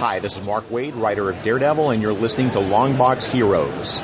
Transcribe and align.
Hi, 0.00 0.18
this 0.18 0.38
is 0.38 0.42
Mark 0.42 0.66
Waid, 0.70 0.98
writer 0.98 1.28
of 1.28 1.42
Daredevil, 1.42 1.90
and 1.90 2.00
you're 2.00 2.14
listening 2.14 2.50
to 2.52 2.58
Longbox 2.58 3.30
Heroes. 3.30 4.00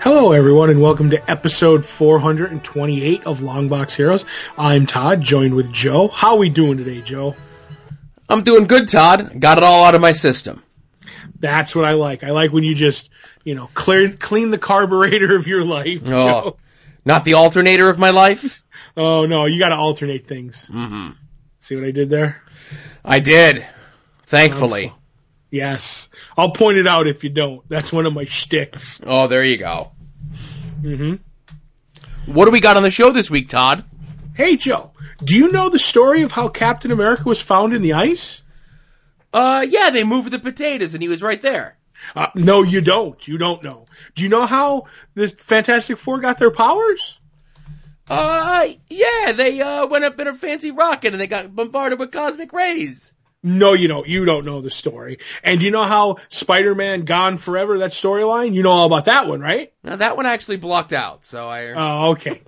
Hello, 0.00 0.32
everyone, 0.32 0.70
and 0.70 0.82
welcome 0.82 1.10
to 1.10 1.30
episode 1.30 1.86
428 1.86 3.22
of 3.24 3.38
Longbox 3.38 3.94
Heroes. 3.94 4.24
I'm 4.58 4.86
Todd, 4.86 5.20
joined 5.20 5.54
with 5.54 5.72
Joe. 5.72 6.08
How 6.08 6.30
are 6.30 6.38
we 6.38 6.48
doing 6.48 6.78
today, 6.78 7.02
Joe? 7.02 7.36
I'm 8.28 8.42
doing 8.42 8.66
good, 8.66 8.88
Todd. 8.88 9.40
Got 9.40 9.58
it 9.58 9.62
all 9.62 9.84
out 9.84 9.94
of 9.94 10.00
my 10.00 10.10
system. 10.10 10.64
That's 11.38 11.72
what 11.72 11.84
I 11.84 11.92
like. 11.92 12.24
I 12.24 12.30
like 12.30 12.52
when 12.52 12.64
you 12.64 12.74
just, 12.74 13.10
you 13.46 13.54
know, 13.54 13.70
clear, 13.72 14.12
clean 14.12 14.50
the 14.50 14.58
carburetor 14.58 15.36
of 15.36 15.46
your 15.46 15.64
life, 15.64 16.02
Oh, 16.02 16.06
Joe. 16.06 16.56
not 17.04 17.24
the 17.24 17.34
alternator 17.34 17.88
of 17.88 17.98
my 17.98 18.10
life? 18.10 18.62
Oh 18.98 19.26
no, 19.26 19.44
you 19.44 19.58
got 19.58 19.68
to 19.68 19.76
alternate 19.76 20.26
things. 20.26 20.68
hmm 20.72 21.10
See 21.60 21.74
what 21.74 21.84
I 21.84 21.90
did 21.90 22.08
there? 22.08 22.40
I 23.04 23.18
did. 23.18 23.66
Thankfully. 24.22 24.90
Yes, 25.50 26.08
I'll 26.34 26.52
point 26.52 26.78
it 26.78 26.86
out 26.86 27.06
if 27.06 27.22
you 27.22 27.28
don't. 27.28 27.60
That's 27.68 27.92
one 27.92 28.06
of 28.06 28.14
my 28.14 28.24
shticks. 28.24 29.02
Oh, 29.06 29.26
there 29.26 29.44
you 29.44 29.58
go. 29.58 29.92
Mm-hmm. 30.80 32.32
What 32.32 32.46
do 32.46 32.50
we 32.52 32.60
got 32.60 32.78
on 32.78 32.82
the 32.82 32.90
show 32.90 33.10
this 33.10 33.30
week, 33.30 33.50
Todd? 33.50 33.84
Hey, 34.34 34.56
Joe, 34.56 34.92
do 35.22 35.36
you 35.36 35.52
know 35.52 35.68
the 35.68 35.78
story 35.78 36.22
of 36.22 36.32
how 36.32 36.48
Captain 36.48 36.90
America 36.90 37.24
was 37.24 37.40
found 37.42 37.74
in 37.74 37.82
the 37.82 37.92
ice? 37.92 38.42
Uh, 39.30 39.66
yeah, 39.68 39.90
they 39.90 40.04
moved 40.04 40.30
the 40.30 40.38
potatoes 40.38 40.94
and 40.94 41.02
he 41.02 41.08
was 41.10 41.22
right 41.22 41.42
there. 41.42 41.75
Uh, 42.14 42.28
no, 42.34 42.62
you 42.62 42.80
don't. 42.80 43.26
You 43.26 43.38
don't 43.38 43.62
know. 43.62 43.86
Do 44.14 44.22
you 44.22 44.28
know 44.28 44.46
how 44.46 44.84
the 45.14 45.28
Fantastic 45.28 45.98
Four 45.98 46.18
got 46.18 46.38
their 46.38 46.50
powers? 46.50 47.18
Uh, 48.08 48.68
yeah, 48.88 49.32
they, 49.32 49.60
uh, 49.60 49.86
went 49.86 50.04
up 50.04 50.18
in 50.20 50.28
a 50.28 50.34
fancy 50.34 50.70
rocket 50.70 51.12
and 51.12 51.20
they 51.20 51.26
got 51.26 51.54
bombarded 51.54 51.98
with 51.98 52.12
cosmic 52.12 52.52
rays. 52.52 53.12
No, 53.42 53.74
you 53.74 53.86
don't. 53.88 54.06
You 54.08 54.24
don't 54.24 54.44
know 54.44 54.60
the 54.60 54.70
story. 54.70 55.18
And 55.42 55.60
do 55.60 55.66
you 55.66 55.72
know 55.72 55.84
how 55.84 56.16
Spider-Man 56.30 57.04
Gone 57.04 57.36
Forever, 57.36 57.78
that 57.78 57.92
storyline? 57.92 58.54
You 58.54 58.62
know 58.62 58.70
all 58.70 58.86
about 58.86 59.04
that 59.04 59.28
one, 59.28 59.40
right? 59.40 59.72
Now 59.84 59.96
that 59.96 60.16
one 60.16 60.26
actually 60.26 60.56
blocked 60.56 60.92
out, 60.92 61.24
so 61.24 61.46
I, 61.48 61.66
Oh, 61.74 62.10
okay. 62.12 62.42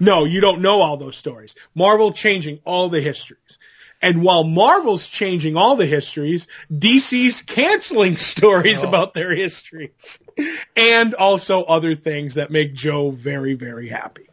no, 0.00 0.24
you 0.24 0.40
don't 0.40 0.62
know 0.62 0.82
all 0.82 0.96
those 0.96 1.16
stories. 1.16 1.54
Marvel 1.74 2.10
changing 2.12 2.58
all 2.64 2.88
the 2.88 3.00
histories. 3.00 3.58
And 4.02 4.22
while 4.22 4.44
Marvel's 4.44 5.06
changing 5.06 5.56
all 5.56 5.76
the 5.76 5.84
histories, 5.86 6.46
DC's 6.72 7.42
canceling 7.42 8.16
stories 8.32 8.82
Oh. 8.82 8.88
about 8.88 9.12
their 9.14 9.34
histories. 9.34 10.20
And 10.76 11.14
also 11.14 11.62
other 11.64 11.94
things 11.94 12.34
that 12.36 12.50
make 12.50 12.72
Joe 12.74 13.10
very, 13.10 13.54
very 13.54 13.88
happy. 13.88 14.26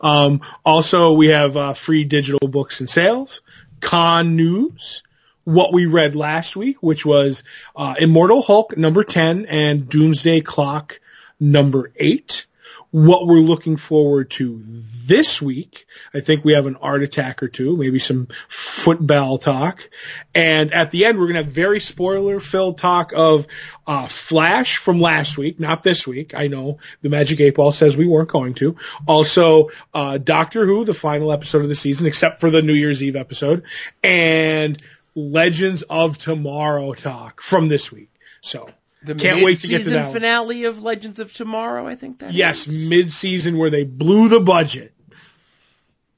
Um, 0.00 0.40
also, 0.64 1.12
we 1.12 1.28
have 1.28 1.56
uh, 1.56 1.74
free 1.74 2.04
digital 2.04 2.48
books 2.48 2.80
and 2.80 2.88
sales, 2.88 3.40
con 3.80 4.36
news, 4.36 5.02
what 5.44 5.72
we 5.72 5.86
read 5.86 6.14
last 6.14 6.56
week, 6.56 6.82
which 6.82 7.04
was 7.04 7.42
uh, 7.74 7.94
Immortal 7.98 8.42
Hulk 8.42 8.76
number 8.76 9.02
10 9.04 9.46
and 9.46 9.88
Doomsday 9.88 10.40
Clock 10.42 11.00
number 11.40 11.90
8. 11.96 12.46
What 12.92 13.26
we're 13.26 13.40
looking 13.40 13.76
forward 13.76 14.30
to 14.32 14.60
this 15.06 15.42
week, 15.42 15.86
I 16.14 16.20
think 16.20 16.44
we 16.44 16.52
have 16.52 16.66
an 16.66 16.76
art 16.76 17.02
attack 17.02 17.42
or 17.42 17.48
two, 17.48 17.76
maybe 17.76 17.98
some 17.98 18.28
football 18.48 19.38
talk. 19.38 19.88
And 20.34 20.72
at 20.72 20.90
the 20.90 21.06
end, 21.06 21.18
we're 21.18 21.24
going 21.24 21.36
to 21.36 21.42
have 21.42 21.52
very 21.52 21.80
spoiler 21.80 22.38
filled 22.38 22.78
talk 22.78 23.12
of 23.12 23.46
uh, 23.86 24.08
Flash 24.08 24.76
from 24.76 25.00
last 25.00 25.36
week, 25.36 25.58
not 25.58 25.82
this 25.82 26.06
week. 26.06 26.34
I 26.34 26.48
know 26.48 26.78
the 27.00 27.08
Magic 27.08 27.40
8 27.40 27.54
Ball 27.54 27.72
says 27.72 27.96
we 27.96 28.06
weren't 28.06 28.28
going 28.28 28.54
to. 28.54 28.76
Also, 29.06 29.70
uh, 29.92 30.18
Doctor 30.18 30.64
Who, 30.64 30.84
the 30.84 30.94
final 30.94 31.32
episode 31.32 31.62
of 31.62 31.68
the 31.68 31.74
season, 31.74 32.06
except 32.06 32.40
for 32.40 32.50
the 32.50 32.62
New 32.62 32.74
Year's 32.74 33.02
Eve 33.02 33.16
episode. 33.16 33.64
And 34.04 34.80
Legends 35.14 35.82
of 35.82 36.18
Tomorrow 36.18 36.94
talk 36.94 37.40
from 37.40 37.68
this 37.68 37.90
week. 37.90 38.10
So, 38.40 38.68
the 39.04 39.14
Can't 39.14 39.42
wait 39.44 39.58
to 39.58 39.68
get 39.68 39.82
to 39.84 39.90
that 39.90 40.04
one. 40.06 40.12
finale 40.14 40.64
of 40.64 40.82
Legends 40.82 41.18
of 41.20 41.32
Tomorrow, 41.32 41.86
I 41.86 41.96
think 41.96 42.20
that 42.20 42.32
yes, 42.32 42.66
is. 42.66 42.88
mid-season 42.88 43.58
where 43.58 43.70
they 43.70 43.84
blew 43.84 44.28
the 44.28 44.40
budget. 44.40 44.92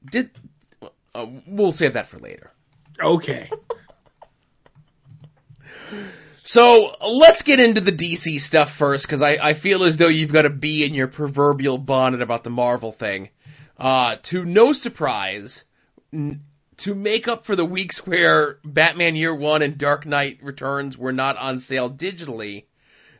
Did, 0.09 0.29
uh, 1.13 1.25
we'll 1.47 1.71
save 1.71 1.93
that 1.93 2.07
for 2.07 2.19
later. 2.19 2.51
Okay. 3.01 3.49
So 6.47 6.93
let's 7.01 7.41
get 7.41 7.59
into 7.59 7.81
the 7.81 7.91
DC 7.91 8.39
stuff 8.39 8.71
first, 8.71 9.07
because 9.07 9.21
I, 9.21 9.37
I 9.41 9.53
feel 9.55 9.83
as 9.83 9.97
though 9.97 10.07
you've 10.09 10.31
got 10.31 10.45
a 10.45 10.51
bee 10.51 10.85
in 10.85 10.93
your 10.93 11.07
proverbial 11.07 11.79
bonnet 11.79 12.21
about 12.21 12.43
the 12.43 12.51
Marvel 12.51 12.91
thing. 12.91 13.29
Uh, 13.77 14.17
to 14.23 14.45
no 14.45 14.71
surprise, 14.71 15.65
n- 16.13 16.43
to 16.77 16.93
make 16.93 17.27
up 17.27 17.45
for 17.45 17.55
the 17.55 17.65
weeks 17.65 18.05
where 18.05 18.59
Batman 18.63 19.15
Year 19.15 19.33
One 19.33 19.63
and 19.63 19.75
Dark 19.77 20.05
Knight 20.05 20.37
Returns 20.43 20.95
were 20.95 21.11
not 21.11 21.35
on 21.37 21.57
sale 21.57 21.89
digitally, 21.89 22.65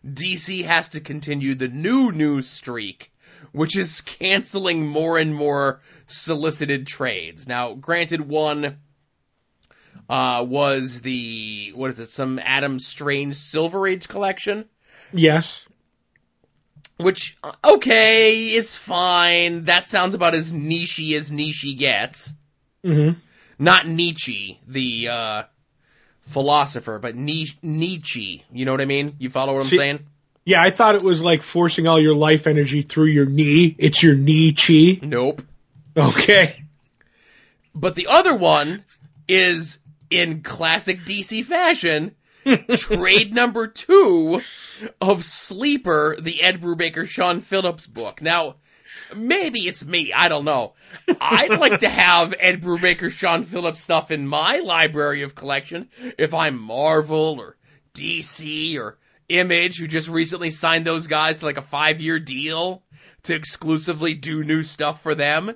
DC 0.06 0.64
has 0.66 0.90
to 0.90 1.00
continue 1.02 1.56
the 1.56 1.68
new 1.68 2.12
news 2.12 2.50
streak, 2.50 3.12
which 3.52 3.76
is 3.76 4.02
canceling 4.02 4.88
more 4.88 5.18
and 5.18 5.34
more 5.34 5.82
solicited 6.08 6.86
trades. 6.88 7.48
Now, 7.48 7.74
granted, 7.74 8.22
one 8.22 8.78
uh, 10.10 10.46
was 10.48 11.02
the 11.02 11.72
what 11.76 11.92
is 11.92 12.00
it? 12.00 12.10
Some 12.10 12.40
Adam 12.40 12.80
Strange 12.80 13.36
Silver 13.36 13.88
Age 13.88 14.08
collection, 14.08 14.66
Yes. 15.12 15.66
which 16.98 17.38
uh, 17.44 17.54
okay 17.64 18.54
is 18.54 18.76
fine. 18.76 19.66
That 19.66 19.88
sounds 19.88 20.14
about 20.14 20.36
as 20.36 20.54
nichey 20.54 21.16
as 21.18 21.32
nichey 21.32 21.78
gets. 21.78 22.32
hmm 22.84 23.12
Not 23.58 23.88
Nietzsche, 23.88 24.60
the 24.68 25.08
uh, 25.10 25.44
philosopher, 26.28 27.00
but 27.00 27.16
Nietzsche. 27.16 28.44
You 28.52 28.66
know 28.66 28.72
what 28.72 28.82
I 28.82 28.86
mean? 28.86 29.16
You 29.20 29.30
follow 29.30 29.54
what 29.54 29.64
I'm 29.64 29.66
See- 29.66 29.78
saying? 29.78 30.00
Yeah, 30.48 30.62
I 30.62 30.70
thought 30.70 30.94
it 30.94 31.02
was 31.02 31.24
like 31.24 31.42
forcing 31.42 31.88
all 31.88 32.00
your 32.00 32.14
life 32.14 32.46
energy 32.46 32.84
through 32.84 33.06
your 33.06 33.26
knee. 33.26 33.76
It's 33.80 34.04
your 34.04 34.16
knee 34.16 34.54
chi. 34.54 35.00
Nope. 35.04 35.42
Okay. 35.98 36.62
But 37.74 37.96
the 37.96 38.08
other 38.12 38.36
one 38.36 38.86
is 39.28 39.80
in 40.12 40.44
classic 40.44 41.04
DC 41.04 41.46
fashion. 41.46 42.16
trade 42.78 43.34
number 43.34 43.66
two 43.66 44.40
of 45.02 45.24
Sleeper, 45.24 46.16
the 46.20 46.44
Ed 46.44 46.62
Brubaker 46.62 47.08
Sean 47.08 47.42
Phillips 47.42 47.88
book. 47.88 48.22
Now, 48.22 48.58
maybe 49.16 49.68
it's 49.68 49.86
me, 49.86 50.14
I 50.14 50.30
don't 50.30 50.46
know. 50.46 50.74
I'd 51.20 51.60
like 51.60 51.82
to 51.82 51.90
have 51.90 52.34
Ed 52.40 52.62
Brubaker 52.62 53.12
Sean 53.12 53.44
Phillips 53.44 53.82
stuff 53.82 54.12
in 54.12 54.28
my 54.28 54.60
library 54.60 55.24
of 55.24 55.36
collection 55.36 55.90
if 56.18 56.34
I'm 56.34 56.58
Marvel 56.60 57.40
or 57.40 57.58
DC 57.94 58.78
or 58.78 58.98
Image, 59.28 59.80
who 59.80 59.88
just 59.88 60.08
recently 60.08 60.52
signed 60.52 60.86
those 60.86 61.08
guys 61.08 61.38
to 61.38 61.46
like 61.46 61.58
a 61.58 61.64
five 61.64 62.00
year 62.00 62.20
deal 62.20 62.84
to 63.24 63.34
exclusively 63.36 64.14
do 64.14 64.44
new 64.44 64.64
stuff 64.64 65.02
for 65.02 65.16
them. 65.16 65.52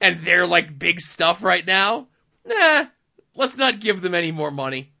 And 0.00 0.20
they're 0.20 0.46
like 0.46 0.78
big 0.78 1.00
stuff 1.00 1.42
right 1.42 1.66
now. 1.66 2.06
Nah, 2.44 2.84
let's 3.34 3.56
not 3.56 3.80
give 3.80 4.00
them 4.00 4.14
any 4.14 4.30
more 4.30 4.52
money. 4.52 4.92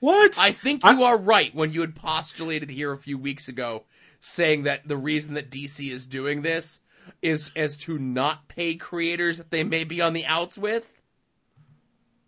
What? 0.00 0.38
I 0.38 0.52
think 0.52 0.84
I- 0.84 0.92
you 0.92 1.04
are 1.04 1.16
right 1.18 1.54
when 1.54 1.72
you 1.72 1.80
had 1.80 1.94
postulated 1.94 2.68
here 2.70 2.92
a 2.92 2.98
few 2.98 3.18
weeks 3.18 3.48
ago 3.48 3.84
saying 4.20 4.64
that 4.64 4.86
the 4.86 4.96
reason 4.96 5.34
that 5.34 5.50
DC 5.50 5.90
is 5.90 6.06
doing 6.06 6.42
this 6.42 6.80
is 7.22 7.50
as 7.56 7.76
to 7.78 7.98
not 7.98 8.48
pay 8.48 8.74
creators 8.74 9.38
that 9.38 9.50
they 9.50 9.64
may 9.64 9.84
be 9.84 10.00
on 10.00 10.12
the 10.12 10.26
outs 10.26 10.58
with. 10.58 10.84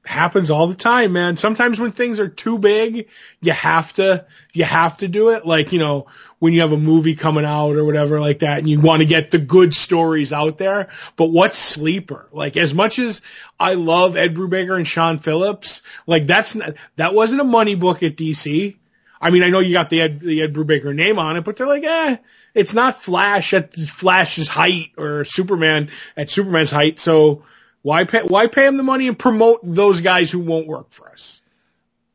happens 0.04 0.50
all 0.50 0.66
the 0.66 0.74
time, 0.74 1.12
man. 1.12 1.36
Sometimes 1.36 1.78
when 1.78 1.92
things 1.92 2.20
are 2.20 2.28
too 2.28 2.58
big, 2.58 3.08
you 3.40 3.52
have 3.52 3.92
to, 3.94 4.26
you 4.52 4.64
have 4.64 4.96
to 4.98 5.08
do 5.08 5.30
it. 5.30 5.46
Like, 5.46 5.72
you 5.72 5.78
know, 5.78 6.06
when 6.38 6.54
you 6.54 6.62
have 6.62 6.72
a 6.72 6.78
movie 6.78 7.15
coming 7.15 7.44
out 7.44 7.76
or 7.76 7.84
whatever 7.84 8.18
like 8.18 8.38
that 8.38 8.59
and 8.59 8.68
you 8.68 8.80
want 8.80 9.00
to 9.00 9.06
get 9.06 9.30
the 9.30 9.38
good 9.38 9.74
stories 9.74 10.32
out 10.32 10.56
there. 10.56 10.88
But 11.16 11.26
what's 11.26 11.59
sleeper? 11.59 12.26
Like, 12.32 12.56
as 12.56 12.72
much 12.72 12.98
as 12.98 13.20
I 13.59 13.74
love 13.74 14.16
Ed 14.16 14.34
Brubaker 14.34 14.74
and 14.74 14.86
Sean 14.86 15.18
Phillips, 15.18 15.82
like 16.06 16.26
that's, 16.26 16.54
not, 16.54 16.74
that 16.97 17.15
wasn't 17.15 17.42
a 17.42 17.44
money 17.44 17.74
book 17.74 18.03
at 18.03 18.16
DC. 18.16 18.76
I 19.20 19.30
mean, 19.30 19.42
I 19.42 19.50
know 19.50 19.58
you 19.58 19.72
got 19.72 19.90
the 19.90 20.00
Ed, 20.00 20.20
the 20.20 20.42
Ed 20.42 20.54
Brubaker 20.54 20.94
name 20.94 21.18
on 21.18 21.36
it, 21.36 21.44
but 21.44 21.56
they're 21.56 21.66
like, 21.66 21.84
eh, 21.84 22.16
it's 22.54 22.72
not 22.72 23.02
Flash 23.02 23.52
at 23.52 23.74
Flash's 23.74 24.48
height 24.48 24.92
or 24.96 25.24
Superman 25.24 25.90
at 26.16 26.30
Superman's 26.30 26.70
height. 26.70 26.98
So 26.98 27.44
why 27.82 28.04
pay, 28.04 28.22
why 28.22 28.46
pay 28.46 28.66
him 28.66 28.76
the 28.76 28.82
money 28.82 29.08
and 29.08 29.18
promote 29.18 29.60
those 29.62 30.00
guys 30.00 30.30
who 30.30 30.38
won't 30.40 30.66
work 30.66 30.90
for 30.90 31.10
us? 31.10 31.40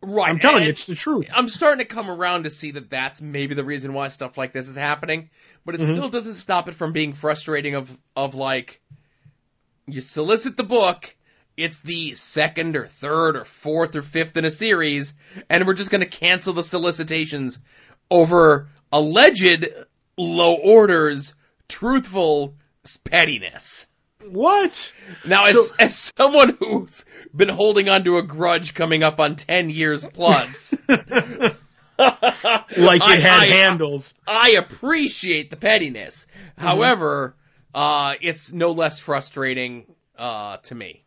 Right. 0.01 0.29
I'm 0.29 0.39
telling 0.39 0.63
you, 0.63 0.69
it's 0.69 0.85
the 0.85 0.95
truth. 0.95 1.29
I'm 1.33 1.47
starting 1.47 1.85
to 1.85 1.93
come 1.93 2.11
around 2.11 2.43
to 2.43 2.49
see 2.51 2.71
that 2.71 2.89
that's 2.89 3.21
maybe 3.21 3.55
the 3.55 3.63
reason 3.63 3.93
why 3.93 4.09
stuff 4.09 4.37
like 4.37 4.51
this 4.51 4.67
is 4.67 4.75
happening, 4.75 5.29
but 5.65 5.75
it 5.75 5.81
Mhm. 5.81 5.95
still 5.95 6.09
doesn't 6.09 6.35
stop 6.35 6.67
it 6.67 6.75
from 6.75 6.91
being 6.91 7.13
frustrating 7.13 7.75
of, 7.75 7.95
of 8.15 8.35
like, 8.35 8.81
you 9.87 10.01
solicit 10.01 10.57
the 10.57 10.63
book, 10.63 11.15
it's 11.57 11.79
the 11.81 12.15
second 12.15 12.75
or 12.75 12.85
third 12.85 13.35
or 13.37 13.45
fourth 13.45 13.95
or 13.95 14.01
fifth 14.01 14.35
in 14.37 14.45
a 14.45 14.51
series, 14.51 15.13
and 15.49 15.65
we're 15.65 15.73
just 15.73 15.91
gonna 15.91 16.05
cancel 16.05 16.53
the 16.53 16.63
solicitations 16.63 17.59
over 18.11 18.67
alleged 18.91 19.67
low 20.17 20.55
orders 20.55 21.33
truthful 21.67 22.55
pettiness. 23.03 23.87
What? 24.27 24.93
Now, 25.25 25.45
as, 25.45 25.53
So- 25.69 25.75
as 25.79 26.11
someone 26.17 26.57
who's 26.59 27.05
been 27.35 27.49
holding 27.49 27.89
on 27.89 28.03
to 28.05 28.17
a 28.17 28.23
grudge 28.23 28.73
coming 28.73 29.03
up 29.03 29.19
on 29.19 29.35
10 29.35 29.69
years 29.69 30.07
plus, 30.07 30.73
Like 31.97 33.01
it 33.01 33.01
I- 33.01 33.15
had 33.17 33.39
I- 33.43 33.45
handles. 33.45 34.13
I 34.27 34.49
appreciate 34.57 35.49
the 35.49 35.55
pettiness. 35.57 36.27
Mm-hmm. 36.57 36.61
However, 36.67 37.35
uh, 37.73 38.15
it's 38.21 38.51
no 38.51 38.71
less 38.71 38.99
frustrating, 38.99 39.85
uh, 40.17 40.57
to 40.63 40.75
me. 40.75 41.03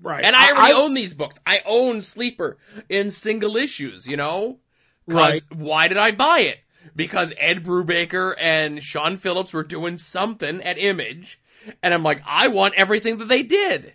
Right. 0.00 0.24
And 0.24 0.34
I 0.34 0.52
already 0.52 0.74
own 0.74 0.94
these 0.94 1.14
books. 1.14 1.38
I 1.46 1.60
own 1.64 2.02
Sleeper 2.02 2.58
in 2.88 3.10
single 3.10 3.56
issues, 3.56 4.06
you 4.06 4.16
know? 4.16 4.58
Right. 5.06 5.42
Why 5.50 5.88
did 5.88 5.98
I 5.98 6.12
buy 6.12 6.40
it? 6.40 6.58
Because 6.94 7.32
Ed 7.36 7.64
Brubaker 7.64 8.34
and 8.38 8.82
Sean 8.82 9.16
Phillips 9.16 9.52
were 9.52 9.62
doing 9.62 9.96
something 9.96 10.62
at 10.62 10.78
Image, 10.78 11.40
and 11.82 11.94
I'm 11.94 12.02
like, 12.02 12.22
I 12.26 12.48
want 12.48 12.74
everything 12.74 13.18
that 13.18 13.28
they 13.28 13.42
did. 13.42 13.94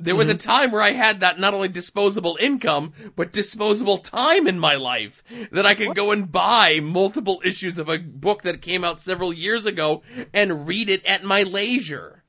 There 0.00 0.16
was 0.16 0.28
a 0.28 0.34
time 0.34 0.70
where 0.70 0.82
I 0.82 0.90
had 0.90 1.20
that 1.20 1.38
not 1.38 1.54
only 1.54 1.68
disposable 1.68 2.36
income, 2.40 2.92
but 3.14 3.32
disposable 3.32 3.98
time 3.98 4.48
in 4.48 4.58
my 4.58 4.74
life 4.74 5.22
that 5.52 5.66
I 5.66 5.74
could 5.74 5.94
go 5.94 6.10
and 6.10 6.30
buy 6.30 6.80
multiple 6.82 7.42
issues 7.44 7.78
of 7.78 7.88
a 7.88 7.98
book 7.98 8.42
that 8.42 8.60
came 8.60 8.84
out 8.84 8.98
several 8.98 9.32
years 9.32 9.66
ago 9.66 10.02
and 10.32 10.66
read 10.66 10.90
it 10.90 11.04
at 11.06 11.22
my 11.22 11.44
leisure. 11.44 12.23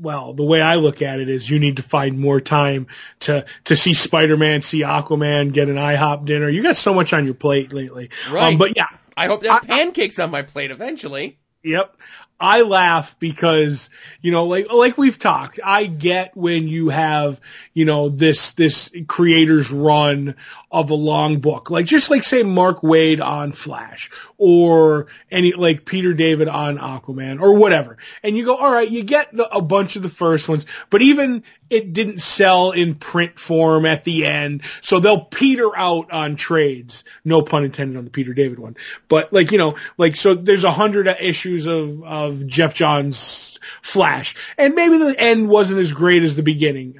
Well, 0.00 0.32
the 0.32 0.44
way 0.44 0.60
I 0.60 0.76
look 0.76 1.02
at 1.02 1.20
it 1.20 1.28
is 1.28 1.48
you 1.48 1.58
need 1.58 1.76
to 1.76 1.82
find 1.82 2.18
more 2.18 2.40
time 2.40 2.86
to, 3.20 3.44
to 3.64 3.76
see 3.76 3.94
Spider-Man, 3.94 4.62
see 4.62 4.80
Aquaman, 4.80 5.52
get 5.52 5.68
an 5.68 5.76
IHOP 5.76 6.24
dinner. 6.24 6.48
You 6.48 6.62
got 6.62 6.76
so 6.76 6.94
much 6.94 7.12
on 7.12 7.24
your 7.24 7.34
plate 7.34 7.72
lately. 7.72 8.10
Right. 8.30 8.52
Um, 8.52 8.58
but 8.58 8.76
yeah, 8.76 8.86
I 9.16 9.26
hope 9.26 9.42
to 9.42 9.52
have 9.52 9.62
I- 9.68 9.74
I- 9.74 9.78
pancakes 9.78 10.18
on 10.18 10.30
my 10.30 10.42
plate 10.42 10.70
eventually. 10.70 11.38
Yep. 11.62 11.96
I 12.40 12.62
laugh 12.62 13.18
because, 13.18 13.90
you 14.20 14.30
know, 14.30 14.44
like, 14.44 14.72
like 14.72 14.96
we've 14.96 15.18
talked, 15.18 15.58
I 15.64 15.86
get 15.86 16.36
when 16.36 16.68
you 16.68 16.88
have, 16.88 17.40
you 17.74 17.84
know, 17.84 18.08
this, 18.10 18.52
this 18.52 18.90
creator's 19.08 19.72
run 19.72 20.36
of 20.70 20.90
a 20.90 20.94
long 20.94 21.40
book, 21.40 21.70
like 21.70 21.86
just 21.86 22.10
like 22.10 22.22
say 22.22 22.42
Mark 22.42 22.82
Waid 22.82 23.24
on 23.24 23.52
Flash 23.52 24.10
or 24.36 25.06
any, 25.30 25.52
like 25.52 25.84
Peter 25.84 26.14
David 26.14 26.46
on 26.46 26.78
Aquaman 26.78 27.40
or 27.40 27.56
whatever. 27.56 27.96
And 28.22 28.36
you 28.36 28.44
go, 28.44 28.54
all 28.54 28.72
right, 28.72 28.88
you 28.88 29.02
get 29.02 29.34
the, 29.34 29.48
a 29.52 29.62
bunch 29.62 29.96
of 29.96 30.02
the 30.02 30.08
first 30.08 30.48
ones, 30.48 30.66
but 30.90 31.02
even 31.02 31.42
it 31.70 31.92
didn't 31.92 32.20
sell 32.20 32.70
in 32.70 32.94
print 32.94 33.38
form 33.38 33.84
at 33.84 34.04
the 34.04 34.26
end. 34.26 34.62
So 34.80 35.00
they'll 35.00 35.24
peter 35.24 35.76
out 35.76 36.10
on 36.12 36.36
trades. 36.36 37.04
No 37.24 37.42
pun 37.42 37.64
intended 37.64 37.96
on 37.96 38.04
the 38.04 38.10
Peter 38.10 38.32
David 38.32 38.58
one. 38.58 38.76
But 39.08 39.32
like, 39.32 39.52
you 39.52 39.58
know, 39.58 39.76
like, 39.96 40.16
so 40.16 40.34
there's 40.34 40.64
a 40.64 40.70
hundred 40.70 41.08
issues 41.08 41.66
of, 41.66 42.02
of 42.04 42.27
Geoff 42.46 42.74
Johns 42.74 43.58
Flash. 43.82 44.34
And 44.56 44.74
maybe 44.74 44.98
the 44.98 45.18
end 45.18 45.48
wasn't 45.48 45.80
as 45.80 45.92
great 45.92 46.22
as 46.22 46.36
the 46.36 46.42
beginning. 46.42 46.98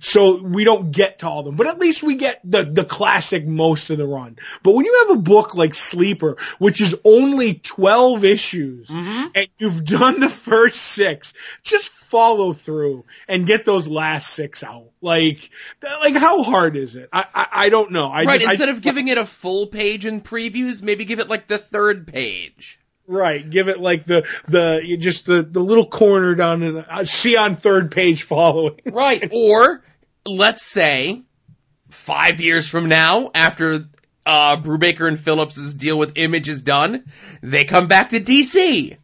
So 0.00 0.42
we 0.42 0.64
don't 0.64 0.90
get 0.90 1.18
to 1.18 1.28
all 1.28 1.40
of 1.40 1.44
them, 1.44 1.56
but 1.56 1.66
at 1.66 1.78
least 1.78 2.02
we 2.02 2.14
get 2.14 2.40
the, 2.42 2.64
the 2.64 2.84
classic 2.84 3.46
most 3.46 3.90
of 3.90 3.98
the 3.98 4.06
run. 4.06 4.38
But 4.62 4.74
when 4.74 4.86
you 4.86 5.06
have 5.06 5.18
a 5.18 5.20
book 5.20 5.54
like 5.54 5.74
Sleeper, 5.74 6.38
which 6.58 6.80
is 6.80 6.96
only 7.04 7.54
12 7.54 8.24
issues, 8.24 8.88
mm-hmm. 8.88 9.28
and 9.34 9.46
you've 9.58 9.84
done 9.84 10.20
the 10.20 10.30
first 10.30 10.80
six, 10.80 11.34
just 11.62 11.90
follow 11.90 12.54
through 12.54 13.04
and 13.28 13.46
get 13.46 13.66
those 13.66 13.86
last 13.86 14.32
six 14.32 14.64
out. 14.64 14.88
Like, 15.02 15.50
like 15.82 16.16
how 16.16 16.42
hard 16.42 16.76
is 16.76 16.96
it? 16.96 17.10
I, 17.12 17.26
I, 17.34 17.46
I 17.52 17.68
don't 17.68 17.90
know. 17.90 18.08
I 18.08 18.24
right, 18.24 18.40
just- 18.40 18.48
I- 18.48 18.52
instead 18.52 18.70
of 18.70 18.80
giving 18.80 19.08
it 19.08 19.18
a 19.18 19.26
full 19.26 19.66
page 19.66 20.06
in 20.06 20.22
previews, 20.22 20.82
maybe 20.82 21.04
give 21.04 21.18
it 21.18 21.28
like 21.28 21.46
the 21.46 21.58
third 21.58 22.06
page. 22.06 22.80
Right. 23.10 23.48
Give 23.48 23.68
it 23.68 23.80
like 23.80 24.04
the, 24.04 24.24
the, 24.46 24.96
just 25.00 25.26
the, 25.26 25.42
the 25.42 25.58
little 25.58 25.86
corner 25.86 26.36
down 26.36 26.62
in 26.62 26.74
the, 26.74 26.94
uh, 26.94 27.04
see 27.04 27.36
on 27.36 27.56
third 27.56 27.90
page 27.90 28.22
following. 28.22 28.80
Right. 28.86 29.28
or 29.32 29.82
let's 30.24 30.62
say 30.64 31.22
five 31.88 32.40
years 32.40 32.68
from 32.68 32.88
now, 32.88 33.32
after 33.34 33.86
uh, 34.24 34.58
Brubaker 34.58 35.08
and 35.08 35.18
Phillips' 35.18 35.74
deal 35.74 35.98
with 35.98 36.12
Image 36.14 36.48
is 36.48 36.62
done, 36.62 37.04
they 37.42 37.64
come 37.64 37.88
back 37.88 38.10
to 38.10 38.20
DC. 38.20 38.96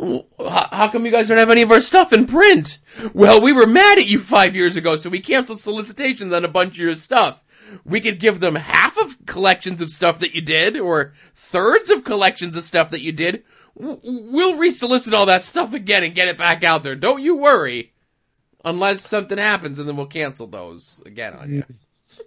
How 0.00 0.90
come 0.90 1.04
you 1.04 1.10
guys 1.10 1.28
don't 1.28 1.36
have 1.36 1.50
any 1.50 1.62
of 1.62 1.70
our 1.70 1.82
stuff 1.82 2.14
in 2.14 2.24
print? 2.24 2.78
Well, 3.12 3.42
we 3.42 3.52
were 3.52 3.66
mad 3.66 3.98
at 3.98 4.08
you 4.08 4.20
five 4.20 4.56
years 4.56 4.76
ago, 4.76 4.96
so 4.96 5.10
we 5.10 5.20
canceled 5.20 5.58
solicitations 5.58 6.32
on 6.32 6.46
a 6.46 6.48
bunch 6.48 6.74
of 6.74 6.78
your 6.78 6.94
stuff. 6.94 7.42
We 7.84 8.00
could 8.00 8.18
give 8.20 8.40
them 8.40 8.54
half 8.54 8.96
of 8.98 9.26
collections 9.26 9.80
of 9.82 9.90
stuff 9.90 10.20
that 10.20 10.34
you 10.34 10.40
did, 10.42 10.76
or 10.78 11.14
thirds 11.34 11.90
of 11.90 12.04
collections 12.04 12.56
of 12.56 12.64
stuff 12.64 12.90
that 12.90 13.02
you 13.02 13.12
did. 13.12 13.44
We'll 13.74 14.54
resolicit 14.54 15.12
all 15.12 15.26
that 15.26 15.44
stuff 15.44 15.74
again 15.74 16.02
and 16.02 16.14
get 16.14 16.28
it 16.28 16.36
back 16.36 16.64
out 16.64 16.82
there. 16.82 16.96
Don't 16.96 17.22
you 17.22 17.36
worry. 17.36 17.92
Unless 18.64 19.02
something 19.02 19.38
happens, 19.38 19.78
and 19.78 19.88
then 19.88 19.96
we'll 19.96 20.06
cancel 20.06 20.48
those 20.48 21.00
again 21.06 21.32
on 21.34 21.50
you. 21.54 21.64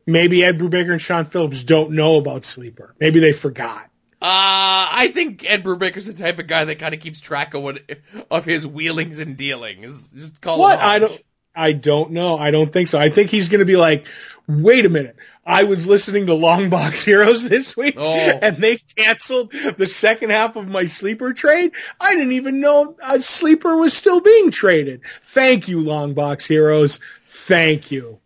Maybe 0.08 0.44
Ed 0.44 0.58
Brubaker 0.60 0.92
and 0.94 1.02
Sean 1.02 1.26
Phillips 1.26 1.64
don't 1.64 1.92
know 1.92 2.16
about 2.16 2.46
Sleeper. 2.46 2.96
Maybe 3.00 3.20
they 3.20 3.34
forgot. 3.34 3.84
Uh, 4.24 4.88
I 4.94 5.12
think 5.14 5.44
Ed 5.50 5.64
Brubaker's 5.64 6.06
the 6.06 6.14
type 6.14 6.40
of 6.40 6.48
guy 6.48 6.64
that 6.64 6.80
kind 6.80 6.94
of 6.94 7.00
keeps 7.00 7.20
track 7.20 7.54
of 7.54 7.64
what 7.64 7.80
of 8.30 8.46
his 8.46 8.66
wheelings 8.66 9.20
and 9.20 9.36
dealings. 9.36 10.12
Just 10.12 10.40
call 10.40 10.60
What? 10.60 10.80
him 10.80 10.86
I 10.86 11.00
don't. 11.00 11.22
I 11.56 11.74
don't 11.74 12.12
know. 12.12 12.38
I 12.38 12.52
don't 12.52 12.72
think 12.72 12.88
so. 12.88 12.98
I 13.00 13.10
think 13.10 13.30
he's 13.30 13.50
going 13.50 13.60
to 13.60 13.66
be 13.66 13.76
like, 13.78 14.08
wait 14.48 14.86
a 14.86 14.90
minute. 14.90 15.16
I 15.46 15.64
was 15.64 15.88
listening 15.88 16.28
to 16.28 16.34
Long 16.36 16.70
Box 16.70 17.04
Heroes 17.06 17.48
this 17.48 17.76
week, 17.76 17.96
Oh. 17.98 18.16
and 18.16 18.58
they 18.58 18.78
canceled 18.96 19.52
the 19.52 19.88
second 19.88 20.30
half 20.30 20.56
of 20.56 20.68
my 20.68 20.86
sleeper 20.86 21.34
trade. 21.34 21.72
I 22.00 22.16
didn't 22.16 22.34
even 22.34 22.60
know 22.62 22.96
a 23.02 23.20
sleeper 23.22 23.76
was 23.76 23.94
still 23.94 24.22
being 24.22 24.52
traded. 24.52 25.02
Thank 25.24 25.68
you, 25.68 25.80
Long 25.82 26.14
Box 26.14 26.46
Heroes. 26.46 27.00
Thank 27.26 27.92
you. 27.92 28.20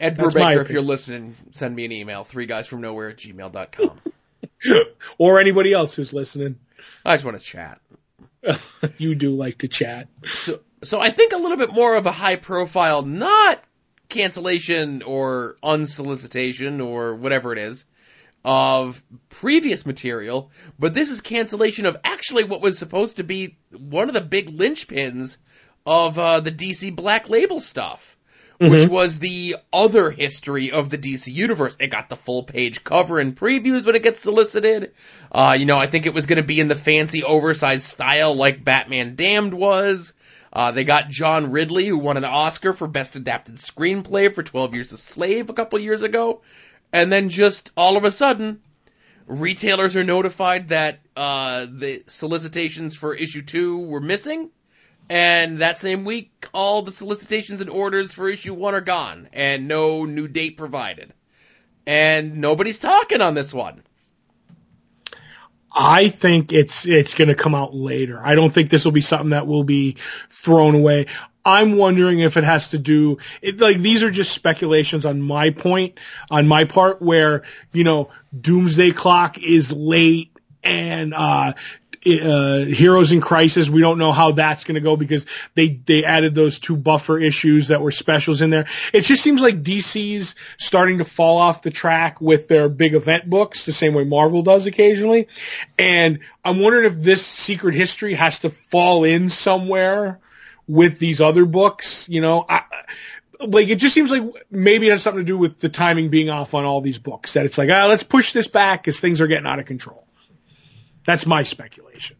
Ed 0.00 0.16
Brubaker, 0.16 0.60
if 0.60 0.70
you're 0.70 0.80
listening, 0.82 1.34
send 1.50 1.74
me 1.74 1.84
an 1.84 1.90
email. 1.90 2.22
Three 2.22 2.46
guys 2.46 2.68
from 2.68 2.80
nowhere 2.80 3.10
at 3.10 3.16
gmail.com. 3.16 4.00
or 5.18 5.40
anybody 5.40 5.72
else 5.72 5.94
who's 5.96 6.12
listening. 6.12 6.60
I 7.04 7.14
just 7.14 7.24
want 7.24 7.36
to 7.36 7.42
chat. 7.42 7.80
you 8.98 9.14
do 9.14 9.34
like 9.34 9.58
to 9.58 9.68
chat. 9.68 10.08
So, 10.26 10.60
so 10.82 11.00
I 11.00 11.10
think 11.10 11.32
a 11.32 11.38
little 11.38 11.56
bit 11.56 11.72
more 11.72 11.96
of 11.96 12.06
a 12.06 12.12
high 12.12 12.36
profile, 12.36 13.02
not 13.02 13.62
cancellation 14.08 15.02
or 15.02 15.56
unsolicitation 15.62 16.80
or 16.80 17.14
whatever 17.14 17.52
it 17.52 17.58
is 17.58 17.84
of 18.44 19.02
previous 19.28 19.84
material, 19.84 20.50
but 20.78 20.94
this 20.94 21.10
is 21.10 21.20
cancellation 21.20 21.86
of 21.86 21.96
actually 22.04 22.44
what 22.44 22.60
was 22.60 22.78
supposed 22.78 23.16
to 23.16 23.24
be 23.24 23.58
one 23.76 24.08
of 24.08 24.14
the 24.14 24.20
big 24.20 24.48
linchpins 24.50 25.36
of 25.84 26.18
uh, 26.18 26.40
the 26.40 26.52
DC 26.52 26.94
Black 26.94 27.28
Label 27.28 27.60
stuff. 27.60 28.17
Which 28.60 28.88
was 28.88 29.20
the 29.20 29.56
other 29.72 30.10
history 30.10 30.72
of 30.72 30.90
the 30.90 30.98
DC 30.98 31.32
universe. 31.32 31.76
It 31.78 31.88
got 31.88 32.08
the 32.08 32.16
full 32.16 32.42
page 32.42 32.82
cover 32.82 33.20
and 33.20 33.36
previews 33.36 33.86
when 33.86 33.94
it 33.94 34.02
gets 34.02 34.20
solicited. 34.20 34.94
Uh, 35.30 35.56
you 35.58 35.64
know, 35.64 35.78
I 35.78 35.86
think 35.86 36.06
it 36.06 36.14
was 36.14 36.26
going 36.26 36.38
to 36.38 36.42
be 36.42 36.58
in 36.58 36.66
the 36.66 36.74
fancy 36.74 37.22
oversized 37.22 37.86
style 37.86 38.34
like 38.34 38.64
Batman 38.64 39.14
Damned 39.14 39.54
was. 39.54 40.14
Uh, 40.52 40.72
they 40.72 40.84
got 40.84 41.08
John 41.08 41.52
Ridley, 41.52 41.86
who 41.86 41.98
won 41.98 42.16
an 42.16 42.24
Oscar 42.24 42.72
for 42.72 42.88
Best 42.88 43.14
Adapted 43.14 43.56
Screenplay 43.56 44.32
for 44.32 44.42
12 44.42 44.74
Years 44.74 44.92
a 44.92 44.96
Slave 44.96 45.50
a 45.50 45.54
couple 45.54 45.78
years 45.78 46.02
ago. 46.02 46.42
And 46.92 47.12
then 47.12 47.28
just 47.28 47.70
all 47.76 47.96
of 47.96 48.04
a 48.04 48.10
sudden, 48.10 48.62
retailers 49.26 49.94
are 49.94 50.04
notified 50.04 50.68
that 50.68 51.00
uh, 51.16 51.66
the 51.70 52.02
solicitations 52.06 52.96
for 52.96 53.14
issue 53.14 53.42
two 53.42 53.86
were 53.86 54.00
missing. 54.00 54.50
And 55.10 55.58
that 55.58 55.78
same 55.78 56.04
week, 56.04 56.48
all 56.52 56.82
the 56.82 56.92
solicitations 56.92 57.60
and 57.60 57.70
orders 57.70 58.12
for 58.12 58.28
issue 58.28 58.52
one 58.54 58.74
are 58.74 58.82
gone, 58.82 59.28
and 59.32 59.66
no 59.66 60.04
new 60.04 60.28
date 60.28 60.56
provided. 60.58 61.12
And 61.86 62.38
nobody's 62.38 62.78
talking 62.78 63.22
on 63.22 63.34
this 63.34 63.54
one. 63.54 63.82
I 65.72 66.08
think 66.08 66.52
it's 66.52 66.86
it's 66.86 67.14
going 67.14 67.28
to 67.28 67.34
come 67.34 67.54
out 67.54 67.74
later. 67.74 68.20
I 68.22 68.34
don't 68.34 68.52
think 68.52 68.68
this 68.68 68.84
will 68.84 68.92
be 68.92 69.00
something 69.00 69.30
that 69.30 69.46
will 69.46 69.64
be 69.64 69.96
thrown 70.28 70.74
away. 70.74 71.06
I'm 71.44 71.76
wondering 71.76 72.18
if 72.18 72.36
it 72.36 72.44
has 72.44 72.70
to 72.70 72.78
do 72.78 73.18
it, 73.40 73.58
like 73.58 73.78
these 73.78 74.02
are 74.02 74.10
just 74.10 74.32
speculations 74.32 75.06
on 75.06 75.22
my 75.22 75.50
point 75.50 75.98
on 76.30 76.46
my 76.46 76.64
part 76.64 77.00
where 77.00 77.44
you 77.72 77.84
know 77.84 78.10
Doomsday 78.38 78.90
Clock 78.90 79.38
is 79.38 79.72
late 79.72 80.36
and 80.62 81.14
uh 81.14 81.54
uh, 82.08 82.64
Heroes 82.64 83.12
in 83.12 83.20
Crisis, 83.20 83.68
we 83.68 83.80
don't 83.80 83.98
know 83.98 84.12
how 84.12 84.32
that's 84.32 84.64
going 84.64 84.76
to 84.76 84.80
go 84.80 84.96
because 84.96 85.26
they 85.54 85.68
they 85.68 86.04
added 86.04 86.34
those 86.34 86.58
two 86.58 86.76
buffer 86.76 87.18
issues 87.18 87.68
that 87.68 87.82
were 87.82 87.90
specials 87.90 88.42
in 88.42 88.50
there. 88.50 88.66
It 88.92 89.02
just 89.02 89.22
seems 89.22 89.40
like 89.40 89.62
DC's 89.62 90.34
starting 90.58 90.98
to 90.98 91.04
fall 91.04 91.38
off 91.38 91.62
the 91.62 91.70
track 91.70 92.20
with 92.20 92.48
their 92.48 92.68
big 92.68 92.94
event 92.94 93.28
books, 93.28 93.66
the 93.66 93.72
same 93.72 93.94
way 93.94 94.04
Marvel 94.04 94.42
does 94.42 94.66
occasionally. 94.66 95.28
And 95.78 96.20
I'm 96.44 96.60
wondering 96.60 96.86
if 96.86 96.98
this 96.98 97.26
Secret 97.26 97.74
History 97.74 98.14
has 98.14 98.40
to 98.40 98.50
fall 98.50 99.04
in 99.04 99.30
somewhere 99.30 100.20
with 100.66 100.98
these 100.98 101.20
other 101.20 101.44
books. 101.44 102.08
You 102.08 102.20
know, 102.20 102.44
I, 102.48 102.62
like 103.40 103.68
it 103.68 103.76
just 103.76 103.94
seems 103.94 104.10
like 104.10 104.22
maybe 104.50 104.88
it 104.88 104.92
has 104.92 105.02
something 105.02 105.24
to 105.24 105.26
do 105.26 105.38
with 105.38 105.60
the 105.60 105.68
timing 105.68 106.08
being 106.08 106.30
off 106.30 106.54
on 106.54 106.64
all 106.64 106.80
these 106.80 106.98
books. 106.98 107.34
That 107.34 107.46
it's 107.46 107.58
like, 107.58 107.70
ah, 107.72 107.86
let's 107.86 108.02
push 108.02 108.32
this 108.32 108.48
back 108.48 108.82
because 108.82 109.00
things 109.00 109.20
are 109.20 109.26
getting 109.26 109.46
out 109.46 109.58
of 109.58 109.66
control. 109.66 110.07
That's 111.04 111.26
my 111.26 111.42
speculation. 111.42 112.16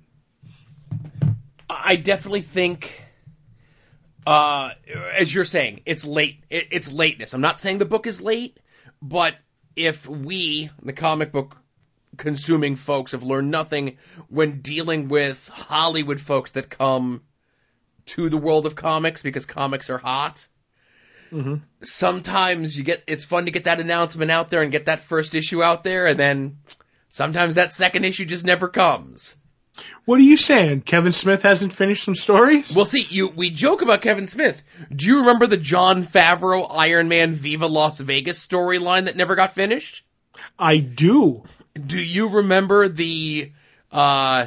I 1.68 1.97
definitely 1.97 2.40
think, 2.40 3.02
uh, 4.26 4.70
as 5.16 5.32
you're 5.32 5.44
saying, 5.44 5.82
it's 5.85 6.04
late. 6.04 6.42
It, 6.49 6.68
it's 6.70 6.90
lateness. 6.90 7.35
I'm 7.35 7.40
not 7.40 7.61
saying 7.61 7.78
the 7.78 7.85
book 7.85 8.06
is 8.06 8.20
late, 8.20 8.58
but 9.02 9.35
if 9.76 10.08
we, 10.08 10.70
the 10.82 10.92
comic 10.92 11.32
book 11.32 11.56
consuming 12.16 12.76
folks, 12.76 13.12
have 13.12 13.23
learned 13.23 13.50
nothing 13.50 13.99
when 14.28 14.61
dealing 14.61 15.08
with 15.08 15.49
Hollywood 15.49 16.20
folks 16.20 16.52
that 16.52 16.70
come 16.70 17.23
to 18.06 18.28
the 18.28 18.38
world 18.38 18.66
of 18.66 18.75
comics 18.75 19.23
because 19.23 19.47
comics 19.47 19.90
are 19.90 19.99
hot. 19.99 20.47
Mm-hmm. 21.30 21.56
Sometimes 21.82 22.76
you 22.76 22.85
get, 22.85 23.02
it's 23.06 23.25
fun 23.25 23.44
to 23.44 23.50
get 23.50 23.64
that 23.64 23.80
announcement 23.80 24.30
out 24.30 24.49
there 24.49 24.62
and 24.62 24.73
get 24.73 24.87
that 24.87 25.00
first 25.00 25.35
issue 25.35 25.62
out 25.62 25.85
there, 25.85 26.06
and 26.06 26.18
then 26.18 26.58
sometimes 27.08 27.56
that 27.56 27.72
second 27.72 28.04
issue 28.04 28.24
just 28.24 28.44
never 28.44 28.68
comes. 28.68 29.36
What 30.04 30.18
are 30.18 30.24
you 30.24 30.36
saying? 30.36 30.82
Kevin 30.82 31.12
Smith 31.12 31.42
hasn't 31.42 31.72
finished 31.72 32.02
some 32.02 32.14
stories? 32.14 32.74
Well, 32.74 32.84
see, 32.84 33.06
you 33.08 33.28
we 33.28 33.50
joke 33.50 33.82
about 33.82 34.02
Kevin 34.02 34.26
Smith. 34.26 34.62
Do 34.94 35.06
you 35.06 35.20
remember 35.20 35.46
the 35.46 35.56
Jon 35.56 36.04
Favreau 36.04 36.66
Iron 36.70 37.08
Man 37.08 37.32
Viva 37.32 37.66
Las 37.66 38.00
Vegas 38.00 38.44
storyline 38.44 39.04
that 39.04 39.16
never 39.16 39.36
got 39.36 39.52
finished? 39.52 40.04
I 40.58 40.78
do. 40.78 41.44
Do 41.74 42.00
you 42.00 42.28
remember 42.28 42.88
the 42.88 43.52
uh, 43.92 44.46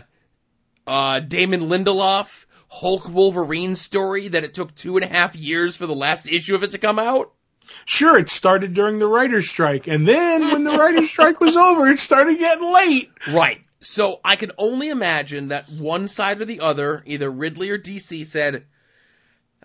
uh, 0.85 1.19
Damon 1.21 1.69
Lindelof 1.69 2.45
Hulk 2.67 3.07
Wolverine 3.07 3.75
story 3.75 4.29
that 4.29 4.43
it 4.43 4.53
took 4.53 4.73
two 4.75 4.97
and 4.97 5.05
a 5.05 5.09
half 5.09 5.35
years 5.35 5.75
for 5.75 5.87
the 5.87 5.95
last 5.95 6.27
issue 6.27 6.55
of 6.55 6.63
it 6.63 6.71
to 6.71 6.77
come 6.77 6.99
out? 6.99 7.31
Sure, 7.85 8.17
it 8.17 8.29
started 8.29 8.73
during 8.73 8.99
the 8.99 9.07
writer's 9.07 9.49
strike, 9.49 9.87
and 9.87 10.07
then 10.07 10.51
when 10.51 10.63
the 10.63 10.71
writer's 10.71 11.09
strike 11.09 11.39
was 11.39 11.57
over, 11.57 11.87
it 11.87 11.99
started 11.99 12.37
getting 12.39 12.71
late. 12.71 13.11
Right. 13.27 13.61
So 13.81 14.19
I 14.23 14.35
can 14.35 14.51
only 14.57 14.89
imagine 14.89 15.47
that 15.47 15.69
one 15.69 16.07
side 16.07 16.39
or 16.39 16.45
the 16.45 16.59
other, 16.59 17.01
either 17.05 17.29
Ridley 17.29 17.71
or 17.71 17.79
DC, 17.79 18.27
said, 18.27 18.65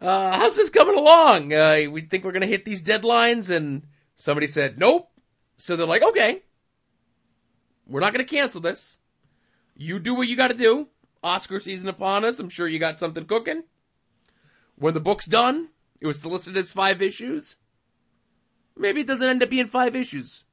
uh, 0.00 0.38
"How's 0.38 0.56
this 0.56 0.70
coming 0.70 0.96
along? 0.96 1.52
Uh, 1.52 1.86
we 1.90 2.00
think 2.00 2.24
we're 2.24 2.32
gonna 2.32 2.46
hit 2.46 2.64
these 2.64 2.82
deadlines," 2.82 3.50
and 3.50 3.82
somebody 4.16 4.46
said, 4.46 4.78
"Nope." 4.78 5.10
So 5.58 5.76
they're 5.76 5.86
like, 5.86 6.02
"Okay, 6.02 6.42
we're 7.86 8.00
not 8.00 8.12
gonna 8.12 8.24
cancel 8.24 8.62
this. 8.62 8.98
You 9.76 9.98
do 9.98 10.14
what 10.14 10.28
you 10.28 10.36
got 10.36 10.50
to 10.50 10.56
do. 10.56 10.88
Oscar 11.22 11.60
season 11.60 11.88
upon 11.88 12.24
us. 12.24 12.38
I'm 12.38 12.48
sure 12.48 12.66
you 12.66 12.78
got 12.78 12.98
something 12.98 13.26
cooking." 13.26 13.64
When 14.76 14.94
the 14.94 15.00
book's 15.00 15.26
done, 15.26 15.68
it 16.00 16.06
was 16.06 16.20
solicited 16.20 16.58
as 16.58 16.72
five 16.72 17.02
issues. 17.02 17.58
Maybe 18.76 19.00
it 19.00 19.06
doesn't 19.06 19.28
end 19.28 19.42
up 19.42 19.50
being 19.50 19.66
five 19.66 19.96
issues. 19.96 20.44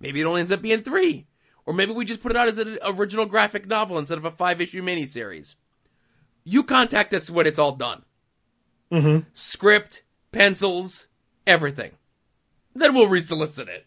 Maybe 0.00 0.20
it 0.20 0.24
only 0.24 0.40
ends 0.40 0.52
up 0.52 0.62
being 0.62 0.82
three. 0.82 1.26
Or 1.66 1.74
maybe 1.74 1.92
we 1.92 2.04
just 2.04 2.22
put 2.22 2.32
it 2.32 2.36
out 2.36 2.48
as 2.48 2.58
an 2.58 2.78
original 2.84 3.26
graphic 3.26 3.66
novel 3.66 3.98
instead 3.98 4.18
of 4.18 4.24
a 4.24 4.30
five 4.30 4.60
issue 4.60 4.82
miniseries. 4.82 5.54
You 6.44 6.64
contact 6.64 7.14
us 7.14 7.30
when 7.30 7.46
it's 7.46 7.58
all 7.58 7.72
done. 7.72 8.02
Mm-hmm. 8.92 9.26
Script, 9.32 10.02
pencils, 10.30 11.06
everything. 11.46 11.92
Then 12.74 12.94
we'll 12.94 13.08
resolicit 13.08 13.68
it. 13.68 13.86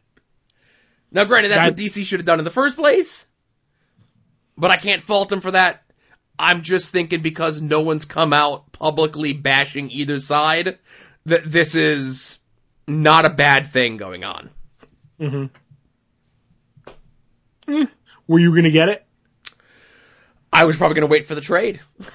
Now 1.12 1.26
granted, 1.26 1.50
that's 1.50 1.62
That- 1.62 1.72
what 1.72 1.78
DC 1.78 2.06
should 2.06 2.20
have 2.20 2.26
done 2.26 2.40
in 2.40 2.46
the 2.46 2.52
first 2.52 2.76
place. 2.76 3.28
But 4.58 4.72
I 4.72 4.78
can't 4.78 5.04
fault 5.04 5.30
them 5.30 5.42
for 5.42 5.52
that. 5.52 5.84
I'm 6.40 6.62
just 6.64 6.92
thinking 6.92 7.22
because 7.22 7.62
no 7.62 7.82
one's 7.82 8.06
come 8.06 8.34
out 8.34 8.72
publicly 8.72 9.34
bashing 9.34 9.92
either 9.92 10.20
side 10.20 10.78
that 11.26 11.44
this 11.46 11.76
is 11.76 12.40
not 12.88 13.26
a 13.26 13.30
bad 13.30 13.68
thing 13.68 13.98
going 13.98 14.24
on. 14.24 14.50
Mm-hmm. 15.20 15.46
Eh, 17.68 17.86
Were 18.28 18.40
you 18.40 18.56
gonna 18.56 18.72
get 18.72 18.90
it? 18.90 19.04
I 20.52 20.66
was 20.66 20.76
probably 20.78 20.96
going 20.96 21.08
to 21.08 21.12
wait 21.12 21.26
for 21.26 21.36
the 21.36 21.42
trade. 21.42 21.82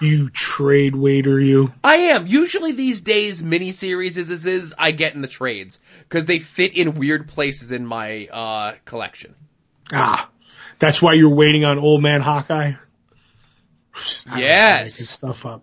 You 0.00 0.28
trade 0.28 0.96
waiter, 0.96 1.38
you. 1.38 1.72
I 1.84 1.94
am. 1.94 2.26
Usually 2.26 2.72
these 2.72 3.00
days, 3.02 3.44
miniseries 3.44 4.18
as 4.18 4.28
this 4.28 4.44
is, 4.44 4.74
I 4.76 4.90
get 4.90 5.14
in 5.14 5.22
the 5.22 5.28
trades 5.28 5.78
because 6.00 6.26
they 6.26 6.40
fit 6.40 6.76
in 6.76 6.96
weird 6.96 7.28
places 7.28 7.70
in 7.70 7.86
my 7.86 8.26
uh, 8.26 8.72
collection. 8.84 9.36
Ah, 9.92 10.28
that's 10.80 11.00
why 11.00 11.12
you're 11.12 11.30
waiting 11.34 11.64
on 11.64 11.78
Old 11.78 12.02
Man 12.02 12.22
Hawkeye. 12.22 12.72
I 14.26 14.40
Yes. 14.40 14.94
stuff 14.94 15.46
up. 15.46 15.62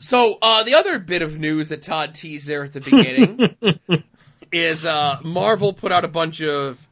So 0.00 0.38
uh, 0.40 0.62
the 0.62 0.76
other 0.76 0.98
bit 0.98 1.20
of 1.20 1.38
news 1.38 1.68
that 1.68 1.82
Todd 1.82 2.14
teased 2.14 2.48
there 2.48 2.64
at 2.64 2.72
the 2.72 2.80
beginning 2.80 4.02
is 4.52 4.86
uh, 4.86 5.18
Marvel 5.22 5.74
put 5.74 5.92
out 5.92 6.06
a 6.06 6.08
bunch 6.08 6.40
of 6.40 6.84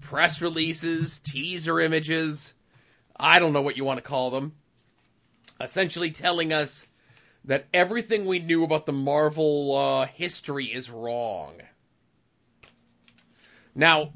press 0.00 0.42
releases, 0.42 1.20
teaser 1.20 1.78
images. 1.78 2.52
I 3.16 3.38
don't 3.38 3.52
know 3.52 3.62
what 3.62 3.76
you 3.76 3.84
want 3.84 3.98
to 3.98 4.02
call 4.02 4.32
them. 4.32 4.52
Essentially 5.60 6.10
telling 6.10 6.52
us 6.52 6.84
that 7.44 7.66
everything 7.72 8.26
we 8.26 8.40
knew 8.40 8.64
about 8.64 8.84
the 8.84 8.92
Marvel 8.92 9.76
uh, 9.76 10.06
history 10.06 10.66
is 10.66 10.90
wrong. 10.90 11.54
Now, 13.76 14.10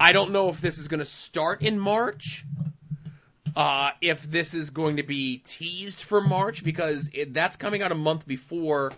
I 0.00 0.10
don't 0.10 0.32
know 0.32 0.48
if 0.48 0.60
this 0.60 0.78
is 0.78 0.88
going 0.88 0.98
to 0.98 1.06
start 1.06 1.62
in 1.62 1.78
March, 1.78 2.44
uh, 3.56 3.90
if 4.00 4.22
this 4.22 4.54
is 4.54 4.70
going 4.70 4.96
to 4.96 5.02
be 5.02 5.38
teased 5.38 6.02
for 6.02 6.20
March, 6.20 6.64
because 6.64 7.10
it, 7.12 7.34
that's 7.34 7.56
coming 7.56 7.82
out 7.82 7.92
a 7.92 7.96
month 7.96 8.26
before 8.26 8.92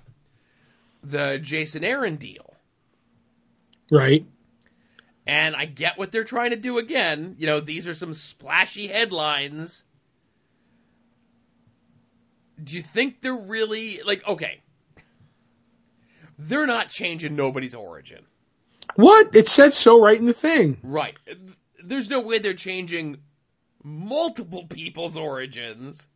the 1.03 1.39
Jason 1.39 1.85
Aaron 1.85 2.17
deal. 2.17 2.55
Right. 3.91 4.27
And 5.27 5.55
I 5.57 5.65
get 5.65 5.99
what 5.99 6.13
they're 6.13 6.25
trying 6.25 6.51
to 6.51 6.57
do 6.57 6.79
again. 6.79 7.37
You 7.39 7.47
know, 7.47 7.61
these 7.61 7.89
are 7.89 7.95
some 7.95 8.15
splashy 8.15 8.87
headlines. 8.87 9.85
Do 12.63 12.77
you 12.77 12.83
think 12.83 13.21
they're 13.21 13.35
really, 13.35 14.01
like, 14.05 14.27
okay. 14.27 14.61
They're 16.39 16.67
not 16.67 16.91
changing 16.91 17.37
nobody's 17.37 17.75
origin. 17.75 18.25
What? 18.95 19.35
It 19.35 19.49
said 19.49 19.75
so 19.75 20.03
right 20.03 20.19
in 20.19 20.27
the 20.27 20.33
thing. 20.33 20.79
Right. 20.83 21.17
There's 21.85 22.09
no 22.09 22.21
way 22.21 22.39
they're 22.39 22.55
changing 22.55 23.19
multiple 23.87 24.67
people's 24.67 25.17
origins. 25.17 26.07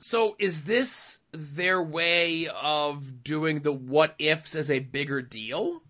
So 0.00 0.34
is 0.38 0.64
this 0.64 1.20
their 1.30 1.80
way 1.80 2.48
of 2.48 3.22
doing 3.22 3.60
the 3.60 3.72
what 3.72 4.14
ifs 4.18 4.56
as 4.56 4.70
a 4.70 4.80
bigger 4.80 5.22
deal? 5.22 5.80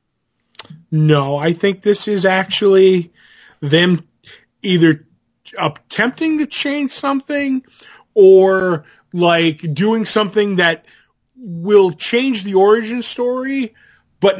No, 0.90 1.36
I 1.36 1.54
think 1.54 1.80
this 1.80 2.08
is 2.08 2.24
actually 2.26 3.12
them 3.60 4.06
either 4.62 5.06
attempting 5.58 6.38
to 6.38 6.46
change 6.46 6.92
something 6.92 7.62
or 8.14 8.84
like 9.14 9.58
doing 9.72 10.04
something 10.04 10.56
that 10.56 10.84
will 11.36 11.92
change 11.92 12.42
the 12.44 12.54
origin 12.54 13.00
story, 13.00 13.74
but 14.20 14.38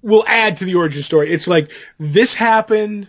will 0.00 0.24
add 0.26 0.58
to 0.58 0.64
the 0.64 0.76
origin 0.76 1.02
story. 1.02 1.30
It's 1.30 1.46
like 1.48 1.70
this 1.98 2.32
happened 2.32 3.08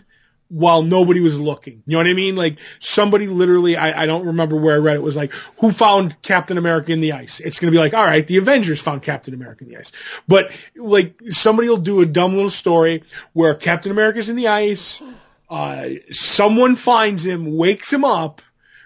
while 0.52 0.82
nobody 0.82 1.20
was 1.20 1.40
looking. 1.40 1.82
You 1.86 1.92
know 1.92 1.98
what 1.98 2.08
I 2.08 2.12
mean? 2.12 2.36
Like 2.36 2.58
somebody 2.78 3.26
literally, 3.26 3.74
I, 3.74 4.02
I 4.02 4.06
don't 4.06 4.26
remember 4.26 4.56
where 4.56 4.74
I 4.74 4.78
read 4.78 4.96
it 4.96 5.02
was 5.02 5.16
like, 5.16 5.32
who 5.58 5.72
found 5.72 6.20
Captain 6.20 6.58
America 6.58 6.92
in 6.92 7.00
the 7.00 7.12
ice? 7.12 7.40
It's 7.40 7.58
going 7.58 7.72
to 7.72 7.74
be 7.74 7.80
like, 7.80 7.94
all 7.94 8.04
right, 8.04 8.26
the 8.26 8.36
Avengers 8.36 8.78
found 8.78 9.02
Captain 9.02 9.32
America 9.32 9.64
in 9.64 9.70
the 9.70 9.78
ice. 9.78 9.92
But 10.28 10.50
like 10.76 11.18
somebody 11.30 11.70
will 11.70 11.78
do 11.78 12.02
a 12.02 12.06
dumb 12.06 12.34
little 12.34 12.50
story 12.50 13.02
where 13.32 13.54
Captain 13.54 13.90
America's 13.90 14.28
in 14.28 14.36
the 14.36 14.48
ice, 14.48 15.00
uh, 15.48 15.88
someone 16.10 16.76
finds 16.76 17.24
him, 17.24 17.56
wakes 17.56 17.90
him 17.90 18.04
up, 18.04 18.42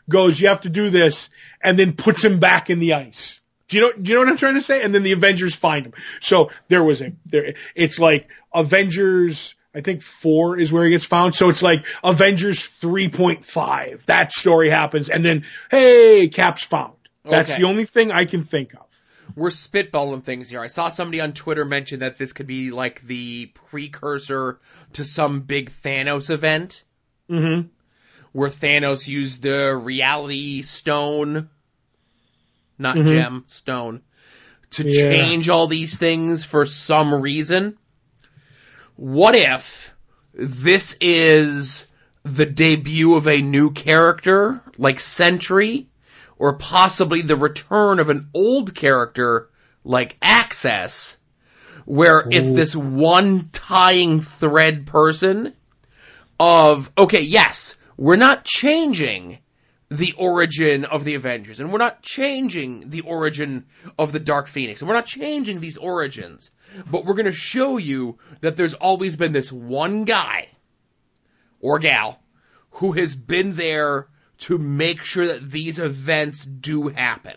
goes, 0.08 0.40
you 0.40 0.46
have 0.46 0.60
to 0.60 0.70
do 0.70 0.90
this, 0.90 1.30
and 1.60 1.76
then 1.76 1.94
puts 1.94 2.24
him 2.24 2.38
back 2.38 2.70
in 2.70 2.78
the 2.78 2.94
ice. 2.94 3.40
Do 3.66 3.76
you 3.76 3.82
know, 3.82 3.92
do 4.00 4.12
you 4.12 4.14
know 4.14 4.20
what 4.20 4.30
I'm 4.30 4.36
trying 4.36 4.54
to 4.54 4.62
say? 4.62 4.84
And 4.84 4.94
then 4.94 5.02
the 5.02 5.10
Avengers 5.10 5.56
find 5.56 5.84
him. 5.84 5.94
So 6.20 6.52
there 6.68 6.84
was 6.84 7.02
a, 7.02 7.12
there, 7.24 7.54
it's 7.74 7.98
like 7.98 8.28
Avengers, 8.54 9.56
I 9.76 9.82
think 9.82 10.00
four 10.00 10.58
is 10.58 10.72
where 10.72 10.84
he 10.84 10.90
gets 10.90 11.04
found. 11.04 11.34
So 11.34 11.50
it's 11.50 11.62
like 11.62 11.84
Avengers 12.02 12.62
3.5. 12.62 14.06
That 14.06 14.32
story 14.32 14.70
happens. 14.70 15.10
And 15.10 15.22
then, 15.22 15.44
hey, 15.70 16.28
Cap's 16.32 16.64
found. 16.64 16.94
That's 17.24 17.50
Okay. 17.52 17.60
the 17.62 17.68
only 17.68 17.84
thing 17.84 18.10
I 18.10 18.24
can 18.24 18.42
think 18.42 18.72
of. 18.72 18.80
We're 19.34 19.50
spitballing 19.50 20.22
things 20.22 20.48
here. 20.48 20.62
I 20.62 20.68
saw 20.68 20.88
somebody 20.88 21.20
on 21.20 21.32
Twitter 21.32 21.66
mention 21.66 22.00
that 22.00 22.16
this 22.16 22.32
could 22.32 22.46
be 22.46 22.70
like 22.70 23.02
the 23.02 23.46
precursor 23.70 24.60
to 24.94 25.04
some 25.04 25.40
big 25.40 25.70
Thanos 25.70 26.30
event 26.30 26.82
Mm-hmm. 27.28 27.66
where 28.32 28.48
Thanos 28.50 29.08
used 29.08 29.42
the 29.42 29.76
reality 29.76 30.62
stone, 30.62 31.50
not 32.78 32.96
Mhm. 32.96 33.08
gem, 33.08 33.44
stone, 33.46 34.00
to 34.70 34.88
Yeah. 34.88 35.10
change 35.10 35.48
all 35.48 35.66
these 35.66 35.96
things 35.96 36.44
for 36.44 36.64
some 36.64 37.12
reason. 37.12 37.76
What 38.96 39.34
if 39.34 39.94
this 40.32 40.96
is 41.00 41.86
the 42.24 42.46
debut 42.46 43.14
of 43.14 43.28
a 43.28 43.42
new 43.42 43.70
character 43.70 44.62
like 44.78 45.00
Sentry 45.00 45.88
or 46.38 46.56
possibly 46.56 47.22
the 47.22 47.36
return 47.36 47.98
of 47.98 48.10
an 48.10 48.28
old 48.34 48.74
character 48.74 49.48
like 49.84 50.16
Access, 50.20 51.18
where 51.84 52.26
it's 52.30 52.50
this 52.50 52.74
one 52.74 53.50
tying 53.52 54.20
thread 54.20 54.86
person 54.86 55.52
of, 56.40 56.90
okay, 56.98 57.22
yes, 57.22 57.76
we're 57.96 58.16
not 58.16 58.44
changing 58.44 59.38
the 59.88 60.12
origin 60.18 60.84
of 60.84 61.04
the 61.04 61.14
Avengers, 61.14 61.60
and 61.60 61.72
we're 61.72 61.78
not 61.78 62.02
changing 62.02 62.90
the 62.90 63.02
origin 63.02 63.66
of 63.98 64.12
the 64.12 64.18
Dark 64.18 64.48
Phoenix, 64.48 64.80
and 64.80 64.88
we're 64.88 64.96
not 64.96 65.06
changing 65.06 65.60
these 65.60 65.76
origins, 65.76 66.50
but 66.90 67.04
we're 67.04 67.14
gonna 67.14 67.32
show 67.32 67.78
you 67.78 68.18
that 68.40 68.56
there's 68.56 68.74
always 68.74 69.16
been 69.16 69.32
this 69.32 69.52
one 69.52 70.04
guy 70.04 70.48
or 71.60 71.78
gal 71.78 72.20
who 72.70 72.92
has 72.92 73.14
been 73.14 73.54
there 73.54 74.08
to 74.38 74.58
make 74.58 75.02
sure 75.02 75.28
that 75.28 75.48
these 75.50 75.78
events 75.78 76.44
do 76.44 76.88
happen. 76.88 77.34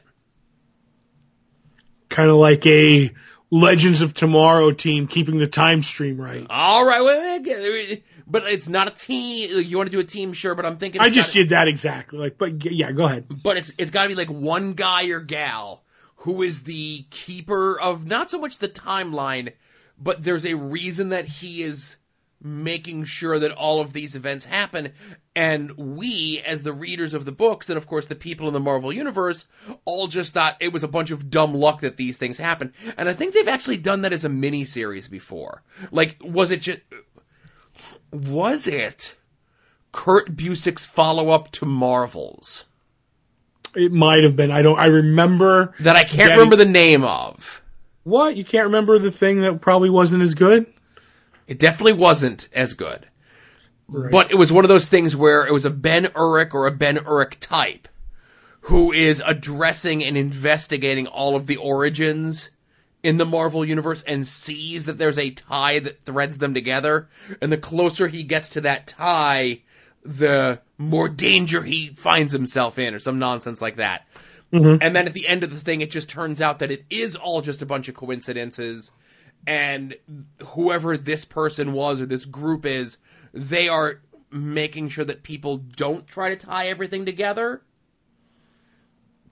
Kind 2.09 2.29
of 2.29 2.37
like 2.37 2.65
a 2.65 3.13
Legends 3.51 4.01
of 4.01 4.13
Tomorrow 4.13 4.71
team 4.71 5.07
keeping 5.07 5.37
the 5.37 5.47
time 5.47 5.81
stream 5.81 6.19
right. 6.19 6.45
All 6.49 6.85
right, 6.85 8.03
but 8.29 8.43
it's 8.43 8.67
not 8.67 8.87
a 8.87 8.91
team. 8.91 9.55
like, 9.55 9.69
You 9.69 9.77
want 9.77 9.87
to 9.89 9.95
do 9.95 9.99
a 9.99 10.03
team, 10.03 10.33
sure, 10.33 10.55
but 10.55 10.65
I'm 10.65 10.77
thinking. 10.77 11.01
I 11.01 11.09
just 11.09 11.29
gotta- 11.29 11.39
did 11.39 11.49
that 11.49 11.67
exactly. 11.67 12.19
Like, 12.19 12.37
but 12.37 12.63
yeah, 12.71 12.91
go 12.91 13.05
ahead. 13.05 13.25
but 13.43 13.57
it's 13.57 13.71
it's 13.77 13.91
got 13.91 14.03
to 14.03 14.09
be 14.09 14.15
like 14.15 14.29
one 14.29 14.73
guy 14.73 15.07
or 15.09 15.19
gal 15.19 15.83
who 16.23 16.41
is 16.43 16.63
the 16.63 17.05
keeper 17.09 17.79
of 17.79 18.05
not 18.05 18.29
so 18.29 18.39
much 18.39 18.57
the 18.57 18.67
timeline, 18.67 19.53
but 19.97 20.21
there's 20.21 20.45
a 20.45 20.53
reason 20.53 21.09
that 21.09 21.25
he 21.25 21.61
is 21.63 21.95
making 22.41 23.03
sure 23.03 23.37
that 23.39 23.51
all 23.51 23.81
of 23.81 23.91
these 23.91 24.15
events 24.15 24.45
happen. 24.45 24.93
And 25.35 25.71
we, 25.77 26.41
as 26.45 26.63
the 26.63 26.71
readers 26.73 27.13
of 27.13 27.25
the 27.25 27.31
books, 27.33 27.69
and 27.69 27.77
of 27.77 27.85
course 27.87 28.05
the 28.05 28.15
people 28.15 28.47
in 28.47 28.53
the 28.53 28.59
Marvel 28.61 28.91
universe, 28.93 29.45
all 29.85 30.07
just 30.07 30.33
thought 30.33 30.57
it 30.61 30.71
was 30.73 30.83
a 30.83 30.87
bunch 30.87 31.11
of 31.11 31.29
dumb 31.29 31.53
luck 31.53 31.81
that 31.81 31.97
these 31.97 32.17
things 32.17 32.37
happen. 32.37 32.73
And 32.97 33.07
I 33.09 33.13
think 33.13 33.33
they've 33.33 33.47
actually 33.47 33.77
done 33.77 34.01
that 34.01 34.13
as 34.13 34.23
a 34.25 34.29
mini 34.29 34.63
series 34.65 35.07
before. 35.07 35.63
Like, 35.91 36.17
was 36.21 36.51
it 36.51 36.61
just 36.61 36.79
was 38.11 38.67
it 38.67 39.15
Kurt 39.91 40.35
Busiek's 40.35 40.85
follow 40.85 41.29
up 41.29 41.51
to 41.53 41.65
Marvels? 41.65 42.65
It 43.75 43.91
might 43.91 44.23
have 44.23 44.35
been. 44.35 44.51
I 44.51 44.61
don't. 44.63 44.79
I 44.79 44.87
remember 44.87 45.75
that 45.81 45.95
I 45.95 46.03
can't 46.03 46.17
Getting- 46.17 46.37
remember 46.37 46.55
the 46.55 46.65
name 46.65 47.03
of. 47.03 47.61
what 48.03 48.35
you 48.35 48.43
can't 48.43 48.65
remember 48.67 48.97
the 48.97 49.11
thing 49.11 49.41
that 49.41 49.61
probably 49.61 49.89
wasn't 49.89 50.23
as 50.23 50.33
good. 50.33 50.65
It 51.47 51.59
definitely 51.59 51.93
wasn't 51.93 52.47
as 52.53 52.73
good. 52.73 53.05
Right. 53.87 54.11
But 54.11 54.31
it 54.31 54.35
was 54.35 54.51
one 54.51 54.65
of 54.65 54.69
those 54.69 54.85
things 54.87 55.15
where 55.15 55.45
it 55.47 55.53
was 55.53 55.65
a 55.65 55.69
Ben 55.71 56.05
Urich 56.05 56.53
or 56.53 56.67
a 56.67 56.71
Ben 56.71 56.97
Urich 56.97 57.37
type 57.39 57.87
who 58.61 58.91
is 58.91 59.21
addressing 59.25 60.03
and 60.03 60.17
investigating 60.17 61.07
all 61.07 61.35
of 61.35 61.47
the 61.47 61.57
origins 61.57 62.49
in 63.03 63.17
the 63.17 63.25
Marvel 63.25 63.65
universe 63.65 64.03
and 64.03 64.27
sees 64.27 64.85
that 64.85 64.97
there's 64.97 65.19
a 65.19 65.31
tie 65.31 65.79
that 65.79 66.01
threads 66.01 66.37
them 66.37 66.53
together. 66.53 67.07
And 67.41 67.51
the 67.51 67.57
closer 67.57 68.07
he 68.07 68.23
gets 68.23 68.51
to 68.51 68.61
that 68.61 68.87
tie, 68.87 69.61
the 70.03 70.59
more 70.77 71.09
danger 71.09 71.63
he 71.63 71.89
finds 71.89 72.33
himself 72.33 72.79
in 72.79 72.93
or 72.93 72.99
some 72.99 73.19
nonsense 73.19 73.61
like 73.61 73.77
that. 73.77 74.05
Mhm. 74.51 74.79
And 74.81 74.95
then 74.95 75.07
at 75.07 75.13
the 75.13 75.27
end 75.27 75.43
of 75.43 75.51
the 75.51 75.59
thing, 75.59 75.81
it 75.81 75.91
just 75.91 76.09
turns 76.09 76.41
out 76.41 76.59
that 76.59 76.71
it 76.71 76.85
is 76.89 77.15
all 77.15 77.41
just 77.41 77.61
a 77.61 77.65
bunch 77.65 77.87
of 77.87 77.95
coincidences. 77.95 78.91
And 79.45 79.95
whoever 80.43 80.97
this 80.97 81.23
person 81.23 81.71
was 81.71 82.01
or 82.01 82.05
this 82.05 82.25
group 82.25 82.65
is, 82.65 82.97
they 83.33 83.69
are 83.69 84.01
making 84.31 84.89
sure 84.89 85.05
that 85.05 85.23
people 85.23 85.57
don't 85.57 86.07
try 86.07 86.29
to 86.29 86.35
tie 86.35 86.67
everything 86.67 87.05
together 87.05 87.61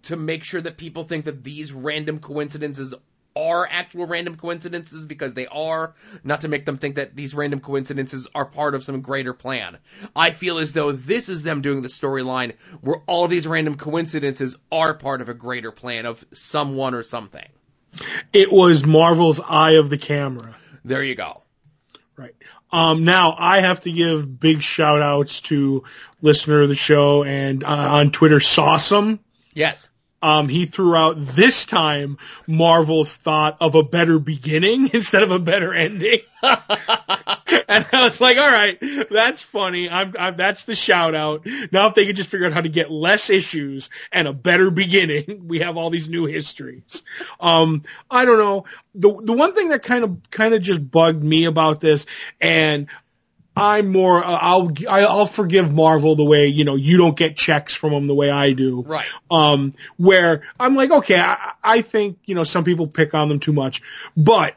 to 0.04 0.16
make 0.16 0.44
sure 0.44 0.62
that 0.62 0.78
people 0.78 1.04
think 1.04 1.26
that 1.26 1.44
these 1.44 1.74
random 1.74 2.20
coincidences 2.20 2.94
are 3.38 3.67
actual 3.70 4.08
random 4.08 4.36
coincidences 4.36 5.06
because 5.06 5.34
they 5.34 5.48
are, 5.48 5.94
not 6.24 6.41
to 6.41 6.48
make 6.48 6.65
them 6.65 6.77
think 6.77 6.96
that 6.96 7.15
these 7.15 7.36
random 7.36 7.60
coincidences 7.60 8.27
are 8.34 8.46
part 8.46 8.74
of 8.75 8.84
some 8.84 9.01
greater 9.01 9.34
plan. 9.34 9.77
I 10.15 10.32
feel 10.32 10.58
as 10.58 10.73
though 10.73 10.91
this 10.91 11.30
is 11.30 11.43
them 11.43 11.62
doing 11.62 11.82
the 11.82 11.88
storyline 11.88 12.56
where 12.82 12.97
all 13.06 13.28
these 13.28 13.47
random 13.47 13.78
coincidences 13.78 14.58
are 14.71 14.93
part 14.93 15.21
of 15.21 15.30
a 15.30 15.34
greater 15.34 15.71
plan 15.71 16.06
of 16.06 16.26
someone 16.34 16.93
or 16.93 17.04
something. 17.04 17.47
It 18.34 18.52
was 18.52 18.86
Marvel's 18.86 19.39
Eye 19.39 19.71
of 19.71 19.89
the 19.89 19.97
Camera. 19.97 20.56
There 20.84 21.04
you 21.04 21.15
go. 21.15 21.43
Right. 22.15 22.36
Um, 22.71 23.04
now 23.06 23.36
I 23.38 23.62
have 23.62 23.82
to 23.82 23.91
give 23.91 24.39
big 24.39 24.62
shout 24.62 25.02
outs 25.02 25.41
to 25.41 25.84
listener 26.21 26.62
of 26.62 26.69
the 26.69 26.76
show 26.76 27.23
and 27.23 27.63
uh, 27.63 27.67
on 27.67 28.12
Twitter, 28.12 28.39
Sawsome. 28.39 29.19
Yes. 29.54 29.89
Um, 30.21 30.49
he 30.49 30.65
threw 30.65 30.95
out 30.95 31.15
this 31.17 31.65
time 31.65 32.17
Marvel's 32.47 33.15
thought 33.15 33.58
of 33.62 33.75
a 33.75 33.84
better 33.84 34.17
beginning 34.17 34.89
instead 34.93 35.23
of 35.23 35.32
a 35.32 35.39
better 35.39 35.73
ending. 35.73 36.19
and 36.43 37.86
I 37.91 38.03
was 38.03 38.19
like, 38.19 38.38
all 38.38 38.51
right, 38.51 38.77
that's 39.10 39.43
funny. 39.43 39.89
I'm, 39.89 40.15
I'm, 40.17 40.36
that's 40.36 40.65
the 40.65 40.75
shout 40.75 41.13
out. 41.13 41.45
Now 41.71 41.88
if 41.88 41.93
they 41.93 42.06
could 42.06 42.15
just 42.15 42.30
figure 42.30 42.47
out 42.47 42.53
how 42.53 42.62
to 42.62 42.69
get 42.69 42.89
less 42.89 43.30
issues 43.30 43.89
and 44.12 44.27
a 44.27 44.34
better 44.34 44.71
beginning, 44.71 45.43
we 45.47 45.60
have 45.60 45.77
all 45.77 45.89
these 45.89 46.10
new 46.10 46.25
histories. 46.25 47.03
Um, 47.39 47.84
I 48.10 48.25
don't 48.25 48.39
know. 48.39 48.65
The, 48.95 49.21
the 49.23 49.34
one 49.34 49.53
thing 49.53 49.69
that 49.69 49.84
kind 49.84 50.03
of, 50.03 50.17
kind 50.32 50.56
of 50.56 50.62
just 50.62 50.89
bugged 50.89 51.23
me 51.23 51.45
about 51.45 51.80
this 51.80 52.08
and 52.41 52.88
I'm 53.58 53.91
more, 53.91 54.24
uh, 54.24 54.38
I'll, 54.39 54.72
I'll 54.88 55.26
forgive 55.26 55.74
Marvel 55.74 56.15
the 56.15 56.24
way, 56.24 56.48
you 56.48 56.63
know, 56.63 56.76
you 56.76 56.98
don't 56.98 57.17
get 57.17 57.36
checks 57.36 57.74
from 57.74 57.91
them 57.91 58.08
the 58.08 58.15
way 58.15 58.30
I 58.30 58.54
do 58.54 58.84
Right. 58.84 59.08
um, 59.32 59.74
where 59.98 60.43
I'm 60.60 60.76
like, 60.76 60.91
okay, 60.91 61.20
I, 61.20 61.54
I 61.63 61.82
think, 61.82 62.20
you 62.26 62.36
know, 62.36 62.43
some 62.43 62.63
people 62.63 62.88
pick 62.88 63.13
on 63.13 63.30
them 63.30 63.39
too 63.39 63.54
much, 63.54 63.82
but 64.15 64.56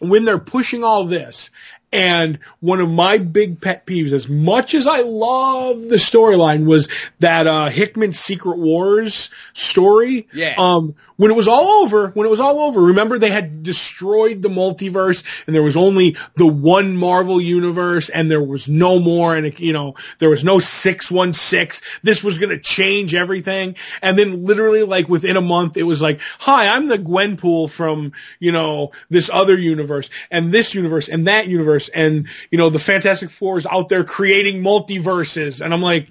when 0.00 0.24
they're 0.24 0.38
pushing 0.38 0.84
all 0.84 1.04
this, 1.04 1.50
and 1.92 2.38
one 2.60 2.80
of 2.80 2.88
my 2.88 3.18
big 3.18 3.60
pet 3.60 3.86
peeves, 3.86 4.12
as 4.12 4.28
much 4.28 4.74
as 4.74 4.86
I 4.86 5.00
love 5.00 5.80
the 5.82 5.96
storyline, 5.96 6.64
was 6.64 6.88
that 7.18 7.46
uh, 7.46 7.68
Hickman 7.68 8.12
Secret 8.12 8.58
Wars 8.58 9.30
story. 9.52 10.28
Yeah. 10.32 10.54
Um, 10.56 10.94
when 11.20 11.30
it 11.30 11.34
was 11.34 11.48
all 11.48 11.82
over, 11.82 12.08
when 12.08 12.26
it 12.26 12.30
was 12.30 12.40
all 12.40 12.60
over, 12.60 12.80
remember 12.80 13.18
they 13.18 13.30
had 13.30 13.62
destroyed 13.62 14.40
the 14.40 14.48
multiverse, 14.48 15.22
and 15.46 15.54
there 15.54 15.62
was 15.62 15.76
only 15.76 16.16
the 16.36 16.46
one 16.46 16.96
Marvel 16.96 17.38
universe, 17.38 18.08
and 18.08 18.30
there 18.30 18.42
was 18.42 18.70
no 18.70 18.98
more, 18.98 19.36
and 19.36 19.44
it, 19.44 19.60
you 19.60 19.74
know 19.74 19.96
there 20.18 20.30
was 20.30 20.44
no 20.44 20.60
six 20.60 21.10
one 21.10 21.34
six. 21.34 21.82
This 22.02 22.24
was 22.24 22.38
going 22.38 22.48
to 22.48 22.58
change 22.58 23.14
everything, 23.14 23.76
and 24.00 24.18
then 24.18 24.46
literally 24.46 24.82
like 24.82 25.10
within 25.10 25.36
a 25.36 25.42
month, 25.42 25.76
it 25.76 25.82
was 25.82 26.00
like, 26.00 26.20
"Hi, 26.38 26.74
I'm 26.74 26.86
the 26.86 26.96
Gwenpool 26.98 27.68
from 27.68 28.12
you 28.38 28.52
know 28.52 28.92
this 29.10 29.28
other 29.30 29.58
universe, 29.58 30.08
and 30.30 30.50
this 30.50 30.74
universe, 30.74 31.10
and 31.10 31.26
that 31.26 31.48
universe, 31.48 31.79
and 31.88 32.28
you 32.50 32.58
know 32.58 32.70
the 32.70 32.78
Fantastic 32.78 33.30
Four 33.30 33.58
is 33.58 33.66
out 33.66 33.88
there 33.88 34.04
creating 34.04 34.62
multiverses," 34.62 35.64
and 35.64 35.72
I'm 35.72 35.82
like 35.82 36.08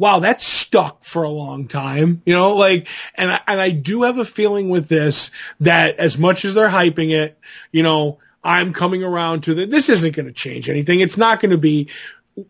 wow, 0.00 0.18
that's 0.18 0.46
stuck 0.46 1.04
for 1.04 1.24
a 1.24 1.28
long 1.28 1.68
time, 1.68 2.22
you 2.24 2.32
know, 2.32 2.56
like, 2.56 2.88
and 3.16 3.30
I, 3.30 3.40
and 3.46 3.60
I 3.60 3.68
do 3.68 4.04
have 4.04 4.16
a 4.16 4.24
feeling 4.24 4.70
with 4.70 4.88
this 4.88 5.30
that 5.60 5.98
as 5.98 6.16
much 6.16 6.46
as 6.46 6.54
they're 6.54 6.70
hyping 6.70 7.10
it, 7.10 7.38
you 7.70 7.82
know, 7.82 8.18
I'm 8.42 8.72
coming 8.72 9.04
around 9.04 9.42
to 9.42 9.54
that. 9.56 9.70
This 9.70 9.90
isn't 9.90 10.16
going 10.16 10.24
to 10.24 10.32
change 10.32 10.70
anything. 10.70 11.00
It's 11.00 11.18
not 11.18 11.40
going 11.40 11.50
to 11.50 11.58
be 11.58 11.90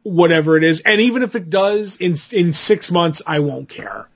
whatever 0.05 0.57
it 0.57 0.63
is. 0.63 0.79
And 0.79 1.01
even 1.01 1.25
if 1.25 1.35
it 1.35 1.51
does 1.51 1.97
in, 1.97 2.15
in 2.31 2.53
six 2.53 2.89
months, 2.89 3.21
I 3.27 3.41
won't 3.41 3.69
care 3.69 4.09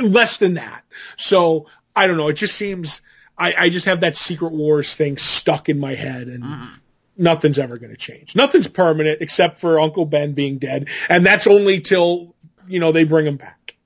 less 0.00 0.38
than 0.38 0.54
that. 0.54 0.82
So 1.18 1.66
I 1.94 2.06
don't 2.06 2.16
know. 2.16 2.28
It 2.28 2.34
just 2.34 2.56
seems, 2.56 3.02
I, 3.36 3.52
I 3.54 3.68
just 3.68 3.84
have 3.84 4.00
that 4.00 4.16
Secret 4.16 4.52
Wars 4.52 4.96
thing 4.96 5.18
stuck 5.18 5.68
in 5.68 5.78
my 5.78 5.94
head 5.94 6.28
and 6.28 6.42
mm-hmm. 6.42 6.74
Nothing's 7.18 7.58
ever 7.58 7.76
going 7.76 7.90
to 7.90 7.96
change. 7.96 8.34
Nothing's 8.36 8.68
permanent 8.68 9.20
except 9.20 9.58
for 9.58 9.78
Uncle 9.80 10.06
Ben 10.06 10.32
being 10.32 10.58
dead. 10.58 10.88
And 11.08 11.26
that's 11.26 11.46
only 11.46 11.80
till, 11.80 12.34
you 12.66 12.80
know, 12.80 12.92
they 12.92 13.04
bring 13.04 13.26
him 13.26 13.36
back. 13.36 13.76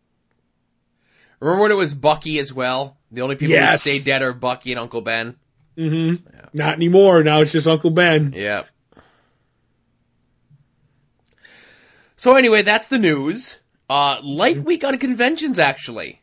Remember 1.40 1.62
when 1.62 1.72
it 1.72 1.76
was 1.76 1.92
Bucky 1.94 2.38
as 2.38 2.52
well? 2.52 2.96
The 3.10 3.22
only 3.22 3.34
people 3.36 3.54
Yes. 3.54 3.82
who 3.84 3.90
stay 3.90 4.04
dead 4.04 4.22
are 4.22 4.32
Bucky 4.32 4.70
and 4.72 4.78
Uncle 4.78 5.00
Ben. 5.00 5.34
hmm 5.76 6.14
Not 6.52 6.74
anymore. 6.76 7.24
Now 7.24 7.40
it's 7.40 7.50
just 7.52 7.66
Uncle 7.66 7.90
Ben. 7.90 8.32
Yep. 8.36 8.68
So 12.16 12.36
anyway, 12.36 12.62
that's 12.62 12.88
the 12.88 12.98
news. 12.98 13.58
Uh, 13.90 14.20
light 14.22 14.62
week 14.62 14.84
on 14.84 14.96
conventions 14.98 15.58
actually. 15.58 16.20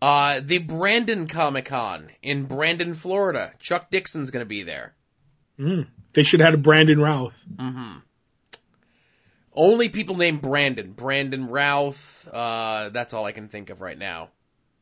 Uh, 0.00 0.40
the 0.42 0.58
Brandon 0.58 1.26
Comic 1.26 1.66
Con 1.66 2.08
in 2.22 2.44
Brandon, 2.44 2.94
Florida. 2.94 3.52
Chuck 3.58 3.90
Dixon's 3.90 4.30
gonna 4.30 4.44
be 4.46 4.62
there. 4.62 4.94
Mm. 5.58 5.88
They 6.14 6.22
should 6.22 6.40
have 6.40 6.48
had 6.48 6.54
a 6.54 6.58
Brandon 6.62 7.00
Routh. 7.00 7.36
Mm-hmm. 7.56 7.98
Only 9.52 9.88
people 9.88 10.16
named 10.16 10.40
Brandon. 10.40 10.92
Brandon 10.92 11.48
Routh. 11.48 12.28
Uh, 12.32 12.90
that's 12.90 13.12
all 13.12 13.24
I 13.24 13.32
can 13.32 13.48
think 13.48 13.70
of 13.70 13.80
right 13.80 13.98
now. 13.98 14.30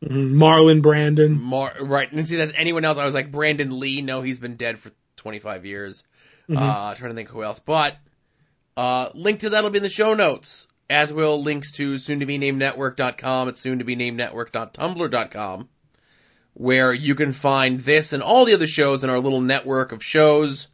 Mhm. 0.04 0.34
Marlon 0.34 0.82
Brandon. 0.82 1.40
Mar- 1.40 1.74
right. 1.80 2.10
And 2.12 2.28
see, 2.28 2.36
that's 2.36 2.52
anyone 2.54 2.84
else. 2.84 2.98
I 2.98 3.04
was 3.06 3.14
like 3.14 3.32
Brandon 3.32 3.80
Lee. 3.80 4.02
No, 4.02 4.20
he's 4.22 4.38
been 4.38 4.56
dead 4.56 4.78
for 4.78 4.90
25 5.16 5.64
years. 5.64 6.04
Mhm. 6.50 6.58
Uh, 6.60 6.94
trying 6.94 7.10
to 7.10 7.16
think 7.16 7.30
who 7.30 7.42
else. 7.42 7.58
But, 7.60 7.96
uh, 8.76 9.08
link 9.14 9.40
to 9.40 9.50
that'll 9.50 9.70
be 9.70 9.78
in 9.78 9.82
the 9.82 9.88
show 9.88 10.14
notes. 10.14 10.66
As 10.88 11.12
will 11.12 11.42
links 11.42 11.72
to 11.72 11.98
soon 11.98 12.20
to 12.20 12.26
be 12.26 12.38
named 12.38 12.58
network.com 12.58 13.48
at 13.48 13.56
soon 13.56 13.78
to 13.78 13.84
be 13.84 13.96
named 13.96 14.18
network.tumblr.com. 14.18 15.68
where 16.58 16.92
you 16.92 17.14
can 17.14 17.32
find 17.32 17.80
this 17.80 18.12
and 18.14 18.22
all 18.22 18.44
the 18.46 18.54
other 18.54 18.66
shows 18.66 19.04
in 19.04 19.10
our 19.10 19.20
little 19.20 19.42
network 19.42 19.92
of 19.92 20.02
shows, 20.02 20.68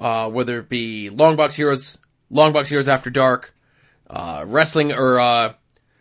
uh, 0.00 0.30
whether 0.30 0.60
it 0.60 0.68
be 0.68 1.10
Longbox 1.10 1.54
Heroes, 1.54 1.98
Longbox 2.32 2.68
Heroes 2.68 2.88
After 2.88 3.10
Dark, 3.10 3.54
uh, 4.08 4.44
Wrestling 4.46 4.92
or 4.92 5.18
uh, 5.20 5.52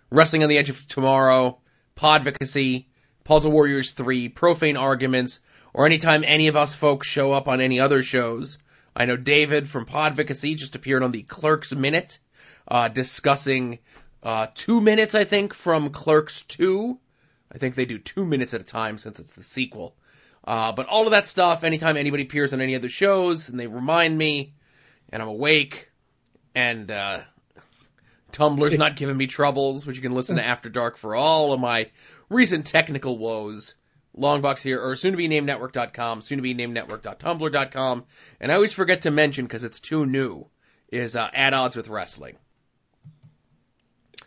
Wrestling 0.09 0.43
on 0.43 0.49
the 0.49 0.57
Edge 0.57 0.69
of 0.69 0.87
Tomorrow, 0.87 1.59
Podvocacy, 1.95 2.85
Puzzle 3.23 3.51
Warriors 3.51 3.91
3, 3.91 4.29
Profane 4.29 4.77
Arguments, 4.77 5.39
or 5.73 5.85
anytime 5.85 6.23
any 6.23 6.47
of 6.47 6.55
us 6.55 6.73
folks 6.73 7.07
show 7.07 7.31
up 7.31 7.47
on 7.47 7.61
any 7.61 7.79
other 7.79 8.01
shows. 8.01 8.59
I 8.95 9.05
know 9.05 9.17
David 9.17 9.67
from 9.67 9.85
Podvocacy 9.85 10.55
just 10.55 10.75
appeared 10.75 11.03
on 11.03 11.11
the 11.11 11.23
Clerks 11.23 11.73
Minute, 11.73 12.19
uh, 12.67 12.87
discussing, 12.87 13.79
uh, 14.23 14.47
two 14.53 14.79
minutes, 14.79 15.15
I 15.15 15.23
think, 15.23 15.53
from 15.53 15.89
Clerks 15.89 16.43
2. 16.43 16.97
I 17.51 17.57
think 17.57 17.75
they 17.75 17.85
do 17.85 17.97
two 17.97 18.25
minutes 18.25 18.53
at 18.53 18.61
a 18.61 18.65
time 18.65 18.97
since 18.97 19.19
it's 19.19 19.33
the 19.33 19.43
sequel. 19.43 19.95
Uh, 20.45 20.71
but 20.71 20.87
all 20.87 21.05
of 21.05 21.11
that 21.11 21.25
stuff, 21.25 21.63
anytime 21.63 21.97
anybody 21.97 22.23
appears 22.23 22.53
on 22.53 22.61
any 22.61 22.75
other 22.75 22.89
shows 22.89 23.49
and 23.49 23.59
they 23.59 23.67
remind 23.67 24.15
me 24.15 24.53
and 25.09 25.21
I'm 25.21 25.27
awake 25.27 25.89
and, 26.53 26.89
uh, 26.89 27.21
Tumblr's 28.31 28.77
not 28.77 28.97
giving 28.97 29.15
me 29.15 29.27
troubles, 29.27 29.87
which 29.87 29.95
you 29.95 30.01
can 30.01 30.11
listen 30.11 30.35
to 30.35 30.45
After 30.45 30.69
Dark 30.69 30.97
for 30.97 31.15
all 31.15 31.53
of 31.53 31.59
my 31.59 31.89
recent 32.29 32.65
technical 32.65 33.17
woes. 33.17 33.75
Longbox 34.17 34.61
here, 34.61 34.81
or 34.81 34.95
soon 34.95 35.11
to 35.11 35.17
be 35.17 35.27
named 35.27 35.47
network.com, 35.47 36.21
soon 36.21 36.37
to 36.37 36.41
be 36.41 36.53
named 36.53 36.73
network.tumblr.com. 36.73 38.05
And 38.39 38.51
I 38.51 38.55
always 38.55 38.71
forget 38.71 39.01
to 39.01 39.11
mention 39.11 39.45
because 39.45 39.63
it's 39.63 39.81
too 39.81 40.05
new 40.05 40.47
is, 40.89 41.15
uh, 41.15 41.29
at 41.33 41.53
odds 41.53 41.75
with 41.75 41.89
wrestling. 41.89 42.37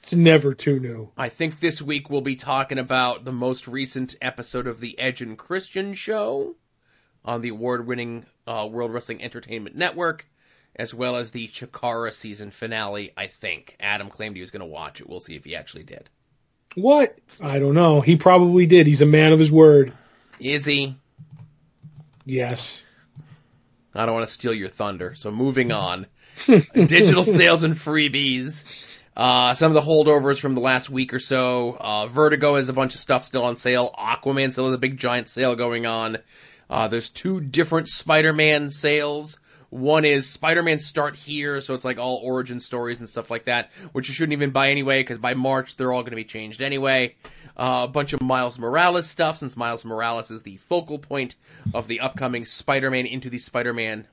It's 0.09 0.15
never 0.15 0.55
too 0.55 0.81
new. 0.81 1.11
I 1.19 1.29
think 1.29 1.61
this 1.61 1.83
week 1.83 2.09
we'll 2.09 2.23
be 2.23 2.37
talking 2.37 2.79
about 2.79 3.27
the 3.27 3.33
most 3.33 3.69
recent 3.69 4.17
episode 4.23 4.67
of 4.67 4.81
the 4.81 4.99
Edge 4.99 5.21
and 5.21 5.37
Christian 5.37 5.93
show 5.93 6.57
on 7.27 7.43
the 7.43 7.51
award-winning 7.51 8.25
uh, 8.47 8.67
World 8.73 8.91
Wrestling 8.91 9.23
Entertainment 9.23 9.77
Network, 9.77 10.27
as 10.75 10.95
well 10.95 11.17
as 11.17 11.31
the 11.31 11.47
Chikara 11.49 12.11
season 12.15 12.51
finale. 12.51 13.13
I 13.19 13.27
think 13.27 13.77
Adam 13.79 14.09
claimed 14.09 14.35
he 14.35 14.41
was 14.41 14.51
going 14.51 14.61
to 14.61 14.67
watch 14.67 15.03
it. 15.03 15.11
We'll 15.11 15.21
see 15.21 15.37
if 15.37 15.45
he 15.45 15.57
actually 15.57 15.83
did. 15.83 16.09
What? 16.75 17.15
I 17.43 17.59
don't 17.59 17.75
know. 17.75 18.01
He 18.01 18.17
probably 18.17 18.65
did. 18.65 18.87
He's 18.87 19.03
a 19.03 19.07
man 19.07 19.35
of 19.35 19.39
his 19.39 19.53
word. 19.53 19.93
Is 20.41 20.65
he? 20.65 20.97
Yes. 22.25 22.83
I 23.95 24.07
don't 24.07 24.15
want 24.15 24.27
to 24.27 24.33
steal 24.33 24.55
your 24.55 24.69
thunder. 24.69 25.15
So 25.17 25.31
moving 25.31 25.71
on. 25.71 26.07
Digital 26.47 27.25
sales 27.25 27.63
and 27.63 27.75
freebies. 27.75 28.65
Uh, 29.19 29.53
some 29.53 29.75
of 29.75 29.75
the 29.75 29.81
holdovers 29.81 30.39
from 30.39 30.55
the 30.55 30.61
last 30.61 30.89
week 30.89 31.13
or 31.13 31.19
so. 31.19 31.77
Uh, 31.79 32.07
Vertigo 32.07 32.55
has 32.55 32.69
a 32.69 32.73
bunch 32.73 32.95
of 32.95 33.01
stuff 33.01 33.25
still 33.25 33.43
on 33.43 33.57
sale. 33.57 33.93
Aquaman 33.99 34.53
still 34.53 34.67
has 34.67 34.75
a 34.75 34.79
big 34.79 34.97
giant 34.97 35.27
sale 35.27 35.57
going 35.57 35.87
on. 35.87 36.19
Uh, 36.71 36.87
there's 36.87 37.11
two 37.11 37.41
different 37.41 37.89
Spider-Man 37.89 38.71
sales. 38.71 39.41
One 39.71 40.05
is 40.05 40.31
Spider-Man 40.31 40.79
Start 40.79 41.17
Here, 41.17 41.61
so 41.61 41.75
it's 41.75 41.85
like 41.85 41.99
all 41.99 42.21
origin 42.23 42.61
stories 42.61 43.01
and 43.01 43.09
stuff 43.09 43.29
like 43.29 43.47
that, 43.47 43.71
which 43.91 44.07
you 44.07 44.15
shouldn't 44.15 44.35
even 44.35 44.51
buy 44.51 44.71
anyway, 44.71 45.01
because 45.01 45.19
by 45.19 45.35
March 45.35 45.75
they're 45.75 45.93
all 45.93 46.03
going 46.03 46.13
to 46.13 46.17
be 46.17 46.25
changed 46.25 46.63
anyway. 46.63 47.17
Uh, 47.57 47.81
a 47.85 47.89
bunch 47.89 48.13
of 48.13 48.23
Miles 48.23 48.57
Morales 48.57 49.11
stuff, 49.11 49.39
since 49.39 49.57
Miles 49.57 49.85
Morales 49.85 50.31
is 50.31 50.43
the 50.43 50.59
focal 50.59 51.01
point 51.01 51.35
of 51.75 51.89
the 51.89 52.01
upcoming 52.01 52.45
Spider-Man 52.45 53.07
into 53.07 53.31
the 53.31 53.39
Spider-Man, 53.39 54.07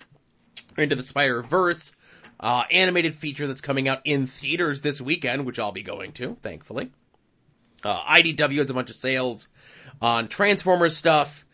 into 0.77 0.95
the 0.95 1.03
Spider-Verse 1.03 1.93
uh, 2.39 2.63
animated 2.71 3.15
feature 3.15 3.47
that's 3.47 3.61
coming 3.61 3.87
out 3.87 4.01
in 4.05 4.27
theaters 4.27 4.81
this 4.81 5.01
weekend, 5.01 5.45
which 5.45 5.59
I'll 5.59 5.71
be 5.71 5.83
going 5.83 6.13
to, 6.13 6.37
thankfully. 6.41 6.91
Uh, 7.83 7.97
IDW 7.97 8.57
has 8.57 8.69
a 8.69 8.73
bunch 8.73 8.89
of 8.89 8.95
sales 8.95 9.47
on 10.01 10.27
Transformers 10.27 10.97
stuff. 10.97 11.45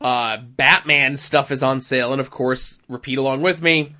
Uh, 0.00 0.38
Batman 0.38 1.16
stuff 1.16 1.50
is 1.50 1.62
on 1.62 1.80
sale, 1.80 2.12
and 2.12 2.20
of 2.20 2.30
course, 2.30 2.80
repeat 2.88 3.18
along 3.18 3.42
with 3.42 3.60
me. 3.60 3.94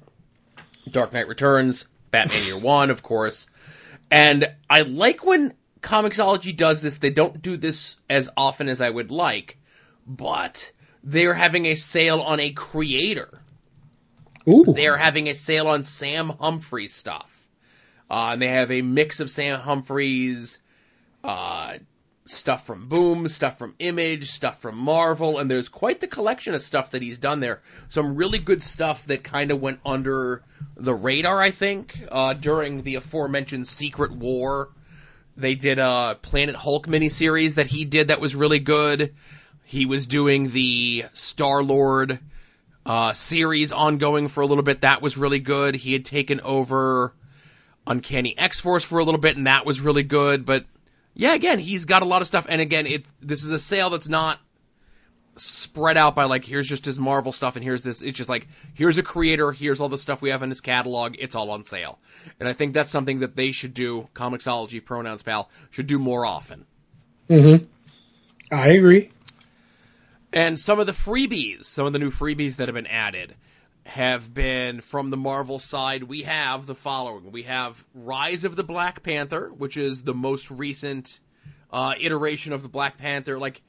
Dark 0.89 1.13
Knight 1.13 1.29
Returns, 1.29 1.87
Batman 2.11 2.47
Year 2.47 2.59
One, 2.59 2.91
of 2.91 3.03
course. 3.03 3.51
And 4.11 4.51
I 4.69 4.81
like 4.83 5.25
when 5.25 5.53
Comixology 5.83 6.57
does 6.57 6.81
this. 6.81 6.99
They 6.99 7.11
don't 7.11 7.41
do 7.43 7.57
this 7.57 7.97
as 8.09 8.29
often 8.37 8.69
as 8.69 8.81
I 8.81 8.89
would 8.89 9.11
like, 9.11 9.59
but 10.07 10.73
they're 11.05 11.35
having 11.35 11.67
a 11.67 11.75
sale 11.75 12.21
on 12.21 12.41
a 12.41 12.51
creator. 12.51 13.40
Ooh. 14.49 14.73
They're 14.75 14.97
having 14.97 15.29
a 15.29 15.35
sale 15.35 15.69
on 15.69 15.83
Sam 15.83 16.29
Humphries 16.29 16.95
stuff. 16.95 17.37
Uh, 18.11 18.31
and 18.33 18.43
they 18.43 18.49
have 18.49 18.71
a 18.73 18.83
mix 18.83 19.21
of 19.21 19.31
Sam 19.31 19.61
Humphries, 19.61 20.59
uh, 21.23 21.75
stuff 22.25 22.67
from 22.67 22.89
Boom, 22.89 23.29
stuff 23.29 23.59
from 23.59 23.75
Image, 23.79 24.31
stuff 24.31 24.61
from 24.61 24.79
Marvel, 24.79 25.39
and 25.39 25.51
there's 25.51 25.69
quite 25.69 26.01
the 26.01 26.07
collection 26.07 26.55
of 26.55 26.63
stuff 26.63 26.93
that 26.93 27.03
he's 27.03 27.19
done 27.19 27.41
there. 27.41 27.63
Some 27.89 28.17
really 28.17 28.39
good 28.39 28.63
stuff 28.63 29.05
that 29.07 29.23
kind 29.23 29.51
of 29.51 29.61
went 29.61 29.81
under 29.85 30.43
the 30.77 30.95
radar, 30.95 31.41
I 31.41 31.51
think, 31.51 32.03
uh, 32.11 32.35
during 32.35 32.83
the 32.83 32.97
aforementioned 32.97 33.69
Secret 33.69 34.13
War. 34.13 34.71
They 35.37 35.55
did 35.55 35.79
a 35.79 36.19
Planet 36.21 36.57
Hulk 36.57 36.87
miniseries 36.87 37.55
that 37.55 37.67
he 37.67 37.85
did 37.85 38.09
that 38.09 38.21
was 38.21 38.35
really 38.35 38.59
good. 38.59 39.15
He 39.65 39.87
was 39.87 40.07
doing 40.07 40.51
the 40.51 41.07
Star 41.13 41.63
Lord 41.63 42.19
uh, 42.91 43.13
series 43.13 43.71
ongoing 43.71 44.27
for 44.27 44.41
a 44.41 44.47
little 44.47 44.65
bit. 44.65 44.81
That 44.81 45.01
was 45.01 45.17
really 45.17 45.39
good. 45.39 45.77
He 45.77 45.93
had 45.93 46.05
taken 46.05 46.41
over 46.41 47.15
Uncanny 47.87 48.37
X 48.37 48.59
Force 48.59 48.83
for 48.83 48.99
a 48.99 49.05
little 49.05 49.21
bit, 49.21 49.37
and 49.37 49.47
that 49.47 49.65
was 49.65 49.81
really 49.81 50.03
good. 50.03 50.45
But 50.45 50.65
yeah, 51.15 51.35
again, 51.35 51.61
he's 51.61 51.85
got 51.85 52.03
a 52.03 52.05
lot 52.05 52.21
of 52.21 52.27
stuff. 52.27 52.47
And 52.49 52.61
again, 52.61 52.89
it 52.89 53.05
this 53.23 53.45
is 53.45 53.51
a 53.51 53.61
sale 53.61 53.91
that's 53.91 54.09
not 54.09 54.41
spread 55.37 55.99
out 55.99 56.17
by 56.17 56.25
like 56.25 56.45
here's 56.45 56.67
just 56.67 56.85
his 56.85 56.99
Marvel 56.99 57.31
stuff 57.31 57.55
and 57.55 57.63
here's 57.63 57.85
this. 57.85 58.03
It's 58.03 58.19
just 58.19 58.29
like 58.29 58.49
here's 58.75 58.99
a 58.99 59.05
creator, 59.05 59.53
here's 59.53 59.81
all 59.81 59.89
the 59.89 59.97
stuff 59.97 60.21
we 60.21 60.31
have 60.31 60.43
in 60.43 60.51
his 60.51 60.61
catalog. 60.61 61.15
It's 61.17 61.37
all 61.37 61.53
on 61.53 61.63
sale, 61.63 62.01
and 62.41 62.49
I 62.49 62.55
think 62.55 62.75
that's 62.75 62.91
something 62.91 63.21
that 63.21 63.37
they 63.37 63.53
should 63.53 63.73
do. 63.73 64.09
Comixology, 64.17 64.85
Pronouns 64.85 65.23
Pal 65.23 65.49
should 65.71 65.87
do 65.87 66.01
more 66.01 66.27
often. 66.27 66.67
Mm-hmm. 67.29 67.67
I 68.53 68.71
agree. 68.71 69.13
And 70.33 70.59
some 70.59 70.79
of 70.79 70.87
the 70.87 70.93
freebies, 70.93 71.65
some 71.65 71.87
of 71.87 71.93
the 71.93 71.99
new 71.99 72.11
freebies 72.11 72.57
that 72.57 72.69
have 72.69 72.75
been 72.75 72.87
added 72.87 73.35
have 73.85 74.33
been 74.33 74.81
from 74.81 75.11
the 75.11 75.17
Marvel 75.17 75.59
side. 75.59 76.05
We 76.05 76.23
have 76.23 76.67
the 76.67 76.75
following. 76.75 77.33
We 77.33 77.45
have 77.45 77.83
Rise 77.95 78.45
of 78.45 78.55
the 78.55 78.63
Black 78.63 79.03
Panther, 79.03 79.49
which 79.49 79.77
is 79.77 80.03
the 80.03 80.15
most 80.15 80.51
recent 80.51 81.19
uh, 81.73 81.95
iteration 81.99 82.53
of 82.53 82.63
the 82.63 82.69
Black 82.69 82.99
Panther. 82.99 83.39
Like, 83.39 83.63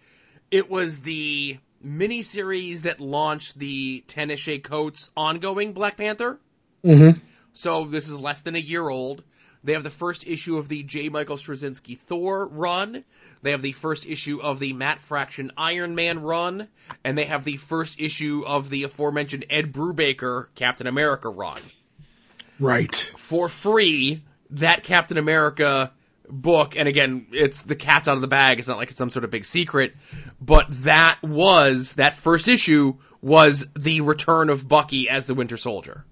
it 0.52 0.70
was 0.70 1.00
the 1.00 1.58
miniseries 1.84 2.82
that 2.82 3.00
launched 3.00 3.58
the 3.58 4.04
Ta-Nehisi 4.08 4.64
Coates 4.64 5.10
ongoing 5.18 5.74
Black 5.74 5.98
Panther. 5.98 6.40
Mm-hmm. 6.84 7.20
So 7.54 7.86
this 7.86 8.08
is 8.08 8.16
less 8.16 8.42
than 8.42 8.56
a 8.56 8.60
year 8.60 8.88
old. 8.88 9.24
They 9.64 9.74
have 9.74 9.84
the 9.84 9.90
first 9.90 10.26
issue 10.28 10.58
of 10.58 10.68
the 10.68 10.84
J. 10.84 11.10
Michael 11.10 11.38
Straczynski 11.38 11.98
Thor 11.98 12.48
run. 12.48 13.04
They 13.44 13.52
have 13.52 13.62
the 13.62 13.74
first 13.74 14.06
issue 14.06 14.42
of 14.42 14.60
the 14.60 14.74
Matt 14.74 15.00
Fraction 15.02 15.52
Iron 15.56 15.94
Man 15.96 16.20
run, 16.22 16.68
and 17.04 17.18
they 17.18 17.26
have 17.26 17.44
the 17.44 17.58
first 17.58 18.00
issue 18.00 18.44
of 18.46 18.70
the 18.70 18.84
aforementioned 18.84 19.46
Ed 19.50 19.72
Brubaker 19.72 20.48
Captain 20.56 20.88
America 20.88 21.30
run. 21.30 21.62
Right. 22.60 22.96
For 23.18 23.50
free, 23.50 24.24
that 24.52 24.84
Captain 24.84 25.18
America 25.18 25.92
book, 26.28 26.76
and 26.76 26.88
again, 26.88 27.28
it's 27.32 27.64
the 27.64 27.76
cat's 27.76 28.08
out 28.08 28.16
of 28.16 28.22
the 28.22 28.28
bag, 28.28 28.60
it's 28.60 28.68
not 28.68 28.78
like 28.78 28.90
it's 28.90 28.98
some 28.98 29.10
sort 29.10 29.26
of 29.26 29.32
big 29.32 29.46
secret, 29.46 29.94
but 30.40 30.68
that 30.84 31.20
was, 31.22 31.96
that 31.96 32.14
first 32.14 32.48
issue 32.48 32.96
was 33.22 33.66
the 33.76 34.02
return 34.02 34.50
of 34.50 34.68
Bucky 34.68 35.10
as 35.10 35.26
the 35.26 35.34
Winter 35.34 35.58
Soldier. 35.58 36.06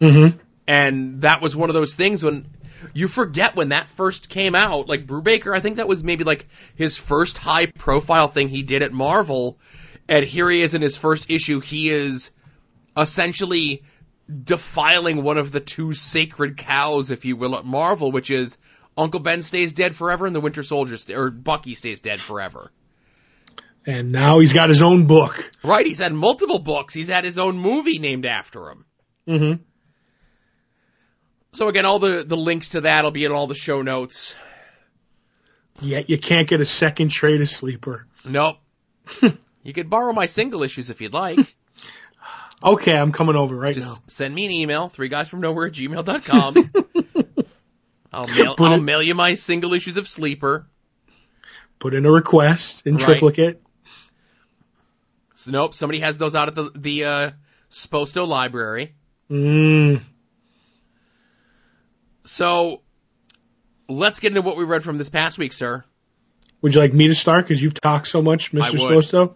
Mm-hmm. 0.00 0.38
And 0.66 1.20
that 1.20 1.40
was 1.40 1.54
one 1.54 1.70
of 1.70 1.74
those 1.74 1.94
things 1.94 2.22
when 2.22 2.46
you 2.92 3.08
forget 3.08 3.56
when 3.56 3.70
that 3.70 3.88
first 3.88 4.28
came 4.28 4.54
out, 4.54 4.88
like 4.88 5.06
Brubaker, 5.06 5.56
I 5.56 5.60
think 5.60 5.76
that 5.76 5.88
was 5.88 6.04
maybe 6.04 6.24
like 6.24 6.46
his 6.74 6.96
first 6.96 7.38
high 7.38 7.66
profile 7.66 8.28
thing 8.28 8.48
he 8.48 8.62
did 8.62 8.82
at 8.82 8.92
Marvel. 8.92 9.58
And 10.08 10.24
here 10.24 10.50
he 10.50 10.60
is 10.60 10.74
in 10.74 10.82
his 10.82 10.96
first 10.96 11.30
issue. 11.30 11.60
He 11.60 11.88
is 11.88 12.30
essentially 12.96 13.82
defiling 14.42 15.22
one 15.22 15.38
of 15.38 15.52
the 15.52 15.60
two 15.60 15.92
sacred 15.94 16.56
cows, 16.56 17.10
if 17.10 17.24
you 17.24 17.36
will, 17.36 17.56
at 17.56 17.64
Marvel, 17.64 18.12
which 18.12 18.30
is 18.30 18.58
Uncle 18.96 19.20
Ben 19.20 19.42
stays 19.42 19.72
dead 19.72 19.96
forever 19.96 20.26
and 20.26 20.34
the 20.34 20.40
Winter 20.40 20.62
Soldier, 20.62 20.96
st- 20.96 21.18
or 21.18 21.30
Bucky 21.30 21.74
stays 21.74 22.00
dead 22.00 22.20
forever. 22.20 22.70
And 23.86 24.12
now 24.12 24.38
he's 24.38 24.54
got 24.54 24.70
his 24.70 24.80
own 24.80 25.06
book. 25.06 25.50
Right, 25.62 25.86
he's 25.86 25.98
had 25.98 26.14
multiple 26.14 26.58
books. 26.58 26.94
He's 26.94 27.08
had 27.08 27.24
his 27.24 27.38
own 27.38 27.58
movie 27.58 27.98
named 27.98 28.24
after 28.24 28.70
him. 28.70 28.84
Mm-hmm. 29.28 29.62
So 31.54 31.68
again, 31.68 31.86
all 31.86 31.98
the, 31.98 32.24
the 32.24 32.36
links 32.36 32.70
to 32.70 32.82
that 32.82 33.04
will 33.04 33.10
be 33.10 33.24
in 33.24 33.32
all 33.32 33.46
the 33.46 33.54
show 33.54 33.82
notes. 33.82 34.34
Yet 35.80 36.10
you 36.10 36.18
can't 36.18 36.46
get 36.48 36.60
a 36.60 36.64
second 36.64 37.08
trade 37.08 37.40
of 37.40 37.48
Sleeper. 37.48 38.06
Nope. 38.24 38.58
you 39.62 39.72
could 39.72 39.88
borrow 39.90 40.12
my 40.12 40.26
single 40.26 40.62
issues 40.62 40.90
if 40.90 41.00
you'd 41.00 41.12
like. 41.14 41.38
Okay, 42.62 42.96
I'm 42.96 43.12
coming 43.12 43.36
over 43.36 43.54
right 43.54 43.74
Just 43.74 43.98
now. 44.00 44.04
send 44.06 44.34
me 44.34 44.46
an 44.46 44.50
email, 44.52 44.88
three 44.88 45.08
guys 45.08 45.28
from 45.28 45.40
nowhere 45.42 45.66
at 45.66 45.72
gmail.com. 45.72 46.56
I'll 48.12 48.26
mail, 48.26 48.54
Put 48.54 48.68
I'll 48.70 48.78
it- 48.78 48.82
mail 48.82 49.02
you 49.02 49.14
my 49.14 49.34
single 49.34 49.74
issues 49.74 49.98
of 49.98 50.08
Sleeper. 50.08 50.66
Put 51.78 51.92
in 51.92 52.06
a 52.06 52.10
request 52.10 52.86
in 52.86 52.94
Right. 52.94 53.04
triplicate. 53.04 53.60
So, 55.34 55.50
nope, 55.50 55.74
somebody 55.74 55.98
has 56.00 56.16
those 56.16 56.34
out 56.34 56.48
at 56.48 56.54
the 56.54 56.70
the 56.74 57.04
uh, 57.04 57.30
Sposto 57.70 58.26
library. 58.26 58.94
Mm. 59.30 60.00
So 62.24 62.80
let's 63.88 64.20
get 64.20 64.28
into 64.28 64.42
what 64.42 64.56
we 64.56 64.64
read 64.64 64.82
from 64.82 64.98
this 64.98 65.10
past 65.10 65.38
week, 65.38 65.52
sir. 65.52 65.84
Would 66.62 66.74
you 66.74 66.80
like 66.80 66.94
me 66.94 67.08
to 67.08 67.14
start? 67.14 67.44
Because 67.44 67.62
you've 67.62 67.78
talked 67.78 68.08
so 68.08 68.22
much, 68.22 68.50
Mr. 68.52 68.78
Sposto. 68.78 69.34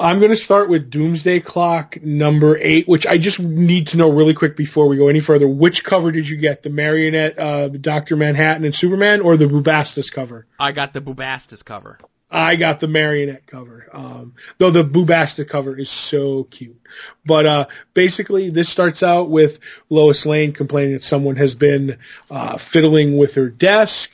I'm 0.00 0.18
going 0.18 0.32
to 0.32 0.36
start 0.36 0.68
with 0.68 0.90
Doomsday 0.90 1.38
Clock 1.38 2.02
number 2.02 2.58
eight, 2.60 2.88
which 2.88 3.06
I 3.06 3.18
just 3.18 3.38
need 3.38 3.88
to 3.88 3.96
know 3.96 4.10
really 4.10 4.34
quick 4.34 4.56
before 4.56 4.88
we 4.88 4.96
go 4.96 5.06
any 5.06 5.20
further. 5.20 5.46
Which 5.46 5.84
cover 5.84 6.10
did 6.10 6.28
you 6.28 6.36
get? 6.36 6.64
The 6.64 6.70
Marionette, 6.70 7.38
uh, 7.38 7.68
Dr. 7.68 8.16
Manhattan 8.16 8.64
and 8.64 8.74
Superman 8.74 9.20
or 9.20 9.36
the 9.36 9.44
Bubastis 9.44 10.12
cover? 10.12 10.48
I 10.58 10.72
got 10.72 10.92
the 10.92 11.00
Bubastis 11.00 11.64
cover. 11.64 11.98
I 12.32 12.56
got 12.56 12.80
the 12.80 12.88
Marionette 12.88 13.46
cover. 13.46 13.86
Um, 13.92 14.34
though 14.56 14.70
the 14.70 14.82
Bubastis 14.82 15.46
cover 15.46 15.78
is 15.78 15.90
so 15.90 16.44
cute. 16.44 16.80
But, 17.26 17.46
uh, 17.46 17.66
basically 17.92 18.48
this 18.48 18.70
starts 18.70 19.02
out 19.02 19.28
with 19.28 19.60
Lois 19.90 20.24
Lane 20.24 20.52
complaining 20.52 20.94
that 20.94 21.04
someone 21.04 21.36
has 21.36 21.54
been, 21.54 21.98
uh, 22.30 22.56
fiddling 22.56 23.18
with 23.18 23.34
her 23.34 23.50
desk, 23.50 24.10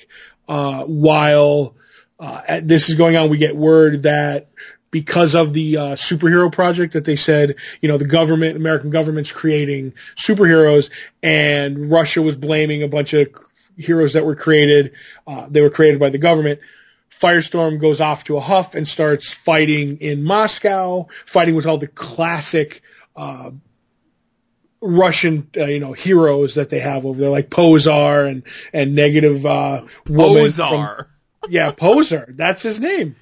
uh, 0.48 0.82
while, 0.82 1.76
uh, 2.18 2.60
this 2.62 2.88
is 2.88 2.96
going 2.96 3.16
on. 3.16 3.28
We 3.28 3.38
get 3.38 3.56
word 3.56 4.02
that 4.02 4.48
because 4.90 5.34
of 5.36 5.52
the 5.52 5.76
uh, 5.76 5.82
superhero 5.90 6.50
project 6.50 6.94
that 6.94 7.04
they 7.04 7.16
said, 7.16 7.56
you 7.80 7.88
know, 7.88 7.98
the 7.98 8.06
government, 8.06 8.56
American 8.56 8.90
government's 8.90 9.30
creating 9.30 9.92
superheroes, 10.16 10.90
and 11.22 11.90
Russia 11.90 12.20
was 12.22 12.34
blaming 12.34 12.82
a 12.82 12.88
bunch 12.88 13.12
of 13.12 13.28
heroes 13.76 14.14
that 14.14 14.24
were 14.24 14.34
created. 14.34 14.92
Uh, 15.26 15.46
they 15.48 15.60
were 15.60 15.70
created 15.70 16.00
by 16.00 16.10
the 16.10 16.18
government. 16.18 16.60
Firestorm 17.10 17.80
goes 17.80 18.00
off 18.00 18.24
to 18.24 18.36
a 18.36 18.40
huff 18.40 18.74
and 18.74 18.86
starts 18.86 19.32
fighting 19.32 19.98
in 19.98 20.22
Moscow, 20.22 21.08
fighting 21.26 21.54
with 21.54 21.66
all 21.66 21.78
the 21.78 21.88
classic 21.88 22.82
uh, 23.16 23.50
Russian, 24.80 25.50
uh, 25.56 25.64
you 25.64 25.80
know, 25.80 25.92
heroes 25.92 26.54
that 26.54 26.70
they 26.70 26.78
have 26.78 27.04
over 27.04 27.18
there, 27.18 27.30
like 27.30 27.50
Posar 27.50 28.28
and 28.30 28.44
and 28.72 28.94
Negative 28.94 29.44
uh, 29.44 29.84
Woman 30.08 30.50
from- 30.50 31.06
yeah, 31.48 31.72
Poser. 31.72 32.32
That's 32.36 32.62
his 32.62 32.78
name. 32.78 33.16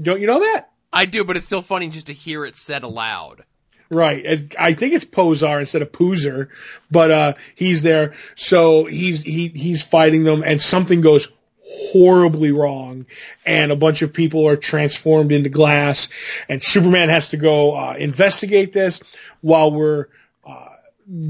Don't 0.00 0.20
you 0.20 0.26
know 0.26 0.40
that? 0.40 0.70
I 0.92 1.04
do, 1.04 1.24
but 1.24 1.36
it's 1.36 1.46
still 1.46 1.62
funny 1.62 1.90
just 1.90 2.06
to 2.06 2.14
hear 2.14 2.44
it 2.44 2.56
said 2.56 2.82
aloud. 2.82 3.44
Right. 3.90 4.54
I 4.58 4.74
think 4.74 4.94
it's 4.94 5.04
Posar 5.04 5.60
instead 5.60 5.80
of 5.80 5.92
Poozer, 5.92 6.48
but 6.90 7.10
uh 7.10 7.34
he's 7.54 7.82
there. 7.82 8.14
So 8.34 8.84
he's 8.84 9.22
he 9.22 9.48
he's 9.48 9.82
fighting 9.82 10.24
them 10.24 10.42
and 10.44 10.60
something 10.60 11.00
goes 11.00 11.28
horribly 11.70 12.50
wrong 12.50 13.06
and 13.44 13.70
a 13.70 13.76
bunch 13.76 14.02
of 14.02 14.12
people 14.12 14.48
are 14.48 14.56
transformed 14.56 15.32
into 15.32 15.48
glass 15.48 16.08
and 16.48 16.62
Superman 16.62 17.08
has 17.08 17.30
to 17.30 17.36
go 17.36 17.76
uh 17.76 17.94
investigate 17.98 18.72
this 18.72 19.00
while 19.42 19.70
we're 19.70 20.06
uh 20.46 20.66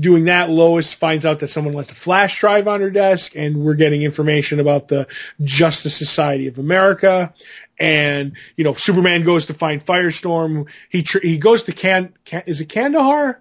doing 0.00 0.26
that 0.26 0.48
Lois 0.48 0.92
finds 0.92 1.24
out 1.24 1.40
that 1.40 1.48
someone 1.48 1.74
left 1.74 1.90
a 1.90 1.94
flash 1.94 2.38
drive 2.40 2.68
on 2.68 2.80
her 2.80 2.90
desk 2.90 3.32
and 3.34 3.58
we're 3.58 3.74
getting 3.74 4.02
information 4.02 4.60
about 4.60 4.88
the 4.88 5.08
Justice 5.42 5.96
Society 5.96 6.46
of 6.46 6.58
America 6.58 7.34
and 7.78 8.32
you 8.56 8.64
know 8.64 8.74
Superman 8.74 9.24
goes 9.24 9.46
to 9.46 9.54
find 9.54 9.84
Firestorm. 9.84 10.66
He 10.88 11.02
tr- 11.02 11.20
he 11.20 11.38
goes 11.38 11.64
to 11.64 11.72
Can, 11.72 12.14
Can 12.24 12.42
is 12.46 12.60
it 12.60 12.68
Kandahar 12.68 13.40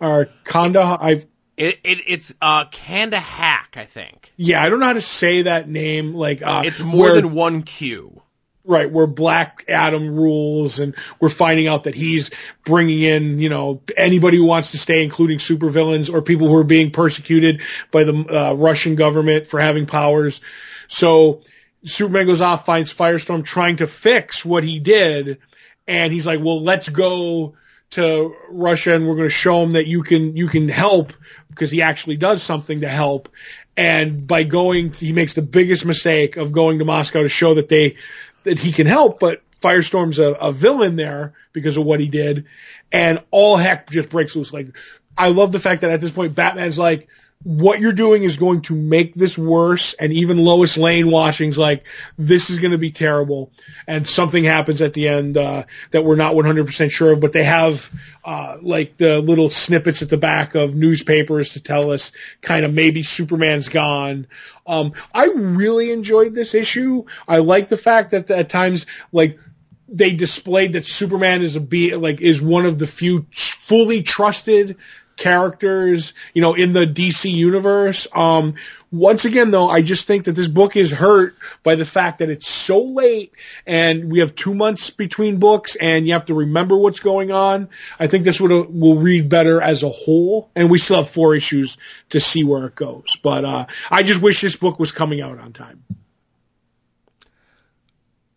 or 0.00 0.28
Kandahar? 0.44 0.98
I 1.00 1.24
It, 1.56 1.78
it 1.84 1.98
it's 2.06 2.34
uh 2.42 2.64
Kahndaq, 2.66 3.76
I 3.76 3.84
think. 3.84 4.32
yeah 4.36 4.62
I 4.62 4.68
don't 4.70 4.80
know 4.80 4.86
how 4.86 4.92
to 4.94 5.00
say 5.00 5.42
that 5.42 5.68
name. 5.68 6.14
Like 6.14 6.42
uh, 6.42 6.62
It's 6.66 6.80
more 6.80 7.06
where- 7.06 7.14
than 7.14 7.32
one 7.34 7.62
Q. 7.62 8.22
right 8.64 8.90
where 8.90 9.06
Black 9.06 9.64
Adam 9.68 10.16
rules, 10.16 10.78
and 10.80 10.94
we're 11.20 11.28
finding 11.28 11.68
out 11.68 11.84
that 11.84 11.94
he's 11.94 12.30
bringing 12.64 13.02
in 13.02 13.38
you 13.38 13.50
know 13.50 13.82
anybody 13.96 14.36
who 14.38 14.46
wants 14.46 14.72
to 14.72 14.78
stay, 14.78 15.04
including 15.04 15.38
supervillains 15.38 16.12
or 16.12 16.22
people 16.22 16.48
who 16.48 16.56
are 16.56 16.64
being 16.64 16.90
persecuted 16.90 17.60
by 17.92 18.04
the 18.04 18.14
uh, 18.14 18.54
Russian 18.54 18.94
government 18.96 19.46
for 19.46 19.60
having 19.60 19.86
powers. 19.86 20.40
So 20.88 21.40
Superman 21.84 22.26
goes 22.26 22.40
off, 22.42 22.64
finds 22.66 22.92
Firestorm 22.92 23.44
trying 23.44 23.76
to 23.76 23.86
fix 23.86 24.44
what 24.44 24.64
he 24.64 24.78
did, 24.80 25.38
and 25.86 26.12
he's 26.12 26.26
like, 26.26 26.40
"Well, 26.40 26.62
let's 26.62 26.88
go 26.88 27.54
to 27.94 28.34
Russia, 28.48 28.94
and 28.94 29.06
we're 29.06 29.16
going 29.16 29.28
to 29.28 29.34
show 29.34 29.62
him 29.62 29.72
that 29.72 29.86
you 29.86 30.02
can 30.02 30.36
you 30.36 30.48
can 30.48 30.68
help 30.68 31.12
because 31.48 31.70
he 31.70 31.82
actually 31.82 32.16
does 32.16 32.42
something 32.42 32.80
to 32.80 32.88
help." 32.88 33.28
And 33.76 34.26
by 34.26 34.44
going, 34.44 34.92
he 34.92 35.12
makes 35.12 35.34
the 35.34 35.42
biggest 35.42 35.84
mistake 35.84 36.36
of 36.36 36.52
going 36.52 36.78
to 36.78 36.84
Moscow 36.84 37.22
to 37.22 37.28
show 37.28 37.54
that 37.54 37.68
they 37.68 37.96
that 38.44 38.58
he 38.58 38.72
can 38.72 38.86
help, 38.86 39.18
but 39.18 39.42
Firestorm's 39.60 40.18
a, 40.18 40.32
a 40.32 40.52
villain 40.52 40.96
there 40.96 41.34
because 41.52 41.76
of 41.76 41.84
what 41.84 41.98
he 41.98 42.08
did, 42.08 42.46
and 42.92 43.20
all 43.30 43.56
heck 43.56 43.90
just 43.90 44.10
breaks 44.10 44.36
loose. 44.36 44.52
Like, 44.52 44.68
I 45.16 45.28
love 45.28 45.52
the 45.52 45.58
fact 45.58 45.80
that 45.80 45.90
at 45.90 46.00
this 46.00 46.12
point, 46.12 46.34
Batman's 46.34 46.78
like, 46.78 47.08
what 47.42 47.78
you're 47.78 47.92
doing 47.92 48.22
is 48.22 48.38
going 48.38 48.62
to 48.62 48.74
make 48.74 49.14
this 49.14 49.36
worse, 49.36 49.92
and 49.92 50.12
even 50.12 50.38
Lois 50.38 50.78
Lane 50.78 51.10
watching's 51.10 51.58
like, 51.58 51.84
this 52.16 52.48
is 52.48 52.58
going 52.58 52.70
to 52.72 52.78
be 52.78 52.90
terrible, 52.90 53.52
and 53.86 54.08
something 54.08 54.44
happens 54.44 54.80
at 54.80 54.94
the 54.94 55.08
end 55.08 55.36
uh, 55.36 55.64
that 55.90 56.04
we're 56.04 56.16
not 56.16 56.34
100% 56.34 56.90
sure 56.90 57.12
of, 57.12 57.20
but 57.20 57.34
they 57.34 57.44
have 57.44 57.90
uh, 58.24 58.56
like 58.62 58.96
the 58.96 59.20
little 59.20 59.50
snippets 59.50 60.00
at 60.00 60.08
the 60.08 60.16
back 60.16 60.54
of 60.54 60.74
newspapers 60.74 61.52
to 61.52 61.60
tell 61.60 61.90
us 61.90 62.12
kind 62.40 62.64
of 62.64 62.72
maybe 62.72 63.02
Superman's 63.02 63.68
gone. 63.68 64.26
Um, 64.66 64.92
I 65.12 65.26
really 65.26 65.92
enjoyed 65.92 66.34
this 66.34 66.54
issue. 66.54 67.04
I 67.28 67.38
like 67.38 67.68
the 67.68 67.76
fact 67.76 68.12
that 68.12 68.30
at 68.30 68.48
times, 68.48 68.86
like, 69.12 69.38
they 69.86 70.14
displayed 70.14 70.72
that 70.72 70.86
Superman 70.86 71.42
is 71.42 71.56
a 71.56 71.60
be 71.60 71.94
like 71.94 72.22
is 72.22 72.40
one 72.40 72.64
of 72.64 72.78
the 72.78 72.86
few 72.86 73.26
fully 73.32 74.02
trusted 74.02 74.76
characters, 75.16 76.14
you 76.32 76.42
know, 76.42 76.54
in 76.54 76.72
the 76.72 76.86
DC 76.86 77.30
universe. 77.32 78.06
Um, 78.12 78.54
once 78.94 79.24
again, 79.24 79.50
though, 79.50 79.68
I 79.68 79.82
just 79.82 80.06
think 80.06 80.26
that 80.26 80.32
this 80.32 80.46
book 80.46 80.76
is 80.76 80.92
hurt 80.92 81.34
by 81.64 81.74
the 81.74 81.84
fact 81.84 82.20
that 82.20 82.30
it's 82.30 82.48
so 82.48 82.80
late 82.80 83.32
and 83.66 84.10
we 84.10 84.20
have 84.20 84.36
two 84.36 84.54
months 84.54 84.90
between 84.90 85.38
books 85.38 85.74
and 85.74 86.06
you 86.06 86.12
have 86.12 86.26
to 86.26 86.34
remember 86.34 86.76
what's 86.76 87.00
going 87.00 87.32
on. 87.32 87.70
I 87.98 88.06
think 88.06 88.24
this 88.24 88.40
would 88.40 88.52
will 88.52 88.98
read 88.98 89.28
better 89.28 89.60
as 89.60 89.82
a 89.82 89.88
whole 89.88 90.48
and 90.54 90.70
we 90.70 90.78
still 90.78 90.98
have 90.98 91.08
four 91.08 91.34
issues 91.34 91.76
to 92.10 92.20
see 92.20 92.44
where 92.44 92.66
it 92.66 92.76
goes. 92.76 93.16
But, 93.20 93.44
uh, 93.44 93.66
I 93.90 94.04
just 94.04 94.22
wish 94.22 94.40
this 94.40 94.54
book 94.54 94.78
was 94.78 94.92
coming 94.92 95.20
out 95.20 95.40
on 95.40 95.52
time. 95.52 95.82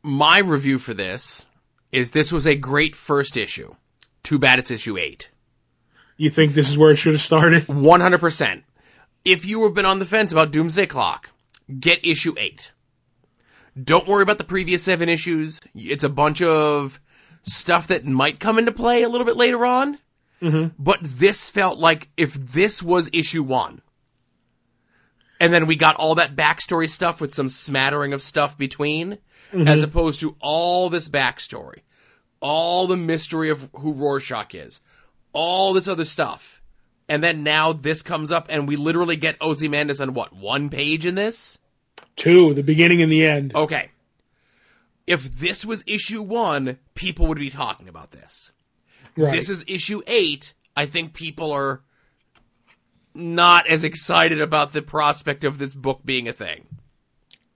My 0.02 0.40
review 0.40 0.80
for 0.80 0.96
this 0.96 1.46
is 1.92 2.10
this 2.12 2.32
was 2.32 2.48
a 2.48 2.56
great 2.56 2.96
first 2.96 3.38
issue. 3.38 3.76
Too 4.24 4.40
bad 4.40 4.58
it's 4.58 4.72
issue 4.72 4.98
eight. 4.98 5.30
You 6.18 6.30
think 6.32 6.54
this 6.54 6.70
is 6.70 6.78
where 6.78 6.92
it 6.92 6.98
should 6.98 7.14
have 7.14 7.22
started? 7.22 7.68
100%. 7.68 8.64
If 9.24 9.46
you 9.46 9.64
have 9.64 9.74
been 9.74 9.86
on 9.86 10.00
the 10.00 10.06
fence 10.06 10.32
about 10.32 10.52
Doomsday 10.52 10.88
Clock, 10.88 11.30
get 11.80 12.06
issue 12.06 12.34
8. 12.38 12.72
Don't 13.82 14.08
worry 14.08 14.24
about 14.24 14.40
the 14.40 14.44
previous 14.44 14.82
seven 14.84 15.10
issues. 15.10 15.60
It's 15.76 16.04
a 16.04 16.10
bunch 16.10 16.42
of 16.42 17.00
stuff 17.44 17.88
that 17.88 18.06
might 18.06 18.40
come 18.40 18.58
into 18.58 18.72
play 18.72 19.04
a 19.04 19.10
little 19.10 19.26
bit 19.26 19.38
later 19.38 19.64
on. 19.66 20.00
Mhm. 20.42 20.72
But 20.80 21.00
this 21.02 21.50
felt 21.50 21.78
like 21.78 22.10
if 22.18 22.34
this 22.34 22.82
was 22.82 23.10
issue 23.14 23.44
1, 23.44 23.82
and 25.40 25.54
then 25.54 25.68
we 25.68 25.76
got 25.76 25.98
all 25.98 26.16
that 26.16 26.36
backstory 26.36 26.90
stuff 26.90 27.22
with 27.22 27.34
some 27.34 27.50
smattering 27.50 28.14
of 28.14 28.24
stuff 28.24 28.58
between, 28.58 29.20
as 29.54 29.84
opposed 29.84 30.22
to 30.22 30.36
all 30.40 30.90
this 30.90 31.10
backstory, 31.10 31.82
all 32.40 32.88
the 32.88 32.98
mystery 32.98 33.50
of 33.50 33.70
who 33.74 33.94
Rorschach 33.94 34.56
is, 34.56 34.82
all 35.34 35.74
this 35.74 35.88
other 35.88 36.06
stuff. 36.06 36.62
And 37.10 37.24
then 37.24 37.44
now 37.44 37.74
this 37.74 38.02
comes 38.02 38.32
up 38.32 38.48
and 38.50 38.68
we 38.68 38.76
literally 38.76 39.16
get 39.16 39.42
Ozymandias 39.42 40.02
on 40.02 40.14
what, 40.14 40.34
one 40.34 40.70
page 40.70 41.06
in 41.06 41.16
this? 41.16 41.58
Two, 42.16 42.54
the 42.54 42.64
beginning 42.64 43.02
and 43.02 43.12
the 43.12 43.26
end. 43.26 43.56
Okay. 43.56 43.90
If 45.06 45.40
this 45.40 45.64
was 45.64 45.84
issue 45.88 46.22
one, 46.22 46.78
people 46.96 47.28
would 47.28 47.40
be 47.40 47.50
talking 47.50 47.88
about 47.88 48.12
this. 48.12 48.52
right. 49.16 49.36
This 49.36 49.50
is 49.50 49.64
issue 49.68 50.02
eight. 50.06 50.54
I 50.76 50.86
think 50.86 51.14
people 51.14 51.54
are 51.54 51.82
not 53.16 53.68
as 53.68 53.84
excited 53.84 54.42
about 54.42 54.74
the 54.74 54.82
prospect 54.82 55.44
of 55.44 55.58
this 55.58 55.74
book 55.74 56.02
being 56.04 56.28
a 56.28 56.34
thing. 56.34 56.66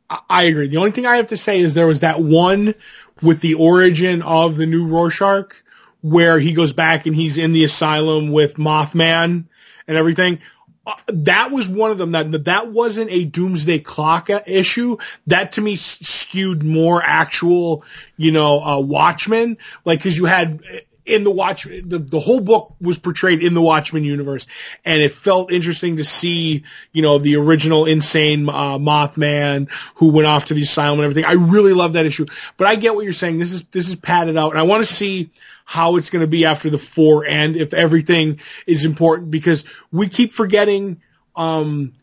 I- 0.09 0.19
I 0.29 0.43
agree. 0.43 0.67
The 0.67 0.77
only 0.77 0.91
thing 0.91 1.05
I 1.05 1.17
have 1.17 1.27
to 1.27 1.37
say 1.37 1.59
is 1.59 1.73
there 1.73 1.87
was 1.87 1.99
that 1.99 2.21
one 2.21 2.73
with 3.21 3.41
the 3.41 3.55
origin 3.55 4.21
of 4.21 4.55
the 4.57 4.65
new 4.65 4.87
Rorschach 4.87 5.53
where 6.01 6.39
he 6.39 6.53
goes 6.53 6.73
back 6.73 7.05
and 7.05 7.15
he's 7.15 7.37
in 7.37 7.51
the 7.53 7.63
asylum 7.63 8.31
with 8.31 8.55
Mothman 8.55 9.45
and 9.87 9.97
everything. 9.97 10.39
Uh, 10.85 10.93
That 11.07 11.51
was 11.51 11.69
one 11.69 11.91
of 11.91 11.97
them 11.97 12.11
that 12.13 12.45
that 12.45 12.71
wasn't 12.71 13.11
a 13.11 13.23
Doomsday 13.25 13.79
Clock 13.79 14.29
issue. 14.47 14.97
That 15.27 15.53
to 15.53 15.61
me 15.61 15.75
skewed 15.75 16.63
more 16.63 17.01
actual, 17.03 17.83
you 18.17 18.31
know, 18.31 18.61
uh, 18.61 18.79
Watchmen. 18.79 19.57
Like, 19.85 20.01
cause 20.01 20.17
you 20.17 20.25
had 20.25 20.61
in 21.05 21.23
the 21.23 21.31
Watch, 21.31 21.63
the, 21.63 21.99
the 21.99 22.19
whole 22.19 22.39
book 22.39 22.75
was 22.79 22.99
portrayed 22.99 23.41
in 23.41 23.53
the 23.53 23.61
Watchmen 23.61 24.03
universe, 24.03 24.47
and 24.85 25.01
it 25.01 25.11
felt 25.11 25.51
interesting 25.51 25.97
to 25.97 26.03
see, 26.03 26.63
you 26.91 27.01
know, 27.01 27.17
the 27.17 27.37
original 27.37 27.85
insane 27.85 28.47
uh, 28.47 28.77
Mothman 28.77 29.69
who 29.95 30.09
went 30.09 30.27
off 30.27 30.45
to 30.45 30.53
the 30.53 30.61
asylum 30.61 30.99
and 30.99 31.05
everything. 31.05 31.25
I 31.25 31.33
really 31.33 31.73
love 31.73 31.93
that 31.93 32.05
issue, 32.05 32.25
but 32.57 32.67
I 32.67 32.75
get 32.75 32.95
what 32.95 33.03
you're 33.03 33.13
saying. 33.13 33.39
This 33.39 33.51
is 33.51 33.63
this 33.65 33.87
is 33.87 33.95
padded 33.95 34.37
out, 34.37 34.51
and 34.51 34.59
I 34.59 34.63
want 34.63 34.85
to 34.85 34.93
see 34.93 35.31
how 35.65 35.95
it's 35.97 36.09
going 36.09 36.21
to 36.21 36.27
be 36.27 36.45
after 36.45 36.69
the 36.69 36.77
four 36.77 37.25
end 37.25 37.55
if 37.55 37.73
everything 37.73 38.39
is 38.67 38.85
important 38.85 39.31
because 39.31 39.65
we 39.91 40.07
keep 40.07 40.31
forgetting. 40.31 41.01
Um, 41.35 41.93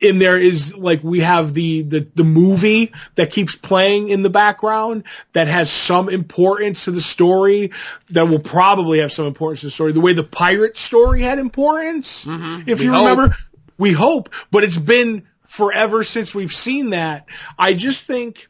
in 0.00 0.18
there 0.18 0.38
is 0.38 0.76
like 0.76 1.02
we 1.02 1.20
have 1.20 1.52
the, 1.54 1.82
the 1.82 2.06
the 2.14 2.24
movie 2.24 2.92
that 3.16 3.30
keeps 3.32 3.56
playing 3.56 4.08
in 4.08 4.22
the 4.22 4.30
background 4.30 5.02
that 5.32 5.48
has 5.48 5.70
some 5.70 6.08
importance 6.08 6.84
to 6.84 6.92
the 6.92 7.00
story 7.00 7.72
that 8.10 8.28
will 8.28 8.38
probably 8.38 9.00
have 9.00 9.10
some 9.12 9.26
importance 9.26 9.60
to 9.60 9.66
the 9.66 9.70
story 9.72 9.92
the 9.92 10.00
way 10.00 10.12
the 10.12 10.22
pirate 10.24 10.76
story 10.76 11.22
had 11.22 11.38
importance 11.38 12.24
Mm-hmm. 12.24 12.68
if 12.70 12.78
We 12.78 12.84
you 12.86 12.92
hope. 12.92 13.00
remember 13.08 13.36
we 13.76 13.92
hope 13.92 14.30
but 14.50 14.64
it's 14.64 14.78
been 14.78 15.26
forever 15.44 16.04
since 16.04 16.34
we've 16.34 16.52
seen 16.52 16.90
that 16.90 17.26
i 17.58 17.72
just 17.72 18.04
think 18.04 18.48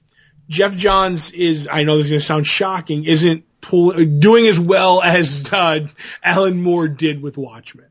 geoff 0.48 0.74
johns 0.76 1.30
is 1.30 1.68
i 1.70 1.82
know 1.84 1.96
this 1.96 2.06
is 2.06 2.10
going 2.10 2.20
to 2.20 2.26
sound 2.26 2.46
shocking 2.46 3.04
isn't 3.04 3.44
pull, 3.60 3.92
doing 3.92 4.46
as 4.46 4.58
well 4.60 5.02
as 5.02 5.48
uh, 5.52 5.80
alan 6.22 6.62
moore 6.62 6.88
did 6.88 7.22
with 7.22 7.36
watchmen 7.38 7.86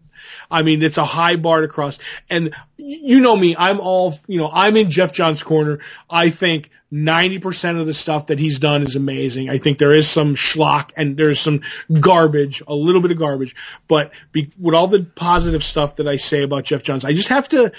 I 0.49 0.63
mean, 0.63 0.81
it's 0.83 0.97
a 0.97 1.05
high 1.05 1.35
bar 1.35 1.61
to 1.61 1.67
cross. 1.67 1.99
And 2.29 2.53
you 2.77 3.19
know 3.19 3.35
me, 3.35 3.55
I'm 3.57 3.79
all, 3.79 4.13
you 4.27 4.39
know, 4.39 4.49
I'm 4.51 4.77
in 4.77 4.89
Geoff 4.89 5.11
Johns' 5.11 5.43
corner. 5.43 5.79
I 6.09 6.29
think 6.29 6.69
90% 6.91 7.79
of 7.79 7.85
the 7.85 7.93
stuff 7.93 8.27
that 8.27 8.39
he's 8.39 8.59
done 8.59 8.83
is 8.83 8.95
amazing. 8.95 9.49
I 9.49 9.57
think 9.57 9.77
there 9.77 9.93
is 9.93 10.09
some 10.09 10.35
schlock 10.35 10.91
and 10.95 11.17
there's 11.17 11.39
some 11.39 11.61
garbage, 11.91 12.63
a 12.65 12.73
little 12.73 13.01
bit 13.01 13.11
of 13.11 13.17
garbage. 13.17 13.55
But 13.87 14.11
be, 14.31 14.51
with 14.57 14.73
all 14.73 14.87
the 14.87 15.03
positive 15.03 15.63
stuff 15.63 15.97
that 15.97 16.07
I 16.07 16.15
say 16.15 16.43
about 16.43 16.63
Geoff 16.63 16.83
Johns, 16.83 17.03
I 17.03 17.13
just 17.13 17.29
have 17.29 17.49
to 17.49 17.73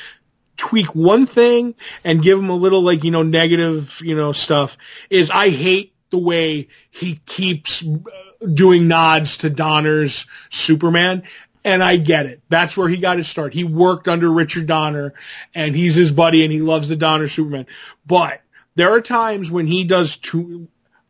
tweak 0.58 0.94
one 0.94 1.24
thing 1.24 1.74
and 2.04 2.22
give 2.22 2.38
him 2.38 2.50
a 2.50 2.54
little 2.54 2.82
like, 2.82 3.04
you 3.04 3.10
know, 3.10 3.22
negative, 3.22 4.00
you 4.04 4.14
know, 4.14 4.32
stuff 4.32 4.76
is 5.08 5.30
I 5.30 5.48
hate 5.48 5.94
the 6.10 6.18
way 6.18 6.68
he 6.90 7.18
keeps 7.26 7.82
uh, 7.82 8.46
doing 8.46 8.88
nods 8.88 9.38
to 9.38 9.50
Donner's 9.50 10.26
Superman. 10.50 11.22
And 11.64 11.82
I 11.82 11.96
get 11.96 12.26
it. 12.26 12.40
That's 12.48 12.76
where 12.76 12.88
he 12.88 12.96
got 12.96 13.16
his 13.16 13.28
start. 13.28 13.52
He 13.52 13.64
worked 13.64 14.08
under 14.08 14.30
Richard 14.30 14.66
Donner 14.66 15.14
and 15.54 15.74
he's 15.74 15.94
his 15.94 16.12
buddy 16.12 16.44
and 16.44 16.52
he 16.52 16.60
loves 16.60 16.88
the 16.88 16.96
Donner 16.96 17.28
Superman. 17.28 17.66
But 18.06 18.40
there 18.74 18.92
are 18.92 19.00
times 19.00 19.50
when 19.50 19.66
he 19.66 19.84
does 19.84 20.16
too, 20.16 20.68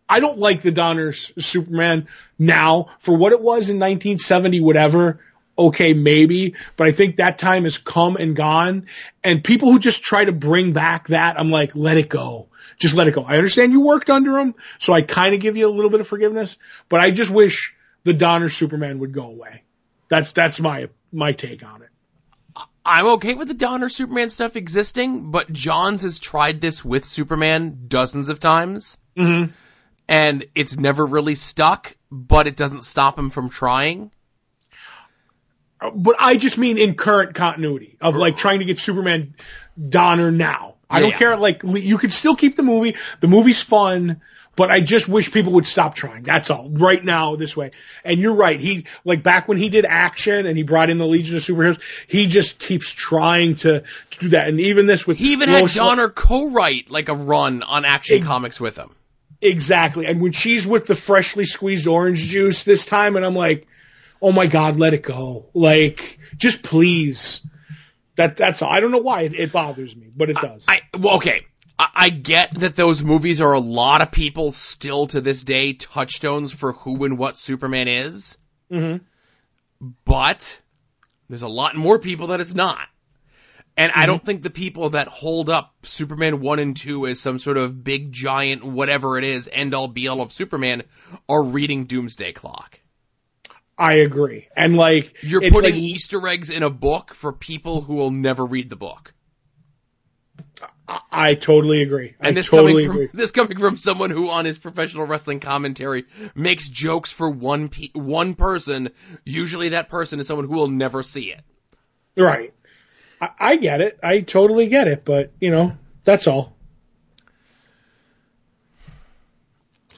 I 0.09 0.21
don't 0.21 0.39
like 0.39 0.63
the 0.63 0.73
Donner 0.73 1.13
Superman 1.13 2.09
now 2.39 2.89
for 2.99 3.17
what 3.17 3.33
it 3.33 3.41
was 3.41 3.69
in 3.69 3.79
1970, 3.79 4.61
whatever. 4.61 5.21
Okay, 5.59 5.93
maybe, 5.93 6.55
but 6.77 6.87
I 6.87 6.93
think 6.93 7.17
that 7.17 7.39
time 7.39 7.65
has 7.65 7.79
come 7.79 8.17
and 8.17 8.37
gone. 8.37 8.87
And 9.25 9.43
people 9.43 9.73
who 9.73 9.81
just 9.81 10.05
try 10.05 10.25
to 10.25 10.33
bring 10.33 10.73
back 10.73 11.09
that, 11.09 11.39
I'm 11.39 11.51
like, 11.51 11.75
let 11.75 11.97
it 11.97 12.09
go. 12.09 12.49
Just 12.79 12.95
let 12.95 13.09
it 13.09 13.15
go. 13.15 13.25
I 13.25 13.37
understand 13.37 13.73
you 13.73 13.81
worked 13.81 14.09
under 14.09 14.39
him, 14.39 14.55
so 14.79 14.93
I 14.93 15.03
kind 15.03 15.35
of 15.35 15.41
give 15.41 15.57
you 15.57 15.67
a 15.67 15.75
little 15.75 15.91
bit 15.91 16.01
of 16.01 16.07
forgiveness, 16.07 16.57
but 16.89 17.01
I 17.01 17.11
just 17.11 17.31
wish 17.31 17.75
the 18.05 18.13
Donner 18.13 18.49
Superman 18.49 19.01
would 19.01 19.13
go 19.13 19.25
away. 19.25 19.65
That's, 20.09 20.33
that's 20.33 20.61
my, 20.61 20.89
my 21.13 21.33
take 21.33 21.65
on 21.65 21.83
it. 21.83 21.89
I'm 22.85 23.07
okay 23.15 23.35
with 23.35 23.49
the 23.49 23.55
Donner 23.55 23.89
Superman 23.91 24.31
stuff 24.31 24.57
existing, 24.57 25.31
but 25.31 25.53
Johns 25.53 26.03
has 26.03 26.19
tried 26.19 26.61
this 26.61 26.83
with 26.85 27.05
Superman 27.05 27.85
dozens 27.89 28.31
of 28.31 28.41
times, 28.41 28.97
Mm-hmm. 29.17 29.53
and 30.09 30.47
it's 30.55 30.79
never 30.79 31.05
really 31.05 31.35
stuck, 31.35 31.95
but 32.11 32.47
it 32.47 32.57
doesn't 32.57 32.85
stop 32.85 33.19
him 33.19 33.29
from 33.31 33.51
trying. 33.51 34.11
But 35.81 36.17
I 36.19 36.37
just 36.37 36.59
mean 36.59 36.79
in 36.79 36.95
current 36.95 37.35
continuity 37.35 37.97
of 38.01 38.17
like 38.17 38.37
trying 38.37 38.59
to 38.61 38.65
get 38.65 38.79
Superman 38.81 39.35
Donner 39.79 40.33
now. 40.33 40.75
I 40.91 41.01
don't 41.01 41.11
Yeah. 41.11 41.19
care. 41.19 41.37
Like 41.37 41.63
you 41.65 41.99
could 41.99 42.13
still 42.13 42.35
keep 42.35 42.57
the 42.57 42.63
movie. 42.65 42.97
The 43.21 43.29
movie's 43.29 43.63
fun, 43.63 44.21
but 44.59 44.73
I 44.73 44.81
just 44.81 45.09
wish 45.09 45.31
people 45.31 45.53
would 45.53 45.67
stop 45.67 45.95
trying. 45.95 46.25
That's 46.25 46.51
all. 46.51 46.69
Right 46.69 47.03
now, 47.03 47.37
this 47.37 47.57
way. 47.57 47.71
And 48.03 48.19
you're 48.19 48.35
right. 48.35 48.59
He 48.59 48.87
like 49.05 49.23
back 49.23 49.47
when 49.47 49.57
he 49.57 49.69
did 49.69 49.87
action 49.87 50.47
and 50.47 50.57
he 50.57 50.65
brought 50.65 50.91
in 50.91 50.99
the 50.99 51.07
Legion 51.07 51.37
of 51.37 51.43
Superheroes. 51.45 51.79
He 52.09 52.27
just 52.27 52.59
keeps 52.59 52.91
trying 52.91 53.55
to, 53.55 53.85
to 54.11 54.19
do 54.19 54.31
that. 54.31 54.49
And 54.49 54.59
even 54.59 54.89
this 54.89 55.07
with 55.07 55.17
He 55.17 55.35
even 55.35 55.49
had 55.49 55.61
Lois- 55.61 55.77
Donner 55.77 56.09
co-write 56.09 56.91
like 56.91 57.09
a 57.09 57.15
run 57.15 57.63
on 57.63 57.85
Action 57.85 58.25
Comics 58.25 58.61
with 58.61 58.77
him. 58.77 58.91
Exactly. 59.41 60.07
And 60.07 60.21
when 60.21 60.33
she's 60.33 60.67
with 60.67 60.89
the 60.89 60.97
freshly 60.97 61.45
squeezed 61.45 61.87
orange 61.87 62.27
juice 62.27 62.65
this 62.65 62.85
time, 62.85 63.15
and 63.15 63.25
I'm 63.25 63.37
like, 63.37 63.69
oh 64.21 64.33
my 64.33 64.49
God, 64.49 64.77
let 64.77 64.93
it 64.93 65.05
go. 65.05 65.47
Like, 65.55 66.19
just 66.37 66.65
please. 66.65 67.43
That, 68.17 68.37
that's 68.37 68.61
all. 68.63 68.73
I 68.73 68.81
don't 68.81 68.91
know 68.91 68.99
why 68.99 69.23
it, 69.23 69.35
it 69.35 69.53
bothers 69.53 69.95
me, 69.95 70.11
but 70.17 70.31
it 70.31 70.37
does. 70.37 70.65
I 70.67 70.81
well, 70.99 71.19
okay. 71.19 71.47
I, 71.79 71.89
I 71.95 72.09
get 72.11 72.55
that 72.61 72.77
those 72.77 73.03
movies 73.03 73.41
are 73.41 73.53
a 73.53 73.61
lot 73.61 74.03
of 74.03 74.11
people 74.13 74.51
still 74.53 75.07
to 75.09 75.21
this 75.21 75.43
day 75.43 75.75
touchstones 75.75 76.53
for 76.53 76.73
who 76.73 77.05
and 77.05 77.19
what 77.19 77.37
Superman 77.37 77.89
is, 77.89 78.37
Mhm. 78.71 79.01
but 80.05 80.61
there's 81.29 81.43
a 81.43 81.49
lot 81.49 81.77
more 81.77 81.99
people 81.99 82.29
that 82.29 82.41
it's 82.41 82.55
not. 82.55 82.87
And 83.77 83.93
I 83.95 84.07
don't 84.07 84.25
think 84.25 84.43
the 84.43 84.51
people 84.51 84.91
that 84.91 85.07
hold 85.07 85.49
up 85.49 85.73
Superman 85.85 86.41
1 86.41 86.59
and 86.59 86.77
2 86.77 87.07
as 87.07 87.21
some 87.21 87.39
sort 87.39 87.57
of 87.57 87.85
big 87.85 88.11
giant 88.13 88.65
whatever 88.65 89.19
it 89.19 89.25
is 89.25 89.49
end 89.53 89.73
all 89.73 89.87
be 89.87 90.09
all 90.09 90.21
of 90.21 90.33
Superman 90.33 90.83
are 91.29 91.45
reading 91.45 91.85
Doomsday 91.85 92.33
Clock. 92.33 92.81
I 93.79 93.95
agree. 93.95 94.49
And 94.57 94.77
like, 94.77 95.15
You're 95.23 95.43
putting 95.43 95.75
like- 95.75 95.81
Easter 95.81 96.27
eggs 96.27 96.51
in 96.51 96.65
a 96.65 96.71
book 96.71 97.15
for 97.15 97.33
people 97.33 97.81
who 97.81 97.95
will 97.95 98.11
never 98.11 98.45
read 98.45 98.69
the 98.69 98.75
book. 98.75 99.15
I, 100.89 101.35
totally 101.35 101.83
agree. 101.83 102.15
And 102.19 102.29
I 102.29 102.33
this 102.33 102.49
totally 102.49 102.85
coming 102.85 102.91
agree. 102.91 103.07
from 103.09 103.19
this 103.19 103.31
coming 103.31 103.59
from 103.59 103.77
someone 103.77 104.11
who, 104.11 104.31
on 104.31 104.45
his 104.45 104.59
professional 104.59 105.07
wrestling 105.07 105.41
commentary, 105.41 106.07
makes 106.35 106.69
jokes 106.69 107.13
for 107.13 107.29
one 107.29 107.69
pe- 107.69 107.91
one 107.93 108.35
person. 108.35 108.91
Usually, 109.25 109.71
that 109.71 109.91
person 109.91 110.19
is 110.21 110.27
someone 110.27 110.47
who 110.47 110.55
will 110.55 110.69
never 110.69 111.03
see 111.03 111.33
it. 111.33 111.41
Right. 112.17 112.55
I, 113.21 113.31
I 113.39 113.57
get 113.57 113.81
it. 113.81 113.99
I 114.03 114.21
totally 114.21 114.69
get 114.69 114.89
it. 114.89 115.05
But 115.05 115.33
you 115.41 115.51
know, 115.51 115.77
that's 116.05 116.27
all. 116.27 116.57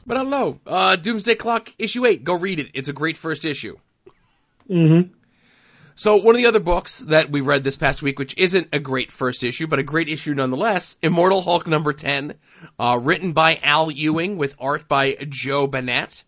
But 0.06 0.16
I 0.16 0.22
don't 0.22 0.30
know. 0.30 0.58
Uh, 0.66 0.96
Doomsday 0.96 1.36
Clock 1.36 1.72
issue 1.78 2.04
eight. 2.04 2.24
Go 2.24 2.34
read 2.34 2.58
it. 2.58 2.68
It's 2.74 2.88
a 2.88 2.92
great 2.92 3.16
first 3.16 3.44
issue. 3.44 3.76
Mm-hmm. 4.68 5.12
So 6.00 6.16
one 6.16 6.34
of 6.34 6.40
the 6.40 6.46
other 6.46 6.60
books 6.60 7.00
that 7.00 7.30
we 7.30 7.42
read 7.42 7.62
this 7.62 7.76
past 7.76 8.00
week, 8.00 8.18
which 8.18 8.34
isn't 8.38 8.68
a 8.72 8.78
great 8.78 9.12
first 9.12 9.44
issue, 9.44 9.66
but 9.66 9.80
a 9.80 9.82
great 9.82 10.08
issue 10.08 10.32
nonetheless, 10.32 10.96
Immortal 11.02 11.42
Hulk 11.42 11.66
number 11.66 11.92
10, 11.92 12.36
uh, 12.78 12.98
written 13.02 13.34
by 13.34 13.60
Al 13.62 13.90
Ewing 13.90 14.38
with 14.38 14.54
art 14.58 14.88
by 14.88 15.18
Joe 15.28 15.66
Bennett. 15.66 16.24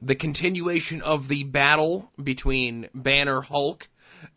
The 0.00 0.14
continuation 0.14 1.02
of 1.02 1.26
the 1.26 1.42
battle 1.42 2.08
between 2.22 2.88
Banner 2.94 3.40
Hulk 3.40 3.88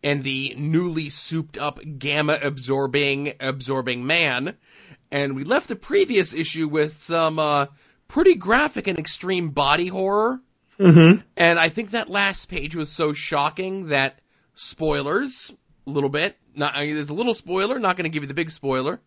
and 0.01 0.23
the 0.23 0.55
newly 0.57 1.09
souped 1.09 1.59
up 1.59 1.79
gamma 1.99 2.39
absorbing, 2.41 3.33
absorbing 3.39 4.07
man. 4.07 4.57
And 5.11 5.35
we 5.35 5.43
left 5.43 5.67
the 5.67 5.75
previous 5.75 6.33
issue 6.33 6.67
with 6.67 6.97
some, 6.97 7.37
uh, 7.37 7.67
pretty 8.07 8.33
graphic 8.33 8.87
and 8.87 8.97
extreme 8.97 9.51
body 9.51 9.85
horror. 9.85 10.41
Mm-hmm. 10.79 11.21
And 11.37 11.59
I 11.59 11.69
think 11.69 11.91
that 11.91 12.09
last 12.09 12.49
page 12.49 12.75
was 12.75 12.91
so 12.91 13.13
shocking 13.13 13.89
that 13.89 14.19
spoilers, 14.59 15.53
a 15.87 15.89
little 15.89 16.09
bit. 16.09 16.37
Not, 16.53 16.75
I 16.75 16.85
mean, 16.85 16.95
there's 16.95 17.09
a 17.09 17.13
little 17.13 17.33
spoiler. 17.33 17.79
Not 17.79 17.95
going 17.95 18.03
to 18.03 18.09
give 18.09 18.23
you 18.23 18.27
the 18.27 18.33
big 18.33 18.51
spoiler 18.51 18.99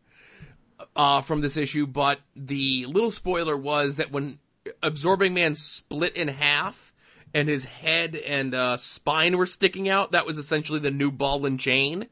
uh, 0.96 1.20
from 1.20 1.42
this 1.42 1.58
issue, 1.58 1.86
but 1.86 2.20
the 2.34 2.86
little 2.86 3.10
spoiler 3.10 3.56
was 3.56 3.96
that 3.96 4.10
when 4.10 4.38
Absorbing 4.82 5.34
Man 5.34 5.54
split 5.54 6.16
in 6.16 6.28
half 6.28 6.92
and 7.34 7.48
his 7.48 7.64
head 7.64 8.16
and 8.16 8.54
uh, 8.54 8.78
spine 8.78 9.36
were 9.36 9.46
sticking 9.46 9.90
out, 9.90 10.12
that 10.12 10.26
was 10.26 10.38
essentially 10.38 10.80
the 10.80 10.90
new 10.90 11.10
ball 11.10 11.44
and 11.44 11.60
chain. 11.60 12.06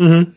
Mm-hmm. 0.00 0.32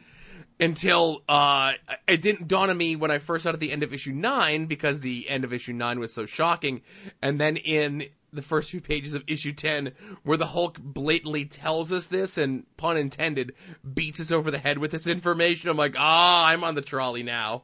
Until 0.60 1.24
uh, 1.28 1.74
it 2.08 2.22
didn't 2.22 2.48
dawn 2.48 2.70
on 2.70 2.78
me 2.78 2.96
when 2.96 3.10
I 3.10 3.18
first 3.18 3.44
saw 3.44 3.50
it 3.50 3.54
at 3.54 3.60
the 3.60 3.72
end 3.72 3.82
of 3.82 3.92
issue 3.92 4.14
nine 4.14 4.68
because 4.68 5.00
the 5.00 5.28
end 5.28 5.44
of 5.44 5.52
issue 5.52 5.74
nine 5.74 6.00
was 6.00 6.14
so 6.14 6.28
shocking, 6.28 6.84
and 7.22 7.42
then 7.42 7.58
in 7.58 8.04
the 8.34 8.42
first 8.42 8.72
few 8.72 8.82
pages 8.82 9.14
of 9.14 9.24
issue 9.28 9.54
10 9.54 9.94
where 10.24 10.38
the 10.38 10.46
Hulk 10.46 10.80
blatantly 10.80 11.46
tells 11.46 11.92
us 11.92 12.08
this 12.08 12.38
and 12.38 12.66
pun 12.78 12.98
intended 12.98 13.54
beats 13.82 14.20
us 14.20 14.32
over 14.32 14.52
the 14.52 14.58
head 14.58 14.78
with 14.78 14.92
this 14.92 15.08
information. 15.08 15.70
I'm 15.70 15.78
like, 15.78 15.96
ah, 15.98 16.46
I'm 16.46 16.64
on 16.64 16.76
the 16.76 16.82
trolley 16.82 17.24
now. 17.24 17.64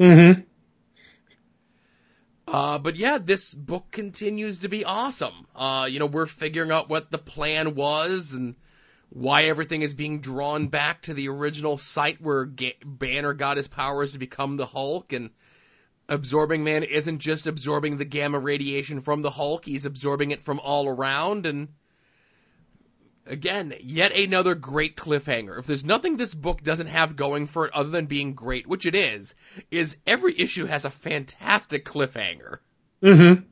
Mm-hmm. 0.00 0.40
Uh, 2.48 2.78
but 2.78 2.96
yeah, 2.96 3.18
this 3.18 3.54
book 3.54 3.90
continues 3.90 4.58
to 4.58 4.68
be 4.68 4.84
awesome. 4.84 5.46
Uh, 5.54 5.86
you 5.88 5.98
know, 5.98 6.06
we're 6.06 6.26
figuring 6.26 6.70
out 6.70 6.88
what 6.88 7.10
the 7.10 7.18
plan 7.18 7.74
was 7.74 8.34
and 8.34 8.56
why 9.10 9.44
everything 9.44 9.82
is 9.82 9.94
being 9.94 10.20
drawn 10.20 10.68
back 10.68 11.02
to 11.02 11.14
the 11.14 11.28
original 11.28 11.78
site 11.78 12.20
where 12.20 12.44
Ga- 12.44 12.78
Banner 12.84 13.34
got 13.34 13.58
his 13.58 13.68
powers 13.68 14.12
to 14.12 14.18
become 14.18 14.56
the 14.56 14.66
Hulk 14.66 15.12
and 15.12 15.30
Absorbing 16.08 16.64
Man 16.64 16.82
isn't 16.82 17.20
just 17.20 17.46
absorbing 17.46 17.96
the 17.96 18.04
gamma 18.04 18.38
radiation 18.38 19.00
from 19.00 19.22
the 19.22 19.30
Hulk, 19.30 19.64
he's 19.64 19.84
absorbing 19.84 20.30
it 20.30 20.40
from 20.40 20.60
all 20.60 20.88
around 20.88 21.46
and 21.46 21.68
again, 23.26 23.72
yet 23.80 24.16
another 24.16 24.54
great 24.54 24.96
cliffhanger. 24.96 25.58
If 25.58 25.66
there's 25.66 25.84
nothing 25.84 26.16
this 26.16 26.34
book 26.34 26.62
doesn't 26.62 26.88
have 26.88 27.16
going 27.16 27.46
for 27.46 27.66
it 27.66 27.74
other 27.74 27.90
than 27.90 28.06
being 28.06 28.34
great, 28.34 28.66
which 28.66 28.86
it 28.86 28.94
is, 28.94 29.34
is 29.70 29.96
every 30.06 30.38
issue 30.38 30.66
has 30.66 30.84
a 30.84 30.90
fantastic 30.90 31.84
cliffhanger. 31.84 32.58
Mm-hmm. 33.02 33.44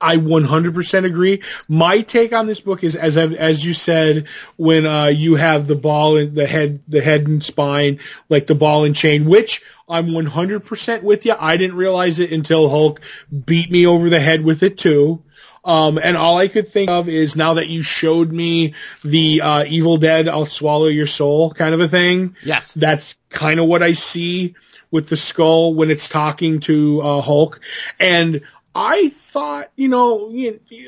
I 0.00 0.16
100% 0.16 1.04
agree. 1.04 1.42
My 1.68 2.00
take 2.00 2.32
on 2.32 2.46
this 2.46 2.60
book 2.60 2.82
is, 2.82 2.96
as 2.96 3.18
I've, 3.18 3.34
as 3.34 3.64
you 3.64 3.74
said, 3.74 4.28
when 4.56 4.86
uh, 4.86 5.06
you 5.06 5.34
have 5.34 5.66
the 5.66 5.76
ball 5.76 6.16
and 6.16 6.34
the 6.34 6.46
head, 6.46 6.80
the 6.88 7.02
head 7.02 7.26
and 7.26 7.44
spine, 7.44 8.00
like 8.28 8.46
the 8.46 8.54
ball 8.54 8.84
and 8.84 8.96
chain, 8.96 9.26
which 9.26 9.62
I'm 9.88 10.08
100% 10.08 11.02
with 11.02 11.26
you. 11.26 11.34
I 11.38 11.56
didn't 11.56 11.76
realize 11.76 12.20
it 12.20 12.32
until 12.32 12.68
Hulk 12.68 13.00
beat 13.44 13.70
me 13.70 13.86
over 13.86 14.08
the 14.08 14.20
head 14.20 14.42
with 14.42 14.62
it 14.62 14.78
too. 14.78 15.22
Um, 15.64 15.98
and 15.98 16.16
all 16.16 16.38
I 16.38 16.48
could 16.48 16.68
think 16.68 16.90
of 16.90 17.08
is 17.08 17.36
now 17.36 17.54
that 17.54 17.68
you 17.68 17.82
showed 17.82 18.32
me 18.32 18.74
the 19.04 19.42
uh, 19.42 19.64
Evil 19.68 19.98
Dead, 19.98 20.28
I'll 20.28 20.46
swallow 20.46 20.86
your 20.86 21.06
soul 21.06 21.52
kind 21.52 21.74
of 21.74 21.80
a 21.80 21.88
thing. 21.88 22.36
Yes. 22.42 22.72
That's 22.72 23.16
kind 23.28 23.60
of 23.60 23.66
what 23.66 23.82
I 23.82 23.92
see 23.92 24.54
with 24.90 25.08
the 25.08 25.16
skull 25.16 25.74
when 25.74 25.90
it's 25.90 26.08
talking 26.08 26.60
to 26.60 27.00
uh, 27.02 27.20
Hulk. 27.20 27.60
And 27.98 28.42
I 28.74 29.08
thought, 29.10 29.70
you 29.76 29.88
know, 29.88 30.32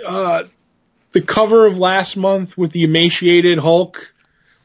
uh, 0.07 0.45
the 1.13 1.21
cover 1.21 1.67
of 1.67 1.79
last 1.79 2.17
month 2.17 2.57
with 2.57 2.73
the 2.73 2.85
emaciated 2.85 3.59
Hulk. 3.59 4.13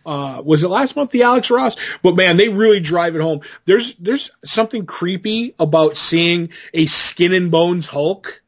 Uh, 0.05 0.41
was 0.45 0.63
it 0.63 0.69
last 0.69 0.95
month 0.95 1.11
the 1.11 1.23
Alex 1.23 1.51
Ross? 1.51 1.75
But 2.01 2.15
man, 2.15 2.37
they 2.37 2.47
really 2.47 2.79
drive 2.79 3.15
it 3.15 3.21
home. 3.21 3.41
There's 3.65 3.93
there's 3.95 4.31
something 4.45 4.85
creepy 4.85 5.53
about 5.59 5.97
seeing 5.97 6.49
a 6.73 6.85
skin 6.85 7.33
and 7.33 7.51
bones 7.51 7.87
Hulk 7.87 8.41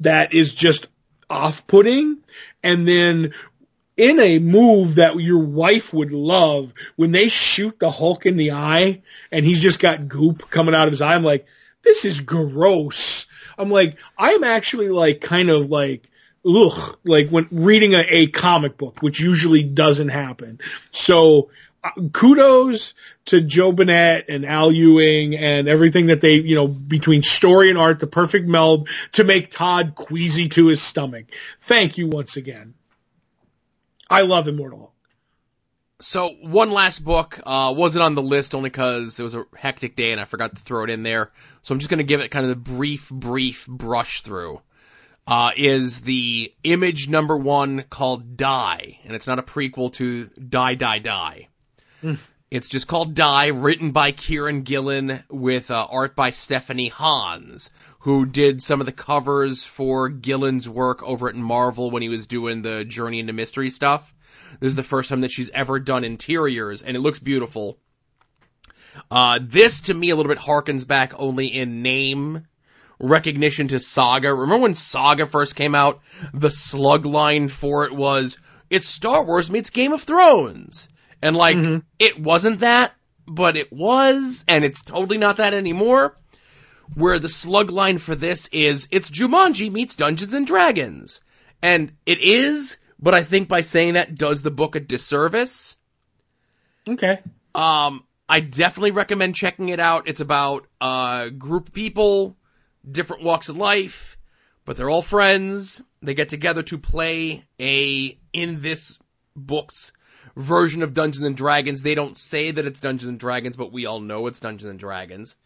that 0.00 0.32
is 0.32 0.54
just 0.54 0.88
off-putting, 1.28 2.18
and 2.62 2.88
then 2.88 3.34
in 3.96 4.18
a 4.18 4.38
move 4.38 4.96
that 4.96 5.20
your 5.20 5.38
wife 5.38 5.92
would 5.92 6.12
love, 6.12 6.72
when 6.96 7.12
they 7.12 7.28
shoot 7.28 7.78
the 7.78 7.90
Hulk 7.90 8.26
in 8.26 8.36
the 8.36 8.52
eye 8.52 9.02
and 9.30 9.44
he's 9.44 9.60
just 9.60 9.78
got 9.80 10.08
goop 10.08 10.50
coming 10.50 10.74
out 10.74 10.88
of 10.88 10.92
his 10.92 11.02
eye, 11.02 11.14
I'm 11.14 11.22
like, 11.22 11.46
this 11.82 12.04
is 12.04 12.20
gross. 12.20 13.26
I'm 13.58 13.70
like, 13.70 13.96
I'm 14.16 14.44
actually 14.44 14.88
like 14.88 15.20
kind 15.20 15.50
of 15.50 15.70
like, 15.70 16.08
ugh, 16.46 16.98
like 17.04 17.28
when 17.28 17.48
reading 17.50 17.94
a, 17.94 18.04
a 18.08 18.26
comic 18.28 18.76
book, 18.76 19.02
which 19.02 19.20
usually 19.20 19.62
doesn't 19.62 20.08
happen. 20.08 20.60
So 20.90 21.50
uh, 21.82 21.90
kudos 22.12 22.94
to 23.26 23.40
Joe 23.40 23.72
Bennett 23.72 24.26
and 24.28 24.46
Al 24.46 24.72
Ewing 24.72 25.36
and 25.36 25.68
everything 25.68 26.06
that 26.06 26.20
they, 26.20 26.36
you 26.36 26.54
know, 26.54 26.68
between 26.68 27.22
story 27.22 27.70
and 27.70 27.78
art, 27.78 28.00
the 28.00 28.06
perfect 28.06 28.48
meld 28.48 28.88
to 29.12 29.24
make 29.24 29.50
Todd 29.50 29.94
queasy 29.94 30.48
to 30.50 30.66
his 30.66 30.82
stomach. 30.82 31.26
Thank 31.60 31.98
you 31.98 32.08
once 32.08 32.36
again. 32.36 32.74
I 34.08 34.22
love 34.22 34.48
Immortal. 34.48 34.93
So 36.00 36.28
one 36.28 36.70
last 36.72 37.04
book 37.04 37.40
uh, 37.44 37.72
wasn't 37.76 38.02
on 38.02 38.14
the 38.14 38.22
list 38.22 38.54
only 38.54 38.68
because 38.68 39.18
it 39.20 39.22
was 39.22 39.34
a 39.34 39.44
hectic 39.56 39.94
day 39.94 40.10
and 40.12 40.20
I 40.20 40.24
forgot 40.24 40.54
to 40.54 40.60
throw 40.60 40.84
it 40.84 40.90
in 40.90 41.02
there. 41.02 41.30
So 41.62 41.72
I'm 41.72 41.78
just 41.78 41.88
going 41.88 41.98
to 41.98 42.04
give 42.04 42.20
it 42.20 42.30
kind 42.30 42.44
of 42.44 42.50
the 42.50 42.72
brief, 42.72 43.08
brief 43.08 43.66
brush 43.66 44.22
through. 44.22 44.60
Uh, 45.26 45.52
is 45.56 46.00
the 46.02 46.52
image 46.64 47.08
number 47.08 47.34
one 47.34 47.82
called 47.88 48.36
Die, 48.36 48.98
and 49.04 49.14
it's 49.14 49.26
not 49.26 49.38
a 49.38 49.42
prequel 49.42 49.90
to 49.94 50.26
Die, 50.26 50.74
Die, 50.74 50.98
Die. 50.98 51.48
Mm. 52.02 52.18
It's 52.50 52.68
just 52.68 52.86
called 52.86 53.14
Die, 53.14 53.46
written 53.46 53.92
by 53.92 54.12
Kieron 54.12 54.64
Gillen 54.64 55.24
with 55.30 55.70
uh, 55.70 55.86
art 55.90 56.14
by 56.14 56.28
Stephanie 56.28 56.88
Hans, 56.88 57.70
who 58.00 58.26
did 58.26 58.62
some 58.62 58.80
of 58.80 58.86
the 58.86 58.92
covers 58.92 59.62
for 59.62 60.10
Gillen's 60.10 60.68
work 60.68 61.02
over 61.02 61.30
at 61.30 61.36
Marvel 61.36 61.90
when 61.90 62.02
he 62.02 62.10
was 62.10 62.26
doing 62.26 62.60
the 62.60 62.84
Journey 62.84 63.20
into 63.20 63.32
Mystery 63.32 63.70
stuff. 63.70 64.14
This 64.64 64.70
is 64.70 64.76
the 64.76 64.82
first 64.82 65.10
time 65.10 65.20
that 65.20 65.30
she's 65.30 65.50
ever 65.50 65.78
done 65.78 66.04
interiors, 66.04 66.80
and 66.80 66.96
it 66.96 67.00
looks 67.00 67.18
beautiful. 67.18 67.76
Uh, 69.10 69.38
this 69.42 69.82
to 69.82 69.92
me 69.92 70.08
a 70.08 70.16
little 70.16 70.32
bit 70.32 70.42
harkens 70.42 70.86
back 70.86 71.12
only 71.18 71.48
in 71.48 71.82
name 71.82 72.46
recognition 72.98 73.68
to 73.68 73.78
Saga. 73.78 74.32
Remember 74.32 74.62
when 74.62 74.74
Saga 74.74 75.26
first 75.26 75.54
came 75.54 75.74
out? 75.74 76.00
The 76.32 76.50
slug 76.50 77.04
line 77.04 77.48
for 77.48 77.84
it 77.84 77.92
was, 77.92 78.38
it's 78.70 78.86
Star 78.86 79.22
Wars 79.24 79.50
meets 79.50 79.68
Game 79.68 79.92
of 79.92 80.02
Thrones. 80.02 80.88
And 81.20 81.36
like, 81.36 81.58
mm-hmm. 81.58 81.80
it 81.98 82.18
wasn't 82.18 82.60
that, 82.60 82.94
but 83.26 83.58
it 83.58 83.70
was, 83.70 84.46
and 84.48 84.64
it's 84.64 84.82
totally 84.82 85.18
not 85.18 85.36
that 85.36 85.52
anymore. 85.52 86.16
Where 86.94 87.18
the 87.18 87.28
slug 87.28 87.68
line 87.68 87.98
for 87.98 88.14
this 88.14 88.48
is, 88.48 88.88
it's 88.90 89.10
Jumanji 89.10 89.70
meets 89.70 89.96
Dungeons 89.96 90.32
and 90.32 90.46
Dragons. 90.46 91.20
And 91.60 91.92
it 92.06 92.20
is, 92.20 92.78
but 92.98 93.14
I 93.14 93.22
think 93.22 93.48
by 93.48 93.60
saying 93.60 93.94
that 93.94 94.14
does 94.14 94.42
the 94.42 94.50
book 94.50 94.76
a 94.76 94.80
disservice. 94.80 95.76
Okay. 96.86 97.20
Um, 97.54 98.04
I 98.28 98.40
definitely 98.40 98.92
recommend 98.92 99.34
checking 99.34 99.68
it 99.68 99.80
out. 99.80 100.08
It's 100.08 100.20
about 100.20 100.66
a 100.80 101.30
group 101.36 101.68
of 101.68 101.74
people, 101.74 102.36
different 102.88 103.22
walks 103.22 103.48
of 103.48 103.56
life, 103.56 104.16
but 104.64 104.76
they're 104.76 104.90
all 104.90 105.02
friends. 105.02 105.82
They 106.02 106.14
get 106.14 106.28
together 106.28 106.62
to 106.64 106.78
play 106.78 107.44
a, 107.60 108.18
in 108.32 108.60
this 108.60 108.98
book's 109.36 109.92
version 110.36 110.82
of 110.82 110.94
Dungeons 110.94 111.24
and 111.24 111.36
Dragons. 111.36 111.82
They 111.82 111.94
don't 111.94 112.16
say 112.16 112.50
that 112.50 112.64
it's 112.64 112.80
Dungeons 112.80 113.08
and 113.08 113.20
Dragons, 113.20 113.56
but 113.56 113.72
we 113.72 113.86
all 113.86 114.00
know 114.00 114.26
it's 114.26 114.40
Dungeons 114.40 114.70
and 114.70 114.78
Dragons. 114.78 115.36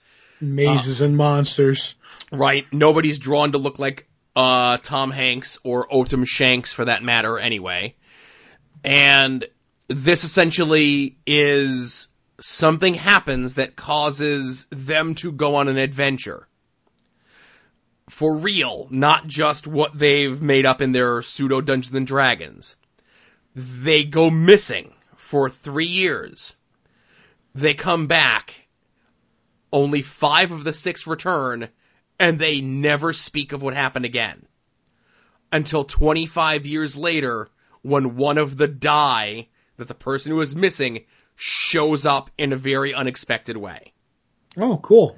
Mazes 0.41 1.03
uh, 1.03 1.07
and 1.07 1.17
monsters. 1.17 1.95
Right. 2.31 2.65
Nobody's 2.73 3.19
drawn 3.19 3.53
to 3.53 3.59
look 3.59 3.79
like 3.79 4.09
uh, 4.39 4.76
Tom 4.76 5.11
Hanks 5.11 5.59
or 5.64 5.89
Otam 5.89 6.24
Shanks 6.24 6.72
for 6.72 6.84
that 6.84 7.03
matter 7.03 7.41
anyway. 7.41 7.97
And 8.84 9.45
this 9.89 10.22
essentially 10.22 11.18
is 11.26 12.07
something 12.39 12.95
happens 12.95 13.55
that 13.55 13.74
causes 13.74 14.66
them 14.70 15.16
to 15.16 15.32
go 15.32 15.57
on 15.57 15.66
an 15.66 15.76
adventure. 15.76 16.47
For 18.11 18.36
real, 18.36 18.86
not 18.93 19.26
just 19.26 19.66
what 19.66 19.99
they've 19.99 20.41
made 20.41 20.66
up 20.66 20.82
in 20.82 20.93
their 20.93 21.20
pseudo 21.20 21.61
Dungeons 21.61 21.97
and 21.97 22.07
Dragons. 22.07 22.76
They 23.57 24.05
go 24.05 24.30
missing 24.30 24.95
for 25.16 25.51
three 25.51 25.86
years. 25.86 26.55
They 27.57 27.74
come 27.74 28.07
back. 28.07 28.55
Only 29.72 30.03
five 30.03 30.53
of 30.53 30.62
the 30.62 30.72
six 30.72 31.09
return, 31.09 31.68
and 32.19 32.39
they 32.39 32.61
never 32.61 33.12
speak 33.12 33.53
of 33.53 33.62
what 33.62 33.75
happened 33.75 34.05
again. 34.05 34.47
Until 35.51 35.85
25 35.85 36.66
years 36.66 36.97
later, 36.97 37.49
when 37.83 38.16
one 38.16 38.39
of 38.39 38.57
the 38.57 38.69
die 38.69 39.49
that 39.77 39.89
the 39.89 39.95
person 39.95 40.33
who 40.33 40.39
was 40.39 40.55
missing 40.55 41.05
shows 41.37 42.05
up 42.05 42.31
in 42.37 42.53
a 42.53 42.57
very 42.57 42.93
unexpected 42.93 43.57
way. 43.57 43.93
Oh, 44.57 44.79
cool 44.79 45.16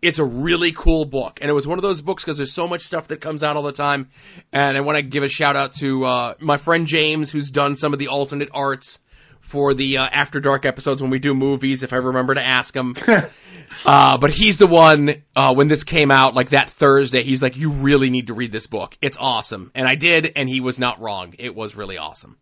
it's 0.00 0.18
a 0.18 0.24
really 0.24 0.72
cool 0.72 1.04
book. 1.04 1.38
And 1.40 1.50
it 1.50 1.54
was 1.54 1.66
one 1.66 1.78
of 1.78 1.82
those 1.82 2.00
books 2.00 2.24
because 2.24 2.36
there's 2.36 2.52
so 2.52 2.68
much 2.68 2.82
stuff 2.82 3.08
that 3.08 3.20
comes 3.20 3.42
out 3.42 3.56
all 3.56 3.62
the 3.62 3.72
time. 3.72 4.08
And 4.52 4.76
I 4.76 4.80
want 4.80 4.96
to 4.96 5.02
give 5.02 5.22
a 5.22 5.28
shout 5.28 5.56
out 5.56 5.74
to, 5.76 6.04
uh, 6.04 6.34
my 6.38 6.56
friend 6.56 6.86
James, 6.86 7.30
who's 7.30 7.50
done 7.50 7.76
some 7.76 7.92
of 7.92 7.98
the 7.98 8.08
alternate 8.08 8.50
arts 8.52 9.00
for 9.48 9.74
the, 9.74 9.98
uh, 9.98 10.04
After 10.04 10.40
Dark 10.40 10.66
episodes 10.66 11.00
when 11.00 11.10
we 11.10 11.18
do 11.18 11.34
movies, 11.34 11.82
if 11.82 11.92
I 11.92 11.96
remember 11.96 12.34
to 12.34 12.44
ask 12.44 12.74
him. 12.74 12.94
uh, 13.86 14.18
but 14.18 14.30
he's 14.30 14.58
the 14.58 14.66
one, 14.66 15.22
uh, 15.34 15.54
when 15.54 15.68
this 15.68 15.84
came 15.84 16.10
out, 16.10 16.34
like 16.34 16.50
that 16.50 16.70
Thursday, 16.70 17.22
he's 17.22 17.42
like, 17.42 17.56
you 17.56 17.70
really 17.70 18.10
need 18.10 18.26
to 18.26 18.34
read 18.34 18.52
this 18.52 18.66
book. 18.66 18.96
It's 19.00 19.16
awesome. 19.18 19.72
And 19.74 19.88
I 19.88 19.94
did, 19.94 20.32
and 20.36 20.48
he 20.48 20.60
was 20.60 20.78
not 20.78 21.00
wrong. 21.00 21.34
It 21.38 21.54
was 21.54 21.74
really 21.76 21.96
awesome. 21.96 22.36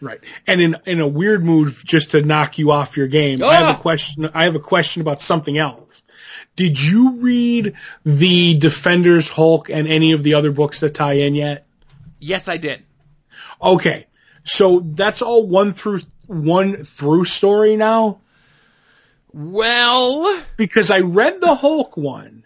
Right. 0.00 0.20
And 0.46 0.60
in 0.60 0.76
in 0.84 1.00
a 1.00 1.06
weird 1.06 1.44
move, 1.44 1.82
just 1.84 2.10
to 2.10 2.22
knock 2.22 2.58
you 2.58 2.72
off 2.72 2.96
your 2.96 3.06
game, 3.06 3.42
I 3.42 3.56
have 3.56 3.76
a 3.76 3.80
question. 3.80 4.30
I 4.34 4.44
have 4.44 4.56
a 4.56 4.60
question 4.60 5.00
about 5.02 5.22
something 5.22 5.56
else. 5.56 6.02
Did 6.54 6.82
you 6.82 7.16
read 7.18 7.74
the 8.04 8.54
Defenders 8.54 9.28
Hulk 9.28 9.68
and 9.68 9.86
any 9.86 10.12
of 10.12 10.22
the 10.22 10.34
other 10.34 10.52
books 10.52 10.80
that 10.80 10.94
tie 10.94 11.14
in 11.14 11.34
yet? 11.34 11.66
Yes, 12.18 12.48
I 12.48 12.56
did. 12.56 12.82
Okay. 13.60 14.06
So 14.46 14.80
that's 14.80 15.22
all 15.22 15.46
one 15.46 15.72
through 15.72 16.00
one 16.26 16.84
through 16.84 17.24
story 17.24 17.76
now? 17.76 18.20
Well, 19.32 20.42
because 20.56 20.90
I 20.90 21.00
read 21.00 21.40
the 21.40 21.54
Hulk 21.54 21.96
one 21.96 22.45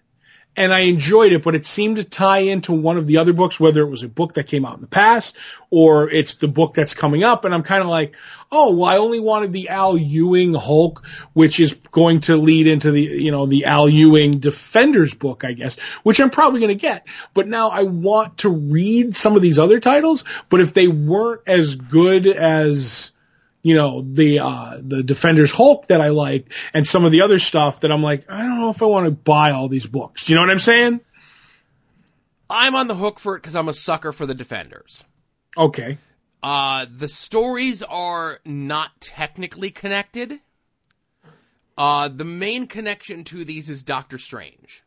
and 0.57 0.75
I 0.75 0.81
enjoyed 0.81 1.33
it, 1.33 1.43
but 1.43 1.55
it 1.55 1.65
seemed 1.65 1.97
to 1.97 2.05
tie 2.05 2.41
into 2.41 2.73
one 2.73 2.99
of 2.99 3.07
the 3.07 3.19
other 3.19 3.33
books, 3.33 3.61
whether 3.61 3.81
it 3.83 3.89
was 3.89 4.03
a 4.03 4.09
book 4.09 4.35
that 4.35 4.49
came 4.49 4.65
out 4.65 4.75
in 4.75 4.81
the 4.81 4.89
past 4.89 5.37
or 5.71 6.11
it's 6.11 6.35
the 6.35 6.49
book 6.49 6.75
that's 6.75 6.95
coming 6.95 7.23
up. 7.23 7.45
And 7.45 7.55
I'm 7.55 7.63
kind 7.63 7.83
of 7.83 7.89
like, 7.89 8.17
oh, 8.51 8.75
well, 8.75 8.91
I 8.91 8.99
only 8.99 9.21
wanted 9.21 9.53
the 9.53 9.69
Al 9.69 9.97
Ewing 9.97 10.55
Hulk, 10.55 11.05
which 11.33 11.61
is 11.61 11.75
going 11.93 12.21
to 12.23 12.37
lead 12.37 12.67
into 12.67 12.91
the, 12.91 13.01
you 13.01 13.31
know, 13.31 13.47
the 13.47 13.67
Al 13.67 13.89
Ewing 13.89 14.41
Defenders 14.41 15.15
book, 15.15 15.45
I 15.45 15.53
guess, 15.53 15.77
which 16.03 16.21
I'm 16.21 16.31
probably 16.31 16.61
going 16.61 16.69
to 16.69 16.75
get. 16.75 17.07
But 17.33 17.47
now 17.47 17.69
I 17.71 17.85
want 17.85 18.39
to 18.39 18.49
read 18.49 19.15
some 19.15 19.37
of 19.37 19.43
these 19.43 19.59
other 19.59 19.79
titles, 19.79 20.25
but 20.49 20.61
if 20.61 20.73
they 20.73 20.89
weren't 20.89 21.43
as 21.47 21.77
good 21.77 22.27
as, 22.27 23.13
you 23.63 23.75
know, 23.75 24.03
the, 24.03 24.41
uh, 24.41 24.79
the 24.81 25.03
Defenders 25.03 25.53
Hulk 25.53 25.89
that 25.89 26.01
I 26.01 26.09
like 26.09 26.53
and 26.73 26.87
some 26.87 27.05
of 27.05 27.13
the 27.13 27.23
other 27.23 27.39
stuff 27.39 27.81
that 27.81 27.93
I'm 27.93 28.03
like, 28.03 28.31
I 28.31 28.39
don't 28.39 28.59
know 28.59 28.71
if 28.71 28.83
I 28.83 28.87
want 28.87 29.07
to 29.07 29.11
buy 29.11 29.51
all 29.51 29.69
these 29.69 29.87
books. 29.87 30.25
Do 30.25 30.33
you 30.33 30.37
know 30.37 30.43
what 30.43 30.51
I'm 30.51 30.61
saying? 30.61 31.01
I'm 32.49 32.75
on 32.75 32.89
the 32.89 32.97
hook 32.97 33.21
for 33.21 33.37
it 33.37 33.43
because 33.43 33.55
I'm 33.55 33.69
a 33.69 33.73
sucker 33.73 34.13
for 34.13 34.27
the 34.27 34.35
Defenders. 34.35 35.05
Okay. 35.57 35.99
Uh, 36.43 36.87
the 36.95 37.09
stories 37.09 37.83
are 37.83 38.41
not 38.45 38.91
technically 39.01 39.71
connected. 39.71 40.41
Uh, 41.77 42.09
the 42.09 42.25
main 42.25 42.67
connection 42.67 43.25
to 43.25 43.45
these 43.45 43.71
is 43.71 43.83
Doctor 43.83 44.19
Strange. 44.19 44.83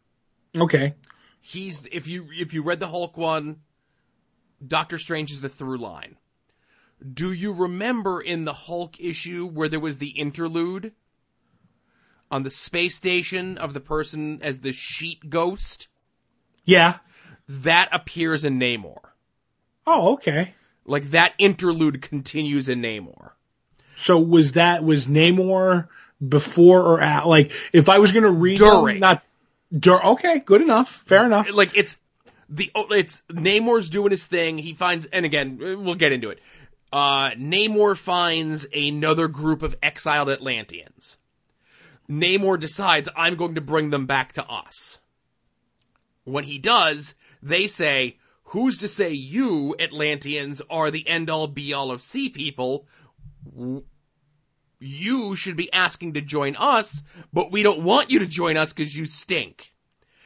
Okay. 0.58 0.94
He's 1.42 1.88
if 1.92 2.08
you 2.08 2.28
if 2.32 2.54
you 2.54 2.64
read 2.64 2.80
the 2.80 2.88
Hulk 2.88 3.18
one, 3.18 3.58
Doctor 4.66 4.98
Strange 4.98 5.32
is 5.32 5.42
the 5.42 5.50
through 5.50 5.78
line. 5.78 6.16
Do 7.12 7.32
you 7.32 7.54
remember 7.54 8.22
in 8.22 8.46
the 8.46 8.54
Hulk 8.54 9.00
issue 9.00 9.46
where 9.48 9.68
there 9.68 9.80
was 9.80 9.98
the 9.98 10.10
interlude 10.10 10.94
on 12.32 12.44
the 12.44 12.50
space 12.50 12.96
station 12.96 13.58
of 13.58 13.74
the 13.74 13.80
person 13.80 14.42
as 14.42 14.60
the 14.60 14.72
sheet 14.72 15.30
ghost? 15.30 15.88
Yeah. 16.64 16.98
That 17.50 17.90
appears 17.92 18.46
in 18.46 18.60
Namor. 18.60 19.00
Oh, 19.86 20.14
okay. 20.14 20.54
Like 20.86 21.04
that 21.12 21.34
interlude 21.38 22.02
continues 22.02 22.70
in 22.70 22.82
Namor. 22.82 23.32
So 23.96 24.20
was 24.20 24.54
that 24.54 24.84
was 24.84 25.08
Namor 25.08 25.88
before 26.26 26.82
or 26.82 27.02
at? 27.02 27.28
Like, 27.28 27.52
if 27.74 27.90
I 27.90 28.00
was 28.00 28.12
going 28.12 28.24
to 28.24 28.32
read 28.32 28.58
During. 28.58 28.96
them, 28.96 29.00
not 29.02 29.24
dur- 29.78 30.04
Okay, 30.04 30.40
good 30.40 30.62
enough. 30.62 30.90
Fair 30.90 31.26
enough. 31.26 31.54
Like 31.54 31.76
it's 31.76 31.98
the 32.50 32.72
it's 32.76 33.24
Namor's 33.30 33.90
doing 33.90 34.12
his 34.12 34.26
thing. 34.26 34.58
He 34.58 34.74
finds 34.74 35.06
and 35.06 35.26
again 35.26 35.58
we'll 35.60 35.96
get 35.96 36.12
into 36.12 36.30
it. 36.30 36.40
Uh, 36.94 37.32
Namor 37.32 37.98
finds 37.98 38.68
another 38.72 39.28
group 39.28 39.64
of 39.64 39.76
exiled 39.82 40.30
Atlanteans. 40.30 41.18
Namor 42.08 42.60
decides 42.60 43.10
I'm 43.18 43.36
going 43.36 43.56
to 43.56 43.62
bring 43.62 43.90
them 43.90 44.06
back 44.06 44.34
to 44.34 44.48
us. 44.48 45.00
When 46.24 46.44
he 46.44 46.60
does, 46.60 47.16
they 47.42 47.66
say, 47.66 48.20
"Who's 48.44 48.78
to 48.80 48.88
say 48.88 49.14
you 49.14 49.76
Atlanteans 49.80 50.62
are 50.70 50.92
the 50.92 51.08
end 51.08 51.32
all 51.32 51.48
be 51.48 51.74
all 51.74 51.90
of 51.90 52.04
sea 52.04 52.30
people?" 52.30 52.88
You 54.80 55.36
should 55.36 55.56
be 55.56 55.74
asking 55.74 56.14
to 56.14 56.22
join 56.22 56.56
us, 56.58 57.02
but 57.34 57.52
we 57.52 57.64
don't 57.64 57.82
want 57.82 58.12
you 58.12 58.20
to 58.20 58.28
join 58.28 58.56
us 58.56 58.72
because 58.72 58.96
you 58.96 59.08
stink. 59.08 59.74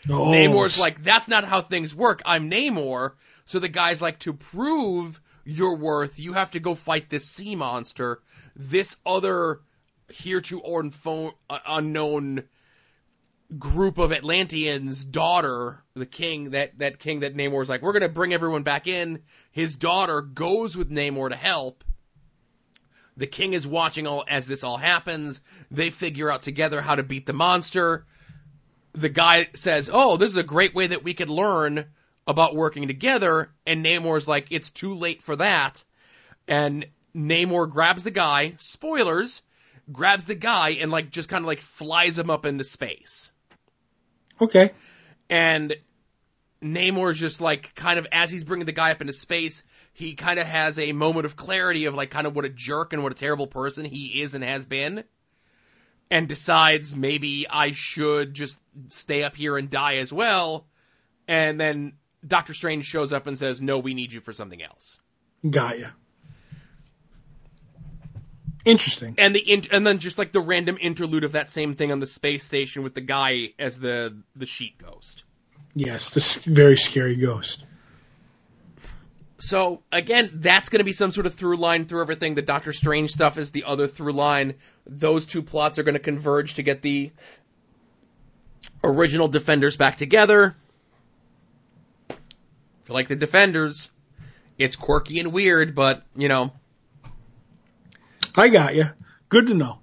Oh, 0.09 0.25
Namor's 0.25 0.77
like, 0.77 1.01
that's 1.01 1.29
not 1.29 1.45
how 1.45 1.61
things 1.61 1.95
work. 1.95 2.21
I'm 2.25 2.51
Namor. 2.51 3.13
So 3.45 3.59
the 3.59 3.69
guy's 3.69 4.01
like, 4.01 4.19
to 4.19 4.33
prove 4.33 5.21
your 5.47 5.77
worth, 5.77 6.19
you 6.19 6.33
have 6.33 6.51
to 6.51 6.59
go 6.59 6.75
fight 6.75 7.09
this 7.09 7.25
sea 7.25 7.55
monster. 7.55 8.19
This 8.55 8.97
other 9.05 9.61
heretofore 10.09 10.83
unfo- 10.83 11.33
uh, 11.49 11.59
unknown 11.65 12.43
group 13.57 13.97
of 13.97 14.11
Atlanteans' 14.11 15.05
daughter, 15.05 15.81
the 15.93 16.05
king, 16.05 16.51
that, 16.51 16.77
that 16.79 16.99
king 16.99 17.21
that 17.21 17.35
Namor's 17.35 17.69
like, 17.69 17.81
we're 17.81 17.93
gonna 17.93 18.09
bring 18.09 18.33
everyone 18.33 18.63
back 18.63 18.87
in. 18.87 19.23
His 19.51 19.77
daughter 19.77 20.21
goes 20.21 20.75
with 20.75 20.91
Namor 20.91 21.29
to 21.29 21.35
help. 21.35 21.85
The 23.15 23.27
king 23.27 23.53
is 23.53 23.65
watching 23.65 24.05
all 24.05 24.25
as 24.27 24.45
this 24.45 24.65
all 24.65 24.77
happens. 24.77 25.41
They 25.71 25.89
figure 25.89 26.29
out 26.29 26.41
together 26.41 26.81
how 26.81 26.95
to 26.95 27.03
beat 27.03 27.25
the 27.25 27.33
monster 27.33 28.05
the 28.97 29.09
guy 29.09 29.47
says, 29.53 29.89
"Oh, 29.93 30.17
this 30.17 30.31
is 30.31 30.37
a 30.37 30.43
great 30.43 30.73
way 30.73 30.87
that 30.87 31.03
we 31.03 31.13
could 31.13 31.29
learn 31.29 31.85
about 32.27 32.55
working 32.55 32.87
together." 32.87 33.49
And 33.65 33.83
Namor's 33.83 34.27
like, 34.27 34.47
"It's 34.51 34.71
too 34.71 34.93
late 34.93 35.23
for 35.23 35.35
that." 35.37 35.83
And 36.47 36.85
Namor 37.15 37.69
grabs 37.69 38.03
the 38.03 38.11
guy, 38.11 38.53
spoilers, 38.57 39.41
grabs 39.91 40.25
the 40.25 40.35
guy 40.35 40.71
and 40.71 40.91
like 40.91 41.09
just 41.09 41.29
kind 41.29 41.43
of 41.43 41.47
like 41.47 41.61
flies 41.61 42.17
him 42.17 42.29
up 42.29 42.45
into 42.45 42.63
space. 42.63 43.31
okay. 44.39 44.71
And 45.29 45.75
Namor's 46.61 47.19
just 47.19 47.41
like 47.41 47.75
kind 47.75 47.99
of 47.99 48.07
as 48.11 48.31
he's 48.31 48.43
bringing 48.43 48.65
the 48.65 48.71
guy 48.71 48.91
up 48.91 49.01
into 49.01 49.13
space, 49.13 49.63
he 49.93 50.13
kind 50.15 50.39
of 50.39 50.47
has 50.47 50.79
a 50.79 50.91
moment 50.91 51.25
of 51.25 51.35
clarity 51.35 51.85
of 51.85 51.95
like 51.95 52.11
kind 52.11 52.27
of 52.27 52.35
what 52.35 52.45
a 52.45 52.49
jerk 52.49 52.93
and 52.93 53.03
what 53.03 53.11
a 53.11 53.15
terrible 53.15 53.47
person 53.47 53.85
he 53.85 54.21
is 54.21 54.35
and 54.35 54.43
has 54.43 54.65
been. 54.65 55.03
And 56.09 56.27
decides 56.27 56.95
maybe 56.95 57.47
I 57.49 57.71
should 57.71 58.33
just 58.33 58.57
stay 58.87 59.23
up 59.23 59.35
here 59.35 59.57
and 59.57 59.69
die 59.69 59.95
as 59.95 60.13
well. 60.13 60.65
And 61.27 61.59
then 61.59 61.93
Doctor 62.27 62.53
Strange 62.53 62.85
shows 62.85 63.13
up 63.13 63.27
and 63.27 63.37
says, 63.37 63.61
"No, 63.61 63.79
we 63.79 63.93
need 63.93 64.13
you 64.13 64.21
for 64.21 64.33
something 64.33 64.61
else." 64.61 64.99
Got 65.49 65.79
ya. 65.79 65.87
Interesting. 68.65 69.15
And 69.17 69.33
the 69.33 69.39
in- 69.39 69.67
and 69.71 69.87
then 69.87 69.99
just 69.99 70.17
like 70.17 70.33
the 70.33 70.41
random 70.41 70.77
interlude 70.79 71.23
of 71.23 71.31
that 71.33 71.49
same 71.49 71.75
thing 71.75 71.91
on 71.91 71.99
the 71.99 72.07
space 72.07 72.43
station 72.43 72.83
with 72.83 72.93
the 72.93 73.01
guy 73.01 73.53
as 73.57 73.79
the 73.79 74.17
the 74.35 74.45
sheet 74.45 74.77
ghost. 74.77 75.23
Yes, 75.73 76.09
this 76.09 76.35
very 76.35 76.77
scary 76.77 77.15
ghost. 77.15 77.65
So 79.39 79.83
again, 79.91 80.31
that's 80.33 80.69
going 80.69 80.79
to 80.79 80.83
be 80.85 80.91
some 80.91 81.11
sort 81.11 81.27
of 81.27 81.35
through 81.35 81.57
line 81.57 81.85
through 81.85 82.01
everything. 82.01 82.35
The 82.35 82.41
Doctor 82.41 82.73
Strange 82.73 83.11
stuff 83.11 83.37
is 83.37 83.51
the 83.51 83.65
other 83.65 83.87
through 83.87 84.13
line. 84.13 84.55
Those 84.85 85.25
two 85.25 85.43
plots 85.43 85.79
are 85.79 85.83
going 85.83 85.93
to 85.93 85.99
converge 85.99 86.55
to 86.55 86.63
get 86.63 86.81
the 86.81 87.11
original 88.83 89.27
Defenders 89.27 89.77
back 89.77 89.97
together. 89.97 90.55
Like 92.89 93.07
the 93.07 93.15
Defenders, 93.15 93.89
it's 94.57 94.75
quirky 94.75 95.19
and 95.19 95.31
weird, 95.31 95.75
but 95.75 96.03
you 96.15 96.27
know, 96.29 96.51
I 98.35 98.49
got 98.49 98.75
you. 98.75 98.85
Good 99.29 99.47
to 99.47 99.53
know. 99.53 99.79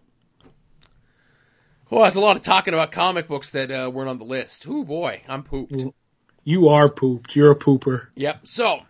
well, 1.91 2.03
there's 2.03 2.17
a 2.17 2.21
lot 2.21 2.37
of 2.37 2.43
talking 2.43 2.75
about 2.75 2.93
comic 2.93 3.29
books 3.29 3.51
that 3.51 3.71
uh, 3.71 3.91
weren't 3.93 4.09
on 4.09 4.19
the 4.19 4.25
list. 4.25 4.67
Oh 4.69 4.85
boy, 4.85 5.23
I'm 5.29 5.43
pooped. 5.43 5.85
You 6.45 6.69
are 6.69 6.89
pooped. 6.89 7.35
You're 7.37 7.53
a 7.53 7.57
pooper. 7.57 8.09
Yep. 8.17 8.47
So, 8.47 8.81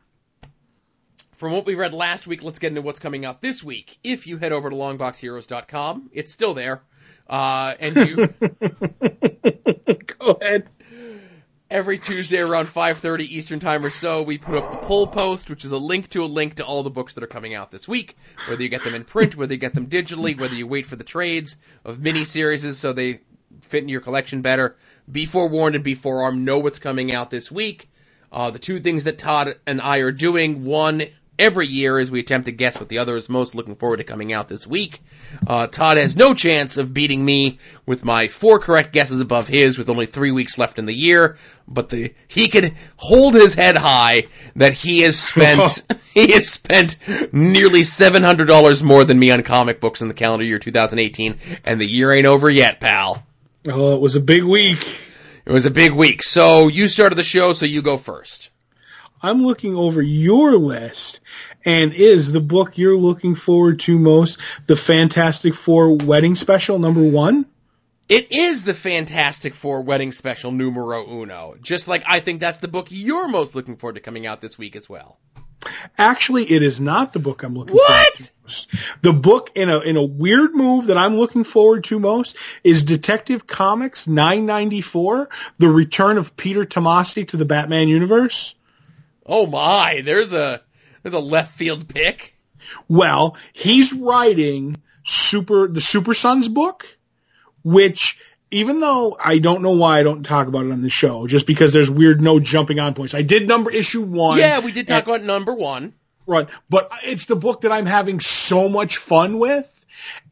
from 1.33 1.53
what 1.53 1.67
we 1.67 1.75
read 1.75 1.93
last 1.95 2.27
week, 2.27 2.43
let's 2.43 2.59
get 2.59 2.69
into 2.69 2.83
what's 2.83 2.99
coming 3.01 3.25
out 3.25 3.41
this 3.41 3.63
week. 3.63 3.99
If 4.03 4.27
you 4.27 4.39
head 4.39 4.53
over 4.53 4.71
to 4.71 4.77
longboxheroes.com, 4.77 6.11
it's 6.13 6.33
still 6.33 6.55
there. 6.55 6.83
Uh, 7.29 7.75
and 7.79 7.97
you, 7.97 8.17
Go 10.19 10.33
ahead. 10.33 10.69
Every 11.75 11.99
Tuesday 11.99 12.39
around 12.39 12.67
5.30 12.67 13.23
Eastern 13.23 13.59
Time 13.59 13.85
or 13.85 13.91
so, 13.91 14.23
we 14.23 14.39
put 14.39 14.55
up 14.55 14.71
the 14.71 14.87
poll 14.87 15.09
post, 15.09 15.51
which 15.51 15.65
is 15.65 15.73
a 15.73 15.77
link 15.77 16.09
to 16.11 16.23
a 16.23 16.27
link 16.27 16.55
to 16.55 16.65
all 16.65 16.85
the 16.85 16.91
books 16.91 17.15
that 17.15 17.25
are 17.25 17.27
coming 17.27 17.53
out 17.53 17.73
this 17.73 17.89
week. 17.89 18.17
Whether 18.47 18.63
you 18.63 18.69
get 18.69 18.85
them 18.85 18.95
in 18.95 19.03
print, 19.03 19.35
whether 19.35 19.53
you 19.53 19.59
get 19.59 19.75
them 19.75 19.89
digitally, 19.89 20.39
whether 20.39 20.55
you 20.55 20.69
wait 20.69 20.87
for 20.87 20.95
the 20.95 21.03
trades 21.03 21.57
of 21.85 21.99
mini-series 21.99 22.79
so 22.79 22.93
they 22.93 23.23
fit 23.63 23.83
in 23.83 23.89
your 23.89 24.03
collection 24.03 24.41
better. 24.41 24.77
Be 25.11 25.27
forewarned 25.27 25.75
and 25.75 25.83
be 25.83 25.97
forearmed. 25.97 26.45
Know 26.45 26.61
what's 26.61 26.79
coming 26.79 27.11
out 27.11 27.31
this 27.31 27.51
week. 27.51 27.91
Uh, 28.31 28.53
the 28.53 28.61
two 28.61 28.79
things 28.79 29.03
that 29.05 29.19
Todd 29.19 29.57
and 29.67 29.81
I 29.81 29.99
are 29.99 30.13
doing, 30.13 30.65
one 30.65 31.03
every 31.39 31.67
year 31.67 31.99
as 31.99 32.11
we 32.11 32.21
attempt 32.21 32.47
to 32.47 32.53
guess 32.53 32.79
what 32.79 32.89
the 32.89 32.99
other 32.99 33.17
is 33.17 33.29
most 33.29 33.55
looking 33.55 33.75
forward 33.75 33.99
to 33.99 34.05
coming 34.05 34.33
out 34.33 34.49
this 34.49 34.67
week. 34.67 35.01
Uh, 35.47 35.67
Todd 35.67 35.97
has 35.97 36.17
no 36.17 36.35
chance 36.35 36.77
of 36.77 36.95
beating 36.95 37.25
me 37.25 37.59
with 37.87 38.05
my 38.05 38.29
four 38.29 38.59
correct 38.59 38.93
guesses 38.93 39.21
above 39.21 39.49
his 39.49 39.79
with 39.79 39.89
only 39.89 40.07
three 40.07 40.31
weeks 40.31 40.59
left 40.59 40.79
in 40.79 40.87
the 40.87 40.95
year, 40.95 41.37
but 41.67 41.89
the, 41.89 42.15
he 42.29 42.49
can 42.49 42.75
hold 42.97 43.35
his 43.35 43.55
head 43.55 43.77
high 43.77 44.29
that 44.57 44.73
he 44.73 45.01
has 45.01 45.19
spent, 45.19 45.83
he 46.15 46.33
has 46.33 46.49
spent 46.49 46.97
nearly 47.33 47.81
$700 47.81 48.83
more 48.83 49.05
than 49.05 49.19
me 49.19 49.31
on 49.31 49.43
comic 49.43 49.81
books 49.81 50.03
in 50.03 50.09
the 50.09 50.15
calendar 50.15 50.45
year 50.45 50.59
2018, 50.59 51.39
and 51.65 51.81
the 51.81 51.87
year 51.87 52.13
ain't 52.13 52.27
over 52.27 52.49
yet, 52.49 52.81
pal. 52.81 53.25
Oh, 53.67 53.95
it 53.95 54.01
was 54.01 54.15
a 54.15 54.21
big 54.21 54.45
week. 54.45 54.87
It 55.47 55.53
was 55.53 55.67
a 55.67 55.71
big 55.71 55.93
week. 55.93 56.23
So 56.23 56.69
you 56.69 56.89
started 56.89 57.17
the 57.17 57.23
show, 57.23 57.53
so 57.53 57.67
you 57.67 57.83
go 57.83 57.97
first. 57.99 58.51
I'm 59.23 59.45
looking 59.47 59.75
over 59.75 60.03
your 60.03 60.53
list, 60.57 61.21
and 61.65 61.93
is 61.95 62.31
the 62.31 62.41
book 62.41 62.77
you're 62.77 62.97
looking 62.97 63.35
forward 63.35 63.81
to 63.81 63.99
most 63.99 64.39
the 64.67 64.77
Fantastic 64.77 65.55
Four 65.55 65.97
wedding 65.97 66.37
special 66.37 66.79
number 66.79 67.03
one? 67.03 67.47
It 68.07 68.33
is 68.33 68.65
the 68.65 68.75
Fantastic 68.75 69.55
Four 69.55 69.83
wedding 69.83 70.13
special 70.13 70.53
numero 70.53 71.09
uno. 71.23 71.57
Just 71.63 71.89
like 71.89 72.05
I 72.07 72.21
think 72.21 72.41
that's 72.41 72.59
the 72.59 72.69
book 72.69 72.89
you're 72.91 73.29
most 73.29 73.55
looking 73.55 73.77
forward 73.77 73.95
to 73.95 74.01
coming 74.01 74.27
out 74.27 74.43
this 74.43 74.59
week 74.59 74.77
as 74.77 74.89
well. 74.89 75.19
Actually, 75.97 76.45
it 76.51 76.63
is 76.63 76.79
not 76.79 77.15
the 77.15 77.19
book 77.19 77.43
I'm 77.43 77.55
looking 77.55 77.75
What? 77.75 77.87
forward 77.89 78.19
to 78.19 78.33
most. 78.43 78.69
The 79.01 79.13
book 79.15 79.51
in 79.55 79.71
a 79.71 79.81
in 79.81 79.97
a 79.97 80.03
weird 80.05 80.55
move 80.55 80.89
that 80.89 80.99
I'm 80.99 81.17
looking 81.17 81.45
forward 81.45 81.85
to 81.85 81.99
most 81.99 82.37
is 82.63 82.85
Detective 82.85 83.47
Comics 83.47 84.07
994: 84.07 85.31
The 85.57 85.69
Return 85.69 86.19
of 86.19 86.37
Peter 86.37 86.67
Tomasi 86.67 87.27
to 87.29 87.39
the 87.39 87.47
Batman 87.47 87.89
universe. 87.89 88.55
Oh 89.27 89.47
my, 89.47 90.03
there's 90.05 90.33
a 90.33 90.61
there's 91.03 91.15
a 91.15 91.21
left 91.21 91.55
field 91.55 91.89
pick. 91.89 92.35
Well, 92.89 93.37
he's 93.53 93.93
writing 93.93 94.77
Super 95.05 95.69
the 95.69 95.81
Super 95.81 96.15
Sons 96.15 96.49
book, 96.49 96.87
which 97.63 98.19
even 98.51 98.81
though 98.81 99.17
I 99.23 99.39
don't 99.39 99.63
know 99.63 99.73
why 99.73 99.99
I 99.99 100.03
don't 100.03 100.23
talk 100.23 100.47
about 100.47 100.67
it 100.67 100.73
on 100.73 100.83
the 100.83 100.91
show, 100.91 101.27
just 101.27 101.47
because 101.47 101.73
there's 101.73 101.91
weird 101.91 102.21
no 102.21 102.39
jumping 102.39 102.79
on 102.79 102.95
points. 102.95 103.15
I 103.15 103.23
did 103.23 103.49
number 103.49 103.71
issue 103.71 104.03
one. 104.03 104.39
Yeah, 104.39 104.61
we 104.61 104.73
did 104.73 104.87
talk 104.87 105.05
about 105.05 105.23
number 105.23 105.53
one. 105.53 105.95
Right. 106.27 106.49
but 106.71 106.91
it's 107.05 107.27
the 107.27 107.37
book 107.37 107.63
that 107.63 107.73
I'm 107.73 107.85
having 107.85 108.21
so 108.21 108.69
much 108.71 108.97
fun 108.97 109.39
with. 109.39 109.71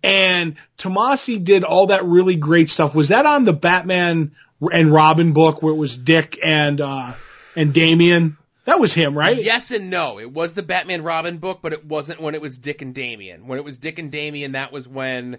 And 0.02 0.56
Tomasi 0.78 1.42
did 1.42 1.64
all 1.64 1.88
that 1.88 2.04
really 2.04 2.34
great 2.36 2.70
stuff. 2.70 2.94
Was 2.94 3.08
that 3.08 3.26
on 3.26 3.44
the 3.44 3.52
Batman 3.52 4.32
and 4.72 4.92
Robin 4.92 5.32
book 5.32 5.62
where 5.62 5.72
it 5.72 5.76
was 5.76 5.96
Dick 5.96 6.38
and 6.42 6.80
uh 6.80 7.12
and 7.56 7.74
Damian? 7.74 8.36
That 8.64 8.78
was 8.78 8.92
him, 8.94 9.16
right? 9.18 9.42
Yes 9.42 9.70
and 9.72 9.90
no. 9.90 10.20
It 10.20 10.32
was 10.32 10.54
the 10.54 10.62
Batman 10.62 11.02
Robin 11.02 11.38
book, 11.38 11.60
but 11.62 11.72
it 11.72 11.84
wasn't 11.84 12.20
when 12.20 12.34
it 12.34 12.40
was 12.40 12.58
Dick 12.58 12.80
and 12.82 12.94
Damian. 12.94 13.46
When 13.48 13.58
it 13.58 13.64
was 13.64 13.78
Dick 13.78 13.98
and 13.98 14.10
Damian, 14.12 14.52
that 14.52 14.72
was 14.72 14.86
when 14.86 15.38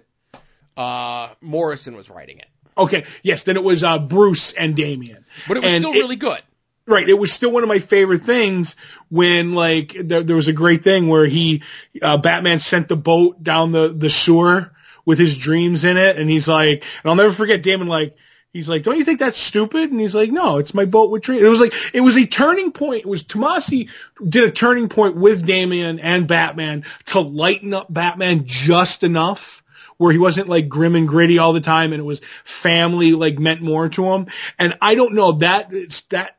uh 0.76 1.28
Morrison 1.40 1.96
was 1.96 2.10
writing 2.10 2.38
it. 2.38 2.46
Okay. 2.76 3.04
Yes. 3.22 3.44
Then 3.44 3.56
it 3.56 3.62
was 3.64 3.82
uh 3.84 3.98
Bruce 3.98 4.52
and 4.52 4.74
Damian. 4.76 5.24
But 5.48 5.56
it 5.58 5.62
was 5.62 5.72
And 5.72 5.82
still 5.82 5.94
it- 5.94 5.98
really 6.00 6.16
good. 6.16 6.40
Right. 6.86 7.08
It 7.08 7.18
was 7.18 7.32
still 7.32 7.50
one 7.50 7.62
of 7.62 7.68
my 7.70 7.78
favorite 7.78 8.22
things 8.24 8.76
when 9.08 9.54
like 9.54 9.96
there, 9.98 10.22
there 10.22 10.36
was 10.36 10.48
a 10.48 10.52
great 10.52 10.84
thing 10.84 11.08
where 11.08 11.24
he, 11.24 11.62
uh, 12.02 12.18
Batman 12.18 12.58
sent 12.58 12.88
the 12.88 12.96
boat 12.96 13.42
down 13.42 13.72
the, 13.72 13.88
the 13.88 14.10
sewer 14.10 14.70
with 15.06 15.18
his 15.18 15.38
dreams 15.38 15.84
in 15.84 15.96
it. 15.96 16.18
And 16.18 16.28
he's 16.28 16.46
like, 16.46 16.82
and 17.02 17.08
I'll 17.08 17.14
never 17.14 17.32
forget 17.32 17.62
Damian 17.62 17.88
like, 17.88 18.18
he's 18.54 18.68
like, 18.68 18.84
don't 18.84 18.96
you 18.96 19.04
think 19.04 19.18
that's 19.18 19.36
stupid? 19.36 19.90
And 19.90 20.00
he's 20.00 20.14
like, 20.14 20.30
no, 20.30 20.56
it's 20.56 20.72
my 20.72 20.86
boat 20.86 21.10
with 21.10 21.24
dreams. 21.24 21.42
It 21.42 21.48
was 21.48 21.60
like, 21.60 21.74
it 21.92 22.00
was 22.00 22.16
a 22.16 22.24
turning 22.24 22.72
point. 22.72 23.00
It 23.00 23.08
was 23.08 23.24
Tomasi 23.24 23.90
did 24.26 24.44
a 24.44 24.50
turning 24.50 24.88
point 24.88 25.16
with 25.16 25.44
Damian 25.44 25.98
and 25.98 26.26
Batman 26.26 26.84
to 27.06 27.20
lighten 27.20 27.74
up 27.74 27.92
Batman 27.92 28.44
just 28.46 29.02
enough 29.02 29.62
where 29.96 30.12
he 30.12 30.18
wasn't 30.18 30.48
like 30.48 30.68
grim 30.68 30.96
and 30.96 31.06
gritty 31.06 31.38
all 31.38 31.52
the 31.52 31.60
time 31.60 31.92
and 31.92 32.00
it 32.00 32.04
was 32.04 32.20
family 32.44 33.12
like 33.12 33.38
meant 33.38 33.60
more 33.60 33.88
to 33.90 34.06
him. 34.06 34.28
And 34.58 34.78
I 34.80 34.94
don't 34.94 35.14
know 35.14 35.32
that 35.32 35.72
it's 35.74 36.02
that 36.02 36.36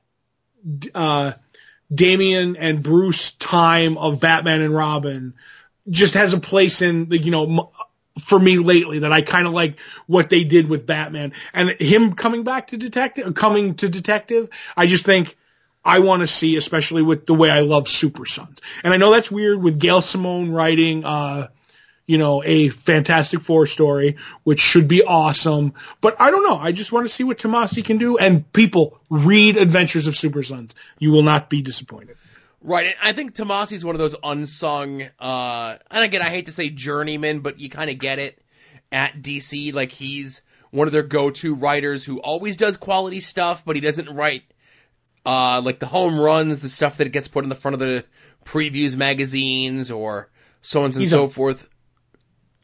uh, 0.95 1.33
Damian 1.93 2.55
and 2.55 2.81
Bruce 2.81 3.31
time 3.31 3.97
of 3.97 4.21
Batman 4.21 4.61
and 4.61 4.73
Robin 4.73 5.33
just 5.89 6.15
has 6.15 6.33
a 6.33 6.39
place 6.39 6.81
in 6.81 7.09
the, 7.09 7.21
you 7.21 7.31
know, 7.31 7.71
for 8.19 8.39
me 8.39 8.57
lately 8.57 8.99
that 8.99 9.11
I 9.11 9.21
kind 9.21 9.45
of 9.47 9.53
like 9.53 9.79
what 10.07 10.29
they 10.29 10.43
did 10.43 10.69
with 10.69 10.85
Batman 10.85 11.33
and 11.53 11.69
him 11.71 12.13
coming 12.13 12.43
back 12.43 12.67
to 12.67 12.77
detective, 12.77 13.33
coming 13.35 13.75
to 13.75 13.89
detective. 13.89 14.49
I 14.75 14.87
just 14.87 15.05
think 15.05 15.35
I 15.83 15.99
want 15.99 16.21
to 16.21 16.27
see, 16.27 16.55
especially 16.55 17.03
with 17.03 17.25
the 17.27 17.33
way 17.33 17.49
I 17.49 17.59
love 17.59 17.87
Super 17.87 18.25
Sons. 18.25 18.59
And 18.83 18.93
I 18.93 18.97
know 18.97 19.11
that's 19.11 19.29
weird 19.29 19.61
with 19.61 19.79
Gail 19.79 20.01
Simone 20.01 20.51
writing, 20.51 21.05
uh, 21.05 21.49
you 22.07 22.17
know, 22.17 22.41
a 22.43 22.69
Fantastic 22.69 23.41
Four 23.41 23.65
story, 23.65 24.17
which 24.43 24.61
should 24.61 24.87
be 24.87 25.03
awesome. 25.03 25.73
But 26.01 26.19
I 26.19 26.31
don't 26.31 26.47
know. 26.47 26.57
I 26.57 26.71
just 26.71 26.91
want 26.91 27.07
to 27.07 27.13
see 27.13 27.23
what 27.23 27.37
Tomasi 27.37 27.83
can 27.83 27.97
do. 27.97 28.17
And 28.17 28.51
people 28.51 28.99
read 29.09 29.57
Adventures 29.57 30.07
of 30.07 30.15
Super 30.15 30.43
Sons. 30.43 30.73
You 30.99 31.11
will 31.11 31.23
not 31.23 31.49
be 31.49 31.61
disappointed. 31.61 32.17
Right. 32.65 32.87
And 32.87 32.95
I 33.01 33.13
think 33.13 33.35
Tomasi's 33.35 33.85
one 33.85 33.93
of 33.93 33.99
those 33.99 34.15
unsung, 34.23 35.03
uh, 35.19 35.75
and 35.91 36.03
again, 36.03 36.23
I 36.23 36.29
hate 36.29 36.47
to 36.47 36.51
say 36.51 36.69
journeyman, 36.69 37.41
but 37.41 37.59
you 37.59 37.69
kind 37.69 37.91
of 37.91 37.99
get 37.99 38.17
it 38.17 38.41
at 38.91 39.21
DC. 39.21 39.71
Like 39.73 39.91
he's 39.91 40.41
one 40.71 40.87
of 40.87 40.91
their 40.93 41.03
go-to 41.03 41.53
writers 41.53 42.03
who 42.03 42.19
always 42.19 42.57
does 42.57 42.75
quality 42.77 43.21
stuff, 43.21 43.63
but 43.65 43.75
he 43.75 43.81
doesn't 43.81 44.09
write, 44.09 44.43
uh, 45.27 45.61
like 45.63 45.77
the 45.77 45.85
home 45.85 46.19
runs, 46.19 46.57
the 46.59 46.67
stuff 46.69 46.97
that 46.97 47.09
gets 47.09 47.27
put 47.27 47.43
in 47.45 47.49
the 47.49 47.55
front 47.55 47.73
of 47.75 47.79
the 47.79 48.03
previews 48.45 48.95
magazines 48.95 49.91
or 49.91 50.29
so 50.61 50.79
on 50.81 50.85
and 50.87 50.95
He's 50.95 51.11
so 51.11 51.25
a- 51.25 51.29
forth. 51.29 51.67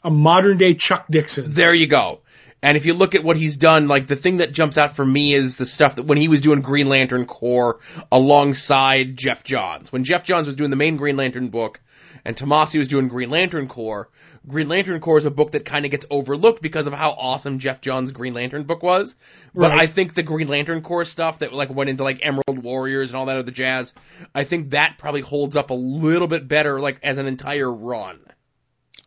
A 0.04 0.10
modern 0.10 0.58
day 0.58 0.74
Chuck 0.74 1.06
Dixon. 1.12 1.46
There 1.50 1.76
you 1.76 1.86
go. 1.86 2.22
And 2.64 2.78
if 2.78 2.86
you 2.86 2.94
look 2.94 3.16
at 3.16 3.24
what 3.24 3.38
he's 3.38 3.58
done, 3.58 3.88
like 3.88 4.08
the 4.08 4.16
thing 4.16 4.38
that 4.38 4.52
jumps 4.52 4.78
out 4.78 4.96
for 4.96 5.06
me 5.06 5.34
is 5.34 5.56
the 5.56 5.66
stuff 5.66 5.96
that 5.96 6.04
when 6.04 6.18
he 6.18 6.28
was 6.28 6.42
doing 6.42 6.62
Green 6.62 6.88
Lantern 6.88 7.26
Corps 7.26 7.80
alongside 8.12 9.18
Geoff 9.18 9.44
Johns. 9.44 9.92
When 9.92 10.04
Geoff 10.04 10.24
Johns 10.24 10.48
was 10.48 10.56
doing 10.56 10.70
the 10.70 10.76
main 10.76 10.98
Green 10.98 11.18
Lantern 11.18 11.50
book 11.50 11.80
and 12.24 12.36
Tomasi 12.36 12.78
was 12.78 12.88
doing 12.88 13.08
Green 13.08 13.32
Lantern 13.32 13.68
Corps, 13.68 14.10
Green 14.48 14.68
Lantern 14.68 15.00
Corps 15.00 15.18
is 15.18 15.26
a 15.26 15.32
book 15.32 15.52
that 15.52 15.66
kind 15.66 15.86
of 15.86 15.92
gets 15.92 16.06
overlooked 16.10 16.62
because 16.62 16.86
of 16.86 16.94
how 16.94 17.12
awesome 17.12 17.60
Geoff 17.60 17.82
Johns' 17.82 18.12
Green 18.12 18.34
Lantern 18.34 18.64
book 18.64 18.84
was. 18.84 19.16
But 19.56 19.72
Right. 19.72 19.82
I 19.82 19.88
think 19.88 20.14
the 20.14 20.24
Green 20.24 20.48
Lantern 20.48 20.82
Corps 20.82 21.06
stuff 21.06 21.40
that 21.40 21.54
like 21.54 21.70
went 21.70 21.90
into 21.90 22.04
like 22.04 22.20
Emerald 22.22 22.64
Warriors 22.64 23.10
and 23.10 23.18
all 23.18 23.26
that 23.26 23.38
other 23.38 23.52
jazz, 23.52 23.94
I 24.36 24.44
think 24.44 24.72
that 24.72 24.96
probably 25.00 25.22
holds 25.22 25.56
up 25.56 25.72
a 25.72 25.76
little 25.76 26.28
bit 26.28 26.48
better 26.48 26.80
like 26.80 27.00
as 27.02 27.18
an 27.18 27.26
entire 27.26 27.72
run. 27.72 28.20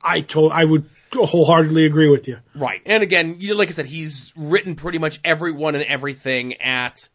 I 0.05 0.20
told, 0.20 0.52
I 0.52 0.64
would 0.64 0.84
wholeheartedly 1.12 1.86
agree 1.86 2.09
with 2.09 2.28
you. 2.28 2.38
Right. 2.55 2.82
And 2.86 3.02
again, 3.02 3.36
you 3.38 3.55
like 3.55 3.68
I 3.68 3.72
said, 3.72 3.86
he's 3.86 4.32
written 4.36 4.74
pretty 4.74 4.98
much 4.98 5.20
everyone 5.24 5.74
and 5.74 5.84
everything 5.84 6.61
at 6.61 7.09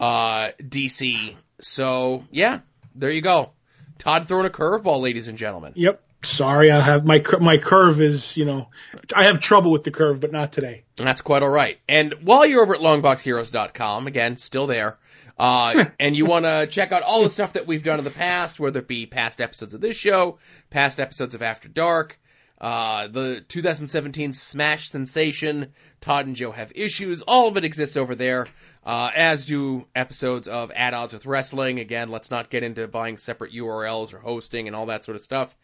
uh 0.00 0.50
DC. 0.60 1.34
So 1.60 2.24
yeah, 2.30 2.60
there 2.94 3.10
you 3.10 3.22
go. 3.22 3.52
Todd 3.98 4.26
throwing 4.26 4.46
a 4.46 4.50
curveball, 4.50 5.00
ladies 5.00 5.28
and 5.28 5.38
gentlemen. 5.38 5.72
Yep. 5.76 6.02
Sorry, 6.24 6.70
I 6.70 6.80
have 6.80 7.04
my 7.04 7.20
my 7.40 7.58
curve 7.58 8.00
is 8.00 8.36
you 8.36 8.44
know 8.44 8.68
I 9.14 9.24
have 9.24 9.40
trouble 9.40 9.72
with 9.72 9.82
the 9.82 9.90
curve, 9.90 10.20
but 10.20 10.30
not 10.30 10.52
today. 10.52 10.84
And 10.98 11.06
that's 11.06 11.20
quite 11.20 11.42
all 11.42 11.48
right. 11.48 11.80
And 11.88 12.14
while 12.22 12.46
you're 12.46 12.62
over 12.62 12.74
at 12.74 12.80
longboxheroes.com, 12.80 14.06
again, 14.06 14.36
still 14.36 14.68
there, 14.68 14.98
uh, 15.38 15.86
and 16.00 16.16
you 16.16 16.26
want 16.26 16.44
to 16.44 16.66
check 16.66 16.92
out 16.92 17.02
all 17.02 17.22
the 17.22 17.30
stuff 17.30 17.54
that 17.54 17.66
we've 17.66 17.82
done 17.82 17.98
in 17.98 18.04
the 18.04 18.10
past, 18.10 18.60
whether 18.60 18.80
it 18.80 18.88
be 18.88 19.06
past 19.06 19.40
episodes 19.40 19.74
of 19.74 19.80
this 19.80 19.96
show, 19.96 20.38
past 20.70 21.00
episodes 21.00 21.34
of 21.34 21.42
After 21.42 21.68
Dark, 21.68 22.18
uh, 22.62 23.08
the 23.08 23.44
2017 23.48 24.32
Smash 24.32 24.90
Sensation, 24.90 25.72
Todd 26.00 26.26
and 26.26 26.36
Joe 26.36 26.52
Have 26.52 26.70
Issues, 26.76 27.20
all 27.22 27.48
of 27.48 27.56
it 27.56 27.64
exists 27.64 27.96
over 27.96 28.14
there, 28.14 28.46
uh, 28.86 29.10
as 29.16 29.46
do 29.46 29.84
episodes 29.96 30.46
of 30.46 30.70
At 30.70 30.94
Odds 30.94 31.12
with 31.12 31.26
Wrestling. 31.26 31.80
Again, 31.80 32.10
let's 32.10 32.30
not 32.30 32.50
get 32.50 32.62
into 32.62 32.86
buying 32.86 33.18
separate 33.18 33.52
URLs 33.52 34.14
or 34.14 34.18
hosting 34.18 34.68
and 34.68 34.76
all 34.76 34.86
that 34.86 35.04
sort 35.04 35.16
of 35.16 35.22
stuff. 35.22 35.56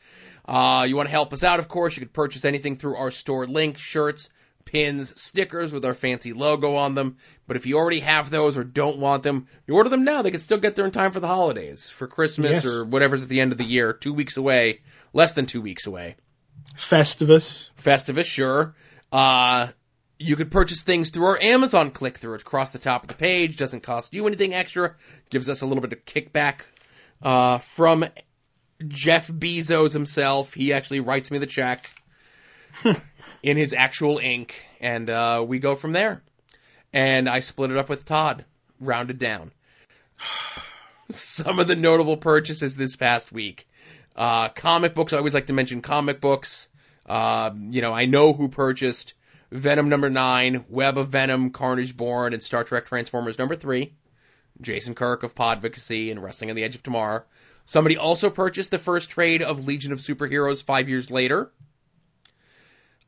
Uh, 0.45 0.87
you 0.89 0.97
want 0.97 1.07
to 1.07 1.13
help 1.13 1.33
us 1.33 1.45
out, 1.45 1.61
of 1.61 1.69
course, 1.69 1.97
you 1.97 2.01
could 2.01 2.13
purchase 2.13 2.45
anything 2.45 2.77
through 2.77 2.97
our 2.97 3.13
store 3.13 3.47
link, 3.47 3.79
shirts, 3.79 4.29
pins, 4.71 5.21
stickers 5.21 5.73
with 5.73 5.85
our 5.85 5.95
fancy 5.95 6.33
logo 6.33 6.77
on 6.77 6.95
them. 6.95 7.17
But 7.47 7.57
if 7.57 7.67
you 7.67 7.77
already 7.79 8.01
have 8.01 8.31
those 8.31 8.57
or 8.57 8.65
don't 8.65 8.99
want 8.99 9.23
them, 9.23 9.47
you 9.67 9.75
order 9.75 9.91
them 9.91 10.05
now. 10.05 10.23
They 10.23 10.31
can 10.31 10.41
still 10.41 10.59
get 10.59 10.77
there 10.77 10.85
in 10.85 10.91
time 10.93 11.13
for 11.13 11.21
the 11.21 11.27
holidays, 11.27 11.91
for 11.91 12.07
Christmas 12.07 12.53
Yes. 12.53 12.67
or 12.67 12.85
whatever's 12.85 13.23
at 13.23 13.29
the 13.29 13.41
end 13.41 13.53
of 13.53 13.59
the 13.59 13.65
year. 13.65 13.93
Two 13.93 14.13
weeks 14.15 14.37
away, 14.37 14.81
less 15.13 15.33
than 15.33 15.47
two 15.47 15.61
weeks 15.61 15.87
away. 15.87 16.17
Festivus. 16.77 17.71
Festivus, 17.83 18.27
sure. 18.27 18.75
Uh, 19.11 19.69
you 20.19 20.37
could 20.37 20.51
purchase 20.51 20.83
things 20.83 21.11
through 21.11 21.27
our 21.27 21.39
Amazon 21.41 21.91
click 21.91 22.19
through. 22.19 22.35
Across 22.35 22.71
the 22.71 22.79
top 22.79 23.03
of 23.03 23.09
the 23.09 23.15
page. 23.15 23.57
Doesn't 23.57 23.83
cost 23.83 24.13
you 24.15 24.27
anything 24.27 24.55
extra. 24.55 24.97
Gives 25.31 25.49
us 25.49 25.63
a 25.63 25.67
little 25.67 25.81
bit 25.83 25.93
of 25.93 26.05
kickback, 26.05 26.61
uh, 27.23 27.59
from 27.59 28.05
Jeff 28.87 29.29
Bezos 29.29 29.93
himself. 29.93 30.55
He 30.55 30.73
actually 30.73 31.01
writes 31.01 31.31
me 31.31 31.39
the 31.39 31.47
check 31.47 31.89
in 33.43 33.57
his 33.57 33.75
actual 33.75 34.19
ink 34.19 34.55
and, 34.81 35.09
uh, 35.09 35.45
we 35.47 35.59
go 35.59 35.77
from 35.77 35.93
there. 35.93 36.23
And 36.93 37.29
I 37.29 37.41
split 37.41 37.71
it 37.71 37.77
up 37.77 37.89
with 37.89 38.05
Todd, 38.05 38.45
rounded 38.81 39.19
down. 39.19 39.53
Some 41.13 41.59
of 41.59 41.69
the 41.69 41.77
notable 41.77 42.17
purchases 42.17 42.77
this 42.77 42.97
past 42.97 43.33
week. 43.33 43.69
Uh, 44.17 44.49
comic 44.49 44.95
books, 44.95 45.13
I 45.13 45.19
always 45.19 45.35
like 45.35 45.47
to 45.47 45.53
mention 45.53 45.81
comic 45.81 46.21
books. 46.21 46.69
Uh, 47.07 47.51
you 47.71 47.81
know, 47.81 47.95
I 47.95 48.07
know 48.07 48.33
who 48.33 48.49
purchased 48.49 49.15
Venom 49.51 49.89
number 49.89 50.11
nine, 50.11 50.65
Web 50.69 50.99
of 50.99 51.09
Venom, 51.09 51.51
Carnage 51.51 51.97
Born, 51.97 52.35
and 52.35 52.43
Star 52.43 52.65
Trek 52.65 52.87
Transformers 52.87 53.39
number 53.39 53.57
three. 53.57 53.95
Jason 54.61 54.95
Kirk 54.95 55.23
of 55.23 55.35
Podvocacy 55.35 56.11
and 56.11 56.23
Wrestling 56.23 56.51
on 56.51 56.57
the 56.57 56.65
Edge 56.65 56.75
of 56.75 56.83
Tomorrow. 56.83 57.25
Somebody 57.65 57.97
also 57.97 58.29
purchased 58.29 58.71
the 58.71 58.79
first 58.79 59.11
trade 59.11 59.43
of 59.43 59.67
Legion 59.67 59.93
of 59.93 60.01
Superheroes 60.01 60.63
five 60.63 60.89
years 60.89 61.11
later. 61.11 61.51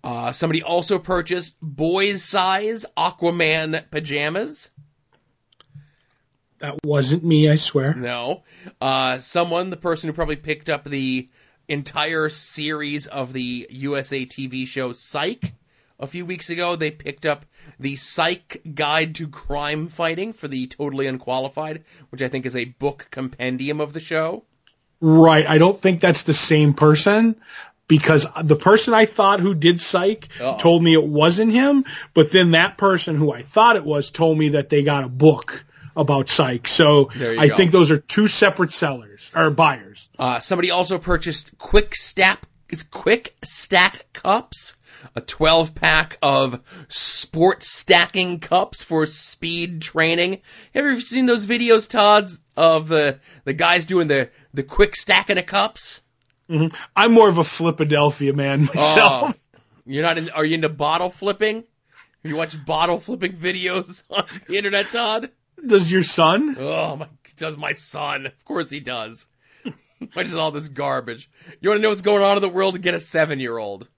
Uh, 0.02 0.32
somebody 0.32 0.62
also 0.62 0.98
purchased 0.98 1.54
boys 1.60 2.22
size 2.22 2.86
Aquaman 2.96 3.90
pajamas. 3.90 4.70
That 6.58 6.78
wasn't 6.84 7.24
me, 7.24 7.50
I 7.50 7.56
swear. 7.56 7.94
No. 7.94 8.42
Uh, 8.80 9.18
someone, 9.20 9.70
the 9.70 9.76
person 9.76 10.08
who 10.08 10.14
probably 10.14 10.36
picked 10.36 10.68
up 10.68 10.84
the 10.84 11.28
entire 11.68 12.28
series 12.28 13.06
of 13.06 13.32
the 13.32 13.66
USA 13.70 14.26
TV 14.26 14.66
show 14.66 14.92
Psych 14.92 15.54
a 15.98 16.06
few 16.06 16.26
weeks 16.26 16.50
ago, 16.50 16.76
they 16.76 16.90
picked 16.90 17.24
up 17.24 17.44
the 17.78 17.96
Psych 17.96 18.62
Guide 18.74 19.14
to 19.16 19.28
Crime 19.28 19.88
Fighting 19.88 20.32
for 20.32 20.48
the 20.48 20.66
Totally 20.66 21.06
Unqualified, 21.06 21.84
which 22.10 22.22
I 22.22 22.28
think 22.28 22.46
is 22.46 22.56
a 22.56 22.64
book 22.64 23.08
compendium 23.10 23.80
of 23.80 23.92
the 23.92 24.00
show. 24.00 24.44
Right. 25.00 25.46
I 25.46 25.58
don't 25.58 25.80
think 25.80 26.00
that's 26.00 26.24
the 26.24 26.34
same 26.34 26.74
person 26.74 27.36
because 27.90 28.24
the 28.44 28.54
person 28.54 28.94
I 28.94 29.04
thought 29.04 29.40
who 29.40 29.52
did 29.52 29.80
psych 29.80 30.28
Uh-oh. 30.40 30.58
told 30.58 30.80
me 30.82 30.94
it 30.94 31.04
wasn't 31.04 31.52
him, 31.52 31.84
but 32.14 32.30
then 32.30 32.52
that 32.52 32.78
person 32.78 33.16
who 33.16 33.32
I 33.32 33.42
thought 33.42 33.74
it 33.74 33.84
was 33.84 34.10
told 34.10 34.38
me 34.38 34.50
that 34.50 34.70
they 34.70 34.82
got 34.84 35.02
a 35.02 35.08
book 35.08 35.64
about 35.96 36.28
psych. 36.28 36.68
So 36.68 37.10
I 37.12 37.48
go. 37.48 37.56
think 37.56 37.72
those 37.72 37.90
are 37.90 37.98
two 37.98 38.28
separate 38.28 38.72
sellers 38.72 39.32
or 39.34 39.50
buyers. 39.50 40.08
Uh, 40.16 40.38
somebody 40.38 40.70
also 40.70 40.98
purchased 40.98 41.58
quick 41.58 41.96
stack, 41.96 42.40
quick 42.92 43.34
stack 43.42 44.06
cups, 44.12 44.76
a 45.16 45.20
12 45.20 45.74
pack 45.74 46.16
of 46.22 46.60
sport 46.88 47.64
stacking 47.64 48.38
cups 48.38 48.84
for 48.84 49.04
speed 49.06 49.82
training. 49.82 50.42
Have 50.74 50.84
you 50.84 50.92
ever 50.92 51.00
seen 51.00 51.26
those 51.26 51.44
videos, 51.44 51.90
Todd, 51.90 52.30
of 52.56 52.86
the 52.88 53.18
the 53.44 53.52
guys 53.52 53.84
doing 53.86 54.06
the 54.06 54.30
the 54.54 54.62
quick 54.62 54.94
stacking 54.94 55.38
of 55.38 55.46
cups. 55.46 56.02
Mhm. 56.50 56.74
I'm 56.96 57.12
more 57.12 57.28
of 57.28 57.38
a 57.38 57.44
Philadelphia 57.44 58.32
man 58.32 58.64
myself. 58.74 59.36
Oh, 59.56 59.60
you're 59.86 60.02
not 60.02 60.18
in, 60.18 60.30
are 60.30 60.44
you 60.44 60.54
into 60.56 60.68
bottle 60.68 61.10
flipping? 61.10 61.64
You 62.22 62.36
watch 62.36 62.54
bottle 62.64 62.98
flipping 63.00 63.32
videos 63.34 64.02
on 64.10 64.24
the 64.48 64.56
internet, 64.56 64.90
Todd? 64.92 65.30
Does 65.64 65.90
your 65.90 66.02
son? 66.02 66.56
Oh 66.58 66.96
my, 66.96 67.08
does 67.36 67.56
my 67.56 67.72
son? 67.72 68.26
Of 68.26 68.44
course 68.44 68.68
he 68.70 68.80
does. 68.80 69.26
Watches 70.16 70.34
all 70.34 70.50
this 70.50 70.68
garbage. 70.68 71.30
You 71.60 71.68
want 71.70 71.78
to 71.78 71.82
know 71.82 71.90
what's 71.90 72.02
going 72.02 72.22
on 72.22 72.36
in 72.36 72.42
the 72.42 72.48
world? 72.48 72.74
To 72.74 72.80
get 72.80 72.94
a 72.94 73.00
seven 73.00 73.38
year 73.40 73.56
old. 73.56 73.88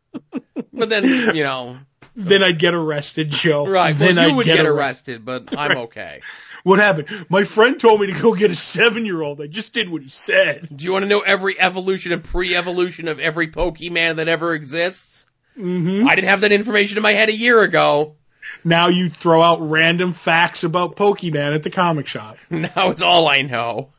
But 0.72 0.88
then, 0.88 1.04
you 1.34 1.44
know, 1.44 1.78
Then 2.16 2.42
I'd 2.42 2.58
get 2.58 2.74
arrested, 2.74 3.30
Joe. 3.30 3.66
right? 3.66 3.96
Then 3.96 4.16
Well, 4.16 4.26
you 4.26 4.32
I'd 4.32 4.36
would 4.36 4.46
get, 4.46 4.66
arrested, 4.66 5.24
but 5.24 5.56
I'm 5.56 5.78
okay. 5.84 6.20
What 6.62 6.78
happened? 6.78 7.26
My 7.28 7.44
friend 7.44 7.78
told 7.78 8.00
me 8.00 8.06
to 8.06 8.20
go 8.20 8.34
get 8.34 8.50
a 8.50 8.54
seven-year-old. 8.54 9.40
I 9.40 9.46
just 9.48 9.72
did 9.72 9.88
what 9.88 10.02
he 10.02 10.08
said. 10.08 10.68
Do 10.74 10.84
you 10.84 10.92
want 10.92 11.04
to 11.04 11.08
know 11.08 11.20
every 11.20 11.58
evolution 11.58 12.12
and 12.12 12.22
pre-evolution 12.22 13.08
of 13.08 13.18
every 13.18 13.48
Pokemon 13.50 14.16
that 14.16 14.28
ever 14.28 14.54
exists? 14.54 15.26
hmm 15.56 16.06
I 16.08 16.14
didn't 16.14 16.28
have 16.28 16.42
that 16.42 16.52
information 16.52 16.96
in 16.96 17.02
my 17.02 17.12
head 17.12 17.28
a 17.28 17.36
year 17.36 17.62
ago. 17.62 18.16
Now 18.64 18.88
you 18.88 19.10
throw 19.10 19.42
out 19.42 19.68
random 19.70 20.12
facts 20.12 20.62
about 20.64 20.96
Pokemon 20.96 21.54
at 21.54 21.62
the 21.62 21.70
comic 21.70 22.06
shop. 22.06 22.38
Now 22.50 22.90
it's 22.90 23.02
all 23.02 23.28
I 23.28 23.42
know. 23.42 23.90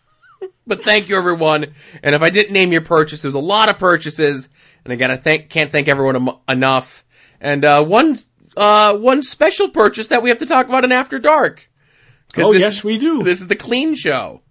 But 0.65 0.83
thank 0.85 1.09
you 1.09 1.17
everyone. 1.17 1.73
And 2.01 2.15
if 2.15 2.21
I 2.21 2.29
didn't 2.29 2.53
name 2.53 2.71
your 2.71 2.81
purchase, 2.81 3.21
there 3.21 3.29
was 3.29 3.35
a 3.35 3.39
lot 3.39 3.69
of 3.69 3.77
purchases. 3.79 4.47
And 4.85 4.93
again, 4.93 5.11
I 5.11 5.17
thank, 5.17 5.49
can't 5.49 5.71
thank 5.71 5.89
everyone 5.89 6.15
em- 6.15 6.37
enough. 6.47 7.03
And, 7.41 7.65
uh, 7.65 7.83
one, 7.83 8.17
uh, 8.55 8.95
one 8.97 9.23
special 9.23 9.69
purchase 9.69 10.07
that 10.07 10.23
we 10.23 10.29
have 10.29 10.37
to 10.39 10.45
talk 10.45 10.67
about 10.67 10.85
in 10.85 10.93
After 10.93 11.19
Dark. 11.19 11.69
Oh 12.37 12.53
this, 12.53 12.61
yes, 12.61 12.83
we 12.83 12.97
do. 12.97 13.23
This 13.23 13.41
is 13.41 13.47
the 13.47 13.55
clean 13.55 13.95
show. 13.95 14.41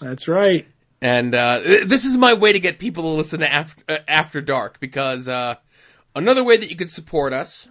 That's 0.00 0.28
right. 0.28 0.66
And, 1.00 1.34
uh, 1.34 1.60
this 1.84 2.04
is 2.06 2.16
my 2.16 2.34
way 2.34 2.54
to 2.54 2.60
get 2.60 2.78
people 2.78 3.02
to 3.02 3.08
listen 3.10 3.40
to 3.40 3.52
After, 3.52 3.82
uh, 3.88 3.98
After 4.08 4.40
Dark 4.40 4.80
because, 4.80 5.28
uh, 5.28 5.56
another 6.14 6.42
way 6.42 6.56
that 6.56 6.70
you 6.70 6.76
could 6.76 6.90
support 6.90 7.32
us 7.32 7.68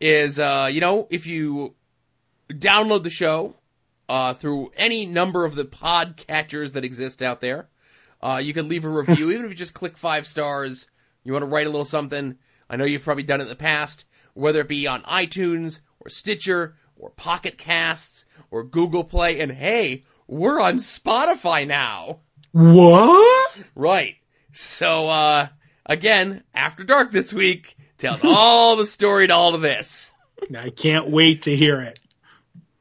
is, 0.00 0.38
uh, 0.38 0.68
you 0.72 0.80
know, 0.80 1.08
if 1.10 1.26
you 1.26 1.74
download 2.48 3.02
the 3.02 3.10
show, 3.10 3.54
uh, 4.10 4.34
through 4.34 4.72
any 4.76 5.06
number 5.06 5.44
of 5.44 5.54
the 5.54 5.64
podcatchers 5.64 6.72
that 6.72 6.84
exist 6.84 7.22
out 7.22 7.40
there. 7.40 7.68
Uh, 8.20 8.40
you 8.42 8.52
can 8.52 8.68
leave 8.68 8.84
a 8.84 8.88
review, 8.88 9.30
even 9.32 9.44
if 9.44 9.52
you 9.52 9.56
just 9.56 9.72
click 9.72 9.96
five 9.96 10.26
stars. 10.26 10.88
You 11.22 11.32
want 11.32 11.44
to 11.44 11.48
write 11.48 11.68
a 11.68 11.70
little 11.70 11.84
something. 11.84 12.36
I 12.68 12.74
know 12.74 12.84
you've 12.84 13.04
probably 13.04 13.22
done 13.22 13.40
it 13.40 13.44
in 13.44 13.48
the 13.48 13.54
past, 13.54 14.04
whether 14.34 14.60
it 14.60 14.68
be 14.68 14.88
on 14.88 15.02
iTunes 15.02 15.80
or 16.00 16.08
Stitcher 16.08 16.74
or 16.96 17.10
Pocket 17.10 17.56
Casts 17.56 18.24
or 18.50 18.64
Google 18.64 19.04
Play. 19.04 19.40
And 19.40 19.50
hey, 19.50 20.04
we're 20.26 20.60
on 20.60 20.74
Spotify 20.74 21.66
now. 21.66 22.20
What? 22.52 23.56
Right. 23.74 24.16
So, 24.52 25.08
uh, 25.08 25.48
again, 25.86 26.42
After 26.54 26.84
Dark 26.84 27.12
this 27.12 27.32
week 27.32 27.76
tells 27.98 28.20
all 28.24 28.76
the 28.76 28.86
story 28.86 29.28
to 29.28 29.34
all 29.34 29.54
of 29.54 29.62
this. 29.62 30.12
I 30.56 30.70
can't 30.70 31.08
wait 31.10 31.42
to 31.42 31.56
hear 31.56 31.80
it. 31.80 32.00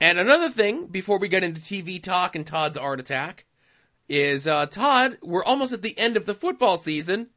And 0.01 0.17
another 0.17 0.49
thing, 0.49 0.87
before 0.87 1.19
we 1.19 1.27
get 1.27 1.43
into 1.43 1.59
TV 1.59 2.01
talk 2.01 2.35
and 2.35 2.47
Todd's 2.47 2.77
art 2.77 3.01
attack, 3.01 3.45
is 4.07 4.47
uh, 4.47 4.65
Todd, 4.65 5.17
we're 5.21 5.43
almost 5.43 5.73
at 5.73 5.81
the 5.81 5.97
end 5.97 6.17
of 6.17 6.25
the 6.25 6.33
football 6.33 6.77
season. 6.77 7.27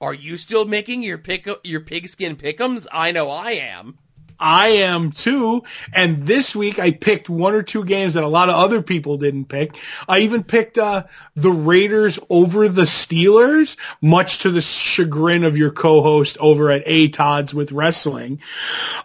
Are 0.00 0.14
you 0.14 0.36
still 0.38 0.64
making 0.64 1.02
your 1.02 1.18
pick 1.18 1.46
your 1.62 1.80
pigskin 1.80 2.36
pickums? 2.36 2.86
I 2.90 3.12
know 3.12 3.30
I 3.30 3.50
am. 3.52 3.98
I 4.40 4.68
am 4.68 5.12
too. 5.12 5.64
And 5.92 6.18
this 6.26 6.56
week 6.56 6.78
I 6.78 6.92
picked 6.92 7.28
one 7.28 7.54
or 7.54 7.62
two 7.62 7.84
games 7.84 8.14
that 8.14 8.24
a 8.24 8.28
lot 8.28 8.48
of 8.48 8.56
other 8.56 8.82
people 8.82 9.18
didn't 9.18 9.44
pick. 9.46 9.78
I 10.08 10.20
even 10.20 10.42
picked 10.42 10.78
uh, 10.78 11.04
the 11.34 11.50
Raiders 11.50 12.18
over 12.28 12.68
the 12.68 12.82
Steelers, 12.82 13.76
much 14.00 14.40
to 14.40 14.50
the 14.50 14.60
chagrin 14.60 15.44
of 15.44 15.58
your 15.58 15.70
co-host 15.70 16.38
over 16.38 16.70
at 16.70 16.82
A 16.86 17.08
Todd's 17.08 17.52
with 17.52 17.72
wrestling. 17.72 18.40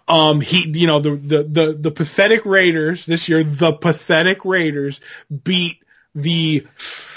Um, 0.08 0.42
he, 0.42 0.68
you 0.68 0.88
know, 0.88 1.00
the 1.00 1.16
the 1.16 1.44
the, 1.44 1.74
the 1.74 1.92
pathetic 1.92 2.46
Raiders 2.46 3.06
this 3.06 3.28
year, 3.30 3.44
the 3.44 3.74
pathetic 3.74 4.46
Raiders 4.46 5.02
beat 5.44 5.85
the 6.16 6.66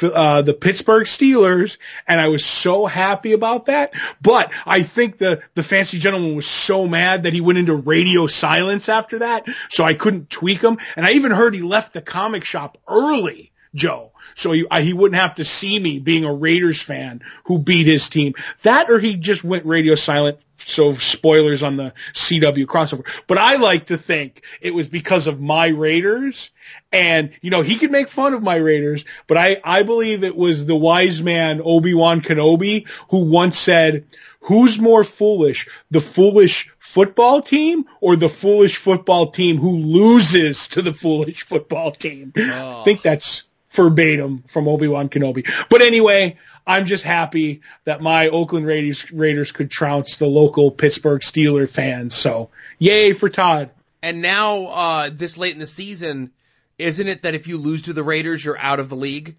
uh, 0.02 0.42
the 0.42 0.54
Pittsburgh 0.54 1.06
Steelers, 1.06 1.78
and 2.06 2.20
I 2.20 2.28
was 2.28 2.44
so 2.44 2.86
happy 2.86 3.32
about 3.32 3.66
that. 3.66 3.94
But 4.20 4.52
I 4.66 4.82
think 4.82 5.16
the 5.16 5.42
the 5.54 5.62
fancy 5.62 5.98
gentleman 5.98 6.34
was 6.34 6.46
so 6.46 6.86
mad 6.86 7.22
that 7.22 7.32
he 7.32 7.40
went 7.40 7.58
into 7.58 7.74
radio 7.74 8.26
silence 8.26 8.88
after 8.88 9.20
that, 9.20 9.48
so 9.70 9.84
I 9.84 9.94
couldn't 9.94 10.30
tweak 10.30 10.62
him. 10.62 10.78
And 10.96 11.06
I 11.06 11.12
even 11.12 11.30
heard 11.30 11.54
he 11.54 11.62
left 11.62 11.92
the 11.92 12.02
comic 12.02 12.44
shop 12.44 12.76
early, 12.88 13.52
Joe, 13.74 14.12
so 14.38 14.52
he 14.52 14.64
I, 14.70 14.82
he 14.82 14.92
wouldn't 14.92 15.20
have 15.20 15.34
to 15.36 15.44
see 15.44 15.78
me 15.78 15.98
being 15.98 16.24
a 16.24 16.32
Raiders 16.32 16.80
fan 16.80 17.22
who 17.44 17.58
beat 17.58 17.86
his 17.86 18.08
team. 18.08 18.34
That 18.62 18.88
or 18.88 19.00
he 19.00 19.16
just 19.16 19.42
went 19.42 19.66
radio 19.66 19.96
silent. 19.96 20.44
So 20.56 20.92
spoilers 20.94 21.62
on 21.62 21.76
the 21.76 21.92
CW 22.14 22.66
crossover. 22.66 23.04
But 23.26 23.38
I 23.38 23.56
like 23.56 23.86
to 23.86 23.98
think 23.98 24.42
it 24.60 24.74
was 24.74 24.88
because 24.88 25.26
of 25.26 25.40
my 25.40 25.68
Raiders 25.68 26.50
and, 26.92 27.30
you 27.40 27.50
know, 27.50 27.62
he 27.62 27.76
could 27.76 27.90
make 27.90 28.08
fun 28.08 28.34
of 28.34 28.42
my 28.42 28.56
Raiders, 28.56 29.04
but 29.26 29.36
I, 29.36 29.60
I 29.64 29.82
believe 29.82 30.24
it 30.24 30.36
was 30.36 30.64
the 30.64 30.76
wise 30.76 31.22
man 31.22 31.60
Obi-Wan 31.64 32.20
Kenobi 32.20 32.86
who 33.10 33.24
once 33.24 33.58
said, 33.58 34.06
who's 34.40 34.78
more 34.78 35.04
foolish, 35.04 35.68
the 35.90 36.00
foolish 36.00 36.70
football 36.78 37.42
team 37.42 37.86
or 38.00 38.16
the 38.16 38.28
foolish 38.28 38.76
football 38.76 39.30
team 39.30 39.58
who 39.58 39.78
loses 39.78 40.68
to 40.68 40.82
the 40.82 40.94
foolish 40.94 41.44
football 41.44 41.92
team? 41.92 42.32
Oh. 42.36 42.80
I 42.80 42.84
think 42.84 43.02
that's 43.02 43.44
verbatim 43.70 44.42
from 44.48 44.68
Obi-Wan 44.68 45.08
Kenobi. 45.08 45.46
But 45.68 45.82
anyway, 45.82 46.36
I'm 46.66 46.86
just 46.86 47.04
happy 47.04 47.62
that 47.84 48.00
my 48.00 48.28
Oakland 48.28 48.66
Raiders, 48.66 49.10
Raiders 49.12 49.52
could 49.52 49.70
trounce 49.70 50.16
the 50.16 50.26
local 50.26 50.70
Pittsburgh 50.70 51.20
Steeler 51.22 51.68
fans. 51.68 52.14
So 52.14 52.50
yay 52.78 53.12
for 53.12 53.28
Todd. 53.28 53.70
And 54.02 54.22
now, 54.22 54.66
uh, 54.66 55.10
this 55.12 55.36
late 55.38 55.54
in 55.54 55.58
the 55.58 55.66
season, 55.66 56.30
isn't 56.78 57.08
it 57.08 57.22
that 57.22 57.34
if 57.34 57.46
you 57.48 57.56
lose 57.58 57.82
to 57.82 57.92
the 57.92 58.02
Raiders, 58.04 58.44
you're 58.44 58.58
out 58.58 58.78
of 58.80 58.88
the 58.88 58.96
league? 58.96 59.36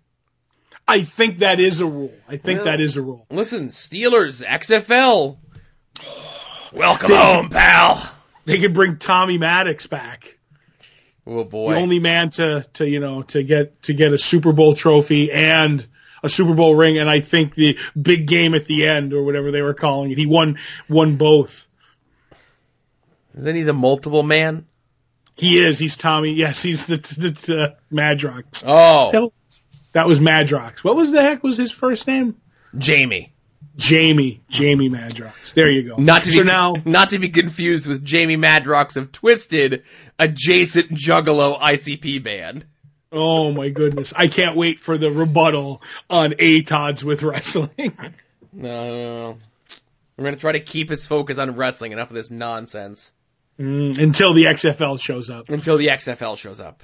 I 0.87 1.03
think 1.03 1.37
that 1.39 1.59
is 1.59 1.79
a 1.81 1.85
rule. 1.85 2.13
I 2.27 2.37
think 2.37 2.57
Well- 2.59 2.65
that 2.65 2.81
is 2.81 2.97
a 2.97 3.01
rule. 3.01 3.25
Listen, 3.29 3.69
Steelers, 3.69 4.43
XFL. 4.43 5.37
Welcome 6.73 7.09
They- 7.09 7.15
home, 7.17 7.49
pal. 7.49 8.11
They 8.45 8.57
could 8.57 8.73
bring 8.73 8.97
Tommy 8.97 9.37
Maddox 9.37 9.85
back. 9.87 10.38
Oh 11.29 11.43
boy. 11.43 11.73
The 11.73 11.79
only 11.79 11.99
man 11.99 12.31
to, 12.31 12.65
to, 12.73 12.89
you 12.89 12.99
know, 12.99 13.21
to 13.21 13.43
get, 13.43 13.83
to 13.83 13.93
get 13.93 14.13
a 14.13 14.17
Super 14.17 14.51
Bowl 14.51 14.73
trophy 14.73 15.31
and 15.31 15.85
a 16.23 16.29
Super 16.29 16.55
Bowl 16.55 16.73
ring. 16.75 16.97
And 16.97 17.07
I 17.07 17.19
think 17.19 17.53
the 17.53 17.77
big 17.99 18.27
game 18.27 18.55
at 18.55 18.65
the 18.65 18.87
end 18.87 19.13
or 19.13 19.23
whatever 19.23 19.51
they 19.51 19.61
were 19.61 19.75
calling 19.75 20.09
it, 20.09 20.17
he 20.17 20.25
won, 20.25 20.57
won 20.89 21.17
both. 21.17 21.67
Isn't 23.37 23.55
he 23.55 23.61
the 23.61 23.73
multiple 23.73 24.23
man? 24.23 24.65
He 25.35 25.63
is. 25.63 25.77
He's 25.77 25.97
Tommy. 25.97 26.31
Yes, 26.33 26.63
he's 26.63 26.87
the, 26.87 26.97
the, 26.97 27.29
the 27.29 27.75
Madrox. 27.91 28.63
Oh, 28.67 29.11
That 29.91 30.07
was 30.07 30.19
Madrox. 30.19 30.83
What 30.83 30.95
was 30.95 31.11
the 31.11 31.21
heck 31.21 31.43
was 31.43 31.57
his 31.57 31.71
first 31.71 32.07
name? 32.07 32.37
Jamie. 32.75 33.33
Jamie. 33.79 34.41
Jamie 34.49 34.89
Madrox. 34.89 35.53
There 35.53 35.69
you 35.69 35.83
go. 35.83 35.95
Not 35.95 36.23
to 36.23 36.29
be 36.29 36.37
so 36.37 36.43
now, 36.43 36.75
not 36.85 37.09
to 37.11 37.19
be 37.19 37.29
confused 37.29 37.87
with 37.87 38.03
Jamie 38.03 38.37
Madrox 38.37 38.97
of 38.97 39.11
Twiztid, 39.11 39.83
adjacent 40.19 40.91
Juggalo 40.91 41.59
ICP 41.59 42.23
band. 42.23 42.65
oh 43.11 43.51
my 43.51 43.69
goodness, 43.69 44.13
I 44.15 44.27
can't 44.27 44.55
wait 44.55 44.79
for 44.79 44.97
the 44.97 45.11
rebuttal 45.11 45.81
on 46.09 46.33
At 46.39 46.71
Odds 46.71 47.03
with 47.03 47.23
wrestling. 47.23 47.97
No, 48.51 49.37
we're 50.17 50.23
gonna 50.25 50.35
try 50.35 50.53
to 50.53 50.59
keep 50.59 50.89
his 50.89 51.05
focus 51.05 51.37
on 51.37 51.55
wrestling. 51.55 51.91
Enough 51.91 52.09
of 52.09 52.15
this 52.15 52.31
nonsense 52.31 53.13
Mm, 53.59 53.95
until 53.99 54.33
the 54.33 54.45
XFL 54.45 54.99
shows 54.99 55.29
up. 55.29 55.49
until 55.49 55.77
the 55.77 55.87
XFL 55.89 56.35
shows 56.37 56.59
up. 56.59 56.81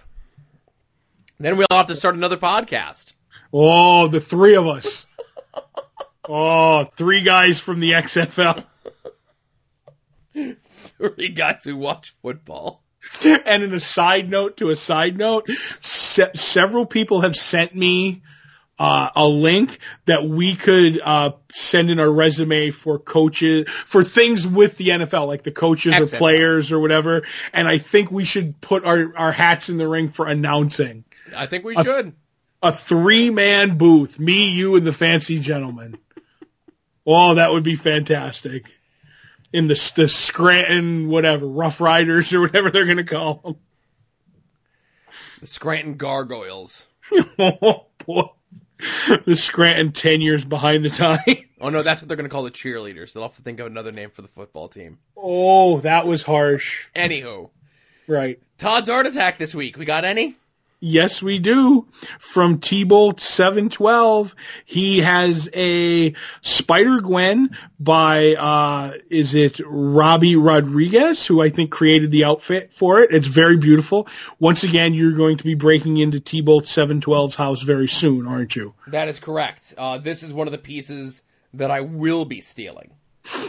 Then 1.40 1.58
we'll 1.58 1.66
have 1.72 1.88
to 1.88 1.96
start 1.96 2.14
another 2.16 2.38
podcast. 2.38 3.14
Oh, 3.52 4.08
the 4.10 4.20
three 4.20 4.56
of 4.56 4.68
us. 4.68 5.08
Oh, 6.28 6.86
three 6.96 7.22
guys 7.22 7.60
from 7.60 7.80
the 7.80 7.92
XFL. 7.92 8.66
Three 10.98 11.30
guys 11.30 11.64
who 11.64 11.78
watch 11.78 12.14
football. 12.22 12.84
And 13.24 13.64
in 13.64 13.74
a 13.74 13.80
side 13.80 14.30
note 14.30 14.58
to 14.58 14.70
a 14.70 14.76
side 14.76 15.18
note, 15.18 15.48
se- 15.48 16.32
several 16.36 16.86
people 16.86 17.22
have 17.22 17.36
sent 17.36 17.76
me 17.76 18.24
uh, 18.78 19.10
a 19.16 19.26
link 19.28 19.80
that 20.06 20.26
we 20.28 20.56
could 20.56 21.00
uh, 21.02 21.32
send 21.52 21.92
in 21.92 22.00
our 22.00 22.12
resume 22.12 22.72
for 22.72 23.00
coaches 23.00 23.70
for 23.86 24.04
things 24.04 24.48
with 24.48 24.78
the 24.78 24.90
NFL, 24.90 25.28
like 25.28 25.44
the 25.44 25.52
coaches 25.52 25.98
or 26.00 26.08
players 26.08 26.72
or 26.72 26.80
whatever. 26.80 27.24
And 27.54 27.68
I 27.68 27.78
think 27.78 28.12
we 28.12 28.26
should 28.26 28.60
put 28.60 28.84
our, 28.84 29.16
our 29.16 29.32
hats 29.32 29.70
in 29.70 29.78
the 29.78 29.88
ring 29.88 30.10
for 30.10 30.28
announcing 30.28 31.06
I 31.36 31.48
think 31.48 31.64
we 31.64 31.76
A- 31.76 31.84
should. 31.84 32.14
a 32.62 32.72
three 32.72 33.30
man 33.30 33.78
booth, 33.78 34.20
me, 34.20 34.50
you, 34.50 34.76
and 34.76 34.86
the 34.86 34.94
fancy 34.94 35.40
gentleman. 35.40 35.98
Oh, 37.06 37.36
that 37.36 37.52
would 37.52 37.64
be 37.64 37.76
fantastic. 37.76 38.66
In 39.54 39.68
the, 39.68 39.92
the 39.96 40.08
Scranton, 40.08 41.08
whatever, 41.08 41.46
Rough 41.46 41.80
Riders 41.80 42.34
or 42.34 42.42
whatever 42.42 42.72
they're 42.72 42.86
going 42.86 42.98
to 42.98 43.04
call 43.04 43.36
them. 43.36 43.56
The 45.40 45.48
Scranton 45.48 45.96
Gargoyles. 45.96 46.86
oh 47.40 47.86
boy. 48.06 48.30
The 49.26 49.36
Scranton 49.36 49.92
10 49.94 50.22
years 50.22 50.44
behind 50.44 50.84
the 50.84 50.90
time. 50.90 51.20
Oh 51.62 51.70
no, 51.70 51.82
that's 51.82 52.02
what 52.02 52.10
they're 52.10 52.18
going 52.18 52.30
to 52.30 52.34
call 52.34 52.44
the 52.44 52.52
cheerleaders. 52.52 53.14
They'll 53.14 53.24
have 53.24 53.36
to 53.38 53.42
think 53.42 53.60
of 53.60 53.68
another 53.68 53.92
name 53.92 54.10
for 54.10 54.22
the 54.22 54.28
football 54.28 54.68
team. 54.68 54.98
Oh, 55.16 55.80
that 55.80 56.06
was 56.06 56.24
harsh. 56.24 56.88
Anywho, 56.96 57.50
Right. 58.08 58.40
Todd's 58.58 58.90
Art 58.90 59.08
Attack 59.08 59.38
this 59.38 59.56
week. 59.56 59.78
We 59.78 59.86
got 59.86 60.06
any? 60.06 60.36
Yes, 60.88 61.20
we 61.20 61.40
do. 61.40 61.88
From 62.20 62.60
T-Bolt 62.60 63.20
712, 63.20 64.36
he 64.66 65.00
has 65.00 65.50
a 65.52 66.14
Spider 66.44 67.02
Gwen 67.02 67.58
by, 67.80 68.36
uh, 68.36 68.94
is 69.10 69.34
it 69.34 69.56
Robbi 69.56 70.36
Rodriguez, 70.38 71.26
who 71.26 71.42
I 71.42 71.50
think 71.50 71.72
created 71.72 72.12
the 72.12 72.26
outfit 72.26 72.72
for 72.72 73.00
it. 73.00 73.12
It's 73.12 73.28
very 73.28 73.58
beautiful. 73.58 74.08
Once 74.40 74.64
again, 74.64 74.94
you're 74.94 75.14
going 75.14 75.38
to 75.38 75.44
be 75.44 75.56
breaking 75.56 75.98
into 75.98 76.20
T-Bolt 76.20 76.66
712's 76.66 77.34
house 77.34 77.64
very 77.64 77.88
soon, 77.88 78.28
aren't 78.28 78.56
you? 78.56 78.76
That 78.86 79.08
is 79.08 79.18
correct. 79.18 79.74
Uh, 79.76 79.98
this 79.98 80.22
is 80.22 80.32
one 80.32 80.48
of 80.48 80.52
the 80.52 80.60
pieces 80.60 81.24
that 81.56 81.72
I 81.72 81.82
will 81.82 82.26
be 82.26 82.42
stealing. 82.42 82.92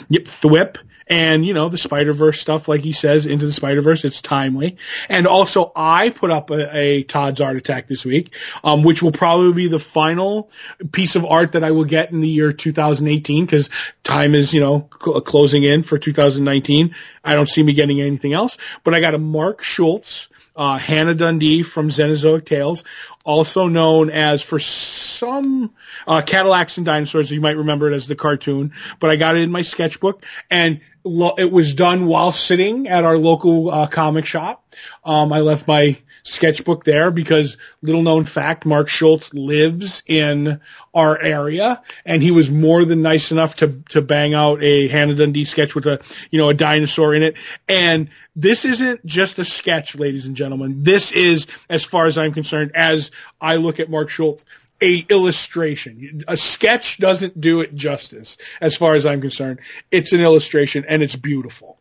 Yep, 0.09 0.25
Thwip. 0.25 0.77
And, 1.09 1.47
you 1.47 1.55
know, 1.55 1.69
the 1.69 1.79
Spider-Verse 1.79 2.41
stuff, 2.41 2.67
like 2.67 2.81
he 2.81 2.91
says, 2.91 3.27
into 3.27 3.47
the 3.47 3.53
Spider-Verse, 3.53 4.05
it's 4.05 4.21
timely. 4.21 4.77
And 5.09 5.29
also, 5.29 5.71
I 5.77 6.11
put 6.11 6.33
up 6.33 6.51
a, 6.51 6.77
a 6.77 7.03
Todd's 7.05 7.41
Art 7.41 7.57
Attack 7.57 7.87
this 7.87 8.05
week, 8.05 8.35
um, 8.65 8.83
which 8.83 9.03
will 9.03 9.13
probably 9.13 9.53
be 9.53 9.69
the 9.69 9.79
final 9.79 10.51
piece 10.91 11.15
of 11.15 11.25
art 11.25 11.53
that 11.53 11.63
I 11.63 11.71
will 11.71 11.85
get 11.85 12.11
in 12.11 12.23
the 12.23 12.29
year 12.29 12.53
2018, 12.53 13.47
because 13.47 13.71
time 14.03 14.35
is, 14.35 14.53
you 14.53 14.61
know, 14.61 14.89
cl- 15.01 15.21
closing 15.21 15.63
in 15.63 15.85
for 15.85 15.97
2019. 15.97 16.97
I 17.23 17.35
don't 17.37 17.49
see 17.49 17.63
me 17.63 17.73
getting 17.73 18.01
anything 18.01 18.33
else. 18.33 18.59
But 18.83 18.95
I 18.95 19.01
got 19.01 19.15
a 19.15 19.19
Mark 19.19 19.63
Schultz, 19.63 20.27
uh, 20.57 20.77
Hannah 20.77 21.15
Dundee 21.15 21.63
from 21.63 21.89
Xenozoic 21.89 22.47
Tales, 22.47 22.83
also 23.25 23.69
known 23.69 24.11
as 24.11 24.43
for 24.43 24.59
some 24.59 25.73
uh, 26.07 26.23
Cadillacs 26.23 26.77
and 26.77 26.87
Dinosaurs. 26.87 27.31
You 27.31 27.41
might 27.41 27.57
remember 27.57 27.91
it 27.91 27.95
as 27.95 28.07
the 28.07 28.17
cartoon, 28.17 28.73
but 29.01 29.11
I 29.11 29.17
got 29.17 29.37
it 29.37 29.43
in 29.43 29.51
my 29.51 29.63
sketchbook, 29.63 30.25
and 30.51 30.81
lo- 31.05 31.35
it 31.39 31.51
was 31.51 31.75
done 31.75 32.07
while 32.07 32.33
sitting 32.33 32.89
at 32.89 33.05
our 33.05 33.19
local 33.19 33.71
uh, 33.71 33.87
comic 33.87 34.27
shop. 34.27 34.65
Um, 35.05 35.33
I 35.33 35.41
left 35.41 35.67
my 35.67 35.99
sketchbook 36.27 36.85
there 36.85 37.11
because 37.11 37.57
little 37.83 38.03
known 38.03 38.25
fact, 38.25 38.67
Mark 38.67 38.89
Schultz 38.89 39.33
lives 39.33 40.03
in 40.07 40.61
our 40.93 41.21
area 41.21 41.81
and 42.05 42.23
he 42.23 42.33
was 42.33 42.51
more 42.51 42.85
than 42.85 43.03
nice 43.03 43.31
enough 43.31 43.57
to, 43.57 43.83
to 43.91 44.03
bang 44.03 44.35
out 44.35 44.63
a 44.63 44.89
Hannah 44.89 45.15
Dundee 45.15 45.45
sketch 45.45 45.75
with 45.75 45.87
a, 45.87 46.01
you 46.31 46.41
know, 46.41 46.49
a 46.49 46.55
dinosaur 46.55 47.15
in 47.15 47.23
it. 47.23 47.37
And 47.69 48.09
this 48.35 48.65
isn't 48.65 49.07
just 49.07 49.39
a 49.39 49.45
sketch, 49.45 49.95
ladies 49.95 50.27
and 50.27 50.37
gentlemen. 50.37 50.83
This 50.83 51.13
is, 51.13 51.47
as 51.71 51.85
far 51.85 52.07
as 52.07 52.19
I'm 52.19 52.33
concerned, 52.33 52.73
as 52.75 53.11
I 53.41 53.57
look 53.57 53.79
at 53.79 53.89
Mark 53.89 54.09
Schultz, 54.09 54.45
a 54.81 54.99
illustration. 54.99 56.23
A 56.29 56.37
sketch 56.37 56.99
doesn't 56.99 57.41
do 57.41 57.61
it 57.61 57.75
justice, 57.75 58.37
as 58.61 58.77
far 58.77 58.95
as 58.95 59.07
I'm 59.07 59.21
concerned. 59.21 59.61
It's 59.91 60.13
an 60.13 60.21
illustration 60.21 60.85
and 60.89 61.03
it's 61.03 61.17
beautiful. 61.17 61.79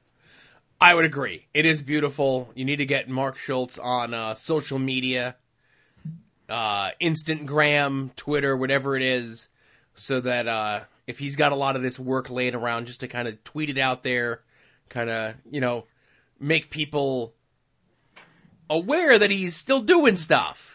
I 0.80 0.94
would 0.94 1.06
agree. 1.06 1.48
It 1.54 1.66
is 1.66 1.82
beautiful. 1.82 2.50
You 2.54 2.66
need 2.66 2.78
to 2.78 2.86
get 2.86 3.10
Mark 3.10 3.38
Schultz 3.38 3.80
on 3.80 4.14
uh, 4.14 4.34
social 4.34 4.78
media, 4.78 5.36
uh, 6.50 6.92
Instagram, 7.02 8.14
Twitter, 8.16 8.56
whatever 8.56 8.96
it 8.96 9.02
is, 9.02 9.48
so 9.96 10.20
that 10.20 10.48
uh, 10.48 10.82
if 11.08 11.18
he's 11.18 11.38
got 11.38 11.54
a 11.54 11.56
lot 11.56 11.76
of 11.76 11.82
this 11.82 11.98
work 11.98 12.30
laying 12.30 12.56
around, 12.56 12.88
just 12.88 13.00
to 13.00 13.08
kind 13.08 13.28
of 13.28 13.42
tweet 13.46 13.70
it 13.70 13.78
out 13.78 14.04
there, 14.04 14.42
kind 14.90 15.10
of 15.10 15.36
you 15.50 15.62
know 15.62 15.86
make 16.40 16.70
people 16.70 17.34
aware 18.70 19.18
that 19.18 19.32
he's 19.32 19.56
still 19.56 19.82
doing 19.82 20.16
stuff. 20.18 20.75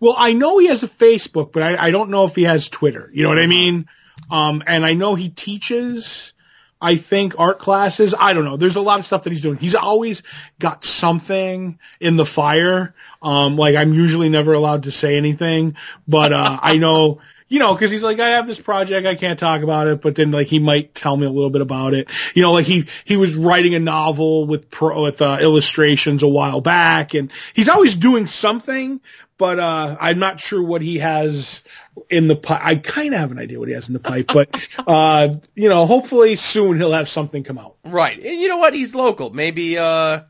Well, 0.00 0.14
I 0.16 0.32
know 0.32 0.58
he 0.58 0.68
has 0.68 0.82
a 0.82 0.88
Facebook, 0.88 1.52
but 1.52 1.62
I, 1.62 1.86
I 1.86 1.90
don't 1.90 2.10
know 2.10 2.24
if 2.24 2.34
he 2.34 2.44
has 2.44 2.68
Twitter. 2.68 3.10
You 3.12 3.22
know 3.22 3.28
what 3.28 3.38
I 3.38 3.46
mean? 3.46 3.86
Um, 4.30 4.62
and 4.66 4.84
I 4.84 4.94
know 4.94 5.14
he 5.14 5.28
teaches, 5.28 6.32
I 6.80 6.96
think, 6.96 7.38
art 7.38 7.58
classes. 7.58 8.14
I 8.18 8.32
don't 8.32 8.44
know. 8.44 8.56
There's 8.56 8.76
a 8.76 8.80
lot 8.80 8.98
of 8.98 9.06
stuff 9.06 9.24
that 9.24 9.30
he's 9.30 9.42
doing. 9.42 9.56
He's 9.56 9.74
always 9.74 10.22
got 10.58 10.84
something 10.84 11.78
in 12.00 12.16
the 12.16 12.26
fire. 12.26 12.94
Um, 13.22 13.56
like 13.56 13.74
I'm 13.76 13.94
usually 13.94 14.28
never 14.28 14.52
allowed 14.52 14.84
to 14.84 14.90
say 14.90 15.16
anything, 15.16 15.76
but, 16.06 16.32
uh, 16.32 16.58
I 16.62 16.78
know, 16.78 17.20
you 17.48 17.58
know, 17.58 17.74
cause 17.74 17.90
he's 17.90 18.02
like, 18.02 18.20
I 18.20 18.28
have 18.30 18.46
this 18.46 18.60
project, 18.60 19.06
I 19.06 19.14
can't 19.14 19.38
talk 19.38 19.62
about 19.62 19.86
it, 19.86 20.02
but 20.02 20.14
then 20.14 20.30
like 20.30 20.48
he 20.48 20.58
might 20.58 20.94
tell 20.94 21.16
me 21.16 21.26
a 21.26 21.30
little 21.30 21.50
bit 21.50 21.62
about 21.62 21.94
it. 21.94 22.08
You 22.34 22.42
know, 22.42 22.52
like 22.52 22.66
he, 22.66 22.86
he 23.06 23.16
was 23.16 23.34
writing 23.34 23.74
a 23.74 23.80
novel 23.80 24.46
with 24.46 24.70
pro, 24.70 25.02
with, 25.02 25.22
uh, 25.22 25.38
illustrations 25.40 26.22
a 26.22 26.28
while 26.28 26.60
back 26.60 27.14
and 27.14 27.32
he's 27.54 27.70
always 27.70 27.96
doing 27.96 28.26
something, 28.26 29.00
but, 29.38 29.58
uh, 29.58 29.96
I'm 30.00 30.18
not 30.18 30.40
sure 30.40 30.62
what 30.62 30.82
he 30.82 30.98
has 30.98 31.62
in 32.10 32.28
the 32.28 32.36
pipe. 32.36 32.60
I 32.62 32.76
kind 32.76 33.14
of 33.14 33.20
have 33.20 33.32
an 33.32 33.38
idea 33.38 33.58
what 33.58 33.68
he 33.68 33.74
has 33.74 33.88
in 33.88 33.94
the 33.94 34.00
pipe, 34.00 34.26
but, 34.32 34.48
uh, 34.86 35.36
you 35.54 35.68
know, 35.68 35.86
hopefully 35.86 36.36
soon 36.36 36.76
he'll 36.76 36.92
have 36.92 37.08
something 37.08 37.44
come 37.44 37.58
out. 37.58 37.76
Right. 37.84 38.16
And 38.18 38.38
you 38.38 38.48
know 38.48 38.58
what? 38.58 38.74
He's 38.74 38.94
local. 38.94 39.30
Maybe 39.30 39.78
uh 39.78 40.20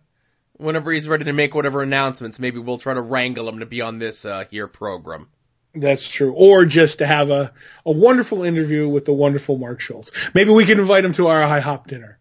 whenever 0.58 0.90
he's 0.92 1.06
ready 1.08 1.24
to 1.24 1.32
make 1.32 1.54
whatever 1.54 1.82
announcements, 1.82 2.38
maybe 2.40 2.58
we'll 2.58 2.78
try 2.78 2.94
to 2.94 3.00
wrangle 3.00 3.48
him 3.48 3.60
to 3.60 3.66
be 3.66 3.80
on 3.80 3.98
this 3.98 4.24
uh 4.24 4.44
here 4.50 4.68
program. 4.68 5.28
That's 5.74 6.08
true. 6.08 6.32
Or 6.32 6.64
just 6.64 6.98
to 6.98 7.06
have 7.06 7.30
a, 7.30 7.52
a 7.86 7.92
wonderful 7.92 8.42
interview 8.42 8.88
with 8.88 9.04
the 9.04 9.12
wonderful 9.12 9.58
Mark 9.58 9.80
Schultz. 9.80 10.10
Maybe 10.34 10.50
we 10.50 10.64
can 10.64 10.80
invite 10.80 11.04
him 11.04 11.12
to 11.14 11.28
our 11.28 11.40
IHOP 11.42 11.86
dinner. 11.86 12.18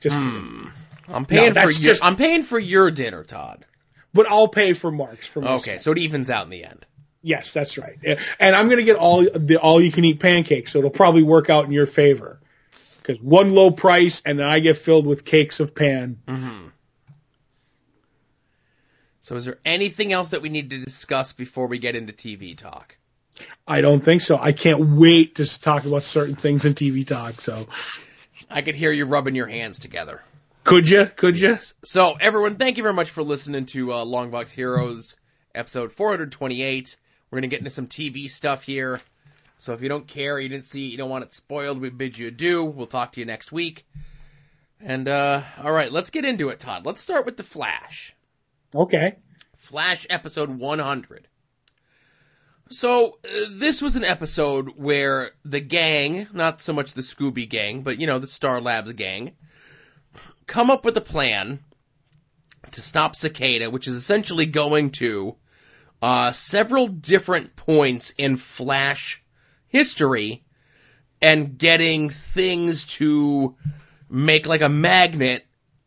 Just, 0.00 0.16
I'm 1.08 1.24
paying 1.26 1.54
for 1.54 1.60
your 1.60 1.70
just- 1.70 2.04
I'm 2.04 2.16
paying 2.16 2.42
for 2.42 2.58
your 2.58 2.90
dinner, 2.90 3.24
Todd. 3.24 3.64
But 4.12 4.26
I'll 4.28 4.48
pay 4.48 4.72
for 4.72 4.90
Mark's 4.90 5.26
for 5.26 5.40
myself. 5.40 5.62
Okay, 5.62 5.78
so 5.78 5.92
it 5.92 5.98
evens 5.98 6.30
out 6.30 6.44
in 6.44 6.50
the 6.50 6.64
end. 6.64 6.86
Yes, 7.22 7.52
that's 7.52 7.76
right. 7.76 7.96
And 8.38 8.54
I'm 8.54 8.66
going 8.66 8.78
to 8.78 8.84
get 8.84 8.96
all 8.96 9.22
the 9.22 9.56
all 9.56 9.80
you 9.80 9.90
can 9.90 10.04
eat 10.04 10.20
pancakes, 10.20 10.72
so 10.72 10.78
it'll 10.78 10.90
probably 10.90 11.24
work 11.24 11.50
out 11.50 11.64
in 11.64 11.72
your 11.72 11.86
favor. 11.86 12.40
Because 12.98 13.20
one 13.20 13.54
low 13.54 13.70
price, 13.70 14.22
and 14.24 14.38
then 14.38 14.48
I 14.48 14.60
get 14.60 14.76
filled 14.76 15.06
with 15.06 15.24
cakes 15.24 15.60
of 15.60 15.74
pan. 15.74 16.20
Hmm. 16.28 16.68
So 19.20 19.34
is 19.34 19.44
there 19.44 19.58
anything 19.64 20.12
else 20.12 20.28
that 20.28 20.40
we 20.40 20.50
need 20.50 20.70
to 20.70 20.78
discuss 20.78 21.32
before 21.32 21.66
we 21.66 21.78
get 21.80 21.96
into 21.96 22.12
TV 22.12 22.56
talk? 22.56 22.96
I 23.66 23.80
don't 23.80 24.00
think 24.00 24.22
so. 24.22 24.38
I 24.40 24.52
can't 24.52 24.78
wait 24.80 25.36
to 25.36 25.60
talk 25.60 25.84
about 25.84 26.04
certain 26.04 26.36
things 26.36 26.64
in 26.64 26.74
TV 26.74 27.04
talk. 27.04 27.40
So 27.40 27.66
I 28.48 28.62
could 28.62 28.76
hear 28.76 28.92
you 28.92 29.04
rubbing 29.04 29.34
your 29.34 29.48
hands 29.48 29.80
together. 29.80 30.22
Could 30.66 30.88
you? 30.88 31.06
Could 31.06 31.38
you? 31.38 31.58
So 31.84 32.16
everyone, 32.20 32.56
thank 32.56 32.76
you 32.76 32.82
very 32.82 32.94
much 32.94 33.10
for 33.10 33.22
listening 33.22 33.66
to 33.66 33.92
uh, 33.92 34.04
Longbox 34.04 34.50
Heroes 34.50 35.16
episode 35.54 35.92
428. 35.92 36.96
We're 37.30 37.38
gonna 37.38 37.46
get 37.46 37.60
into 37.60 37.70
some 37.70 37.86
TV 37.86 38.28
stuff 38.28 38.64
here. 38.64 39.00
So 39.60 39.72
if 39.74 39.80
you 39.80 39.88
don't 39.88 40.08
care, 40.08 40.40
you 40.40 40.48
didn't 40.48 40.66
see, 40.66 40.88
you 40.88 40.98
don't 40.98 41.08
want 41.08 41.22
it 41.22 41.32
spoiled, 41.32 41.80
we 41.80 41.90
bid 41.90 42.18
you 42.18 42.28
adieu. 42.28 42.64
We'll 42.64 42.88
talk 42.88 43.12
to 43.12 43.20
you 43.20 43.26
next 43.26 43.52
week. 43.52 43.86
And 44.80 45.06
uh, 45.06 45.42
all 45.62 45.72
right, 45.72 45.90
let's 45.90 46.10
get 46.10 46.24
into 46.24 46.48
it, 46.48 46.58
Todd. 46.58 46.84
Let's 46.84 47.00
start 47.00 47.26
with 47.26 47.36
the 47.36 47.44
Flash. 47.44 48.14
Okay. 48.74 49.14
Flash 49.58 50.04
episode 50.10 50.50
100. 50.50 51.28
So, 52.70 53.18
uh, 53.24 53.28
this 53.50 53.80
was 53.80 53.94
an 53.94 54.02
episode 54.02 54.70
where 54.76 55.30
the 55.44 55.60
gang, 55.60 56.26
not 56.32 56.60
so 56.60 56.72
much 56.72 56.92
the 56.92 57.02
Scooby 57.02 57.48
gang, 57.48 57.82
but 57.82 58.00
you 58.00 58.08
know, 58.08 58.18
the 58.18 58.26
Star 58.26 58.60
Labs 58.60 58.92
gang, 58.92 59.36
come 60.46 60.70
up 60.70 60.84
with 60.84 60.96
a 60.96 61.02
plan 61.02 61.58
to 62.72 62.80
stop 62.80 63.16
Cicada, 63.16 63.70
which 63.70 63.88
is 63.88 63.94
essentially 63.94 64.46
going 64.46 64.90
to 64.90 65.36
uh, 66.02 66.32
several 66.32 66.88
different 66.88 67.56
points 67.56 68.12
in 68.16 68.36
Flash 68.36 69.22
history 69.68 70.44
and 71.20 71.58
getting 71.58 72.10
things 72.10 72.84
to 72.84 73.56
make 74.08 74.46
like 74.46 74.62
a 74.62 74.68
magnet 74.68 75.44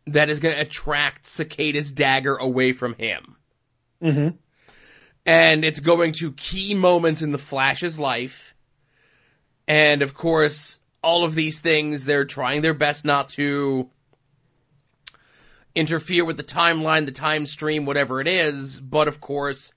that 0.07 0.29
is 0.29 0.39
going 0.39 0.55
to 0.55 0.61
attract 0.61 1.27
Cicada's 1.27 1.91
dagger 1.91 2.35
away 2.35 2.73
from 2.73 2.95
him. 2.95 3.35
Mm-hmm. 4.01 4.29
And 5.25 5.63
it's 5.63 5.79
going 5.79 6.13
to 6.13 6.31
key 6.31 6.73
moments 6.73 7.21
in 7.21 7.31
the 7.31 7.37
Flash's 7.37 7.99
life. 7.99 8.55
And 9.67 10.01
of 10.01 10.15
course, 10.15 10.79
all 11.03 11.23
of 11.23 11.35
these 11.35 11.59
things, 11.59 12.05
they're 12.05 12.25
trying 12.25 12.61
their 12.61 12.73
best 12.73 13.05
not 13.05 13.29
to 13.29 13.89
interfere 15.75 16.25
with 16.25 16.37
the 16.37 16.43
timeline, 16.43 17.05
the 17.05 17.11
time 17.11 17.45
stream, 17.45 17.85
whatever 17.85 18.21
it 18.21 18.27
is. 18.27 18.79
But 18.79 19.07
of 19.07 19.21
course, 19.21 19.73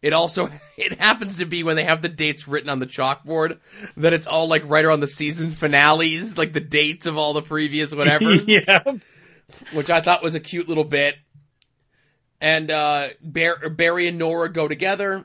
it 0.00 0.12
also, 0.12 0.50
it 0.76 0.98
happens 0.98 1.36
to 1.36 1.46
be 1.46 1.62
when 1.62 1.76
they 1.76 1.84
have 1.84 2.02
the 2.02 2.08
dates 2.08 2.48
written 2.48 2.70
on 2.70 2.78
the 2.78 2.86
chalkboard 2.86 3.58
that 3.96 4.12
it's 4.12 4.26
all 4.26 4.48
like 4.48 4.68
right 4.68 4.84
around 4.84 5.00
the 5.00 5.08
season 5.08 5.50
finales, 5.50 6.36
like 6.36 6.52
the 6.52 6.60
dates 6.60 7.06
of 7.06 7.16
all 7.16 7.32
the 7.32 7.42
previous 7.42 7.94
whatever 7.94 8.34
yeah. 8.34 8.82
which 9.72 9.90
I 9.90 10.00
thought 10.00 10.22
was 10.22 10.34
a 10.34 10.40
cute 10.40 10.68
little 10.68 10.84
bit. 10.84 11.14
And 12.40 12.70
uh, 12.70 13.08
Bar- 13.22 13.68
Barry 13.70 14.08
and 14.08 14.18
Nora 14.18 14.52
go 14.52 14.66
together. 14.66 15.24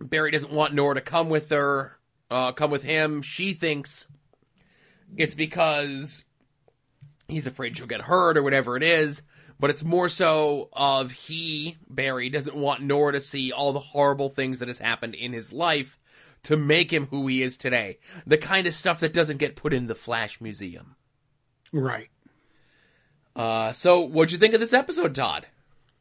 Barry 0.00 0.32
doesn't 0.32 0.52
want 0.52 0.74
Nora 0.74 0.96
to 0.96 1.00
come 1.00 1.28
with 1.28 1.50
her, 1.50 1.96
uh, 2.30 2.52
come 2.52 2.70
with 2.70 2.82
him. 2.82 3.22
She 3.22 3.52
thinks 3.52 4.06
it's 5.16 5.34
because 5.34 6.24
he's 7.28 7.46
afraid 7.46 7.76
she'll 7.76 7.86
get 7.86 8.00
hurt 8.00 8.36
or 8.36 8.42
whatever 8.42 8.76
it 8.76 8.82
is. 8.82 9.22
but 9.60 9.70
it's 9.70 9.84
more 9.84 10.08
so 10.08 10.68
of 10.72 11.10
he, 11.10 11.76
Barry, 11.88 12.30
doesn't 12.30 12.56
want 12.56 12.82
Nora 12.82 13.12
to 13.12 13.20
see 13.20 13.52
all 13.52 13.72
the 13.72 13.80
horrible 13.80 14.28
things 14.28 14.60
that 14.60 14.68
has 14.68 14.78
happened 14.78 15.14
in 15.14 15.32
his 15.32 15.52
life 15.52 15.98
to 16.44 16.56
make 16.56 16.92
him 16.92 17.06
who 17.06 17.26
he 17.26 17.42
is 17.42 17.56
today. 17.56 17.98
The 18.26 18.38
kind 18.38 18.66
of 18.66 18.74
stuff 18.74 19.00
that 19.00 19.12
doesn't 19.12 19.38
get 19.38 19.56
put 19.56 19.74
in 19.74 19.86
the 19.86 19.94
Flash 19.96 20.40
Museum. 20.40 20.94
Right. 21.72 22.08
Uh, 23.34 23.72
so 23.72 24.02
what'd 24.02 24.32
you 24.32 24.38
think 24.38 24.54
of 24.54 24.60
this 24.60 24.72
episode, 24.72 25.14
Todd? 25.14 25.46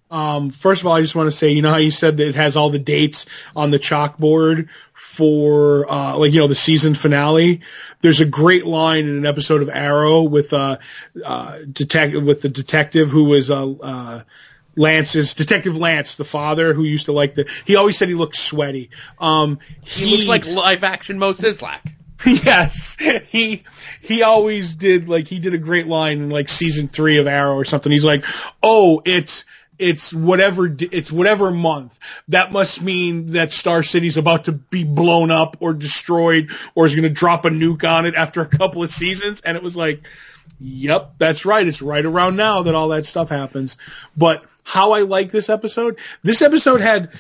Um, 0.10 0.50
first 0.50 0.82
of 0.82 0.88
all, 0.88 0.94
I 0.94 1.02
just 1.02 1.16
want 1.16 1.30
to 1.30 1.36
say, 1.36 1.52
you 1.52 1.62
know 1.62 1.72
how 1.72 1.78
you 1.78 1.92
said 1.92 2.18
that 2.18 2.28
it 2.28 2.36
has 2.36 2.56
all 2.56 2.70
the 2.70 2.80
dates 2.80 3.26
on 3.56 3.72
the 3.72 3.80
chalkboard 3.80 4.70
for, 4.94 5.90
uh, 5.92 6.18
like, 6.18 6.32
you 6.32 6.40
know, 6.40 6.48
the 6.48 6.56
season 6.56 6.94
finale? 6.94 7.62
There's 8.00 8.22
a 8.22 8.26
great 8.26 8.66
line 8.66 9.06
in 9.06 9.18
an 9.18 9.26
episode 9.26 9.62
of 9.62 9.70
Arrow 9.70 10.24
with, 10.24 10.54
uh, 10.54 10.78
uh, 11.24 11.60
detective, 11.70 12.24
with 12.24 12.42
the 12.42 12.50
detective 12.50 13.10
who 13.10 13.26
was, 13.26 13.52
uh, 13.52 13.70
uh, 13.70 14.22
Lance's, 14.78 15.34
Detective 15.34 15.78
Lance, 15.78 16.16
the 16.16 16.24
father 16.24 16.74
who 16.74 16.84
used 16.84 17.08
to 17.08 17.12
like 17.12 17.34
the, 17.34 17.50
he 17.66 17.76
always 17.76 17.98
said 17.98 18.10
he 18.10 18.14
looked 18.14 18.38
sweaty. 18.38 18.92
Um, 19.20 19.58
He, 19.84 20.06
looks 20.06 20.28
like 20.28 20.46
live 20.46 20.84
action 20.84 21.18
Moe 21.18 21.32
Szyslak. 21.32 21.80
yes, 22.26 22.98
he 23.30 23.64
he 24.02 24.24
always 24.24 24.76
did 24.76 25.08
like 25.08 25.28
he 25.28 25.38
did 25.38 25.54
a 25.54 25.60
great 25.60 25.88
line 25.88 26.20
in 26.20 26.30
like 26.30 26.50
season 26.50 26.88
three 26.88 27.18
of 27.18 27.28
Arrow 27.28 27.56
or 27.56 27.64
something. 27.64 27.92
He's 27.92 28.06
like, 28.06 28.26
"Oh, 28.64 29.04
it's 29.06 29.46
it's 29.80 30.14
whatever 30.14 30.68
it's 30.80 31.12
whatever 31.12 31.52
month. 31.52 31.98
That 32.30 32.52
must 32.52 32.82
mean 32.82 33.32
that 33.32 33.54
Star 33.54 33.84
City's 33.84 34.18
about 34.18 34.46
to 34.46 34.52
be 34.52 34.84
blown 34.84 35.32
up 35.32 35.58
or 35.60 35.74
destroyed 35.74 36.50
or 36.76 36.86
is 36.86 36.96
going 36.96 37.04
to 37.04 37.10
drop 37.10 37.46
a 37.46 37.50
nuke 37.50 37.88
on 37.88 38.06
it 38.06 38.16
after 38.16 38.42
a 38.42 38.48
couple 38.48 38.84
of 38.84 38.92
seasons." 38.92 39.42
And 39.42 39.56
it 39.56 39.64
was 39.64 39.78
like, 39.78 40.04
"Yep, 40.60 41.16
that's 41.18 41.46
right. 41.46 41.68
It's 41.68 41.82
right 41.82 42.06
around 42.06 42.36
now 42.36 42.64
that 42.64 42.76
all 42.76 42.90
that 42.90 43.06
stuff 43.06 43.30
happens." 43.30 43.78
But 44.16 44.44
how 44.64 44.92
I 44.92 45.02
like 45.02 45.32
this 45.32 45.50
episode, 45.50 45.98
this 46.24 46.42
episode 46.42 46.82
had 46.82 47.12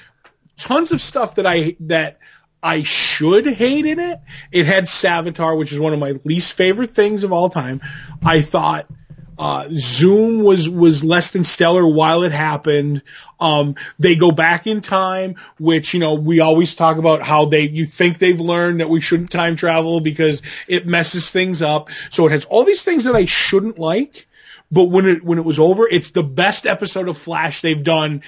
tons 0.57 0.91
of 0.91 1.01
stuff 1.01 1.35
that 1.35 1.45
I 1.45 1.75
that 1.81 2.19
I 2.61 2.83
should 2.83 3.45
hate 3.45 3.85
in 3.85 3.99
it. 3.99 4.19
It 4.51 4.65
had 4.65 4.85
Savitar, 4.85 5.57
which 5.57 5.71
is 5.71 5.79
one 5.79 5.93
of 5.93 5.99
my 5.99 6.15
least 6.23 6.53
favorite 6.53 6.91
things 6.91 7.23
of 7.23 7.31
all 7.31 7.49
time. 7.49 7.81
I 8.23 8.41
thought 8.41 8.87
uh, 9.37 9.67
Zoom 9.71 10.43
was 10.43 10.67
was 10.67 11.03
less 11.03 11.31
than 11.31 11.43
stellar 11.43 11.85
while 11.85 12.23
it 12.23 12.31
happened. 12.31 13.03
Um, 13.39 13.75
they 13.99 14.15
go 14.15 14.31
back 14.31 14.65
in 14.65 14.81
time, 14.81 15.35
which 15.59 15.93
you 15.93 15.99
know 15.99 16.15
we 16.15 16.39
always 16.39 16.73
talk 16.73 16.97
about 16.97 17.21
how 17.21 17.45
they 17.45 17.67
you 17.67 17.85
think 17.85 18.17
they've 18.17 18.39
learned 18.39 18.79
that 18.79 18.89
we 18.89 18.99
shouldn't 18.99 19.29
time 19.29 19.55
travel 19.55 19.99
because 19.99 20.41
it 20.67 20.87
messes 20.87 21.29
things 21.29 21.61
up. 21.61 21.89
So 22.09 22.25
it 22.25 22.31
has 22.31 22.45
all 22.45 22.63
these 22.63 22.81
things 22.81 23.03
that 23.03 23.15
I 23.15 23.25
shouldn't 23.25 23.77
like. 23.77 24.27
But 24.71 24.85
when 24.85 25.05
it 25.05 25.23
when 25.23 25.37
it 25.37 25.45
was 25.45 25.59
over, 25.59 25.87
it's 25.87 26.11
the 26.11 26.23
best 26.23 26.65
episode 26.65 27.07
of 27.07 27.17
Flash 27.17 27.61
they've 27.61 27.83
done 27.83 28.23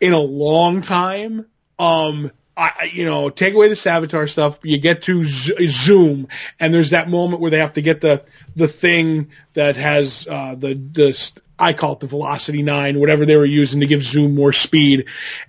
in 0.00 0.12
a 0.12 0.20
long 0.20 0.80
time. 0.82 1.46
Um, 1.78 2.30
I, 2.60 2.90
you 2.92 3.06
know, 3.06 3.30
take 3.30 3.54
away 3.54 3.68
the 3.68 3.74
Savitar 3.74 4.28
stuff, 4.28 4.60
you 4.62 4.76
get 4.76 5.02
to 5.02 5.24
Z- 5.24 5.66
Zoom, 5.68 6.28
and 6.58 6.74
there's 6.74 6.90
that 6.90 7.08
moment 7.08 7.40
where 7.40 7.50
they 7.50 7.58
have 7.60 7.72
to 7.74 7.82
get 7.82 8.02
the 8.02 8.24
the 8.54 8.68
thing 8.68 9.30
that 9.54 9.76
has 9.76 10.26
uh, 10.28 10.54
the 10.56 10.74
the 10.74 11.32
I 11.58 11.72
call 11.72 11.94
it 11.94 12.00
the 12.00 12.06
Velocity 12.06 12.62
Nine, 12.62 13.00
whatever 13.00 13.24
they 13.24 13.36
were 13.36 13.46
using 13.46 13.80
to 13.80 13.86
give 13.86 14.02
Zoom 14.02 14.34
more 14.34 14.52
speed, 14.52 15.06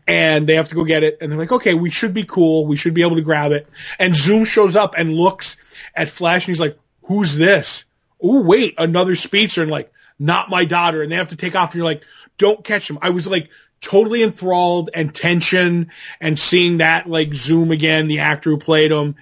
and 0.08 0.48
they 0.48 0.56
have 0.56 0.70
to 0.70 0.76
go 0.76 0.86
get 0.86 1.04
it, 1.04 1.18
and 1.20 1.30
they're 1.30 1.40
like, 1.40 1.52
okay, 1.52 1.74
we 1.74 1.90
should 1.90 2.14
be 2.14 2.24
cool, 2.24 2.66
we 2.66 2.78
should 2.78 2.94
be 2.94 3.02
able 3.02 3.18
to 3.18 3.22
grab 3.22 3.52
it, 3.52 3.68
and 4.00 4.16
Zoom 4.16 4.46
shows 4.46 4.78
up 4.78 4.96
and 4.98 5.14
looks 5.14 5.58
at 5.94 6.10
Flash, 6.10 6.44
and 6.44 6.56
he's 6.56 6.62
like, 6.62 6.78
who's 7.04 7.36
this? 7.36 7.84
Oh 8.24 8.42
wait, 8.42 8.76
another 8.78 9.16
speedster, 9.16 9.62
and 9.64 9.72
like, 9.72 9.92
not 10.18 10.50
my 10.50 10.64
daughter, 10.64 11.02
and 11.02 11.12
they 11.12 11.18
have 11.18 11.30
to 11.30 11.36
take 11.36 11.56
off, 11.56 11.72
and 11.72 11.76
you're 11.76 11.86
like, 11.86 12.04
don't 12.38 12.64
catch 12.64 12.90
him. 12.90 13.00
I 13.02 13.10
was 13.10 13.28
like 13.28 13.50
totally 13.82 14.24
enthralled 14.24 14.92
and 14.94 15.14
tension 15.14 15.92
and 16.20 16.38
seeing 16.38 16.78
that 16.78 17.10
like 17.10 17.34
Zoom 17.34 17.72
again, 17.72 18.08
the 18.08 18.20
actor 18.20 18.52
who 18.52 18.58
played 18.58 18.92
him. 18.92 19.16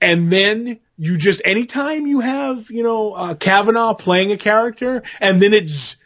And 0.00 0.32
then 0.32 0.80
you 0.96 1.16
just, 1.16 1.42
anytime 1.44 2.06
you 2.06 2.20
have, 2.20 2.70
you 2.70 2.82
know, 2.82 3.12
uh, 3.12 3.34
Cavanagh 3.34 3.94
playing 3.94 4.32
a 4.32 4.36
character 4.36 5.02
and 5.20 5.42
then 5.42 5.52
it's 5.52 5.96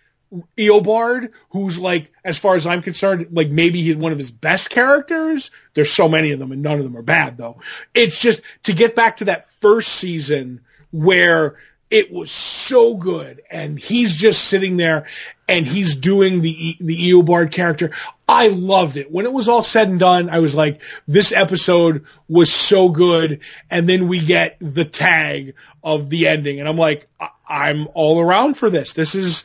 Eobard, 0.57 1.31
who's 1.51 1.79
like, 1.79 2.13
as 2.25 2.39
far 2.39 2.57
as 2.57 2.67
I'm 2.67 2.83
concerned, 2.83 3.29
like 3.31 3.49
maybe 3.49 3.83
he's 3.83 3.97
one 3.97 4.13
of 4.13 4.19
his 4.19 4.31
best 4.31 4.71
characters. 4.71 5.51
There's 5.75 5.93
so 5.93 6.09
many 6.09 6.33
of 6.33 6.39
them 6.39 6.53
and 6.53 6.63
none 6.63 6.79
of 6.79 6.85
them 6.85 6.97
are 6.97 7.03
bad 7.03 7.37
though. 7.37 7.61
It's 7.95 8.21
just 8.21 8.43
to 8.65 8.73
get 8.73 8.95
back 8.95 9.19
to 9.19 9.27
that 9.27 9.49
first 9.49 9.89
season 9.93 10.63
where 10.91 11.57
it 11.91 12.13
was 12.13 12.31
so 12.31 12.95
good 12.95 13.43
and 13.51 13.79
he's 13.79 14.15
just 14.15 14.45
sitting 14.45 14.77
there 14.77 15.07
and 15.49 15.67
he's 15.67 15.97
doing 15.97 16.41
the 16.41 16.77
the 16.81 17.11
Eobard 17.11 17.53
character. 17.53 17.93
I 18.29 18.49
loved 18.49 18.97
it. 18.97 19.11
When 19.11 19.25
it 19.25 19.33
was 19.33 19.49
all 19.49 19.63
said 19.63 19.89
and 19.89 20.01
done, 20.01 20.29
I 20.31 20.41
was 20.41 20.55
like, 20.55 20.83
this 21.07 21.31
episode 21.31 22.07
was 22.29 22.53
so 22.53 22.89
good. 22.89 23.41
And 23.71 23.89
then 23.89 24.09
we 24.09 24.19
get 24.19 24.57
the 24.61 24.85
tag 24.85 25.55
of 25.83 26.11
the 26.11 26.27
ending, 26.27 26.59
and 26.59 26.69
I'm 26.69 26.77
like, 26.77 27.09
I'm 27.49 27.87
all 27.95 28.21
around 28.21 28.57
for 28.57 28.69
this. 28.69 28.93
This 28.93 29.15
is 29.15 29.45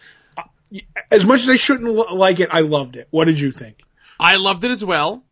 as 1.12 1.26
much 1.26 1.42
as 1.42 1.50
I 1.50 1.58
shouldn't 1.58 1.96
l- 1.96 2.16
like 2.16 2.40
it. 2.40 2.50
I 2.52 2.62
loved 2.62 2.96
it. 2.96 3.08
What 3.12 3.26
did 3.26 3.40
you 3.40 3.52
think? 3.52 3.84
I 4.20 4.38
loved 4.38 4.64
it 4.64 4.72
as 4.72 4.84
well. 4.84 5.24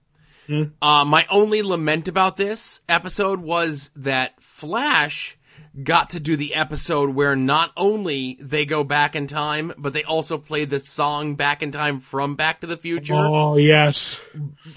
Hmm. 0.45 0.63
Uh, 0.79 1.05
my 1.05 1.25
only 1.31 1.63
lament 1.63 2.07
about 2.07 2.37
this 2.37 2.81
episode 2.87 3.39
was 3.39 3.89
that 3.95 4.39
Flash 4.41 5.37
got 5.83 6.11
to 6.11 6.19
do 6.19 6.35
the 6.35 6.55
episode 6.55 7.09
where 7.09 7.35
not 7.35 7.71
only 7.77 8.37
they 8.39 8.65
go 8.65 8.83
back 8.83 9.15
in 9.15 9.27
time, 9.27 9.73
but 9.77 9.93
they 9.93 10.03
also 10.03 10.37
play 10.37 10.65
the 10.65 10.79
song 10.79 11.35
Back 11.35 11.63
in 11.63 11.71
Time 11.71 11.99
from 11.99 12.35
Back 12.35 12.61
to 12.61 12.67
the 12.67 12.77
Future. 12.77 13.13
Oh 13.15 13.57
yes, 13.57 14.21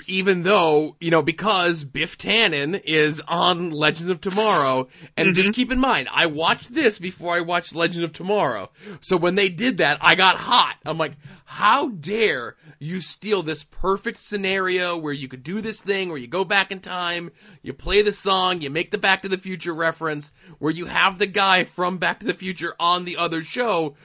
Even 0.07 0.42
though, 0.42 0.96
you 1.00 1.11
know, 1.11 1.22
because 1.22 1.84
Biff 1.84 2.18
Tannen 2.18 2.80
is 2.84 3.22
on 3.26 3.70
Legends 3.70 4.11
of 4.11 4.20
Tomorrow, 4.20 4.88
and 5.16 5.28
mm-hmm. 5.28 5.34
just 5.34 5.55
keep 5.55 5.72
in 5.72 5.78
mind, 5.78 6.09
I 6.12 6.26
watched 6.26 6.72
this 6.72 6.98
before 6.98 7.34
I 7.34 7.40
watched 7.40 7.74
Legend 7.74 8.05
of 8.05 8.12
Tomorrow. 8.12 8.70
So 9.00 9.16
when 9.16 9.34
they 9.34 9.48
did 9.48 9.78
that, 9.78 9.98
I 10.00 10.14
got 10.14 10.36
hot. 10.36 10.76
I'm 10.84 10.98
like, 10.98 11.12
how 11.53 11.90
dare 11.90 12.57
you 12.78 13.03
steal 13.03 13.42
this 13.42 13.62
perfect 13.62 14.18
scenario 14.18 14.96
where 14.96 15.12
you 15.12 15.28
could 15.28 15.42
do 15.42 15.61
this 15.61 15.82
thing 15.82 16.09
where 16.09 16.16
you 16.16 16.26
go 16.26 16.46
back 16.46 16.72
in 16.72 16.80
time, 16.80 17.30
you 17.61 17.74
play 17.74 18.00
the 18.00 18.11
song, 18.11 18.62
you 18.62 18.70
make 18.70 18.90
the 18.90 18.96
Back 18.96 19.20
to 19.20 19.28
the 19.28 19.36
Future 19.36 19.74
reference, 19.74 20.32
where 20.61 20.72
you 20.72 20.86
have 20.86 21.18
the 21.18 21.26
guy 21.26 21.64
from 21.64 21.98
Back 21.98 22.20
to 22.20 22.26
the 22.26 22.32
Future 22.32 22.74
on 22.80 23.05
the 23.05 23.18
other 23.18 23.42
show. 23.42 23.96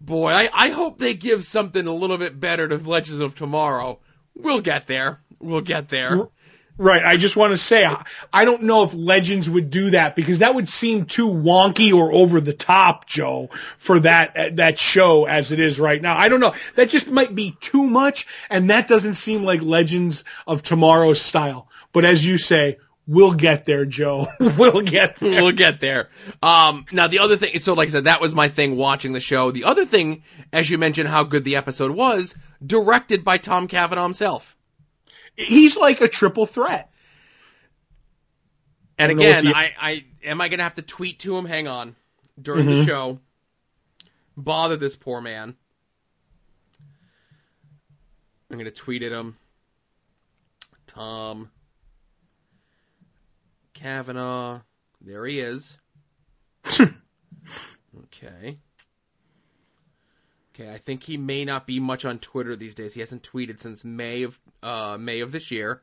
Boy, 0.00 0.30
I, 0.30 0.48
I 0.50 0.68
hope 0.70 0.96
they 0.96 1.12
give 1.12 1.44
something 1.44 1.86
a 1.86 1.94
little 1.94 2.16
bit 2.16 2.40
better 2.40 2.66
to 2.66 2.78
Legends 2.78 3.20
of 3.20 3.34
Tomorrow. 3.34 4.00
We'll 4.34 4.62
get 4.62 4.86
there. 4.86 5.20
We'll 5.38 5.60
get 5.60 5.90
there. 5.90 6.16
Right. 6.78 7.02
I 7.02 7.16
just 7.16 7.36
want 7.36 7.52
to 7.52 7.56
say 7.56 7.88
I, 8.32 8.44
don't 8.44 8.64
know 8.64 8.82
if 8.82 8.92
Legends 8.92 9.48
would 9.48 9.70
do 9.70 9.90
that 9.90 10.14
because 10.14 10.40
that 10.40 10.54
would 10.54 10.68
seem 10.68 11.06
too 11.06 11.28
wonky 11.28 11.94
or 11.94 12.12
over 12.12 12.40
the 12.40 12.52
top, 12.52 13.06
Joe, 13.06 13.48
for 13.78 14.00
that 14.00 14.56
that 14.56 14.78
show 14.78 15.24
as 15.24 15.52
it 15.52 15.60
is 15.60 15.80
right 15.80 16.00
now. 16.00 16.16
I 16.16 16.28
don't 16.28 16.40
know. 16.40 16.54
That 16.74 16.90
just 16.90 17.08
might 17.08 17.34
be 17.34 17.56
too 17.60 17.82
much, 17.82 18.26
and 18.50 18.70
that 18.70 18.88
doesn't 18.88 19.14
seem 19.14 19.42
like 19.42 19.62
Legends 19.62 20.24
of 20.46 20.62
Tomorrow's 20.62 21.20
style. 21.20 21.68
But 21.92 22.04
as 22.04 22.24
you 22.24 22.36
say, 22.36 22.76
we'll 23.06 23.32
get 23.32 23.64
there, 23.64 23.86
Joe. 23.86 24.26
we'll 24.40 24.82
get 24.82 25.16
there. 25.16 25.42
we'll 25.42 25.52
get 25.52 25.80
there. 25.80 26.10
Um, 26.42 26.84
now 26.92 27.06
the 27.08 27.20
other 27.20 27.36
thing, 27.36 27.58
so 27.58 27.74
like 27.74 27.88
I 27.88 27.92
said, 27.92 28.04
that 28.04 28.20
was 28.20 28.34
my 28.34 28.48
thing 28.48 28.76
watching 28.76 29.12
the 29.12 29.20
show. 29.20 29.50
The 29.50 29.64
other 29.64 29.86
thing, 29.86 30.24
as 30.52 30.68
you 30.68 30.76
mentioned, 30.78 31.08
how 31.08 31.24
good 31.24 31.44
the 31.44 31.56
episode 31.56 31.92
was, 31.92 32.34
directed 32.64 33.24
by 33.24 33.38
Tom 33.38 33.68
Cavanagh 33.68 34.02
himself. 34.02 34.55
He's 35.36 35.76
like 35.76 36.00
a 36.00 36.08
triple 36.08 36.46
threat. 36.46 36.90
And 38.98 39.10
I 39.10 39.14
don't 39.14 39.18
know 39.18 39.28
what 39.28 39.38
again, 39.40 39.54
I, 39.54 39.72
I 39.78 40.04
am 40.24 40.40
I 40.40 40.48
gonna 40.48 40.62
have 40.62 40.76
to 40.76 40.82
tweet 40.82 41.20
to 41.20 41.36
him? 41.36 41.44
Hang 41.44 41.68
on, 41.68 41.94
during 42.40 42.66
the 42.66 42.72
mm-hmm. 42.72 42.86
show, 42.86 43.20
bother 44.36 44.76
this 44.76 44.96
poor 44.96 45.20
man. 45.20 45.54
I'm 48.50 48.56
gonna 48.56 48.70
tweet 48.70 49.02
at 49.02 49.12
him. 49.12 49.36
Tom 50.86 51.50
Cavanagh, 53.74 54.60
there 55.02 55.26
he 55.26 55.40
is. 55.40 55.76
okay. 58.04 58.58
Okay, 60.58 60.72
I 60.72 60.78
think 60.78 61.02
he 61.02 61.18
may 61.18 61.44
not 61.44 61.66
be 61.66 61.80
much 61.80 62.06
on 62.06 62.18
Twitter 62.18 62.56
these 62.56 62.74
days. 62.74 62.94
He 62.94 63.00
hasn't 63.00 63.22
tweeted 63.30 63.60
since 63.60 63.84
May 63.84 64.22
of 64.22 64.38
uh, 64.62 64.96
May 64.98 65.20
of 65.20 65.30
this 65.30 65.50
year. 65.50 65.82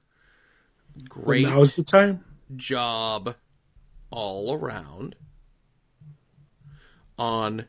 Great 1.08 1.46
Now's 1.46 1.76
the 1.76 1.84
time. 1.84 2.24
job 2.56 3.36
all 4.10 4.54
around 4.54 5.16
on 7.20 7.66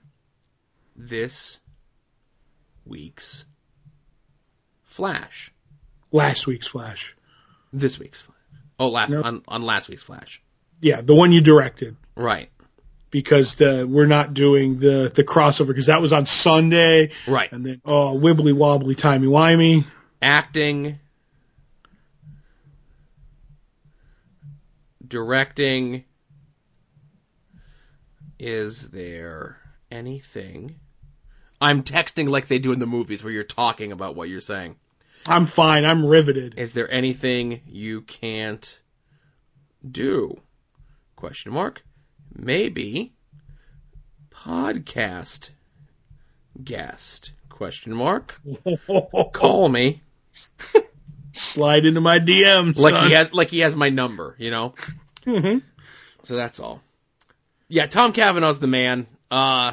this 0.96 1.61
week's 2.86 3.44
Flash. 4.84 5.52
Last 6.12 6.46
week's 6.46 6.66
Flash. 6.66 7.14
This 7.72 7.98
week's 7.98 8.20
Flash. 8.20 8.36
Oh, 8.78 8.88
last 8.88 9.11
No. 9.11 9.22
on 9.22 9.42
on 9.46 9.62
last 9.62 9.88
week's 9.88 10.02
Flash. 10.02 10.42
Yeah, 10.80 11.00
the 11.02 11.14
one 11.14 11.32
you 11.32 11.40
directed. 11.40 11.96
Right. 12.16 12.50
Because 13.14 13.54
the 13.54 13.86
we're 13.88 14.06
not 14.08 14.34
doing 14.34 14.80
the 14.80 15.08
the 15.14 15.22
crossover 15.22 15.68
because 15.68 15.86
that 15.86 16.02
was 16.02 16.12
on 16.12 16.26
Sunday 16.26 17.12
Right. 17.28 17.50
and 17.52 17.64
then 17.64 17.80
oh 17.84 18.18
wibbly 18.18 18.52
wobbly 18.52 18.96
timey 18.96 19.28
wimey. 19.28 19.86
Acting. 20.20 20.98
Directing. 25.06 26.02
Is 28.40 28.88
there 28.90 29.58
anything? 29.92 30.80
I'm 31.60 31.84
texting 31.84 32.28
like 32.28 32.48
they 32.48 32.58
do 32.58 32.72
in 32.72 32.80
the 32.80 32.86
movies 32.86 33.22
where 33.22 33.32
you're 33.32 33.44
talking 33.44 33.92
about 33.92 34.16
what 34.16 34.28
you're 34.28 34.40
saying. 34.40 34.74
I'm 35.24 35.46
fine. 35.46 35.84
I'm 35.84 36.04
riveted. 36.04 36.54
Is 36.58 36.72
there 36.72 36.90
anything 36.90 37.60
you 37.66 38.00
can't 38.02 38.80
do? 39.88 40.40
Question 41.14 41.52
mark. 41.52 41.80
Maybe 42.37 43.12
podcast 44.30 45.51
guest. 46.62 47.32
Question 47.49 47.95
mark. 47.95 48.35
Call 49.32 49.68
me. 49.68 50.03
Slide 51.32 51.87
into 51.87 52.01
my 52.01 52.18
DMs. 52.18 52.78
Like 52.78 52.95
son. 52.95 53.09
he 53.09 53.14
has 53.14 53.32
like 53.32 53.49
he 53.49 53.61
has 53.61 53.74
my 53.74 53.89
number, 53.89 54.37
you 54.39 54.51
know? 54.51 54.74
Mhm. 55.26 55.62
So 56.22 56.37
that's 56.37 56.61
all. 56.61 56.82
Yeah, 57.68 57.87
Tom 57.87 58.12
Cavanagh's 58.12 58.59
the 58.59 58.66
man. 58.66 59.07
Uh 59.30 59.72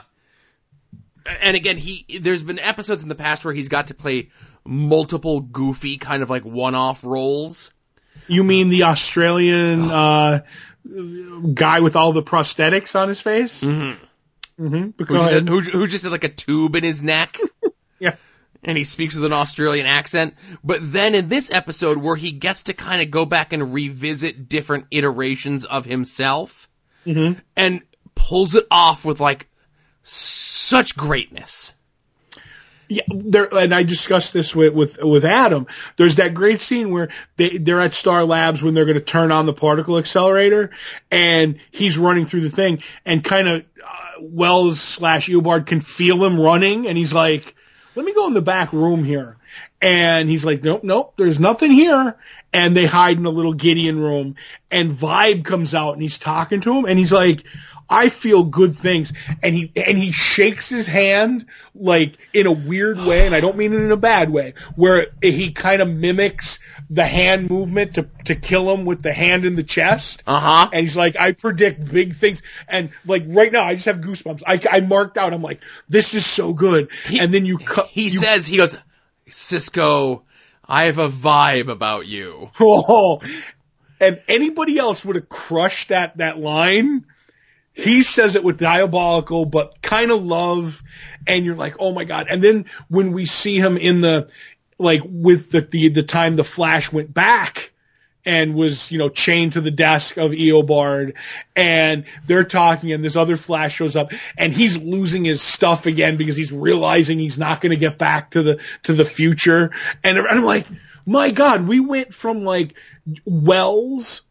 and 1.41 1.55
again, 1.55 1.78
he 1.78 2.20
there's 2.20 2.43
been 2.43 2.59
episodes 2.59 3.03
in 3.03 3.09
the 3.09 3.16
past 3.16 3.45
where 3.45 3.53
he's 3.53 3.70
got 3.70 3.88
to 3.88 3.93
play 3.93 4.30
multiple 4.66 5.39
goofy 5.39 5.97
kind 5.97 6.24
of 6.24 6.30
like 6.30 6.43
one-off 6.45 7.03
roles. 7.03 7.72
You 8.28 8.43
mean 8.43 8.70
the 8.70 8.84
Australian 8.84 9.89
uh, 9.89 10.41
guy 11.53 11.79
with 11.79 11.95
all 11.95 12.13
the 12.13 12.23
prosthetics 12.23 12.99
on 12.99 13.09
his 13.09 13.21
face? 13.21 13.63
Mm-hmm. 13.63 14.03
Mm-hmm. 14.65 15.03
Who, 15.03 15.17
just, 15.17 15.47
who, 15.47 15.61
who 15.61 15.88
just 15.88 16.03
had 16.03 16.11
like 16.11 16.23
a 16.23 16.29
tube 16.29 16.75
in 16.75 16.84
his 16.84 17.01
neck. 17.01 17.38
Yeah. 17.99 18.15
And 18.63 18.75
he 18.75 18.84
speaks 18.84 19.13
with 19.13 19.25
an 19.25 19.32
Australian 19.34 19.86
accent. 19.86 20.34
But 20.63 20.79
then 20.82 21.13
in 21.13 21.27
this 21.27 21.51
episode 21.51 21.97
where 21.99 22.15
he 22.15 22.32
gets 22.32 22.63
to 22.63 22.73
kind 22.73 23.03
of 23.03 23.11
go 23.11 23.25
back 23.25 23.53
and 23.53 23.75
revisit 23.75 24.49
different 24.49 24.86
iterations 24.89 25.65
of 25.65 25.86
himself 25.86 26.67
Mm-hmm. 27.05 27.39
and 27.55 27.82
pulls 28.15 28.55
it 28.55 28.65
off 28.71 29.05
with 29.05 29.19
like 29.19 29.47
such 30.03 30.95
greatness. 30.97 31.73
Yeah, 32.91 33.03
there, 33.07 33.47
and 33.55 33.73
I 33.73 33.83
discussed 33.83 34.33
this 34.33 34.53
with, 34.53 34.73
with, 34.73 35.01
with 35.01 35.23
Adam. 35.23 35.67
There's 35.95 36.15
that 36.15 36.33
great 36.33 36.59
scene 36.59 36.91
where 36.91 37.07
they, 37.37 37.57
they're 37.57 37.79
at 37.79 37.93
Star 37.93 38.25
Labs 38.25 38.61
when 38.61 38.73
they're 38.73 38.83
going 38.83 38.97
to 38.97 39.03
turn 39.03 39.31
on 39.31 39.45
the 39.45 39.53
particle 39.53 39.97
accelerator 39.97 40.71
and 41.09 41.61
he's 41.71 41.97
running 41.97 42.25
through 42.25 42.41
the 42.41 42.49
thing 42.49 42.83
and 43.05 43.23
kind 43.23 43.47
of, 43.47 43.63
uh, 43.81 44.19
Wells 44.19 44.81
slash 44.81 45.29
Eobard 45.29 45.67
can 45.67 45.79
feel 45.79 46.21
him 46.21 46.37
running 46.37 46.85
and 46.85 46.97
he's 46.97 47.13
like, 47.13 47.55
let 47.95 48.05
me 48.05 48.13
go 48.13 48.27
in 48.27 48.33
the 48.33 48.41
back 48.41 48.73
room 48.73 49.05
here. 49.05 49.37
And 49.81 50.29
he's 50.29 50.43
like, 50.43 50.61
nope, 50.61 50.83
nope, 50.83 51.13
there's 51.15 51.39
nothing 51.39 51.71
here. 51.71 52.17
And 52.51 52.75
they 52.75 52.87
hide 52.87 53.17
in 53.17 53.25
a 53.25 53.29
little 53.29 53.53
Gideon 53.53 54.01
room 54.01 54.35
and 54.69 54.91
Vibe 54.91 55.45
comes 55.45 55.73
out 55.73 55.93
and 55.93 56.01
he's 56.01 56.17
talking 56.17 56.59
to 56.59 56.77
him 56.77 56.83
and 56.83 56.99
he's 56.99 57.13
like, 57.13 57.45
I 57.91 58.07
feel 58.07 58.45
good 58.45 58.75
things. 58.75 59.11
And 59.43 59.53
he, 59.53 59.71
and 59.75 59.97
he 59.97 60.13
shakes 60.13 60.69
his 60.69 60.87
hand 60.87 61.45
like 61.75 62.17
in 62.33 62.47
a 62.47 62.51
weird 62.51 62.97
way. 62.99 63.25
And 63.25 63.35
I 63.35 63.41
don't 63.41 63.57
mean 63.57 63.73
it 63.73 63.81
in 63.81 63.91
a 63.91 63.97
bad 63.97 64.29
way 64.29 64.53
where 64.75 65.07
he 65.21 65.51
kind 65.51 65.81
of 65.81 65.89
mimics 65.89 66.59
the 66.89 67.05
hand 67.05 67.49
movement 67.49 67.95
to, 67.95 68.07
to 68.25 68.35
kill 68.35 68.73
him 68.73 68.85
with 68.85 69.01
the 69.01 69.11
hand 69.11 69.45
in 69.45 69.55
the 69.55 69.63
chest. 69.63 70.23
Uh 70.25 70.39
huh. 70.39 70.69
And 70.71 70.81
he's 70.81 70.95
like, 70.95 71.17
I 71.17 71.33
predict 71.33 71.83
big 71.91 72.15
things. 72.15 72.41
And 72.67 72.91
like 73.05 73.23
right 73.27 73.51
now, 73.51 73.63
I 73.63 73.75
just 73.75 73.85
have 73.85 73.97
goosebumps. 73.97 74.41
I, 74.47 74.61
I 74.71 74.79
marked 74.79 75.17
out. 75.17 75.33
I'm 75.33 75.41
like, 75.41 75.61
this 75.89 76.13
is 76.13 76.25
so 76.25 76.53
good. 76.53 76.89
and 77.09 77.33
then 77.33 77.45
you 77.45 77.57
cut. 77.57 77.87
He 77.87 78.05
you, 78.05 78.19
says, 78.19 78.47
he 78.47 78.55
goes, 78.55 78.77
Cisco, 79.29 80.23
I 80.65 80.85
have 80.85 80.97
a 80.97 81.09
vibe 81.09 81.69
about 81.69 82.07
you. 82.07 82.49
Oh, 82.61 83.21
and 83.99 84.19
anybody 84.27 84.79
else 84.79 85.05
would 85.05 85.15
have 85.15 85.29
crushed 85.29 85.89
that 85.89 86.17
that 86.17 86.39
line. 86.39 87.05
He 87.82 88.01
says 88.01 88.36
it 88.36 88.43
with 88.43 88.57
diabolical, 88.57 89.45
but 89.45 89.82
kind 89.82 90.11
of 90.11 90.23
love, 90.23 90.82
and 91.27 91.45
you're 91.45 91.55
like, 91.55 91.75
oh 91.79 91.93
my 91.93 92.03
god. 92.03 92.27
And 92.29 92.41
then 92.41 92.65
when 92.88 93.11
we 93.11 93.25
see 93.25 93.57
him 93.57 93.77
in 93.77 94.01
the 94.01 94.29
like 94.77 95.01
with 95.05 95.51
the 95.51 95.61
the, 95.61 95.89
the 95.89 96.03
time 96.03 96.36
the 96.36 96.43
Flash 96.43 96.91
went 96.91 97.13
back 97.13 97.71
and 98.25 98.53
was 98.53 98.91
you 98.91 98.97
know 98.97 99.09
chained 99.09 99.53
to 99.53 99.61
the 99.61 99.71
desk 99.71 100.17
of 100.17 100.32
Eobard, 100.32 101.13
and 101.55 102.05
they're 102.27 102.43
talking, 102.43 102.91
and 102.91 103.03
this 103.03 103.15
other 103.15 103.38
Flash 103.38 103.75
shows 103.75 103.95
up, 103.95 104.11
and 104.38 104.53
he's 104.53 104.77
losing 104.77 105.25
his 105.25 105.41
stuff 105.41 105.86
again 105.86 106.17
because 106.17 106.38
he's 106.38 106.51
realizing 106.51 107.19
he's 107.19 107.39
not 107.39 107.61
going 107.61 107.71
to 107.71 107.77
get 107.77 107.97
back 107.97 108.32
to 108.32 108.43
the 108.43 108.59
to 108.84 108.93
the 108.93 109.05
future, 109.05 109.71
and 110.03 110.19
I'm 110.19 110.43
like, 110.43 110.67
my 111.05 111.32
God, 111.32 111.67
we 111.67 111.79
went 111.79 112.13
from 112.13 112.41
like 112.41 112.75
Wells 113.25 114.21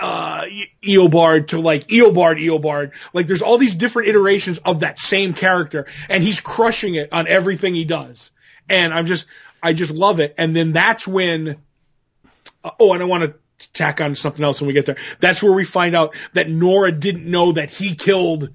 uh, 0.00 0.44
Eobard 0.82 1.48
to 1.48 1.60
like 1.60 1.86
Eobard, 1.88 2.42
Eobard. 2.42 2.92
Like 3.12 3.26
there's 3.26 3.42
all 3.42 3.58
these 3.58 3.74
different 3.74 4.08
iterations 4.08 4.58
of 4.58 4.80
that 4.80 4.98
same 4.98 5.34
character 5.34 5.86
and 6.08 6.22
he's 6.22 6.40
crushing 6.40 6.94
it 6.94 7.12
on 7.12 7.28
everything 7.28 7.74
he 7.74 7.84
does. 7.84 8.32
And 8.68 8.94
I'm 8.94 9.06
just, 9.06 9.26
I 9.62 9.72
just 9.72 9.90
love 9.90 10.20
it. 10.20 10.34
And 10.38 10.56
then 10.56 10.72
that's 10.72 11.06
when, 11.06 11.56
uh, 12.64 12.70
oh, 12.80 12.94
and 12.94 13.02
I 13.02 13.06
want 13.06 13.24
to 13.24 13.68
tack 13.72 14.00
on 14.00 14.14
something 14.14 14.44
else 14.44 14.60
when 14.60 14.68
we 14.68 14.72
get 14.72 14.86
there. 14.86 14.96
That's 15.20 15.42
where 15.42 15.52
we 15.52 15.64
find 15.64 15.94
out 15.94 16.14
that 16.32 16.48
Nora 16.48 16.92
didn't 16.92 17.26
know 17.26 17.52
that 17.52 17.70
he 17.70 17.94
killed 17.94 18.50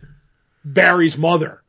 Barry's 0.63 1.17
mother. 1.17 1.61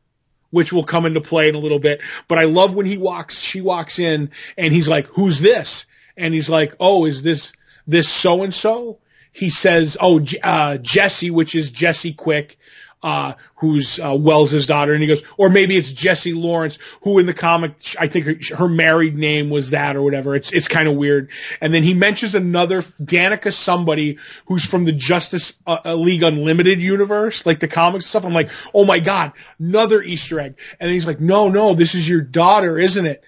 Which 0.49 0.71
will 0.71 0.85
come 0.85 1.05
into 1.05 1.19
play 1.19 1.49
in 1.49 1.55
a 1.55 1.59
little 1.59 1.77
bit. 1.77 1.99
But 2.29 2.39
I 2.39 2.45
love 2.45 2.73
when 2.73 2.85
he 2.85 2.97
walks, 2.97 3.37
she 3.37 3.59
walks 3.59 3.99
in 3.99 4.31
and 4.57 4.73
he's 4.73 4.87
like, 4.87 5.07
who's 5.07 5.41
this? 5.41 5.85
And 6.15 6.33
he's 6.33 6.49
like, 6.49 6.73
oh, 6.79 7.05
is 7.05 7.21
this, 7.21 7.51
this 7.85 8.07
so 8.07 8.43
and 8.43 8.53
so? 8.53 8.97
He 9.37 9.51
says, 9.51 9.97
"Oh, 9.99 10.19
uh, 10.41 10.77
Jesse, 10.77 11.29
which 11.29 11.53
is 11.53 11.69
Jesse 11.69 12.13
Quick, 12.13 12.57
uh, 13.03 13.33
who's 13.57 13.99
uh, 13.99 14.15
Wells's 14.15 14.65
daughter," 14.65 14.93
and 14.93 15.01
he 15.01 15.07
goes, 15.07 15.21
"Or 15.37 15.51
maybe 15.51 15.77
it's 15.77 15.91
Jesse 15.91 16.33
Lawrence, 16.33 16.79
who 17.01 17.19
in 17.19 17.27
the 17.27 17.35
comic, 17.35 17.73
I 17.99 18.07
think 18.07 18.25
her, 18.25 18.55
her 18.57 18.67
married 18.67 19.15
name 19.15 19.51
was 19.51 19.69
that 19.69 19.95
or 19.95 20.01
whatever. 20.01 20.35
It's 20.35 20.51
it's 20.51 20.67
kind 20.67 20.87
of 20.87 20.95
weird." 20.95 21.29
And 21.61 21.71
then 21.71 21.83
he 21.83 21.93
mentions 21.93 22.33
another 22.33 22.81
Danica 22.81 23.53
somebody 23.53 24.17
who's 24.47 24.65
from 24.65 24.85
the 24.85 24.91
Justice 24.91 25.53
uh, 25.67 25.93
League 25.93 26.23
Unlimited 26.23 26.81
universe, 26.81 27.45
like 27.45 27.59
the 27.59 27.67
comics 27.67 28.07
stuff. 28.07 28.25
I'm 28.25 28.33
like, 28.33 28.49
"Oh 28.73 28.85
my 28.85 28.99
god, 28.99 29.33
another 29.59 30.01
Easter 30.01 30.39
egg!" 30.39 30.55
And 30.79 30.87
then 30.87 30.95
he's 30.95 31.05
like, 31.05 31.19
"No, 31.19 31.49
no, 31.49 31.75
this 31.75 31.93
is 31.93 32.09
your 32.09 32.21
daughter, 32.21 32.79
isn't 32.79 33.05
it, 33.05 33.23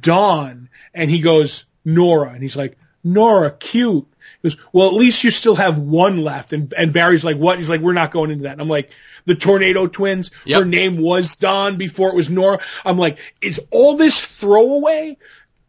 Dawn?" 0.00 0.68
And 0.94 1.10
he 1.10 1.18
goes, 1.18 1.66
"Nora," 1.84 2.30
and 2.30 2.42
he's 2.42 2.56
like, 2.56 2.78
"Nora, 3.02 3.50
cute." 3.50 4.06
Goes, 4.42 4.56
well, 4.72 4.88
at 4.88 4.94
least 4.94 5.22
you 5.22 5.30
still 5.30 5.54
have 5.54 5.78
one 5.78 6.18
left. 6.18 6.52
And, 6.52 6.72
and 6.72 6.92
Barry's 6.92 7.24
like, 7.24 7.36
what? 7.36 7.58
He's 7.58 7.68
like, 7.68 7.80
we're 7.80 7.92
not 7.92 8.10
going 8.10 8.30
into 8.30 8.44
that. 8.44 8.52
And 8.52 8.60
I'm 8.60 8.68
like, 8.68 8.90
the 9.26 9.34
Tornado 9.34 9.86
Twins, 9.86 10.30
Yep. 10.46 10.58
her 10.60 10.64
name 10.64 10.96
was 10.96 11.36
Dawn 11.36 11.76
before 11.76 12.08
it 12.08 12.14
was 12.14 12.30
Nora. 12.30 12.58
I'm 12.84 12.96
like, 12.96 13.18
is 13.42 13.60
all 13.70 13.96
this 13.96 14.24
throwaway? 14.24 15.18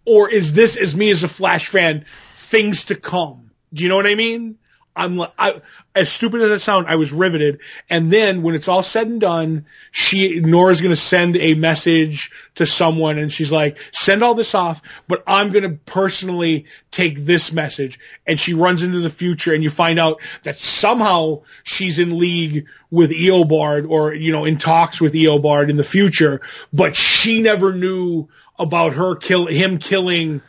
Or 0.06 0.30
is 0.30 0.54
this, 0.54 0.78
as 0.78 0.96
me 0.96 1.12
as 1.12 1.24
a 1.24 1.28
Flash 1.28 1.68
fan, 1.68 2.06
things 2.34 2.86
to 2.86 2.96
come? 2.96 3.52
Do 3.74 3.84
you 3.84 3.90
know 3.90 3.98
what 3.98 4.08
I 4.08 4.16
mean? 4.16 4.58
I'm 4.96 5.16
like, 5.16 5.32
I, 5.38 5.62
as 5.96 6.12
stupid 6.12 6.42
as 6.42 6.52
it 6.52 6.60
sounds, 6.62 6.88
I 6.90 6.96
was 6.96 7.14
riveted. 7.14 7.60
And 7.90 8.12
then 8.12 8.42
when 8.42 8.56
it's 8.56 8.68
all 8.68 8.84
said 8.84 9.08
and 9.08 9.22
done, 9.22 9.66
she, 9.92 10.40
Nora's 10.40 10.82
gonna 10.82 10.96
send 10.96 11.38
a 11.38 11.54
message 11.54 12.32
to 12.56 12.66
someone 12.66 13.18
and 13.18 13.32
she's 13.32 13.52
like, 13.52 13.80
send 13.94 14.24
all 14.24 14.36
this 14.36 14.54
off, 14.54 14.82
but 15.08 15.24
I'm 15.28 15.52
gonna 15.52 15.78
personally 15.86 16.66
take 16.92 17.20
this 17.20 17.54
message. 17.54 18.00
And 18.28 18.40
she 18.40 18.54
runs 18.54 18.84
into 18.84 19.00
the 19.00 19.10
future 19.10 19.54
and 19.54 19.64
you 19.64 19.70
find 19.70 19.98
out 19.98 20.22
that 20.44 20.58
somehow 20.58 21.44
she's 21.64 21.98
in 21.98 22.20
league 22.20 22.68
with 22.90 23.12
Eobard 23.12 23.90
or, 23.90 24.14
you 24.14 24.34
know, 24.34 24.44
in 24.44 24.58
talks 24.58 25.00
with 25.00 25.14
Eobard 25.14 25.70
in 25.70 25.78
the 25.78 25.84
future, 25.86 26.42
but 26.74 26.98
she 26.98 27.42
never 27.42 27.74
knew 27.74 28.28
about 28.60 28.94
her 28.94 29.16
kill, 29.16 29.46
him 29.46 29.78
killing 29.78 30.42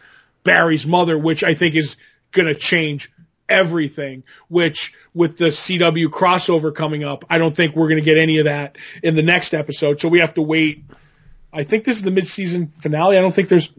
Barry's 0.43 0.87
mother, 0.87 1.17
which 1.17 1.45
I 1.45 1.55
think 1.55 1.77
is 1.77 1.97
gonna 2.33 2.55
change 2.55 3.12
everything, 3.53 4.25
which 4.49 4.95
with 5.15 5.37
the 5.39 5.49
CW 5.49 6.07
crossover 6.07 6.75
coming 6.75 7.05
up, 7.05 7.25
I 7.31 7.39
don't 7.39 7.55
think 7.55 7.77
we're 7.77 7.89
going 7.89 8.01
to 8.01 8.05
get 8.05 8.19
any 8.19 8.39
of 8.39 8.47
that 8.47 8.79
in 9.03 9.15
the 9.15 9.23
next 9.23 9.55
episode. 9.55 10.01
So 10.01 10.09
we 10.09 10.21
have 10.21 10.35
to 10.35 10.43
wait. 10.43 10.85
I 11.53 11.65
think 11.65 11.85
this 11.85 11.99
is 11.99 12.03
the 12.03 12.11
mid-season 12.11 12.69
finale. 12.69 13.19
I 13.19 13.21
don't 13.21 13.35
think 13.35 13.49
there's 13.49 13.71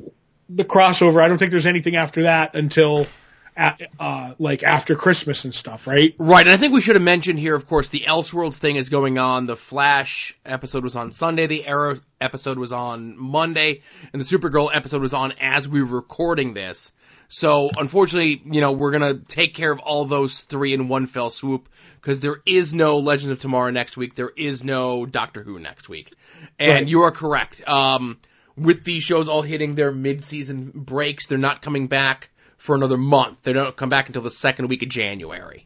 the 0.50 0.64
crossover. 0.64 1.22
I 1.22 1.28
don't 1.28 1.38
think 1.38 1.52
there's 1.52 1.66
anything 1.66 1.95
after 1.95 2.24
that 2.24 2.56
until 2.56 3.08
at, 3.56 3.82
uh, 4.00 4.34
like 4.40 4.64
after 4.64 4.95
Christmas 4.95 5.45
and 5.45 5.54
stuff, 5.54 5.88
right? 5.88 6.16
Right, 6.18 6.45
and 6.45 6.54
I 6.54 6.58
think 6.58 6.74
we 6.74 6.82
should 6.82 6.95
have 6.95 7.04
mentioned 7.04 7.40
here, 7.40 7.56
of 7.56 7.68
course, 7.68 7.90
the 7.90 8.02
Elseworlds 8.02 8.58
thing 8.58 8.76
is 8.76 8.90
going 8.90 9.18
on. 9.18 9.45
The 9.45 9.56
Flash 9.56 10.36
episode 10.45 10.84
was 10.84 10.95
on 10.95 11.12
Sunday, 11.12 11.48
the 11.48 11.66
Arrow 11.66 12.00
episode 12.20 12.58
was 12.58 12.72
on 12.72 13.18
Monday, 13.18 13.82
and 14.12 14.22
the 14.22 14.26
Supergirl 14.26 14.70
episode 14.74 15.02
was 15.02 15.14
on 15.14 15.34
as 15.40 15.68
we 15.68 15.82
were 15.82 15.95
recording 15.95 16.54
this. 16.54 16.91
So 17.34 17.72
unfortunately, 17.76 18.43
you 18.45 18.61
know, 18.61 18.73
we're 18.73 18.91
gonna 18.91 19.15
take 19.15 19.55
care 19.55 19.72
of 19.72 19.80
all 19.80 20.05
those 20.05 20.39
three 20.39 20.72
in 20.72 20.88
one 20.88 21.07
fell 21.07 21.31
swoop 21.31 21.68
because 21.95 22.19
there 22.19 22.38
is 22.45 22.76
no 22.76 22.99
Legend 22.99 23.31
of 23.31 23.39
Tomorrow 23.39 23.72
next 23.72 23.97
week. 23.97 24.14
There 24.14 24.31
is 24.38 24.64
no 24.64 25.07
Doctor 25.07 25.41
Who 25.41 25.57
next 25.57 25.89
week. 25.89 26.14
And 26.60 26.72
Right. 26.72 26.88
you 26.88 27.01
are 27.01 27.11
correct. 27.11 27.68
Um, 27.68 28.19
with 28.55 28.84
these 28.84 29.01
shows 29.01 29.27
all 29.27 29.41
hitting 29.41 29.73
their 29.73 29.91
mid-season 29.91 30.73
breaks, 30.76 31.26
they're 31.26 31.39
not 31.39 31.64
coming 31.64 31.88
back 31.88 32.30
for 32.57 32.76
another 32.76 32.97
month. 32.97 33.41
They 33.41 33.53
don't 33.53 33.76
come 33.76 33.89
back 33.89 34.10
until 34.10 34.22
the 34.22 34.30
second 34.30 34.68
week 34.68 34.84
of 34.84 34.89
January. 34.89 35.65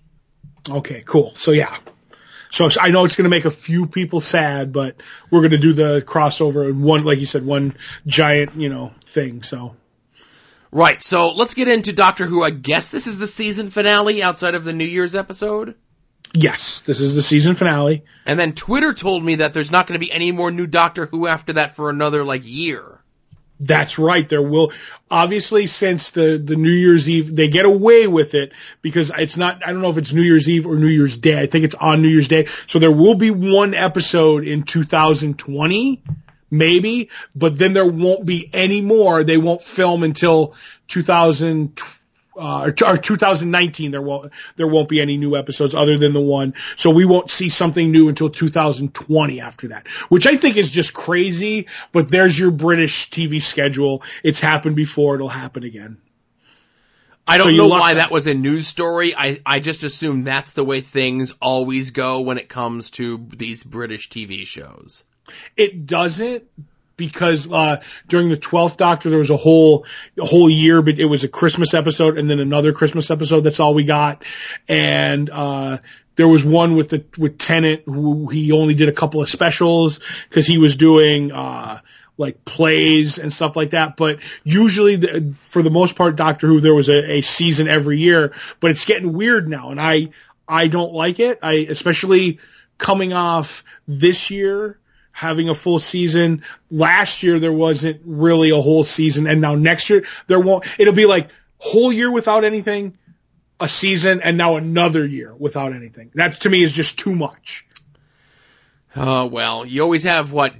Okay, 0.69 1.03
cool. 1.06 1.35
So 1.35 1.52
yeah. 1.52 1.76
So 2.49 2.69
I 2.80 2.91
know 2.91 3.03
it's 3.03 3.18
going 3.18 3.26
to 3.26 3.30
make 3.30 3.44
a 3.44 3.49
few 3.49 3.88
people 3.88 4.22
sad, 4.22 4.72
but 4.72 4.95
we're 5.30 5.41
going 5.41 5.52
to 5.52 5.57
do 5.57 5.73
the 5.73 6.02
crossover 6.02 6.69
in 6.69 6.81
one, 6.81 7.03
like 7.03 7.19
you 7.19 7.26
said, 7.26 7.45
one 7.45 7.76
giant, 8.06 8.56
you 8.56 8.69
know, 8.69 8.94
thing. 9.03 9.44
So 9.44 9.76
Right. 10.72 11.02
So 11.02 11.31
let's 11.31 11.53
get 11.53 11.68
into 11.68 11.94
Doctor 11.94 12.26
Who. 12.26 12.44
I 12.44 12.49
guess 12.49 12.89
this 12.89 13.07
is 13.07 13.18
the 13.18 13.27
season 13.27 13.69
finale 13.69 14.22
outside 14.22 14.56
of 14.56 14.64
the 14.64 14.73
New 14.73 14.85
Year's 14.85 15.15
episode. 15.15 15.76
yes, 16.34 16.81
this 16.81 16.99
is 16.99 17.15
the 17.15 17.23
season 17.23 17.56
finale. 17.56 18.03
And 18.26 18.38
then 18.39 18.53
Twitter 18.53 18.94
told 18.94 19.23
me 19.23 19.35
that 19.35 19.53
there's 19.53 19.72
not 19.72 19.88
going 19.88 19.99
to 19.99 20.06
be 20.06 20.11
any 20.11 20.31
more 20.31 20.52
new 20.52 20.68
Doctor 20.68 21.06
Who 21.06 21.26
after 21.27 21.53
that 21.53 21.72
for 21.76 21.89
another 21.89 22.23
like 22.26 22.41
year. 22.45 22.99
That's 23.60 23.98
right. 23.98 24.27
There 24.27 24.41
will 24.41 24.72
obviously 25.10 25.65
since 25.65 26.11
the 26.11 26.38
the 26.38 26.56
New 26.56 26.69
Year's 26.69 27.10
Eve 27.10 27.35
they 27.35 27.48
get 27.48 27.65
away 27.65 28.06
with 28.06 28.35
it 28.35 28.52
because 28.84 29.11
it's 29.18 29.35
not. 29.35 29.65
I 29.65 29.72
don't 29.72 29.81
know 29.81 29.89
if 29.89 29.98
it's 29.98 30.14
New 30.14 30.22
Year's 30.22 30.48
Eve 30.48 30.68
or 30.68 30.77
New 30.77 30.85
Year's 30.88 31.18
Day. 31.18 31.41
I 31.41 31.48
think 31.48 31.65
it's 31.65 31.73
on 31.73 32.03
New 32.03 32.10
Year's 32.10 32.27
Day. 32.27 32.49
So 32.68 32.77
there 32.77 32.91
will 32.91 33.15
be 33.15 33.31
one 33.31 33.73
episode 33.73 34.45
in 34.45 34.61
2020, 34.61 36.03
maybe, 36.49 37.10
but 37.36 37.57
then 37.57 37.74
there 37.74 37.86
won't 37.86 38.26
be 38.26 38.49
any 38.53 38.82
more. 38.82 39.24
They 39.24 39.38
won't 39.38 39.61
film 39.61 40.03
until 40.03 40.56
2000. 40.88 41.82
Uh, 42.40 42.72
or, 42.84 42.90
or 42.90 42.98
2019, 42.99 43.90
there 43.90 43.99
won't 43.99 44.32
there 44.57 44.68
won't 44.68 44.88
be 44.90 45.02
any 45.02 45.18
new 45.18 45.36
episodes 45.36 45.74
other 45.74 45.98
than 45.98 46.14
the 46.14 46.22
one. 46.22 46.53
So 46.76 46.91
we 46.91 47.03
won't 47.03 47.32
see 47.32 47.49
something 47.49 47.91
new 47.91 48.10
until 48.10 48.30
2020 48.30 49.41
after 49.41 49.69
that, 49.69 49.88
which 50.10 50.28
I 50.28 50.38
think 50.38 50.56
is 50.56 50.69
just 50.69 50.94
crazy. 50.94 51.65
But 51.91 52.10
there's 52.10 52.38
your 52.38 52.52
British 52.52 53.10
TV 53.10 53.41
schedule. 53.41 54.03
It's 54.24 54.40
happened 54.40 54.76
before. 54.76 55.15
It'll 55.15 55.30
happen 55.30 55.64
again. 55.64 55.98
I 57.28 57.38
don't 57.38 57.52
you 57.52 57.57
know 57.57 57.68
why 57.68 57.95
that 57.95 58.11
was 58.11 58.28
a 58.28 58.34
news 58.34 58.68
story. 58.68 59.14
I, 59.15 59.40
I 59.45 59.60
just 59.60 59.84
assume 59.84 60.24
that's 60.24 60.53
the 60.53 60.64
way 60.64 60.82
things 60.82 61.34
always 61.41 61.91
go 61.91 62.22
when 62.22 62.38
it 62.38 62.48
comes 62.48 62.91
to 62.91 63.28
these 63.36 63.64
British 63.64 64.10
TV 64.10 64.45
shows. 64.45 65.03
It 65.56 65.86
doesn't 65.86 66.45
because 66.98 67.49
uh, 67.49 67.82
during 68.08 68.30
the 68.30 68.38
twelfth 68.38 68.78
Doctor 68.78 69.10
there 69.10 69.20
was 69.20 69.30
a 69.30 69.38
whole 69.38 69.86
a 70.20 70.26
whole 70.26 70.49
year, 70.49 70.82
but 70.82 70.99
it 70.99 71.06
was 71.06 71.24
a 71.24 71.28
Christmas 71.28 71.74
episode 71.74 72.18
and 72.18 72.30
then 72.30 72.40
another 72.40 72.74
Christmas 72.74 73.10
episode. 73.10 73.41
That's 73.41 73.60
all 73.60 73.74
we 73.74 73.84
got, 73.84 74.26
and 74.68 75.30
uh, 75.30 75.78
there 76.16 76.28
was 76.28 76.44
one 76.44 76.76
with 76.76 76.90
the 76.90 77.06
with 77.18 77.38
Tennant 77.38 77.84
who 77.86 78.28
he 78.28 78.52
only 78.52 78.74
did 78.74 78.90
a 78.90 78.94
couple 78.94 79.22
of 79.22 79.30
specials 79.30 80.02
because 80.28 80.45
he 80.45 80.58
was 80.58 80.76
doing. 80.76 81.32
Uh, 81.32 81.80
like 82.20 82.44
plays 82.45 83.20
and 83.20 83.32
stuff 83.32 83.56
like 83.56 83.70
that, 83.70 83.95
but 83.95 84.18
usually, 84.44 84.95
the, 84.95 85.38
for 85.40 85.62
the 85.62 85.70
most 85.70 85.95
part, 85.95 86.16
Doctor 86.16 86.48
Who 86.48 86.60
there 86.60 86.74
was 86.74 86.90
a, 86.90 87.18
a 87.18 87.22
season 87.22 87.68
every 87.68 87.99
year. 87.99 88.34
But 88.60 88.72
it's 88.72 88.86
getting 88.86 89.14
weird 89.14 89.48
now, 89.48 89.70
and 89.70 89.80
I 89.80 90.10
I 90.48 90.68
don't 90.68 90.94
like 90.94 91.20
it. 91.20 91.38
I 91.44 91.68
especially 91.70 92.40
coming 92.80 93.14
off 93.14 93.64
this 93.88 94.32
year 94.32 94.80
having 95.18 95.49
a 95.49 95.56
full 95.56 95.80
season. 95.80 96.44
Last 96.69 97.23
year 97.23 97.39
there 97.39 97.52
wasn't 97.52 98.02
really 98.06 98.52
a 98.52 98.61
whole 98.61 98.84
season, 98.84 99.26
and 99.26 99.41
now 99.41 99.56
next 99.56 99.89
year 99.89 100.06
there 100.27 100.39
won't. 100.39 100.64
It'll 100.77 100.94
be 100.94 101.07
like 101.07 101.30
whole 101.57 101.91
year 101.91 102.11
without 102.11 102.44
anything, 102.44 102.95
a 103.60 103.68
season, 103.68 104.22
and 104.22 104.38
now 104.38 104.57
another 104.57 105.03
year 105.03 105.34
without 105.34 105.73
anything. 105.73 106.11
That 106.14 106.41
to 106.41 106.49
me 106.52 106.61
is 106.61 106.72
just 106.72 106.99
too 106.99 107.15
much. 107.15 107.65
Oh, 108.95 109.26
well, 109.26 109.65
you 109.65 109.81
always 109.81 110.03
have 110.03 110.31
what, 110.31 110.53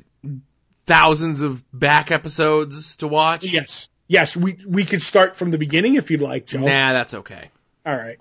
thousands 0.88 1.43
of 1.43 1.63
back 1.71 2.09
episodes 2.09 2.95
to 2.95 3.07
watch? 3.07 3.45
Yes, 3.45 3.89
yes, 4.07 4.35
we 4.35 4.57
we 4.67 4.85
could 4.85 5.03
start 5.03 5.35
from 5.35 5.51
the 5.51 5.59
beginning 5.59 5.95
if 5.95 6.09
you'd 6.09 6.23
like, 6.23 6.47
Joe. 6.47 6.61
Nah, 6.61 6.93
that's 6.93 7.13
okay. 7.13 7.51
All 7.85 7.95
right. 7.95 8.17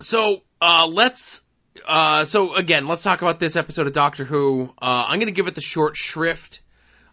So, 0.00 0.42
uh, 0.60 0.88
let's, 0.88 1.44
uh, 1.86 2.24
so 2.24 2.54
again, 2.54 2.88
let's 2.88 3.02
talk 3.02 3.22
about 3.22 3.38
this 3.38 3.56
episode 3.56 3.86
of 3.86 3.92
Doctor 3.92 4.24
Who. 4.24 4.72
Uh, 4.80 5.06
I'm 5.08 5.18
gonna 5.18 5.30
give 5.30 5.46
it 5.46 5.54
the 5.54 5.60
short 5.60 5.96
shrift, 5.96 6.62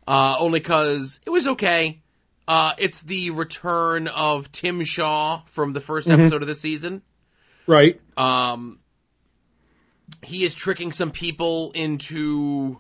uh, 0.08 0.36
only 0.40 0.60
cause 0.60 1.20
it 1.26 1.30
was 1.30 1.48
okay. 1.48 2.02
Uh, 2.48 2.74
it's 2.78 3.02
the 3.02 3.32
return 3.32 4.08
of 4.08 4.52
Tim 4.52 4.84
Shaw 4.84 5.42
from 5.48 5.74
the 5.74 5.80
1st 5.80 6.12
episode 6.12 6.42
of 6.44 6.48
the 6.48 6.56
season. 6.56 7.02
Right. 7.66 8.00
Um, 8.16 8.80
he 10.24 10.44
is 10.44 10.54
tricking 10.54 10.92
some 10.92 11.12
people 11.12 11.72
into 11.72 12.80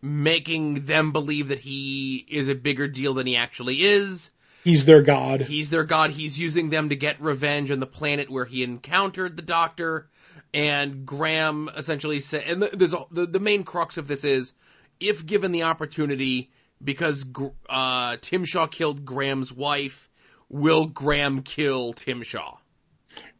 making 0.00 0.84
them 0.84 1.12
believe 1.12 1.48
that 1.48 1.60
he 1.60 2.24
is 2.28 2.48
a 2.48 2.54
bigger 2.54 2.86
deal 2.86 3.14
than 3.14 3.26
he 3.26 3.36
actually 3.36 3.82
is. 3.82 4.30
He's 4.64 4.84
their 4.84 5.02
god. 5.02 5.40
He's 5.40 5.70
their 5.70 5.84
god. 5.84 6.10
He's 6.10 6.38
using 6.38 6.70
them 6.70 6.90
to 6.90 6.96
get 6.96 7.20
revenge 7.20 7.70
on 7.70 7.80
the 7.80 7.86
planet 7.86 8.30
where 8.30 8.44
he 8.44 8.62
encountered 8.62 9.36
the 9.36 9.42
Doctor. 9.42 10.08
And 10.54 11.06
Graham 11.06 11.70
essentially 11.74 12.20
said, 12.20 12.44
and 12.46 12.62
there's 12.62 12.92
a, 12.92 13.04
the 13.10 13.26
the 13.26 13.40
main 13.40 13.64
crux 13.64 13.96
of 13.96 14.06
this 14.06 14.22
is, 14.24 14.52
if 15.00 15.24
given 15.24 15.50
the 15.52 15.62
opportunity, 15.62 16.50
because 16.82 17.24
uh, 17.70 18.16
Tim 18.20 18.44
Shaw 18.44 18.66
killed 18.66 19.04
Graham's 19.04 19.52
wife, 19.52 20.10
will 20.50 20.86
Graham 20.86 21.42
kill 21.42 21.94
Tim 21.94 22.22
Shaw? 22.22 22.58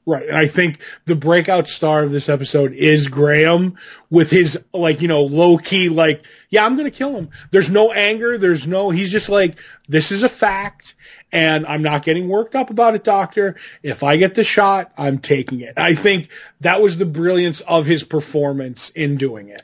Right. 0.05 0.27
And 0.27 0.37
I 0.37 0.49
think 0.49 0.81
the 1.05 1.15
breakout 1.15 1.69
star 1.69 2.03
of 2.03 2.11
this 2.11 2.29
episode 2.29 2.73
is 2.73 3.07
Graham 3.07 3.79
with 4.11 4.31
his 4.31 4.59
like, 4.73 5.01
you 5.01 5.07
know, 5.07 5.23
low 5.23 5.59
key, 5.59 5.91
like, 5.91 6.27
yeah, 6.51 6.67
I'm 6.67 6.75
going 6.77 6.91
to 6.91 6.97
kill 6.97 7.15
him. 7.15 7.31
There's 7.53 7.71
no 7.71 7.93
anger. 7.93 8.37
There's 8.37 8.67
no, 8.67 8.91
he's 8.91 9.13
just 9.13 9.29
like, 9.29 9.61
this 9.87 10.11
is 10.11 10.25
a 10.25 10.29
fact 10.29 10.97
and 11.33 11.67
I'm 11.67 11.83
not 11.83 12.05
getting 12.05 12.29
worked 12.29 12.55
up 12.55 12.71
about 12.71 12.95
it, 12.95 13.03
doctor. 13.03 13.57
If 13.83 14.03
I 14.03 14.19
get 14.19 14.35
the 14.35 14.45
shot, 14.45 14.93
I'm 14.99 15.19
taking 15.19 15.61
it. 15.61 15.75
I 15.79 15.95
think 15.95 16.29
that 16.61 16.83
was 16.83 16.99
the 16.99 17.07
brilliance 17.07 17.63
of 17.63 17.87
his 17.87 18.05
performance 18.05 18.91
in 18.91 19.17
doing 19.17 19.49
it. 19.49 19.63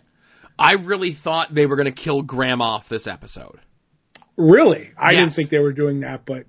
I 0.59 0.73
really 0.75 1.13
thought 1.13 1.55
they 1.55 1.67
were 1.67 1.77
going 1.77 1.87
to 1.87 1.93
kill 1.93 2.23
Graham 2.23 2.63
off 2.63 2.89
this 2.89 3.07
episode. 3.07 3.61
Really. 4.37 4.91
I 4.97 5.15
didn't 5.15 5.35
think 5.35 5.51
they 5.51 5.59
were 5.59 5.73
doing 5.73 6.01
that, 6.01 6.25
but 6.25 6.47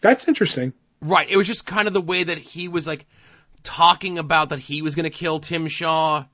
that's 0.00 0.28
interesting. 0.28 0.72
Right. 1.02 1.28
It 1.28 1.36
was 1.36 1.46
just 1.46 1.66
kind 1.66 1.88
of 1.88 1.94
the 1.94 2.00
way 2.00 2.24
that 2.24 2.38
he 2.38 2.68
was 2.68 2.86
like 2.86 3.06
talking 3.62 4.18
about 4.18 4.50
that 4.50 4.58
he 4.58 4.80
was 4.80 4.94
going 4.94 5.04
to 5.04 5.10
kill 5.10 5.40
Tim 5.40 5.66
Shaw. 5.66 6.24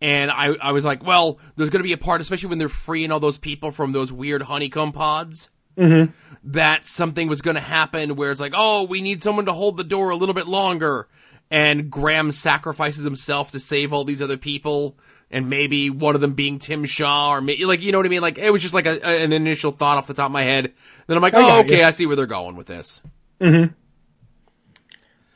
And 0.00 0.30
I, 0.30 0.46
I 0.46 0.72
was 0.72 0.84
like, 0.84 1.06
well, 1.06 1.38
there's 1.54 1.70
going 1.70 1.82
to 1.82 1.86
be 1.86 1.92
a 1.92 1.98
part, 1.98 2.20
especially 2.20 2.48
when 2.48 2.58
they're 2.58 2.68
freeing 2.68 3.12
all 3.12 3.20
those 3.20 3.38
people 3.38 3.70
from 3.70 3.92
those 3.92 4.12
weird 4.12 4.42
honeycomb 4.42 4.92
pods, 4.92 5.48
Mm-hmm. 5.76 6.12
that 6.52 6.86
something 6.86 7.28
was 7.28 7.40
going 7.40 7.54
to 7.54 7.60
happen 7.60 8.16
where 8.16 8.30
it's 8.30 8.40
like, 8.40 8.52
oh, 8.54 8.84
we 8.84 9.00
need 9.00 9.22
someone 9.22 9.46
to 9.46 9.52
hold 9.52 9.76
the 9.76 9.84
door 9.84 10.10
a 10.10 10.16
little 10.16 10.34
bit 10.34 10.46
longer. 10.46 11.08
And 11.50 11.90
Graham 11.90 12.32
sacrifices 12.32 13.04
himself 13.04 13.52
to 13.52 13.60
save 13.60 13.92
all 13.92 14.04
these 14.04 14.22
other 14.22 14.36
people. 14.36 14.96
And 15.30 15.48
maybe 15.48 15.88
one 15.88 16.14
of 16.14 16.20
them 16.20 16.34
being 16.34 16.58
Tim 16.58 16.84
Shaw 16.84 17.30
or 17.30 17.40
maybe, 17.40 17.64
like, 17.64 17.82
you 17.82 17.90
know 17.92 17.98
what 17.98 18.06
I 18.06 18.10
mean? 18.10 18.20
Like, 18.20 18.36
it 18.36 18.52
was 18.52 18.60
just 18.60 18.74
like 18.74 18.84
a, 18.84 19.02
an 19.02 19.32
initial 19.32 19.72
thought 19.72 19.96
off 19.96 20.06
the 20.06 20.12
top 20.12 20.26
of 20.26 20.32
my 20.32 20.42
head. 20.42 20.74
Then 21.06 21.16
I'm 21.16 21.22
like, 21.22 21.32
oh, 21.34 21.60
okay. 21.60 21.82
I 21.82 21.92
see 21.92 22.04
where 22.04 22.16
they're 22.16 22.26
going 22.26 22.54
with 22.56 22.66
this. 22.66 23.00
Mm-hmm. 23.40 23.72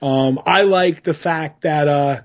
Um, 0.06 0.40
I 0.44 0.62
like 0.62 1.02
the 1.02 1.14
fact 1.14 1.62
that 1.62 1.88
uh, 1.88 2.20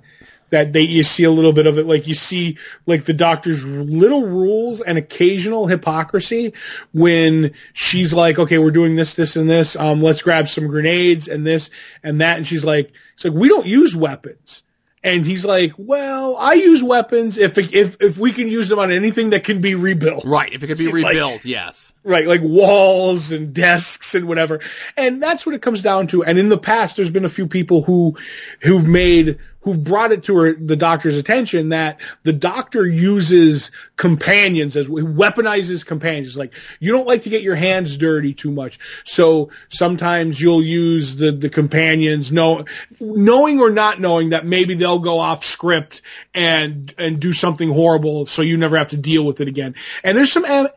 that 0.51 0.71
they 0.73 0.81
you 0.81 1.01
see 1.03 1.23
a 1.23 1.31
little 1.31 1.53
bit 1.53 1.65
of 1.65 1.77
it, 1.79 1.87
like 1.87 2.07
you 2.07 2.13
see 2.13 2.57
like 2.85 3.03
the 3.05 3.13
doctor's 3.13 3.65
little 3.65 4.25
rules 4.25 4.81
and 4.81 4.97
occasional 4.97 5.65
hypocrisy 5.65 6.53
when 6.93 7.53
she's 7.73 8.13
like, 8.13 8.37
okay, 8.37 8.57
we're 8.59 8.71
doing 8.71 8.95
this, 8.95 9.15
this, 9.15 9.35
and 9.35 9.49
this. 9.49 9.75
Um, 9.75 10.03
let's 10.03 10.21
grab 10.21 10.47
some 10.47 10.67
grenades 10.67 11.27
and 11.27 11.45
this 11.47 11.71
and 12.03 12.21
that, 12.21 12.37
and 12.37 12.45
she's 12.45 12.63
like, 12.63 12.91
it's 13.15 13.23
like 13.25 13.33
we 13.33 13.47
don't 13.49 13.65
use 13.65 13.95
weapons. 13.95 14.63
And 15.03 15.25
he's 15.25 15.43
like, 15.43 15.73
well, 15.77 16.35
I 16.37 16.53
use 16.53 16.83
weapons 16.83 17.39
if 17.39 17.57
if 17.57 17.97
if 18.01 18.19
we 18.19 18.31
can 18.33 18.47
use 18.47 18.69
them 18.69 18.77
on 18.77 18.91
anything 18.91 19.31
that 19.31 19.43
can 19.43 19.59
be 19.59 19.73
rebuilt. 19.73 20.25
Right. 20.25 20.53
If 20.53 20.61
it 20.63 20.67
could 20.67 20.77
be 20.77 20.85
She's 20.85 20.93
like- 20.93 21.15
rebuilt, 21.15 21.43
yes. 21.43 21.95
Right, 22.03 22.27
like 22.27 22.41
walls 22.43 23.31
and 23.31 23.51
desks 23.51 24.13
and 24.13 24.27
whatever. 24.27 24.59
And 24.95 25.21
that's 25.23 25.43
what 25.43 25.55
it 25.55 25.61
comes 25.63 25.81
down 25.81 26.05
to. 26.07 26.23
And 26.23 26.37
in 26.37 26.49
the 26.49 26.57
past, 26.57 26.97
there's 26.97 27.09
been 27.09 27.25
a 27.25 27.29
few 27.29 27.47
people 27.47 27.81
who, 27.81 28.17
who've 28.59 28.87
made, 28.87 29.39
who've 29.61 29.83
brought 29.83 30.11
it 30.11 30.23
to 30.23 30.38
her, 30.38 30.53
the 30.53 30.75
doctor's 30.75 31.17
attention 31.17 31.69
that 31.69 32.01
the 32.23 32.33
doctor 32.33 32.85
uses 32.85 33.71
companions 33.95 34.75
as, 34.75 34.89
weaponizes 34.89 35.85
companions. 35.85 36.35
Like, 36.35 36.53
you 36.79 36.91
don't 36.91 37.07
like 37.07 37.23
to 37.23 37.29
get 37.29 37.43
your 37.43 37.55
hands 37.55 37.97
dirty 37.97 38.33
too 38.33 38.51
much. 38.51 38.79
So 39.03 39.51
sometimes 39.69 40.41
you'll 40.41 40.63
use 40.63 41.15
the, 41.15 41.31
the 41.31 41.49
companions, 41.49 42.31
know, 42.31 42.65
knowing 42.99 43.59
or 43.59 43.71
not 43.71 43.99
knowing 43.99 44.31
that 44.31 44.45
maybe 44.45 44.75
they'll 44.75 44.99
go 44.99 45.19
off 45.19 45.45
script 45.45 46.01
and, 46.33 46.93
and 46.97 47.19
do 47.19 47.31
something 47.31 47.69
horrible 47.69 48.25
so 48.25 48.41
you 48.41 48.57
never 48.57 48.77
have 48.77 48.89
to 48.89 48.97
deal 48.97 49.23
with 49.23 49.41
it 49.41 49.47
again. 49.47 49.75
And 50.03 50.17
there's 50.17 50.31
some 50.31 50.45
am- 50.45 50.69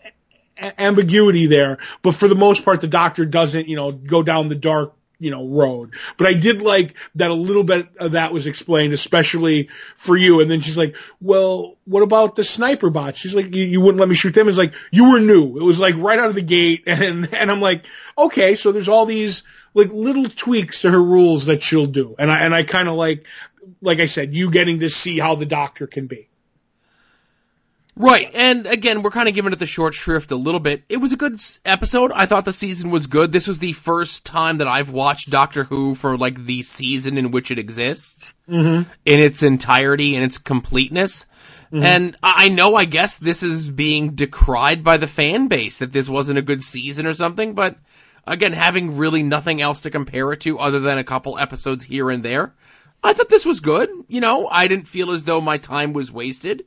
ambiguity 0.78 1.46
there, 1.46 1.78
but 2.02 2.14
for 2.14 2.28
the 2.28 2.34
most 2.34 2.64
part, 2.64 2.80
the 2.80 2.88
doctor 2.88 3.24
doesn't, 3.24 3.66
you 3.66 3.76
know, 3.76 3.92
go 3.92 4.22
down 4.22 4.48
the 4.48 4.54
dark, 4.54 4.94
you 5.18 5.30
know, 5.30 5.46
road. 5.46 5.92
But 6.16 6.26
I 6.26 6.34
did 6.34 6.62
like 6.62 6.94
that 7.14 7.30
a 7.30 7.34
little 7.34 7.64
bit 7.64 7.88
of 7.98 8.12
that 8.12 8.32
was 8.32 8.46
explained, 8.46 8.92
especially 8.92 9.68
for 9.96 10.16
you. 10.16 10.40
And 10.40 10.50
then 10.50 10.60
she's 10.60 10.76
like, 10.76 10.96
well, 11.20 11.76
what 11.84 12.02
about 12.02 12.36
the 12.36 12.44
sniper 12.44 12.90
bots? 12.90 13.18
She's 13.18 13.34
like, 13.34 13.54
you, 13.54 13.64
you 13.64 13.80
wouldn't 13.80 14.00
let 14.00 14.08
me 14.08 14.14
shoot 14.14 14.34
them. 14.34 14.48
It's 14.48 14.58
like, 14.58 14.74
you 14.90 15.10
were 15.10 15.20
new. 15.20 15.56
It 15.56 15.62
was 15.62 15.78
like 15.78 15.94
right 15.96 16.18
out 16.18 16.28
of 16.28 16.34
the 16.34 16.42
gate. 16.42 16.84
And, 16.94 17.34
and 17.34 17.50
I'm 17.50 17.60
like, 17.60 17.84
okay, 18.16 18.54
so 18.54 18.70
there's 18.70 18.88
all 18.88 19.04
these 19.04 19.42
like 19.74 19.92
little 19.92 20.28
tweaks 20.28 20.82
to 20.82 20.90
her 20.90 21.02
rules 21.02 21.46
that 21.46 21.62
she'll 21.62 21.86
do. 21.86 22.14
And 22.18 22.30
I, 22.30 22.44
and 22.44 22.54
I 22.54 22.62
kind 22.62 22.88
of 22.88 22.94
like, 22.94 23.26
like 23.82 23.98
I 23.98 24.06
said, 24.06 24.34
you 24.34 24.50
getting 24.50 24.80
to 24.80 24.88
see 24.88 25.18
how 25.18 25.34
the 25.34 25.44
doctor 25.44 25.86
can 25.86 26.06
be. 26.06 26.28
Right, 27.96 28.28
and 28.34 28.66
again, 28.66 29.02
we're 29.02 29.10
kind 29.10 29.28
of 29.28 29.36
giving 29.36 29.52
it 29.52 29.58
the 29.60 29.66
short 29.66 29.94
shrift 29.94 30.32
a 30.32 30.36
little 30.36 30.58
bit. 30.58 30.82
It 30.88 30.96
was 30.96 31.12
a 31.12 31.16
good 31.16 31.40
episode. 31.64 32.10
I 32.12 32.26
thought 32.26 32.44
the 32.44 32.52
season 32.52 32.90
was 32.90 33.06
good. 33.06 33.30
This 33.30 33.46
was 33.46 33.60
the 33.60 33.72
first 33.72 34.26
time 34.26 34.58
that 34.58 34.66
I've 34.66 34.90
watched 34.90 35.30
Doctor 35.30 35.62
Who 35.62 35.94
for 35.94 36.18
like 36.18 36.44
the 36.44 36.62
season 36.62 37.18
in 37.18 37.30
which 37.30 37.50
it 37.52 37.58
exists 37.58 38.32
Mm-hmm. 38.48 38.90
in 39.06 39.20
its 39.20 39.42
entirety 39.42 40.16
and 40.16 40.24
its 40.24 40.38
completeness. 40.38 41.26
And 41.72 42.16
I 42.22 42.46
I 42.46 42.48
know, 42.50 42.74
I 42.76 42.84
guess 42.84 43.16
this 43.16 43.42
is 43.42 43.68
being 43.68 44.10
decried 44.14 44.84
by 44.84 44.96
the 44.98 45.06
fan 45.08 45.48
base 45.48 45.78
that 45.78 45.90
this 45.92 46.08
wasn't 46.08 46.38
a 46.38 46.42
good 46.42 46.62
season 46.62 47.06
or 47.06 47.14
something, 47.14 47.54
but 47.54 47.76
again, 48.26 48.52
having 48.52 48.96
really 48.96 49.22
nothing 49.24 49.60
else 49.62 49.80
to 49.82 49.90
compare 49.90 50.30
it 50.32 50.42
to 50.42 50.58
other 50.60 50.78
than 50.80 50.98
a 50.98 51.04
couple 51.04 51.38
episodes 51.38 51.82
here 51.82 52.10
and 52.10 52.24
there, 52.24 52.54
I 53.02 53.12
thought 53.12 53.28
this 53.28 53.44
was 53.46 53.60
good. 53.60 53.88
You 54.08 54.20
know, 54.20 54.46
I 54.48 54.68
didn't 54.68 54.86
feel 54.88 55.10
as 55.10 55.24
though 55.24 55.40
my 55.40 55.58
time 55.58 55.92
was 55.94 56.12
wasted. 56.12 56.64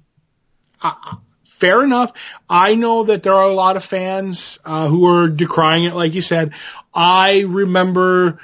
Fair 1.46 1.84
enough. 1.84 2.14
I 2.50 2.76
know 2.76 3.06
that 3.06 3.24
there 3.24 3.34
are 3.34 3.50
a 3.50 3.54
lot 3.54 3.78
of 3.78 3.84
fans 3.84 4.60
uh, 4.64 4.88
who 4.88 5.06
are 5.08 5.28
decrying 5.28 5.86
it, 5.86 5.94
like 5.94 6.14
you 6.14 6.22
said. 6.22 6.54
I 6.94 7.42
remember 7.42 8.40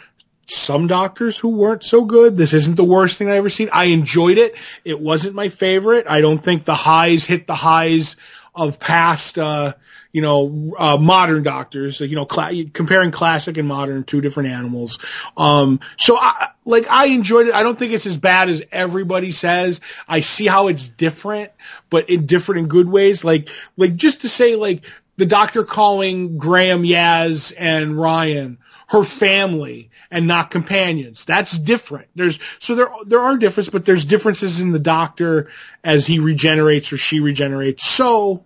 some 0.45 0.87
doctors 0.87 1.37
who 1.37 1.49
weren't 1.49 1.83
so 1.83 2.05
good. 2.05 2.35
This 2.35 2.53
isn't 2.53 2.75
the 2.75 2.83
worst 2.83 3.17
thing 3.17 3.29
I 3.29 3.37
ever 3.37 3.49
seen. 3.49 3.69
I 3.71 3.85
enjoyed 3.85 4.37
it. 4.37 4.55
It 4.83 4.99
wasn't 4.99 5.35
my 5.35 5.49
favorite. 5.49 6.05
I 6.07 6.21
don't 6.21 6.39
think 6.39 6.65
the 6.65 6.75
highs 6.75 7.25
hit 7.25 7.47
the 7.47 7.55
highs 7.55 8.17
of 8.55 8.79
past, 8.79 9.37
uh, 9.37 9.73
you 10.11 10.21
know, 10.21 10.75
uh, 10.77 10.97
modern 10.97 11.41
doctors, 11.43 11.99
you 11.99 12.15
know, 12.15 12.25
cla- 12.25 12.65
comparing 12.71 13.11
classic 13.11 13.57
and 13.57 13.67
modern, 13.67 14.03
two 14.03 14.21
different 14.21 14.49
animals. 14.49 14.99
Um, 15.35 15.79
so 15.97 16.17
I, 16.17 16.49
like, 16.65 16.87
I 16.87 17.07
enjoyed 17.07 17.47
it. 17.47 17.55
I 17.55 17.63
don't 17.63 17.77
think 17.77 17.93
it's 17.93 18.05
as 18.05 18.17
bad 18.17 18.49
as 18.49 18.61
everybody 18.71 19.31
says. 19.31 19.81
I 20.07 20.19
see 20.19 20.45
how 20.45 20.67
it's 20.67 20.87
different, 20.87 21.51
but 21.89 22.09
in 22.09 22.27
different 22.27 22.59
in 22.59 22.67
good 22.67 22.87
ways. 22.87 23.23
Like, 23.23 23.49
like 23.75 23.95
just 23.95 24.21
to 24.21 24.29
say, 24.29 24.55
like, 24.55 24.83
the 25.17 25.25
doctor 25.25 25.63
calling 25.63 26.37
Graham, 26.37 26.83
Yaz, 26.83 27.53
and 27.57 27.99
Ryan 27.99 28.57
her 28.87 29.03
family 29.03 29.89
and 30.11 30.27
not 30.27 30.51
companions. 30.51 31.25
That's 31.25 31.57
different. 31.57 32.07
There's 32.15 32.39
so 32.59 32.75
there 32.75 32.89
there 33.05 33.19
are 33.19 33.37
differences, 33.37 33.71
but 33.71 33.85
there's 33.85 34.05
differences 34.05 34.61
in 34.61 34.71
the 34.71 34.79
doctor 34.79 35.49
as 35.83 36.05
he 36.05 36.19
regenerates 36.19 36.91
or 36.93 36.97
she 36.97 37.19
regenerates. 37.19 37.85
So 37.85 38.45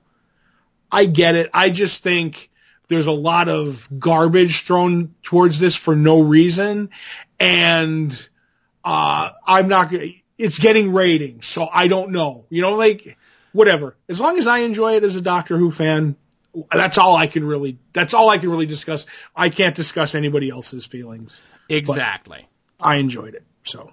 I 0.92 1.06
get 1.06 1.36
it. 1.36 1.50
I 1.54 1.70
just 1.70 2.04
think 2.04 2.50
there's 2.88 3.08
a 3.08 3.12
lot 3.12 3.50
of 3.50 3.88
garbage 4.00 4.64
thrown 4.64 5.14
towards 5.24 5.60
this 5.60 5.76
for 5.76 5.96
no 5.96 6.22
reason, 6.22 6.90
and 7.40 8.30
uh 8.84 9.32
I'm 9.46 9.68
not. 9.68 9.94
It's 10.38 10.60
getting 10.60 10.94
ratings, 10.94 11.48
so 11.48 11.68
I 11.72 11.88
don't 11.88 12.12
know. 12.12 12.46
You 12.50 12.62
know, 12.62 12.76
like 12.76 13.18
whatever. 13.54 13.96
As 14.08 14.20
long 14.20 14.38
as 14.38 14.46
I 14.48 14.60
enjoy 14.60 14.96
it 14.96 15.04
as 15.04 15.16
a 15.16 15.22
Doctor 15.22 15.58
Who 15.58 15.72
fan, 15.72 16.16
that's 16.72 16.98
all 16.98 17.16
I 17.16 17.28
can 17.28 17.46
really. 17.46 17.78
That's 17.94 18.14
all 18.14 18.30
I 18.30 18.38
can 18.38 18.50
really 18.50 18.66
discuss. 18.66 19.06
I 19.36 19.50
can't 19.50 19.76
discuss 19.76 20.16
anybody 20.16 20.50
else's 20.50 20.86
feelings. 20.86 21.40
Exactly. 21.70 22.48
I 22.80 22.96
enjoyed 22.96 23.36
it. 23.36 23.44
So 23.64 23.92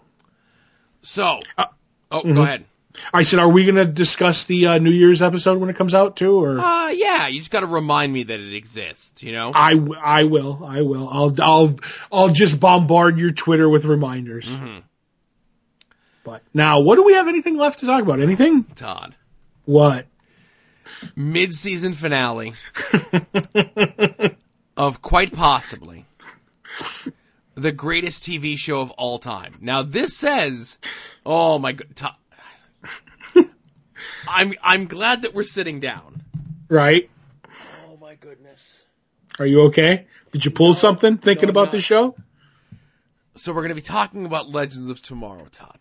So, 1.02 1.40
Uh, 1.58 1.66
oh, 2.10 2.22
mhm. 2.22 2.34
go 2.34 2.42
ahead. 2.42 2.64
I 3.12 3.24
said, 3.24 3.40
are 3.40 3.48
we 3.48 3.64
going 3.64 3.74
to 3.74 3.84
discuss 3.86 4.44
the 4.44 4.66
uh, 4.68 4.78
New 4.78 4.92
Year's 4.92 5.20
episode 5.20 5.58
when 5.58 5.68
it 5.68 5.74
comes 5.74 5.94
out 5.94 6.14
too, 6.16 6.40
or? 6.44 6.60
Uh, 6.60 6.90
yeah, 6.90 7.26
you 7.26 7.40
just 7.40 7.50
got 7.50 7.60
to 7.60 7.66
remind 7.66 8.12
me 8.12 8.22
that 8.22 8.38
it 8.38 8.54
exists. 8.54 9.20
You 9.24 9.32
know. 9.32 9.50
I, 9.52 9.74
w- 9.74 10.00
I 10.00 10.22
will. 10.24 10.64
I 10.64 10.82
will. 10.82 11.08
I'll 11.08 11.34
I'll 11.42 11.76
I'll 12.12 12.28
just 12.28 12.60
bombard 12.60 13.18
your 13.18 13.32
Twitter 13.32 13.68
with 13.68 13.84
reminders. 13.84 14.46
Mhm. 14.46 14.82
But 16.22 16.42
now, 16.54 16.80
what 16.80 16.94
do 16.96 17.02
we 17.02 17.14
have 17.14 17.26
anything 17.28 17.56
left 17.56 17.80
to 17.80 17.86
talk 17.86 18.00
about? 18.02 18.20
Anything? 18.20 18.62
Todd. 18.76 19.14
What? 19.64 20.06
Mid-season 21.16 21.94
finale 21.94 22.54
of 24.76 25.02
quite 25.02 25.32
possibly 25.32 26.06
the 27.54 27.72
greatest 27.72 28.22
TV 28.24 28.58
show 28.58 28.80
of 28.80 28.90
all 28.92 29.18
time. 29.18 29.58
Now 29.60 29.82
this 29.82 30.16
says, 30.16 30.78
oh 31.24 31.58
my 31.58 31.72
god, 31.72 31.94
Todd. 31.94 32.16
I'm 34.28 34.54
I'm 34.62 34.86
glad 34.86 35.22
that 35.22 35.34
we're 35.34 35.44
sitting 35.44 35.80
down. 35.80 36.22
right? 36.68 37.08
Oh 37.86 37.96
my 38.00 38.14
goodness. 38.16 38.82
Are 39.38 39.46
you 39.46 39.62
okay? 39.62 40.06
Did 40.32 40.44
you 40.44 40.50
pull 40.50 40.74
something 40.74 41.18
thinking 41.18 41.46
no, 41.46 41.50
about 41.50 41.66
no. 41.66 41.72
the 41.72 41.80
show? 41.80 42.14
So 43.36 43.52
we're 43.52 43.62
going 43.62 43.70
to 43.70 43.74
be 43.74 43.80
talking 43.82 44.26
about 44.26 44.48
Legends 44.48 44.90
of 44.90 45.02
Tomorrow, 45.02 45.46
Todd. 45.50 45.78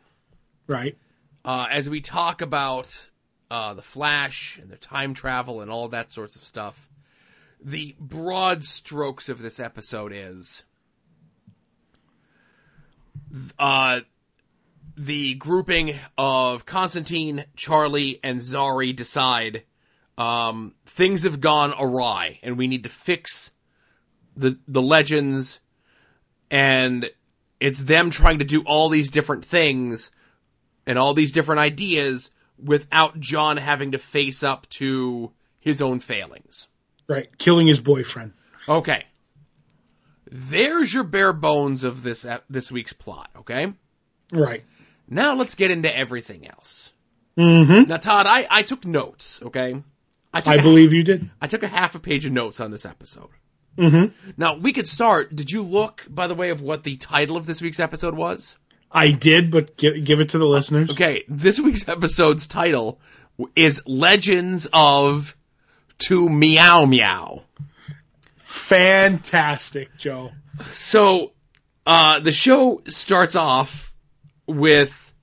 Right. 0.68 0.98
uh, 1.45 1.68
as 1.69 1.90
we 1.90 2.02
talk 2.02 2.41
about 2.41 3.10
uh, 3.53 3.75
the 3.75 3.84
Flash 3.84 4.57
and 4.59 4.71
the 4.71 4.77
time 4.77 5.13
travel 5.13 5.61
and 5.61 5.69
all 5.69 5.89
that 5.89 6.09
sorts 6.09 6.35
of 6.35 6.43
stuff, 6.43 6.89
the 7.63 7.95
broad 7.99 8.63
strokes 8.63 9.30
of 9.30 9.39
this 9.39 9.59
episode 9.59 10.11
is 10.11 10.63
uh, 13.59 14.01
the 14.97 15.35
grouping 15.35 15.99
of 16.17 16.65
Constantine, 16.65 17.45
Charlie, 17.55 18.19
and 18.23 18.41
Zari 18.41 18.95
decide 18.95 19.61
um, 20.17 20.73
things 20.88 21.21
have 21.21 21.39
gone 21.39 21.75
awry 21.77 22.39
and 22.41 22.57
we 22.57 22.67
need 22.67 22.84
to 22.84 22.89
fix 22.89 23.51
the 24.35 24.57
the 24.67 24.81
legends. 24.81 25.59
And 26.49 27.07
it's 27.59 27.84
them 27.84 28.09
trying 28.09 28.39
to 28.39 28.45
do 28.45 28.63
all 28.63 28.89
these 28.89 29.11
different 29.11 29.45
things 29.45 30.09
and 30.88 30.97
all 30.97 31.13
these 31.13 31.34
different 31.34 31.61
ideas 31.61 32.31
without 32.64 33.19
John 33.19 33.57
having 33.57 33.91
to 33.91 33.98
face 33.98 34.44
up 34.44 34.68
to 34.69 35.31
his 35.60 35.81
own 35.81 35.99
failings. 35.99 36.68
Right. 37.07 37.35
Killing 37.38 37.68
his 37.68 37.80
boyfriend. 37.80 38.34
Okay. 38.68 39.06
There's 40.31 40.94
your 40.94 41.03
bare 41.03 41.34
bones 41.34 41.84
of 41.84 42.02
this 42.02 42.26
this 42.49 42.72
week's 42.72 42.94
plot, 42.94 43.30
okay? 43.40 43.72
Right. 44.31 44.64
Now 45.07 45.35
let's 45.35 45.56
get 45.56 45.69
into 45.69 45.95
everything 45.95 46.48
else. 46.48 46.91
Mm-hmm. 47.38 47.90
Now 47.90 47.98
Todd, 47.98 48.26
I, 48.27 48.48
I 48.49 48.61
took 48.64 48.85
notes, 48.85 49.41
okay? 49.44 49.81
I 50.34 50.44
I 50.45 50.57
believe 50.57 50.94
you 50.94 51.03
did. 51.03 51.30
I 51.40 51.48
took 51.48 51.64
a 51.64 51.68
half 51.68 51.95
a 51.95 51.99
page 51.99 52.26
of 52.26 52.31
notes 52.31 52.60
on 52.60 52.72
this 52.72 52.85
episode. 52.85 53.30
Mm-hmm. 53.77 54.31
Now 54.38 54.57
we 54.57 54.73
could 54.73 54.88
start. 54.88 55.35
Did 55.35 55.52
you 55.52 55.61
look, 55.61 56.06
by 56.10 56.27
the 56.27 56.35
way, 56.35 56.49
of 56.49 56.61
what 56.61 56.84
the 56.84 56.95
title 56.95 57.38
of 57.38 57.45
this 57.45 57.61
week's 57.61 57.80
episode 57.80 58.15
was? 58.15 58.56
I 58.93 59.11
did, 59.11 59.49
but 59.49 59.75
give, 59.75 60.03
give 60.05 60.19
it 60.19 60.29
to 60.29 60.37
the 60.37 60.45
listeners. 60.45 60.91
Okay, 60.91 61.23
this 61.27 61.59
week's 61.59 61.87
episode's 61.87 62.47
title 62.47 62.99
is 63.55 63.81
Legends 63.87 64.67
of 64.71 65.35
To 65.99 66.29
Meow 66.29 66.85
Meow. 66.85 67.41
Fantastic, 68.35 69.97
Joe. 69.97 70.31
So, 70.69 71.31
uh, 71.87 72.19
the 72.19 72.31
show 72.31 72.81
starts 72.87 73.35
off 73.35 73.91
with, 74.45 75.13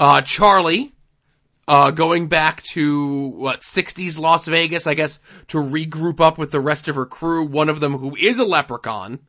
uh, 0.00 0.22
Charlie, 0.22 0.92
uh, 1.68 1.92
going 1.92 2.26
back 2.26 2.64
to, 2.74 3.28
what, 3.28 3.60
60s 3.60 4.18
Las 4.18 4.46
Vegas, 4.46 4.88
I 4.88 4.94
guess, 4.94 5.20
to 5.48 5.58
regroup 5.58 6.20
up 6.20 6.38
with 6.38 6.50
the 6.50 6.60
rest 6.60 6.88
of 6.88 6.96
her 6.96 7.06
crew, 7.06 7.46
one 7.46 7.68
of 7.68 7.78
them 7.78 7.96
who 7.96 8.16
is 8.16 8.38
a 8.38 8.44
leprechaun. 8.44 9.20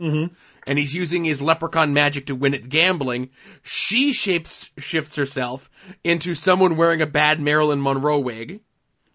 Mm-hmm. 0.00 0.32
and 0.66 0.78
he's 0.78 0.94
using 0.94 1.24
his 1.24 1.42
leprechaun 1.42 1.92
magic 1.92 2.26
to 2.26 2.34
win 2.34 2.54
at 2.54 2.68
gambling. 2.68 3.30
She 3.62 4.12
shapes 4.14 4.70
shifts 4.78 5.16
herself 5.16 5.68
into 6.02 6.34
someone 6.34 6.76
wearing 6.76 7.02
a 7.02 7.06
bad 7.06 7.40
Marilyn 7.40 7.82
Monroe 7.82 8.20
wig, 8.20 8.60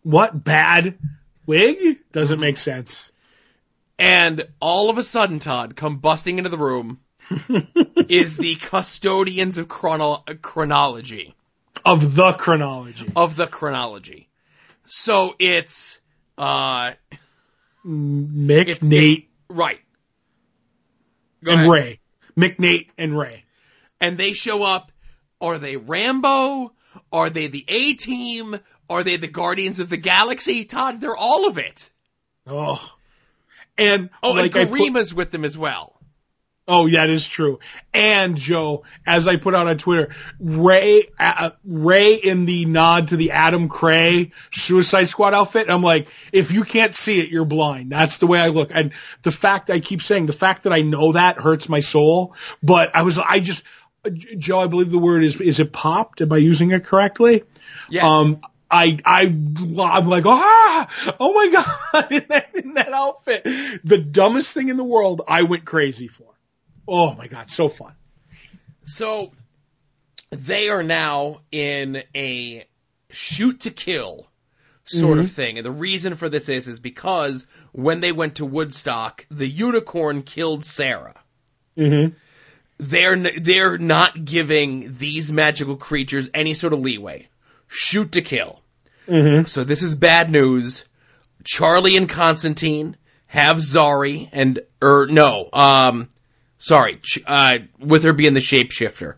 What 0.03 0.43
bad 0.43 0.97
wig? 1.45 1.99
Doesn't 2.11 2.39
make 2.39 2.57
sense. 2.57 3.11
and 3.97 4.43
all 4.59 4.89
of 4.89 4.97
a 4.97 5.03
sudden, 5.03 5.39
Todd, 5.39 5.75
come 5.75 5.97
busting 5.97 6.37
into 6.37 6.49
the 6.49 6.57
room 6.57 6.99
is 8.09 8.37
the 8.37 8.55
custodians 8.55 9.57
of 9.57 9.67
chrono- 9.67 10.23
chronology 10.43 11.33
Of 11.83 12.13
the 12.13 12.33
chronology. 12.33 13.11
of 13.15 13.35
the 13.35 13.47
chronology. 13.47 14.29
So 14.85 15.33
it's 15.39 15.99
uh 16.37 16.91
Mick, 17.85 18.67
It's- 18.67 18.83
Nate, 18.83 19.29
right. 19.49 19.79
Go 21.45 21.51
and 21.51 21.61
ahead. 21.61 21.71
Ray. 21.71 21.99
McNate 22.37 22.87
and 22.97 23.17
Ray. 23.17 23.43
and 24.01 24.17
they 24.17 24.33
show 24.33 24.63
up. 24.63 24.91
Are 25.39 25.57
they 25.57 25.77
Rambo? 25.77 26.73
Are 27.11 27.29
they 27.29 27.47
the 27.47 27.63
A 27.67 27.93
team? 27.93 28.57
Are 28.89 29.03
they 29.03 29.17
the 29.17 29.27
Guardians 29.27 29.79
of 29.79 29.89
the 29.89 29.97
Galaxy? 29.97 30.65
Todd, 30.65 30.99
they're 31.01 31.15
all 31.15 31.47
of 31.47 31.57
it. 31.57 31.89
Oh. 32.47 32.81
And 33.77 34.09
Oh, 34.23 34.31
like 34.31 34.55
and 34.55 34.69
put- 34.69 34.79
Garima's 34.79 35.13
with 35.13 35.31
them 35.31 35.43
as 35.45 35.57
well. 35.57 35.94
Oh, 36.67 36.87
yeah, 36.87 37.05
that 37.05 37.13
is 37.13 37.27
true. 37.27 37.59
And 37.93 38.35
Joe, 38.35 38.83
as 39.05 39.27
I 39.27 39.35
put 39.35 39.53
out 39.53 39.67
on 39.67 39.77
Twitter, 39.77 40.15
Ray, 40.39 41.09
uh, 41.19 41.51
Ray 41.63 42.15
in 42.15 42.45
the 42.45 42.65
nod 42.65 43.09
to 43.09 43.17
the 43.17 43.31
Adam 43.31 43.69
Cray 43.69 44.31
Suicide 44.51 45.07
Squad 45.07 45.35
outfit. 45.35 45.69
I'm 45.69 45.83
like, 45.83 46.07
if 46.31 46.51
you 46.51 46.63
can't 46.63 46.95
see 46.95 47.19
it, 47.19 47.29
you're 47.29 47.45
blind. 47.45 47.91
That's 47.91 48.17
the 48.17 48.25
way 48.25 48.39
I 48.39 48.47
look. 48.47 48.71
And 48.73 48.93
the 49.21 49.31
fact 49.31 49.69
I 49.69 49.79
keep 49.79 50.01
saying, 50.01 50.25
the 50.25 50.33
fact 50.33 50.63
that 50.63 50.73
I 50.73 50.81
know 50.81 51.11
that 51.11 51.39
hurts 51.39 51.69
my 51.69 51.81
soul. 51.81 52.33
But 52.63 52.95
I 52.95 53.03
was, 53.03 53.19
I 53.19 53.41
just, 53.41 53.63
Joe, 54.37 54.59
I 54.59 54.65
believe 54.65 54.89
the 54.89 54.97
word 54.97 55.23
is, 55.23 55.39
is 55.39 55.59
it 55.59 55.71
popped? 55.71 56.21
Am 56.21 56.31
I 56.31 56.37
using 56.37 56.71
it 56.71 56.83
correctly? 56.83 57.43
Yes. 57.91 58.03
Um, 58.03 58.41
I, 58.71 58.97
I, 59.05 59.21
I'm 59.25 60.07
like, 60.07 60.25
ah, 60.25 61.15
oh 61.19 61.33
my 61.33 61.47
God, 61.93 62.11
in 62.11 62.25
that, 62.29 62.55
in 62.55 62.73
that 62.73 62.91
outfit. 62.91 63.43
The 63.83 63.99
dumbest 63.99 64.55
thing 64.55 64.69
in 64.69 64.77
the 64.77 64.83
world 64.83 65.21
I 65.27 65.43
went 65.43 65.63
crazy 65.65 66.07
for. 66.07 66.34
Oh 66.87 67.13
my 67.13 67.27
God, 67.27 67.49
so 67.49 67.69
fun. 67.69 67.93
So 68.83 69.31
they 70.29 70.69
are 70.69 70.83
now 70.83 71.41
in 71.51 72.03
a 72.15 72.65
shoot 73.09 73.61
to 73.61 73.71
kill 73.71 74.27
sort 74.85 75.17
of 75.17 75.31
thing. 75.31 75.57
And 75.57 75.65
the 75.65 75.71
reason 75.71 76.15
for 76.15 76.29
this 76.29 76.49
is 76.49 76.67
is 76.67 76.79
because 76.79 77.47
when 77.71 78.01
they 78.01 78.11
went 78.11 78.35
to 78.35 78.45
Woodstock, 78.45 79.25
the 79.29 79.47
unicorn 79.47 80.21
killed 80.21 80.63
Sarah. 80.63 81.15
Mm-hmm. 81.77 82.15
They're 82.77 83.13
n- 83.13 83.41
they're 83.41 83.77
not 83.77 84.23
giving 84.23 84.93
these 84.97 85.31
magical 85.31 85.77
creatures 85.77 86.29
any 86.33 86.53
sort 86.53 86.73
of 86.73 86.79
leeway. 86.79 87.27
Shoot 87.67 88.13
to 88.13 88.21
kill. 88.21 88.61
Mm-hmm. 89.07 89.45
So 89.45 89.63
this 89.63 89.81
is 89.81 89.95
bad 89.95 90.29
news. 90.29 90.85
Charlie 91.43 91.97
and 91.97 92.09
Constantine 92.09 92.97
have 93.27 93.57
Zari 93.57 94.29
and 94.31 94.59
or 94.81 95.07
no, 95.07 95.49
um 95.51 96.09
sorry, 96.57 96.99
uh 97.25 97.59
with 97.79 98.03
her 98.03 98.13
being 98.13 98.33
the 98.33 98.39
shapeshifter. 98.39 99.15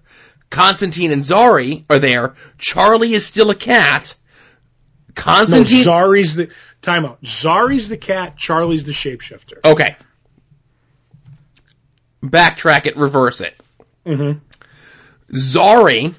Constantine 0.50 1.12
and 1.12 1.24
Zari 1.24 1.84
are 1.90 2.00
there. 2.00 2.36
Charlie 2.58 3.14
is 3.14 3.26
still 3.26 3.50
a 3.50 3.56
cat. 3.56 4.16
No, 5.10 5.14
Constantine 5.16 5.84
Zari's 5.84 6.36
the 6.36 6.50
timeout. 6.82 7.22
Zari's 7.22 7.90
the 7.90 7.98
cat. 7.98 8.38
Charlie's 8.38 8.86
the 8.86 8.92
shapeshifter. 8.92 9.60
Okay. 9.66 9.96
Backtrack 12.24 12.86
it, 12.86 12.98
reverse 12.98 13.42
it. 13.42 13.56
Mm-hmm. 14.06 14.40
Zari 15.36 16.16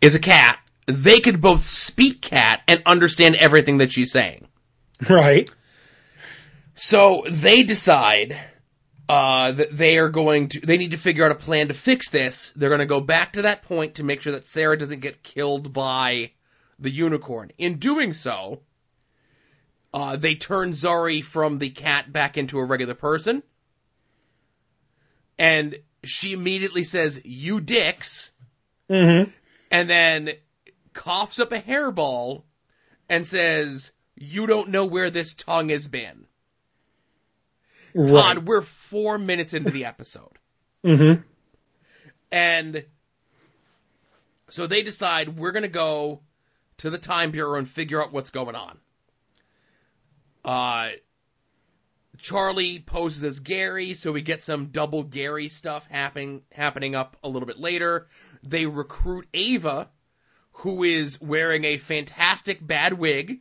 is 0.00 0.14
a 0.14 0.20
cat. 0.20 0.58
They 0.86 1.20
could 1.20 1.40
both 1.40 1.62
speak 1.62 2.20
cat 2.20 2.62
and 2.66 2.82
understand 2.84 3.36
everything 3.36 3.78
that 3.78 3.92
she's 3.92 4.10
saying. 4.10 4.48
Right. 5.08 5.48
So 6.74 7.24
they 7.28 7.62
decide 7.62 8.38
uh, 9.08 9.52
that 9.52 9.76
they 9.76 9.98
are 9.98 10.08
going 10.08 10.48
to. 10.48 10.60
They 10.60 10.76
need 10.76 10.92
to 10.92 10.96
figure 10.96 11.24
out 11.24 11.32
a 11.32 11.36
plan 11.36 11.68
to 11.68 11.74
fix 11.74 12.10
this. 12.10 12.52
They're 12.56 12.70
going 12.70 12.80
to 12.80 12.86
go 12.86 13.00
back 13.00 13.34
to 13.34 13.42
that 13.42 13.62
point 13.62 13.96
to 13.96 14.04
make 14.04 14.22
sure 14.22 14.32
that 14.32 14.46
Sarah 14.46 14.78
doesn't 14.78 15.00
get 15.00 15.22
killed 15.22 15.72
by 15.72 16.30
the 16.78 16.90
unicorn. 16.90 17.52
In 17.58 17.78
doing 17.78 18.14
so, 18.14 18.62
uh, 19.92 20.16
they 20.16 20.34
turn 20.34 20.72
Zari 20.72 21.22
from 21.22 21.58
the 21.58 21.70
cat 21.70 22.12
back 22.12 22.38
into 22.38 22.58
a 22.58 22.64
regular 22.64 22.94
person, 22.94 23.42
and 25.38 25.76
she 26.04 26.32
immediately 26.32 26.84
says, 26.84 27.20
"You 27.24 27.60
dicks," 27.60 28.32
Mm-hmm. 28.90 29.30
and 29.70 29.88
then 29.88 30.30
coughs 30.92 31.38
up 31.38 31.52
a 31.52 31.58
hairball 31.58 32.44
and 33.08 33.26
says, 33.26 33.92
"You 34.16 34.46
don't 34.46 34.70
know 34.70 34.86
where 34.86 35.10
this 35.10 35.34
tongue 35.34 35.68
has 35.68 35.88
been." 35.88 36.26
Todd, 37.96 38.10
Right. 38.10 38.44
we're 38.44 38.62
four 38.62 39.18
minutes 39.18 39.54
into 39.54 39.70
the 39.70 39.84
episode. 39.84 40.38
Mm-hmm. 40.84 41.22
And 42.32 42.84
so 44.48 44.66
they 44.66 44.82
decide 44.82 45.38
we're 45.38 45.52
going 45.52 45.62
to 45.62 45.68
go 45.68 46.20
to 46.78 46.90
the 46.90 46.98
Time 46.98 47.30
Bureau 47.30 47.58
and 47.58 47.68
figure 47.68 48.02
out 48.02 48.12
what's 48.12 48.30
going 48.30 48.56
on. 48.56 48.78
Uh, 50.44 50.88
Charlie 52.18 52.78
poses 52.80 53.24
as 53.24 53.40
Gary, 53.40 53.94
so 53.94 54.12
we 54.12 54.22
get 54.22 54.42
some 54.42 54.66
double 54.66 55.02
Gary 55.02 55.48
stuff 55.48 55.86
happening 55.88 56.42
happening 56.52 56.94
up 56.94 57.16
a 57.22 57.28
little 57.28 57.46
bit 57.46 57.58
later. 57.58 58.08
They 58.42 58.66
recruit 58.66 59.26
Ava, 59.32 59.88
who 60.52 60.84
is 60.84 61.20
wearing 61.20 61.64
a 61.64 61.78
fantastic 61.78 62.64
bad 62.64 62.92
wig. 62.92 63.40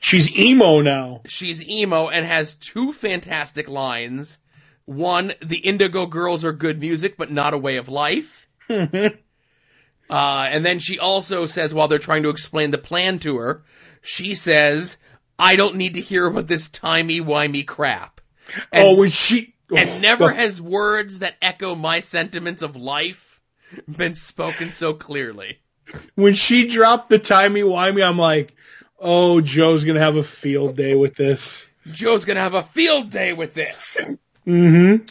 She's 0.00 0.34
emo 0.36 0.80
now. 0.80 1.22
She's 1.26 1.66
emo 1.66 2.08
and 2.08 2.26
has 2.26 2.54
two 2.54 2.92
fantastic 2.92 3.68
lines. 3.68 4.38
One, 4.86 5.32
the 5.42 5.58
Indigo 5.58 6.06
Girls 6.06 6.44
are 6.44 6.52
good 6.52 6.80
music, 6.80 7.16
but 7.16 7.30
not 7.30 7.54
a 7.54 7.58
way 7.58 7.76
of 7.76 7.88
life. 7.88 8.48
Uh, 10.10 10.48
and 10.50 10.66
then 10.66 10.80
she 10.80 10.98
also 10.98 11.46
says, 11.46 11.72
while 11.72 11.86
they're 11.86 12.00
trying 12.00 12.24
to 12.24 12.30
explain 12.30 12.72
the 12.72 12.78
plan 12.78 13.20
to 13.20 13.36
her, 13.36 13.62
she 14.02 14.34
says, 14.34 14.96
I 15.38 15.54
don't 15.54 15.76
need 15.76 15.94
to 15.94 16.00
hear 16.00 16.26
about 16.26 16.48
this 16.48 16.68
timey-wimey 16.68 17.64
crap. 17.64 18.20
And, 18.72 18.88
oh, 18.88 18.98
when 18.98 19.10
she 19.10 19.54
and 19.70 19.88
oh, 19.88 19.98
never 20.00 20.24
oh, 20.24 20.34
has 20.34 20.60
words 20.60 21.20
that 21.20 21.36
echo 21.40 21.76
my 21.76 22.00
sentiments 22.00 22.62
of 22.62 22.74
life 22.74 23.40
been 23.88 24.16
spoken 24.16 24.72
so 24.72 24.94
clearly. 24.94 25.60
when 26.16 26.34
she 26.34 26.66
dropped 26.66 27.08
the 27.08 27.20
timey 27.20 27.62
wimey, 27.62 28.04
I'm 28.04 28.18
like, 28.18 28.56
oh, 29.00 29.40
Joe's 29.40 29.84
gonna 29.84 30.00
have 30.00 30.16
a 30.16 30.22
field 30.22 30.76
day 30.76 30.94
with 30.94 31.16
this. 31.16 31.68
Joe's 31.90 32.24
gonna 32.24 32.42
have 32.42 32.54
a 32.54 32.62
field 32.62 33.10
day 33.10 33.32
with 33.32 33.54
this. 33.54 34.00
Mm-hmm. 34.46 35.04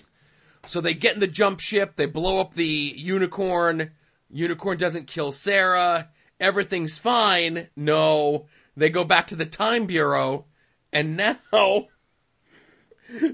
So 0.67 0.81
they 0.81 0.93
get 0.93 1.15
in 1.15 1.19
the 1.19 1.27
jump 1.27 1.59
ship, 1.59 1.95
they 1.95 2.05
blow 2.05 2.39
up 2.39 2.53
the 2.53 2.65
unicorn. 2.65 3.91
Unicorn 4.31 4.77
doesn't 4.77 5.07
kill 5.07 5.31
Sarah. 5.31 6.09
Everything's 6.39 6.97
fine. 6.97 7.67
No. 7.75 8.45
They 8.77 8.89
go 8.89 9.03
back 9.03 9.27
to 9.27 9.35
the 9.35 9.47
time 9.47 9.87
bureau 9.87 10.45
and 10.91 11.17
now 11.17 11.37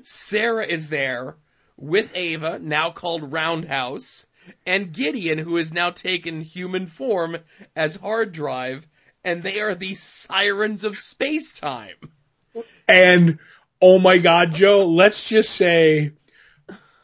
Sarah 0.03 0.65
is 0.65 0.89
there 0.89 1.37
with 1.77 2.11
Ava, 2.15 2.59
now 2.59 2.91
called 2.91 3.31
Roundhouse, 3.31 4.25
and 4.65 4.93
Gideon, 4.93 5.37
who 5.37 5.57
has 5.57 5.73
now 5.73 5.89
taken 5.91 6.41
human 6.41 6.85
form 6.85 7.37
as 7.75 7.95
hard 7.95 8.31
drive, 8.31 8.87
and 9.25 9.41
they 9.41 9.59
are 9.59 9.75
the 9.75 9.95
sirens 9.95 10.85
of 10.85 10.97
space 10.97 11.51
time. 11.51 11.95
And 12.87 13.39
oh 13.81 13.99
my 13.99 14.19
God, 14.19 14.53
Joe, 14.53 14.85
let's 14.85 15.27
just 15.27 15.49
say 15.49 16.11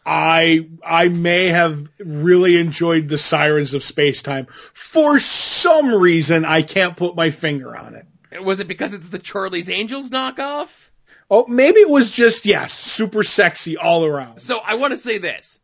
I 0.06 0.70
I 0.86 1.10
may 1.10 1.50
have 1.50 1.90
really 2.00 2.58
enjoyed 2.58 3.10
the 3.10 3.18
Sirens 3.18 3.74
of 3.74 3.84
Space 3.84 4.22
Time. 4.22 4.48
For 4.74 5.20
some 5.20 5.94
reason, 5.94 6.46
I 6.46 6.62
can't 6.62 6.96
put 6.96 7.16
my 7.16 7.32
finger 7.32 7.76
on 7.76 7.96
it. 7.96 8.44
Was 8.44 8.62
it 8.62 8.68
because 8.68 8.94
it's 8.94 9.10
the 9.10 9.20
Charlie's 9.20 9.70
Angels 9.70 10.10
knockoff? 10.10 10.90
Oh, 11.30 11.46
maybe 11.48 11.82
it 11.82 11.90
was 11.90 12.12
just 12.12 12.46
yes, 12.46 12.74
super 12.74 13.24
sexy 13.24 13.78
all 13.78 14.06
around. 14.06 14.40
So 14.40 14.60
I 14.60 14.76
want 14.76 14.92
to 14.92 14.98
say 14.98 15.18
this. 15.18 15.60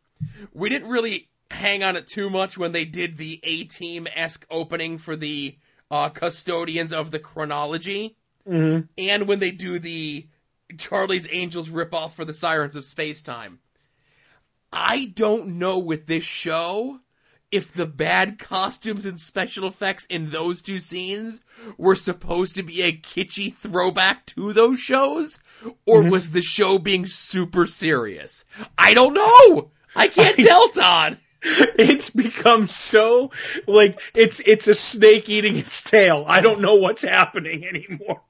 We 0.52 0.68
didn't 0.68 0.88
really 0.88 1.28
hang 1.50 1.82
on 1.82 1.96
it 1.96 2.06
too 2.06 2.30
much 2.30 2.58
when 2.58 2.72
they 2.72 2.84
did 2.84 3.16
the 3.16 3.40
A 3.42 3.64
Team 3.64 4.06
esque 4.14 4.44
opening 4.50 4.98
for 4.98 5.16
the 5.16 5.56
uh, 5.90 6.08
custodians 6.10 6.92
of 6.92 7.10
the 7.10 7.18
chronology, 7.18 8.16
Mm-hmm. 8.48 8.86
and 8.96 9.28
when 9.28 9.40
they 9.40 9.50
do 9.50 9.78
the 9.78 10.26
Charlie's 10.78 11.28
Angels 11.30 11.68
ripoff 11.68 12.12
for 12.14 12.24
the 12.24 12.32
Sirens 12.32 12.76
of 12.76 12.84
Space 12.84 13.20
Time. 13.20 13.58
I 14.72 15.04
don't 15.04 15.58
know 15.58 15.78
with 15.78 16.06
this 16.06 16.24
show 16.24 16.98
if 17.50 17.72
the 17.72 17.86
bad 17.86 18.38
costumes 18.38 19.06
and 19.06 19.18
special 19.20 19.66
effects 19.66 20.04
in 20.06 20.30
those 20.30 20.60
two 20.62 20.78
scenes 20.78 21.40
were 21.78 21.96
supposed 21.96 22.54
to 22.56 22.62
be 22.62 22.82
a 22.82 22.92
kitschy 22.92 23.52
throwback 23.52 24.26
to 24.26 24.52
those 24.52 24.78
shows, 24.78 25.38
or 25.86 26.02
Mhm. 26.02 26.10
was 26.10 26.30
the 26.30 26.42
show 26.42 26.78
being 26.78 27.06
super 27.06 27.66
serious? 27.66 28.44
I 28.76 28.92
don't 28.94 29.14
know. 29.14 29.70
I 29.94 30.08
can't 30.08 30.38
I- 30.38 30.42
tell, 30.42 30.68
Todd. 30.70 31.18
It's 31.78 32.10
become 32.10 32.66
so 32.66 33.30
like 33.68 34.00
it's 34.12 34.40
it's 34.44 34.66
a 34.66 34.74
snake 34.74 35.28
eating 35.28 35.56
its 35.56 35.80
tail. 35.82 36.24
I 36.26 36.40
don't 36.40 36.60
know 36.60 36.74
what's 36.76 37.02
happening 37.02 37.64
anymore. 37.64 38.20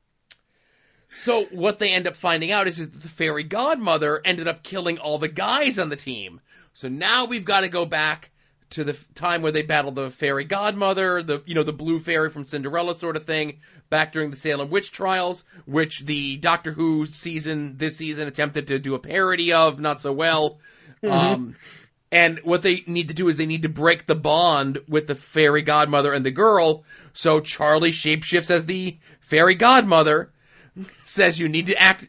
So 1.15 1.45
what 1.47 1.79
they 1.79 1.93
end 1.93 2.07
up 2.07 2.15
finding 2.15 2.53
out 2.53 2.69
is, 2.69 2.79
is 2.79 2.91
that 2.91 3.01
the 3.01 3.09
fairy 3.09 3.45
godmother 3.45 4.21
ended 4.23 4.47
up 4.47 4.63
killing 4.63 4.99
all 4.99 5.19
the 5.19 5.29
guys 5.29 5.79
on 5.79 5.89
the 5.89 5.97
team. 5.97 6.41
So 6.75 6.89
now 6.89 7.25
we've 7.25 7.45
got 7.45 7.63
to 7.63 7.69
go 7.69 7.87
back 7.87 8.31
to 8.71 8.85
the 8.85 8.97
time 9.15 9.41
where 9.41 9.53
they 9.53 9.63
battled 9.63 9.95
the 9.95 10.11
fairy 10.11 10.45
godmother, 10.45 11.23
the 11.23 11.43
you 11.47 11.55
know 11.55 11.63
the 11.63 11.73
blue 11.73 11.99
fairy 11.99 12.29
from 12.29 12.45
Cinderella 12.45 12.95
sort 12.95 13.17
of 13.17 13.25
thing, 13.25 13.61
back 13.89 14.13
during 14.13 14.31
the 14.31 14.37
Salem 14.37 14.69
witch 14.69 14.93
trials, 14.93 15.45
which 15.65 16.01
the 16.05 16.37
Doctor 16.37 16.71
Who 16.71 17.07
season 17.07 17.77
this 17.77 17.97
season 17.97 18.29
attempted 18.29 18.69
to 18.69 18.79
do 18.79 18.95
a 18.95 18.99
parody 18.99 19.55
of, 19.55 19.81
not 19.81 20.01
so 20.01 20.13
well. 20.13 20.59
Um, 21.03 21.55
and 22.11 22.41
what 22.43 22.63
they 22.63 22.83
need 22.87 23.09
to 23.09 23.15
do 23.15 23.29
is 23.29 23.37
they 23.37 23.47
need 23.47 23.63
to 23.63 23.69
break 23.69 24.07
the 24.07 24.15
bond 24.15 24.79
with 24.89 25.07
the 25.07 25.15
fairy 25.15 25.63
godmother 25.63 26.13
and 26.13 26.25
the 26.25 26.31
girl. 26.31 26.85
So 27.13 27.41
Charlie 27.41 27.93
shapeshifts 27.93 28.51
as 28.51 28.67
the 28.67 28.99
fairy 29.21 29.55
godmother, 29.55 30.33
says 31.05 31.39
you 31.39 31.49
need 31.49 31.67
to 31.67 31.81
act 31.81 32.09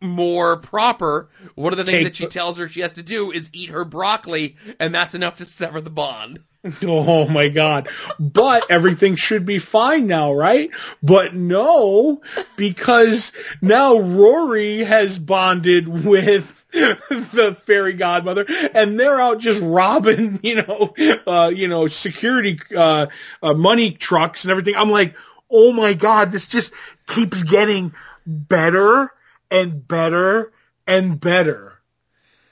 more 0.00 0.56
proper, 0.56 1.28
one 1.54 1.72
of 1.72 1.76
the 1.76 1.84
things 1.84 1.98
Take 1.98 2.04
that 2.04 2.16
she 2.16 2.26
tells 2.26 2.56
her 2.56 2.68
she 2.68 2.80
has 2.80 2.94
to 2.94 3.02
do 3.02 3.32
is 3.32 3.50
eat 3.52 3.70
her 3.70 3.84
broccoli, 3.84 4.56
and 4.78 4.94
that's 4.94 5.14
enough 5.14 5.38
to 5.38 5.44
sever 5.44 5.80
the 5.80 5.90
bond. 5.90 6.40
Oh 6.82 7.26
my 7.26 7.48
god. 7.48 7.88
But 8.18 8.70
everything 8.70 9.16
should 9.16 9.46
be 9.46 9.58
fine 9.58 10.06
now, 10.06 10.34
right? 10.34 10.70
But 11.02 11.34
no, 11.34 12.20
because 12.56 13.32
now 13.62 13.98
Rory 13.98 14.84
has 14.84 15.18
bonded 15.18 15.88
with 15.88 16.59
the 16.72 17.56
fairy 17.66 17.94
godmother 17.94 18.46
and 18.74 18.98
they're 18.98 19.20
out 19.20 19.38
just 19.40 19.60
robbing, 19.62 20.40
you 20.42 20.56
know, 20.56 20.94
uh, 21.26 21.52
you 21.54 21.68
know, 21.68 21.86
security, 21.88 22.58
uh, 22.76 23.06
uh, 23.42 23.54
money 23.54 23.92
trucks 23.92 24.44
and 24.44 24.50
everything. 24.50 24.76
I'm 24.76 24.90
like, 24.90 25.14
oh 25.50 25.72
my 25.72 25.94
god, 25.94 26.32
this 26.32 26.46
just 26.46 26.72
keeps 27.06 27.42
getting 27.42 27.92
better 28.26 29.10
and 29.50 29.86
better 29.86 30.52
and 30.86 31.20
better. 31.20 31.72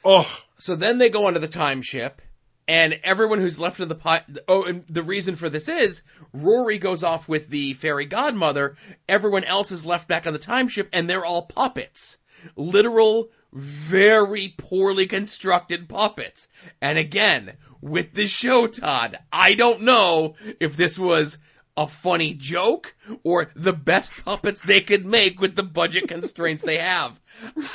Oh, 0.04 0.28
So 0.58 0.76
then 0.76 0.98
they 0.98 1.10
go 1.10 1.26
onto 1.26 1.40
the 1.40 1.48
time 1.48 1.82
ship, 1.82 2.22
and 2.66 2.98
everyone 3.04 3.38
who's 3.38 3.60
left 3.60 3.80
of 3.80 3.88
the 3.88 3.94
pi- 3.94 4.24
oh, 4.46 4.64
and 4.64 4.84
the 4.88 5.02
reason 5.02 5.36
for 5.36 5.48
this 5.48 5.68
is 5.68 6.02
Rory 6.32 6.78
goes 6.78 7.04
off 7.04 7.28
with 7.28 7.48
the 7.48 7.74
fairy 7.74 8.06
godmother. 8.06 8.76
Everyone 9.08 9.44
else 9.44 9.72
is 9.72 9.86
left 9.86 10.08
back 10.08 10.26
on 10.26 10.32
the 10.32 10.38
time 10.38 10.68
ship, 10.68 10.88
and 10.92 11.08
they're 11.08 11.24
all 11.24 11.46
puppets, 11.46 12.18
literal, 12.56 13.30
very 13.52 14.54
poorly 14.56 15.06
constructed 15.06 15.88
puppets. 15.88 16.48
And 16.80 16.98
again, 16.98 17.52
with 17.80 18.12
the 18.12 18.26
show, 18.26 18.66
Todd, 18.66 19.18
I 19.32 19.54
don't 19.54 19.82
know 19.82 20.34
if 20.60 20.76
this 20.76 20.98
was 20.98 21.38
a 21.76 21.86
funny 21.86 22.34
joke 22.34 22.94
or 23.22 23.50
the 23.54 23.72
best 23.72 24.12
puppets 24.24 24.62
they 24.62 24.80
could 24.80 25.06
make 25.06 25.40
with 25.40 25.54
the 25.54 25.62
budget 25.62 26.08
constraints 26.08 26.62
they 26.62 26.78
have. 26.78 27.18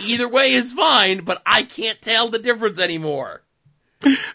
Either 0.02 0.28
way 0.28 0.54
is 0.54 0.74
fine, 0.74 1.24
but 1.24 1.42
I 1.46 1.64
can't 1.64 2.02
tell 2.02 2.30
the 2.30 2.40
difference 2.40 2.80
anymore. 2.80 3.42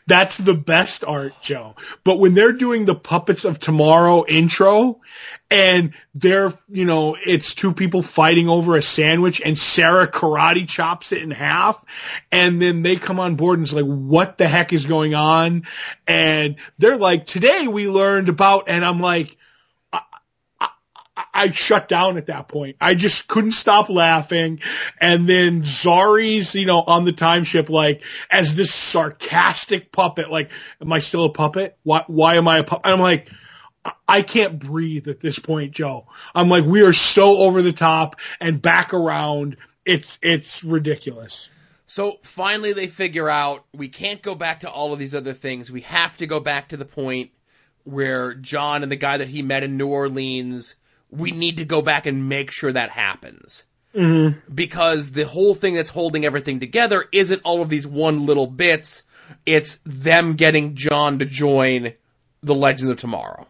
That's 0.06 0.38
the 0.38 0.54
best 0.54 1.04
art, 1.04 1.34
Joe. 1.40 1.74
But 2.04 2.18
when 2.18 2.34
they're 2.34 2.52
doing 2.52 2.84
the 2.84 2.94
Puppets 2.94 3.44
of 3.44 3.58
Tomorrow 3.58 4.24
intro 4.26 5.00
and 5.50 5.94
they're, 6.14 6.52
you 6.68 6.84
know, 6.84 7.16
it's 7.24 7.54
two 7.54 7.72
people 7.72 8.02
fighting 8.02 8.48
over 8.48 8.76
a 8.76 8.82
sandwich 8.82 9.40
and 9.42 9.58
Sarah 9.58 10.06
karate 10.06 10.68
chops 10.68 11.12
it 11.12 11.22
in 11.22 11.30
half 11.30 11.82
and 12.30 12.60
then 12.60 12.82
they 12.82 12.96
come 12.96 13.18
on 13.20 13.36
board 13.36 13.58
and 13.58 13.66
it's 13.66 13.74
like, 13.74 13.86
what 13.86 14.38
the 14.38 14.46
heck 14.46 14.72
is 14.72 14.86
going 14.86 15.14
on? 15.14 15.64
And 16.06 16.56
they're 16.76 16.98
like, 16.98 17.26
today 17.26 17.66
we 17.66 17.88
learned 17.88 18.28
about, 18.28 18.68
and 18.68 18.84
I'm 18.84 19.00
like, 19.00 19.37
I 21.38 21.50
shut 21.50 21.86
down 21.86 22.16
at 22.16 22.26
that 22.26 22.48
point. 22.48 22.76
I 22.80 22.94
just 22.94 23.28
couldn't 23.28 23.52
stop 23.52 23.88
laughing. 23.88 24.60
And 25.00 25.28
then 25.28 25.62
Zari's, 25.62 26.54
you 26.54 26.66
know, 26.66 26.82
on 26.82 27.04
the 27.04 27.12
time 27.12 27.44
ship, 27.44 27.70
like, 27.70 28.02
as 28.30 28.56
this 28.56 28.74
sarcastic 28.74 29.92
puppet, 29.92 30.30
like, 30.30 30.50
am 30.80 30.92
I 30.92 30.98
still 30.98 31.24
a 31.24 31.32
puppet? 31.32 31.78
Why, 31.84 32.02
why 32.08 32.36
am 32.36 32.48
I 32.48 32.58
a 32.58 32.64
puppet? 32.64 32.90
I'm 32.90 33.00
like, 33.00 33.30
I- 34.08 34.22
can't 34.22 34.58
breathe 34.58 35.06
at 35.06 35.20
this 35.20 35.38
point, 35.38 35.72
Joe. 35.72 36.06
I'm 36.34 36.48
like, 36.48 36.64
we 36.64 36.82
are 36.82 36.92
so 36.92 37.38
over 37.38 37.62
the 37.62 37.72
top 37.72 38.16
and 38.40 38.60
back 38.60 38.92
around. 38.92 39.56
It's, 39.84 40.18
it's 40.20 40.64
ridiculous. 40.64 41.48
So 41.86 42.18
finally 42.22 42.74
they 42.74 42.88
figure 42.88 43.30
out 43.30 43.64
we 43.72 43.88
can't 43.88 44.20
go 44.20 44.34
back 44.34 44.60
to 44.60 44.70
all 44.70 44.92
of 44.92 44.98
these 44.98 45.14
other 45.14 45.32
things. 45.32 45.70
We 45.70 45.82
have 45.82 46.16
to 46.18 46.26
go 46.26 46.40
back 46.40 46.70
to 46.70 46.76
the 46.76 46.84
point 46.84 47.30
where 47.84 48.34
John 48.34 48.82
and 48.82 48.92
the 48.92 48.96
guy 48.96 49.16
that 49.16 49.28
he 49.28 49.40
met 49.40 49.62
in 49.62 49.78
New 49.78 49.86
Orleans, 49.86 50.74
we 51.10 51.30
need 51.30 51.58
to 51.58 51.64
go 51.64 51.82
back 51.82 52.06
and 52.06 52.28
make 52.28 52.50
sure 52.50 52.72
that 52.72 52.90
happens. 52.90 53.64
Mm-hmm. 53.94 54.54
Because 54.54 55.10
the 55.10 55.24
whole 55.24 55.54
thing 55.54 55.74
that's 55.74 55.90
holding 55.90 56.24
everything 56.24 56.60
together 56.60 57.04
isn't 57.12 57.42
all 57.44 57.62
of 57.62 57.68
these 57.68 57.86
one 57.86 58.26
little 58.26 58.46
bits. 58.46 59.02
It's 59.46 59.78
them 59.84 60.34
getting 60.34 60.74
John 60.74 61.18
to 61.20 61.24
join 61.24 61.94
the 62.42 62.54
Legends 62.54 62.90
of 62.90 62.98
Tomorrow. 62.98 63.46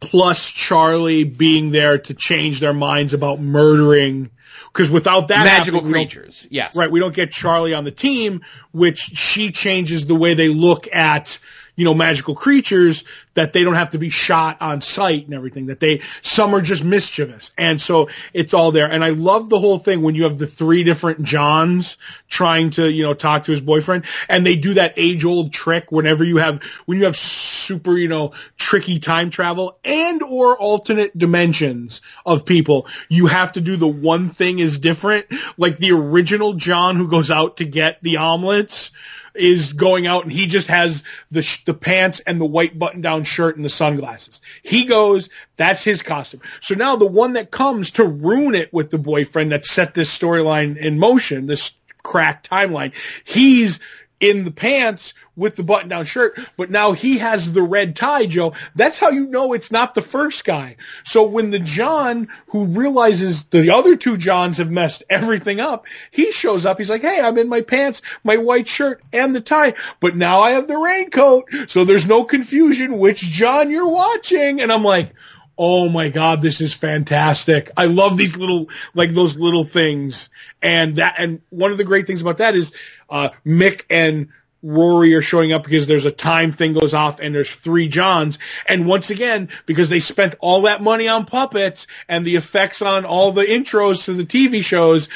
Plus 0.00 0.48
Charlie 0.48 1.24
being 1.24 1.70
there 1.70 1.98
to 1.98 2.14
change 2.14 2.60
their 2.60 2.74
minds 2.74 3.14
about 3.14 3.40
murdering. 3.40 4.30
Cause 4.72 4.90
without 4.90 5.28
that 5.28 5.44
Magical 5.44 5.80
creatures. 5.80 6.46
Yes. 6.50 6.76
Right, 6.76 6.90
we 6.90 7.00
don't 7.00 7.14
get 7.14 7.32
Charlie 7.32 7.74
on 7.74 7.84
the 7.84 7.90
team, 7.90 8.42
which 8.70 8.98
she 8.98 9.50
changes 9.50 10.06
the 10.06 10.14
way 10.14 10.34
they 10.34 10.48
look 10.48 10.86
at, 10.92 11.38
you 11.78 11.84
know, 11.84 11.94
magical 11.94 12.34
creatures 12.34 13.04
that 13.34 13.52
they 13.52 13.62
don't 13.62 13.74
have 13.74 13.90
to 13.90 13.98
be 13.98 14.10
shot 14.10 14.56
on 14.60 14.80
sight 14.80 15.26
and 15.26 15.32
everything, 15.32 15.66
that 15.66 15.78
they, 15.78 16.02
some 16.22 16.52
are 16.52 16.60
just 16.60 16.82
mischievous. 16.82 17.52
And 17.56 17.80
so 17.80 18.08
it's 18.34 18.52
all 18.52 18.72
there. 18.72 18.90
And 18.90 19.04
I 19.04 19.10
love 19.10 19.48
the 19.48 19.60
whole 19.60 19.78
thing 19.78 20.02
when 20.02 20.16
you 20.16 20.24
have 20.24 20.38
the 20.38 20.46
three 20.48 20.82
different 20.82 21.22
Johns 21.22 21.96
trying 22.28 22.70
to, 22.70 22.90
you 22.90 23.04
know, 23.04 23.14
talk 23.14 23.44
to 23.44 23.52
his 23.52 23.60
boyfriend 23.60 24.06
and 24.28 24.44
they 24.44 24.56
do 24.56 24.74
that 24.74 24.94
age 24.96 25.24
old 25.24 25.52
trick 25.52 25.92
whenever 25.92 26.24
you 26.24 26.38
have, 26.38 26.60
when 26.86 26.98
you 26.98 27.04
have 27.04 27.16
super, 27.16 27.96
you 27.96 28.08
know, 28.08 28.32
tricky 28.56 28.98
time 28.98 29.30
travel 29.30 29.78
and 29.84 30.20
or 30.24 30.58
alternate 30.58 31.16
dimensions 31.16 32.02
of 32.26 32.44
people, 32.44 32.88
you 33.08 33.26
have 33.26 33.52
to 33.52 33.60
do 33.60 33.76
the 33.76 33.86
one 33.86 34.30
thing 34.30 34.58
is 34.58 34.80
different. 34.80 35.26
Like 35.56 35.76
the 35.76 35.92
original 35.92 36.54
John 36.54 36.96
who 36.96 37.06
goes 37.06 37.30
out 37.30 37.58
to 37.58 37.64
get 37.64 38.02
the 38.02 38.16
omelets 38.16 38.90
is 39.38 39.72
going 39.72 40.06
out 40.06 40.24
and 40.24 40.32
he 40.32 40.46
just 40.46 40.68
has 40.68 41.04
the 41.30 41.42
sh- 41.42 41.64
the 41.64 41.74
pants 41.74 42.20
and 42.20 42.40
the 42.40 42.46
white 42.46 42.78
button 42.78 43.00
down 43.00 43.24
shirt 43.24 43.56
and 43.56 43.64
the 43.64 43.70
sunglasses. 43.70 44.40
He 44.62 44.84
goes, 44.84 45.28
that's 45.56 45.82
his 45.82 46.02
costume. 46.02 46.42
So 46.60 46.74
now 46.74 46.96
the 46.96 47.06
one 47.06 47.34
that 47.34 47.50
comes 47.50 47.92
to 47.92 48.04
ruin 48.04 48.54
it 48.54 48.72
with 48.72 48.90
the 48.90 48.98
boyfriend 48.98 49.52
that 49.52 49.64
set 49.64 49.94
this 49.94 50.16
storyline 50.16 50.76
in 50.76 50.98
motion, 50.98 51.46
this 51.46 51.72
cracked 52.02 52.50
timeline, 52.50 52.92
he's 53.24 53.80
in 54.20 54.44
the 54.44 54.50
pants 54.50 55.14
with 55.36 55.54
the 55.54 55.62
button 55.62 55.88
down 55.88 56.04
shirt, 56.04 56.38
but 56.56 56.70
now 56.70 56.92
he 56.92 57.18
has 57.18 57.52
the 57.52 57.62
red 57.62 57.94
tie, 57.94 58.26
Joe. 58.26 58.54
That's 58.74 58.98
how 58.98 59.10
you 59.10 59.26
know 59.26 59.52
it's 59.52 59.70
not 59.70 59.94
the 59.94 60.02
first 60.02 60.44
guy. 60.44 60.76
So 61.04 61.28
when 61.28 61.50
the 61.50 61.60
John 61.60 62.28
who 62.48 62.66
realizes 62.66 63.44
the 63.44 63.70
other 63.74 63.94
two 63.96 64.16
Johns 64.16 64.58
have 64.58 64.70
messed 64.70 65.04
everything 65.08 65.60
up, 65.60 65.86
he 66.10 66.32
shows 66.32 66.66
up. 66.66 66.78
He's 66.78 66.90
like, 66.90 67.02
Hey, 67.02 67.20
I'm 67.20 67.38
in 67.38 67.48
my 67.48 67.60
pants, 67.60 68.02
my 68.24 68.38
white 68.38 68.66
shirt 68.66 69.00
and 69.12 69.34
the 69.34 69.40
tie, 69.40 69.74
but 70.00 70.16
now 70.16 70.40
I 70.40 70.52
have 70.52 70.66
the 70.66 70.76
raincoat. 70.76 71.48
So 71.68 71.84
there's 71.84 72.06
no 72.06 72.24
confusion 72.24 72.98
which 72.98 73.20
John 73.20 73.70
you're 73.70 73.88
watching. 73.88 74.60
And 74.60 74.72
I'm 74.72 74.84
like, 74.84 75.14
Oh 75.56 75.88
my 75.88 76.08
God, 76.08 76.42
this 76.42 76.60
is 76.60 76.74
fantastic. 76.74 77.70
I 77.76 77.86
love 77.86 78.16
these 78.16 78.36
little, 78.36 78.68
like 78.94 79.12
those 79.12 79.36
little 79.36 79.64
things. 79.64 80.30
And 80.62 80.96
that, 80.96 81.16
and 81.18 81.40
one 81.50 81.72
of 81.72 81.78
the 81.78 81.84
great 81.84 82.06
things 82.06 82.22
about 82.22 82.38
that 82.38 82.54
is, 82.54 82.72
uh, 83.08 83.30
Mick 83.44 83.84
and 83.90 84.28
Rory 84.62 85.14
are 85.14 85.22
showing 85.22 85.52
up 85.52 85.62
because 85.62 85.86
there's 85.86 86.06
a 86.06 86.10
time 86.10 86.52
thing 86.52 86.72
goes 86.72 86.92
off 86.92 87.20
and 87.20 87.34
there's 87.34 87.50
three 87.50 87.88
Johns. 87.88 88.38
And 88.66 88.86
once 88.86 89.10
again, 89.10 89.50
because 89.66 89.88
they 89.88 90.00
spent 90.00 90.34
all 90.40 90.62
that 90.62 90.82
money 90.82 91.06
on 91.08 91.26
puppets 91.26 91.86
and 92.08 92.24
the 92.24 92.36
effects 92.36 92.82
on 92.82 93.04
all 93.04 93.32
the 93.32 93.44
intros 93.44 94.06
to 94.06 94.14
the 94.14 94.24
TV 94.24 94.64
shows, 94.64 95.08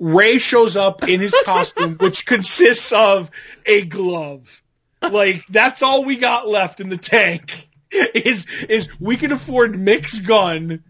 Ray 0.00 0.38
shows 0.38 0.76
up 0.76 1.08
in 1.08 1.20
his 1.20 1.34
costume, 1.44 1.96
which 2.00 2.26
consists 2.26 2.92
of 2.92 3.30
a 3.64 3.84
glove. 3.84 4.62
Like, 5.00 5.46
that's 5.48 5.82
all 5.82 6.04
we 6.04 6.16
got 6.16 6.48
left 6.48 6.80
in 6.80 6.88
the 6.88 6.96
tank. 6.96 7.66
Is, 8.14 8.44
is 8.68 8.86
we 9.00 9.16
can 9.16 9.32
afford 9.32 9.72
Mick's 9.72 10.20
gun 10.20 10.84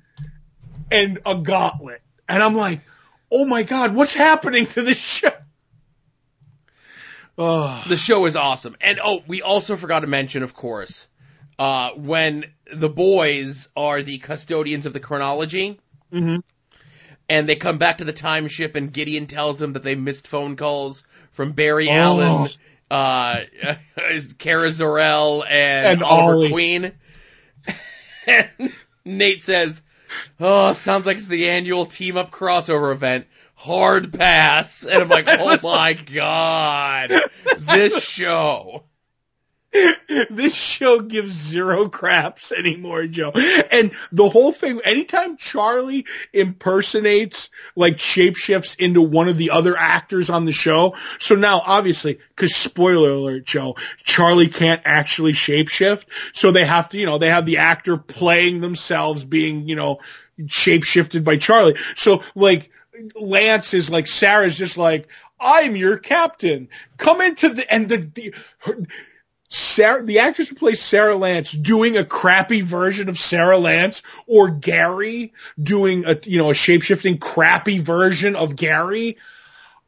and 0.91 1.21
a 1.25 1.37
gauntlet. 1.37 2.03
And 2.29 2.43
I'm 2.43 2.57
like, 2.57 2.81
oh 3.31 3.45
my 3.45 3.63
god, 3.63 3.95
what's 3.95 4.15
happening 4.15 4.67
to 4.67 4.83
this 4.83 4.99
show? 4.99 5.31
Oh, 7.39 7.83
The 7.89 7.97
show 7.97 8.27
is 8.27 8.35
awesome. 8.37 8.77
And 8.81 8.99
oh, 9.03 9.23
we 9.29 9.43
also 9.43 9.77
forgot 9.77 10.01
to 10.01 10.07
mention, 10.09 10.43
of 10.43 10.55
course, 10.55 11.07
uh, 11.59 11.91
when 11.93 12.47
the 12.73 12.89
boys 12.89 13.69
are 13.77 14.03
the 14.03 14.19
custodians 14.19 14.87
of 14.87 14.93
the 14.93 15.01
chronology, 15.01 15.79
Mhm. 16.13 16.43
and 17.29 17.49
they 17.49 17.57
come 17.57 17.79
back 17.79 17.99
to 17.99 18.05
the 18.05 18.13
time 18.13 18.49
ship, 18.49 18.75
and 18.75 18.93
Gideon 18.93 19.27
tells 19.27 19.59
them 19.59 19.75
that 19.75 19.85
they 19.85 19.95
missed 19.95 20.27
phone 20.27 20.57
calls 20.57 21.05
from 21.33 21.53
Barry 21.53 21.89
Oh. 21.89 21.93
Allen, 21.93 22.49
uh, 22.91 23.41
Kara 24.39 24.73
Zor-El, 24.73 25.43
and, 25.45 25.87
And 25.87 26.03
Oliver 26.03 26.33
Ollie. 26.35 26.51
Queen. 26.51 26.93
and 28.27 28.73
Nate 29.05 29.43
says, 29.43 29.83
"Oh, 30.41 30.73
sounds 30.73 31.07
like 31.07 31.17
it's 31.19 31.27
the 31.27 31.51
annual 31.51 31.87
team 31.87 32.17
up 32.17 32.31
crossover 32.31 32.93
event." 32.93 33.27
Hard 33.61 34.13
pass, 34.13 34.87
and 34.87 35.03
I'm 35.03 35.09
like, 35.09 35.27
"Oh 35.29 35.59
my 35.63 35.95
god, 35.95 37.13
this 37.59 38.01
show!" 38.03 38.85
this 40.31 40.55
show 40.55 41.01
gives 41.01 41.33
zero 41.35 41.89
craps 41.89 42.53
anymore, 42.53 43.07
Joe. 43.07 43.33
And 43.33 43.91
the 44.13 44.29
whole 44.29 44.53
thing, 44.53 44.81
anytime 44.85 45.37
Charlie 45.37 46.07
impersonates, 46.33 47.51
like 47.77 47.97
shapeshifts 47.97 48.79
into 48.79 49.03
one 49.03 49.29
of 49.29 49.37
the 49.37 49.51
other 49.51 49.77
actors 49.77 50.31
on 50.31 50.45
the 50.45 50.53
show. 50.53 50.95
So 51.19 51.35
now, 51.35 51.61
obviously, 51.65 52.21
cause 52.37 52.55
spoiler 52.55 53.11
alert, 53.11 53.45
Joe, 53.45 53.77
Charlie 54.05 54.49
can't 54.49 54.83
actually 54.85 55.33
shapeshift. 55.33 56.07
So 56.33 56.51
they 56.51 56.65
have 56.65 56.91
to, 56.91 56.99
you 56.99 57.07
know, 57.07 57.19
they 57.19 57.31
have 57.31 57.45
the 57.45 57.59
actor 57.59 57.97
playing 57.97 58.61
themselves 58.61 59.25
being, 59.25 59.69
you 59.69 59.75
know, 59.77 59.99
shapeshifted 60.41 61.25
by 61.25 61.37
Charlie. 61.37 61.77
So 61.97 62.23
like, 62.35 62.71
Lance 63.15 63.75
is 63.75 63.91
like 63.91 64.07
Sarah's 64.07 64.57
just 64.57 64.77
like 64.77 65.09
I'm 65.41 65.77
your 65.77 65.99
captain. 65.99 66.69
Come 66.97 67.21
into 67.21 67.51
the 67.51 67.73
and 67.73 67.89
the, 67.89 67.99
the 67.99 68.35
her, 68.59 68.79
Sarah, 69.51 70.03
the 70.03 70.19
actress 70.19 70.51
who 70.51 70.57
plays 70.57 70.83
Sarah 70.83 71.17
Lance 71.17 71.53
doing 71.53 71.97
a 71.97 72.05
crappy 72.05 72.61
version 72.61 73.09
of 73.09 73.19
Sarah 73.19 73.59
Lance 73.59 74.03
or 74.27 74.51
Gary 74.51 75.33
doing 75.61 76.05
a, 76.05 76.19
you 76.25 76.39
know, 76.39 76.51
a 76.51 76.55
shapeshifting 76.55 77.19
crappy 77.19 77.79
version 77.79 78.37
of 78.37 78.57
Gary. 78.57 79.17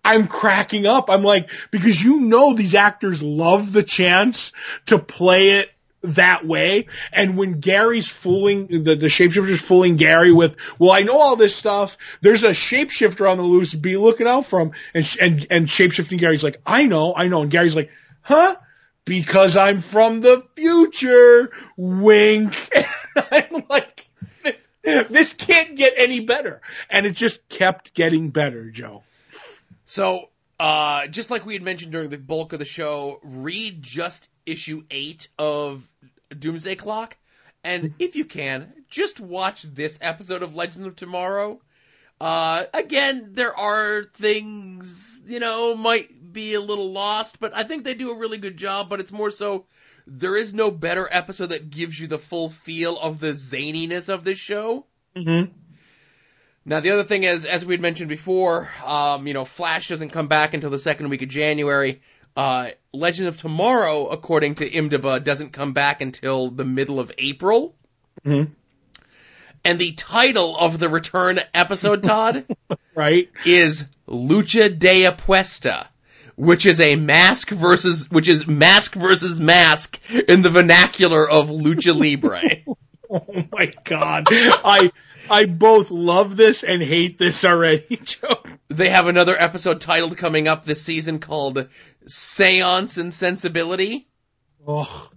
I'm 0.03 0.29
cracking 0.29 0.87
up. 0.87 1.11
I'm 1.11 1.23
like, 1.23 1.51
because 1.71 2.03
you 2.03 2.21
know 2.21 2.55
these 2.55 2.75
actors 2.75 3.23
love 3.23 3.73
the 3.73 3.83
chance 3.83 4.53
to 4.87 4.99
play 4.99 5.59
it 5.59 5.71
that 6.03 6.47
way. 6.47 6.87
And 7.13 7.37
when 7.37 7.61
Gary's 7.61 8.09
fooling, 8.09 8.85
the, 8.85 8.95
the 8.97 9.07
shapeshifter's 9.07 9.61
fooling 9.61 9.97
Gary 9.97 10.33
with, 10.33 10.57
well, 10.79 10.93
I 10.93 11.03
know 11.03 11.19
all 11.21 11.37
this 11.37 11.55
stuff. 11.55 11.99
There's 12.21 12.45
a 12.45 12.51
shapeshifter 12.51 13.31
on 13.31 13.39
the 13.39 13.45
loose. 13.45 13.75
Be 13.75 13.97
looking 13.97 14.27
out 14.27 14.47
for 14.47 14.61
him. 14.61 14.73
And, 14.95 15.17
and, 15.21 15.47
and 15.51 15.67
shapeshifting 15.67 16.19
Gary's 16.19 16.45
like, 16.45 16.61
I 16.65 16.87
know, 16.87 17.15
I 17.15 17.29
know. 17.29 17.43
And 17.43 17.51
Gary's 17.51 17.77
like, 17.77 17.91
huh? 18.23 18.57
Because 19.05 19.57
I'm 19.57 19.81
from 19.81 20.21
the 20.21 20.45
future. 20.57 21.51
Wink. 21.77 22.57
And 23.33 23.47
I'm 23.53 23.65
like, 23.69 24.07
this 24.83 25.33
can't 25.33 25.77
get 25.77 25.95
any 25.97 26.21
better. 26.21 26.61
And 26.89 27.07
it 27.07 27.13
just 27.13 27.47
kept 27.49 27.93
getting 27.93 28.31
better, 28.31 28.71
Joe. 28.71 29.03
So, 29.85 30.30
uh, 30.61 31.07
just 31.07 31.31
like 31.31 31.47
we 31.47 31.55
had 31.55 31.63
mentioned 31.63 31.91
during 31.91 32.11
the 32.11 32.19
bulk 32.19 32.53
of 32.53 32.59
the 32.59 32.67
show, 32.67 33.19
read 33.23 33.83
just 33.83 34.29
issue 34.45 34.85
eight 34.91 35.29
of 35.39 35.89
Doomsday 36.39 36.77
Clock, 36.77 37.17
and 37.65 37.95
if 37.99 38.15
you 38.15 38.27
can, 38.27 38.71
just 38.91 39.21
watch 39.21 39.63
this 39.63 39.99
episode 40.03 40.43
of 40.43 40.55
Legends 40.55 40.87
of 40.87 40.97
Tomorrow. 40.97 41.63
Uh, 42.21 42.65
again, 42.75 43.31
there 43.33 43.57
are 43.57 44.05
things, 44.05 45.23
you 45.27 45.41
know, 45.41 45.75
might 45.77 46.31
be 46.31 46.53
a 46.53 46.61
little 46.61 46.93
lost, 46.93 47.41
but 47.41 47.57
I 47.57 47.63
think 47.63 47.85
they 47.85 47.95
do 47.95 48.11
a 48.11 48.19
really 48.19 48.37
good 48.37 48.59
job, 48.59 48.91
but 48.91 49.01
it's 49.01 49.13
more 49.13 49.31
so, 49.31 49.65
there 50.07 50.37
is 50.37 50.53
no 50.53 50.71
better 50.71 51.09
episode 51.11 51.47
that 51.47 51.71
gives 51.71 51.99
you 51.99 52.07
the 52.07 52.19
full 52.19 52.51
feel 52.51 52.99
of 52.99 53.19
the 53.19 53.33
zaniness 53.33 54.11
of 54.11 54.25
this 54.25 54.39
show. 54.39 54.85
Mm-hmm. 55.17 55.53
Now, 56.65 56.81
the 56.81 56.91
other 56.91 57.05
thing 57.05 57.25
is, 57.25 57.47
as 57.47 57.65
we 57.65 57.75
had 57.75 57.81
mentioned 57.81 58.09
before, 58.09 58.71
um, 58.85 59.27
you 59.27 59.35
know, 59.35 59.45
Flash 59.45 59.89
doesn't 59.89 60.11
come 60.11 60.29
back 60.29 60.53
until 60.53 60.71
the 60.71 60.79
second 60.79 61.09
week 61.09 61.23
of 61.23 61.29
January. 61.29 62.03
Uh, 62.37 62.71
Legend 62.93 63.29
of 63.29 63.39
Tomorrow, 63.39 64.09
according 64.09 64.57
to 64.57 64.69
IMDb, 64.71 65.25
doesn't 65.25 65.53
come 65.53 65.73
back 65.73 66.01
until 66.01 66.51
the 66.51 66.65
middle 66.65 67.01
of 67.01 67.11
April. 67.19 67.75
Mm-hmm. 68.25 68.53
And 69.65 69.79
the 69.79 69.93
title 69.93 70.57
of 70.57 70.79
the 70.79 70.89
return 70.89 71.41
episode, 71.53 72.03
Todd, 72.03 72.45
Right? 72.95 73.31
is 73.45 73.85
Lucha 74.09 74.79
de 74.79 75.05
Apuesta, 75.05 75.87
which 76.37 76.67
is 76.67 76.81
a 76.81 76.97
mask 76.97 77.51
versus, 77.51 78.11
which 78.11 78.29
is 78.29 78.47
mask 78.47 78.95
versus 78.95 79.41
mask 79.41 79.99
in 80.11 80.43
the 80.43 80.51
vernacular 80.51 81.29
of 81.29 81.49
Lucha 81.49 81.99
Libre. 81.99 82.43
Oh 83.13 83.27
my 83.51 83.73
god. 83.83 84.29
I 84.31 84.93
I 85.31 85.47
both 85.47 85.91
love 85.91 86.37
this 86.37 86.63
and 86.65 86.83
hate 86.83 87.19
this 87.19 87.45
already, 87.45 87.97
Joe. 88.05 88.43
They 88.69 88.91
have 88.91 89.07
another 89.07 89.37
episode 89.41 89.81
titled 89.81 90.17
coming 90.17 90.49
up 90.49 90.65
this 90.65 90.83
season 90.83 91.19
called 91.21 91.69
Seance 92.07 92.99
and 92.99 93.15
Sensibility. 93.15 94.09
Oh, 94.67 95.09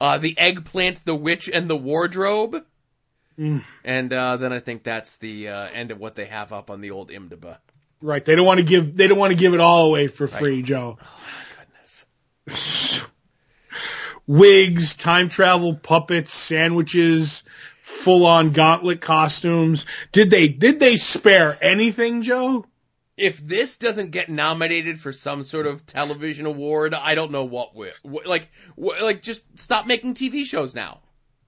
Uh, 0.00 0.18
the 0.18 0.36
Eggplant, 0.38 1.04
the 1.04 1.14
Witch, 1.14 1.48
and 1.48 1.68
the 1.70 1.76
Wardrobe. 1.76 2.64
Mm. 3.38 3.62
And 3.84 4.12
uh, 4.12 4.36
then 4.36 4.52
I 4.52 4.60
think 4.60 4.82
that's 4.82 5.16
the 5.16 5.48
uh, 5.48 5.68
end 5.72 5.90
of 5.90 5.98
what 5.98 6.14
they 6.14 6.26
have 6.26 6.52
up 6.52 6.70
on 6.70 6.80
the 6.80 6.90
old 6.90 7.10
IMDb. 7.10 7.56
right. 8.00 8.24
They 8.24 8.34
don't 8.34 8.46
want 8.46 8.60
to 8.60 8.66
give 8.66 8.96
they 8.96 9.08
don't 9.08 9.18
want 9.18 9.32
to 9.32 9.38
give 9.38 9.54
it 9.54 9.60
all 9.60 9.86
away 9.86 10.08
for 10.08 10.26
free, 10.26 10.62
Joe. 10.62 10.98
Oh 11.00 11.20
my 11.26 11.64
goodness. 12.46 13.04
Wigs, 14.26 14.96
time 14.96 15.28
travel 15.28 15.74
puppets, 15.74 16.32
sandwiches, 16.32 17.44
full 17.96 18.26
on 18.26 18.50
gauntlet 18.50 19.00
costumes. 19.00 19.86
Did 20.12 20.30
they 20.30 20.48
did 20.48 20.78
they 20.80 20.96
spare 20.96 21.58
anything, 21.60 22.22
Joe? 22.22 22.66
If 23.16 23.38
this 23.38 23.78
doesn't 23.78 24.10
get 24.10 24.28
nominated 24.28 25.00
for 25.00 25.10
some 25.12 25.42
sort 25.42 25.66
of 25.66 25.86
television 25.86 26.44
award, 26.44 26.92
I 26.92 27.14
don't 27.14 27.30
know 27.32 27.44
what 27.44 27.74
will. 27.74 27.92
Like, 28.04 28.48
like 28.76 29.22
just 29.22 29.40
stop 29.54 29.86
making 29.86 30.14
TV 30.14 30.44
shows 30.44 30.74
now. 30.74 31.00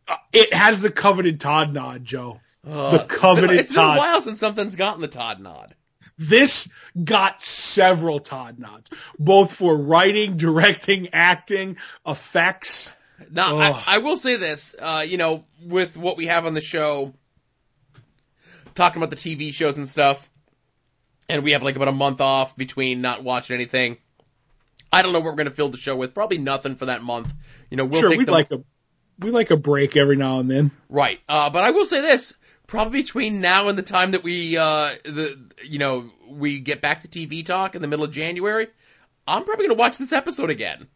Uh, 0.06 0.16
It 0.32 0.54
has 0.54 0.80
the 0.80 0.90
coveted 0.90 1.40
Todd 1.40 1.74
nod, 1.74 2.04
Joe. 2.04 2.40
Uh, 2.66 2.92
The 2.92 3.04
coveted 3.04 3.50
Todd. 3.50 3.58
It's 3.60 3.74
been 3.74 3.84
a 3.84 3.98
while 3.98 4.20
since 4.22 4.40
something's 4.40 4.76
gotten 4.76 5.02
the 5.02 5.08
Todd 5.08 5.40
nod. 5.40 5.74
This 6.16 6.68
got 7.04 7.44
several 7.44 8.18
Todd 8.18 8.58
nods, 8.58 8.90
both 9.18 9.52
for 9.52 9.76
writing, 9.76 10.36
directing, 10.38 11.10
acting, 11.12 11.76
effects. 12.06 12.92
Now, 13.30 13.58
Ugh. 13.58 13.82
I, 13.86 13.96
I 13.96 13.98
will 13.98 14.16
say 14.16 14.36
this, 14.36 14.74
uh, 14.78 15.04
you 15.06 15.16
know, 15.16 15.44
with 15.62 15.96
what 15.96 16.16
we 16.16 16.26
have 16.26 16.46
on 16.46 16.54
the 16.54 16.60
show, 16.60 17.14
talking 18.74 19.02
about 19.02 19.10
the 19.10 19.16
TV 19.16 19.52
shows 19.52 19.76
and 19.76 19.88
stuff, 19.88 20.28
and 21.28 21.42
we 21.42 21.52
have 21.52 21.62
like 21.62 21.76
about 21.76 21.88
a 21.88 21.92
month 21.92 22.20
off 22.20 22.56
between 22.56 23.00
not 23.00 23.22
watching 23.22 23.54
anything. 23.54 23.98
I 24.92 25.02
don't 25.02 25.12
know 25.12 25.18
what 25.18 25.26
we're 25.26 25.36
going 25.36 25.48
to 25.48 25.54
fill 25.54 25.68
the 25.68 25.76
show 25.76 25.96
with. 25.96 26.14
Probably 26.14 26.38
nothing 26.38 26.76
for 26.76 26.86
that 26.86 27.02
month. 27.02 27.34
You 27.70 27.76
know, 27.76 27.84
we'll 27.84 28.00
sure, 28.00 28.10
take 28.10 28.18
we'd 28.18 28.28
the, 28.28 28.32
like 28.32 28.50
a 28.50 28.62
we 29.18 29.30
like 29.30 29.50
a 29.50 29.56
break 29.56 29.96
every 29.96 30.16
now 30.16 30.38
and 30.38 30.50
then. 30.50 30.70
right. 30.88 31.18
Uh, 31.28 31.50
but 31.50 31.64
I 31.64 31.70
will 31.72 31.84
say 31.84 32.00
this, 32.00 32.34
probably 32.66 33.02
between 33.02 33.40
now 33.40 33.68
and 33.68 33.76
the 33.76 33.82
time 33.82 34.12
that 34.12 34.22
we, 34.22 34.56
uh, 34.56 34.90
the, 35.04 35.38
you 35.64 35.78
know, 35.78 36.10
we 36.28 36.60
get 36.60 36.80
back 36.80 37.02
to 37.02 37.08
TV 37.08 37.44
talk 37.44 37.74
in 37.74 37.82
the 37.82 37.88
middle 37.88 38.04
of 38.04 38.12
January, 38.12 38.68
I'm 39.26 39.44
probably 39.44 39.66
going 39.66 39.76
to 39.76 39.80
watch 39.80 39.98
this 39.98 40.12
episode 40.12 40.50
again. 40.50 40.86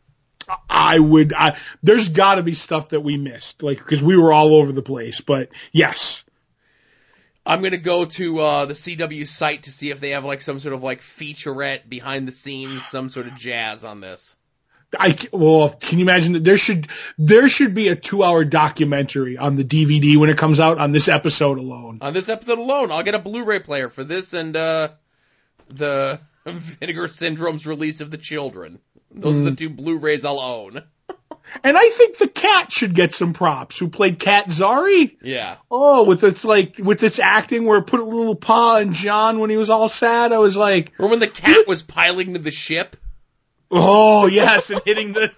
I 0.68 0.98
would. 0.98 1.32
I, 1.32 1.58
there's 1.82 2.08
got 2.08 2.36
to 2.36 2.42
be 2.42 2.54
stuff 2.54 2.90
that 2.90 3.00
we 3.00 3.16
missed, 3.16 3.62
like 3.62 3.78
because 3.78 4.02
we 4.02 4.16
were 4.16 4.32
all 4.32 4.54
over 4.54 4.72
the 4.72 4.82
place. 4.82 5.20
But 5.20 5.50
yes, 5.72 6.24
I'm 7.44 7.62
gonna 7.62 7.76
go 7.78 8.04
to 8.04 8.38
uh, 8.38 8.64
the 8.66 8.74
CW 8.74 9.26
site 9.26 9.64
to 9.64 9.72
see 9.72 9.90
if 9.90 10.00
they 10.00 10.10
have 10.10 10.24
like 10.24 10.42
some 10.42 10.60
sort 10.60 10.74
of 10.74 10.82
like 10.82 11.00
featurette 11.00 11.88
behind 11.88 12.28
the 12.28 12.32
scenes, 12.32 12.84
some 12.84 13.10
sort 13.10 13.26
of 13.26 13.34
jazz 13.34 13.84
on 13.84 14.00
this. 14.00 14.36
I, 14.98 15.16
well, 15.32 15.70
can 15.70 15.98
you 15.98 16.04
imagine 16.04 16.34
that 16.34 16.44
there 16.44 16.58
should 16.58 16.86
there 17.16 17.48
should 17.48 17.74
be 17.74 17.88
a 17.88 17.96
two 17.96 18.22
hour 18.22 18.44
documentary 18.44 19.38
on 19.38 19.56
the 19.56 19.64
DVD 19.64 20.16
when 20.18 20.28
it 20.28 20.36
comes 20.36 20.60
out 20.60 20.78
on 20.78 20.92
this 20.92 21.08
episode 21.08 21.58
alone. 21.58 21.98
On 22.02 22.12
this 22.12 22.28
episode 22.28 22.58
alone, 22.58 22.92
I'll 22.92 23.02
get 23.02 23.14
a 23.14 23.18
Blu-ray 23.18 23.60
player 23.60 23.88
for 23.88 24.04
this 24.04 24.34
and 24.34 24.54
uh, 24.56 24.88
the 25.68 26.20
Vinegar 26.46 27.08
Syndrome's 27.08 27.66
release 27.66 28.00
of 28.00 28.10
the 28.10 28.18
Children. 28.18 28.78
Those 29.10 29.38
are 29.38 29.44
the 29.44 29.50
mm. 29.50 29.58
two 29.58 29.70
Blu-rays 29.70 30.24
I'll 30.24 30.40
own. 30.40 30.82
And 31.64 31.76
I 31.76 31.90
think 31.90 32.16
the 32.16 32.28
cat 32.28 32.72
should 32.72 32.94
get 32.94 33.14
some 33.14 33.34
props. 33.34 33.78
Who 33.78 33.88
played 33.88 34.18
Cat 34.18 34.48
Zari? 34.48 35.16
Yeah. 35.22 35.56
Oh, 35.70 36.04
with 36.04 36.24
its 36.24 36.44
like 36.44 36.78
with 36.78 37.02
its 37.02 37.18
acting 37.18 37.66
where 37.66 37.78
it 37.78 37.86
put 37.86 38.00
a 38.00 38.04
little 38.04 38.34
paw 38.34 38.76
on 38.76 38.92
John 38.94 39.38
when 39.38 39.50
he 39.50 39.56
was 39.56 39.68
all 39.68 39.88
sad. 39.88 40.32
I 40.32 40.38
was 40.38 40.56
like, 40.56 40.92
Or 40.98 41.08
when 41.08 41.18
the 41.18 41.28
cat 41.28 41.66
was 41.66 41.82
piling 41.82 42.34
to 42.34 42.38
the 42.38 42.50
ship. 42.50 42.96
oh 43.70 44.26
yes, 44.26 44.70
and 44.70 44.80
hitting 44.84 45.12
the. 45.12 45.32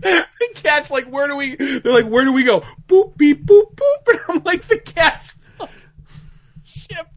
the 0.00 0.26
cat's 0.54 0.90
like, 0.90 1.06
where 1.06 1.28
do 1.28 1.36
we? 1.36 1.54
They're 1.54 1.92
like, 1.92 2.06
where 2.06 2.24
do 2.24 2.32
we 2.32 2.42
go? 2.42 2.64
Boop 2.88 3.16
beep 3.16 3.46
boop 3.46 3.74
boop, 3.74 4.08
and 4.08 4.20
I'm 4.28 4.42
like, 4.42 4.62
the 4.62 4.78
cat. 4.78 5.32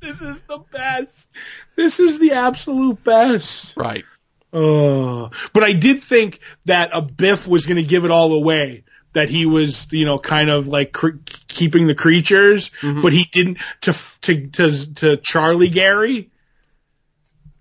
This 0.02 0.22
is 0.22 0.42
the 0.44 0.60
best. 0.72 1.30
This 1.76 2.00
is 2.00 2.20
the 2.20 2.34
absolute 2.34 3.04
best. 3.04 3.78
Right. 3.78 4.06
Uh, 4.52 5.30
but 5.54 5.64
I 5.64 5.74
did 5.74 6.04
think 6.04 6.40
that 6.66 6.90
a 6.94 7.02
Biff 7.02 7.48
was 7.48 7.66
going 7.66 7.78
to 7.78 7.84
give 7.84 8.06
it 8.06 8.12
all 8.12 8.34
away. 8.34 8.84
That 9.14 9.30
he 9.30 9.48
was, 9.48 9.88
you 9.92 10.06
know, 10.06 10.20
kind 10.20 10.52
of 10.52 10.68
like 10.68 10.92
cr- 10.92 11.18
keeping 11.48 11.88
the 11.88 11.96
creatures, 11.96 12.70
but 13.02 13.12
he 13.12 13.26
didn't 13.32 13.58
to 13.82 13.94
to 14.22 14.48
to 14.48 14.94
to 14.96 15.18
Charlie 15.18 15.70
Gary. 15.70 16.30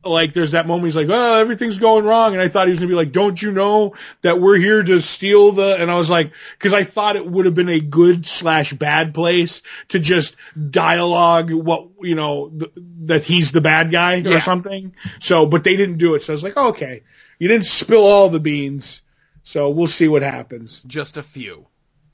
Like, 0.09 0.35
there's 0.35 0.53
that 0.53 0.67
moment 0.67 0.87
he's 0.87 0.97
like, 0.97 1.09
"Oh, 1.11 1.41
everything's 1.41 1.79
going 1.79 2.05
wrong," 2.05 2.33
and 2.33 2.41
I 2.43 2.49
thought 2.49 2.67
he 2.67 2.71
was 2.71 2.79
gonna 2.81 2.89
be 2.89 2.95
like, 2.95 3.13
"Don't 3.13 3.41
you 3.41 3.53
know 3.53 3.95
that 4.23 4.41
we're 4.41 4.57
here 4.57 4.83
to 4.83 5.01
steal 5.01 5.53
the?" 5.53 5.77
And 5.81 5.91
I 5.91 5.97
was 5.97 6.09
like, 6.11 6.33
because 6.59 6.73
I 6.73 6.85
thought 6.85 7.17
it 7.17 7.27
would 7.27 7.45
have 7.47 7.55
been 7.55 7.69
a 7.69 7.81
good 7.81 8.27
slash 8.27 8.73
bad 8.73 9.15
place 9.15 9.63
to 9.89 9.99
just 9.99 10.37
dialogue 10.71 11.51
what 11.53 11.89
you 12.03 12.15
know 12.15 12.49
th- 12.51 12.73
that 13.07 13.25
he's 13.25 13.53
the 13.53 13.61
bad 13.61 13.91
guy 13.93 14.15
Yeah. 14.17 14.37
or 14.37 14.41
something. 14.41 14.95
So, 15.21 15.47
but 15.47 15.65
they 15.65 15.77
didn't 15.77 15.99
do 15.99 16.15
it. 16.15 16.23
So 16.23 16.33
I 16.33 16.35
was 16.35 16.43
like, 16.43 16.57
okay, 16.57 17.03
you 17.39 17.49
didn't 17.49 17.67
spill 17.67 18.05
all 18.05 18.29
the 18.29 18.41
beans. 18.41 19.03
So 19.43 19.71
we'll 19.71 19.87
see 19.87 20.09
what 20.09 20.23
happens. 20.23 20.83
Just 20.87 21.17
a 21.17 21.23
few. 21.23 21.67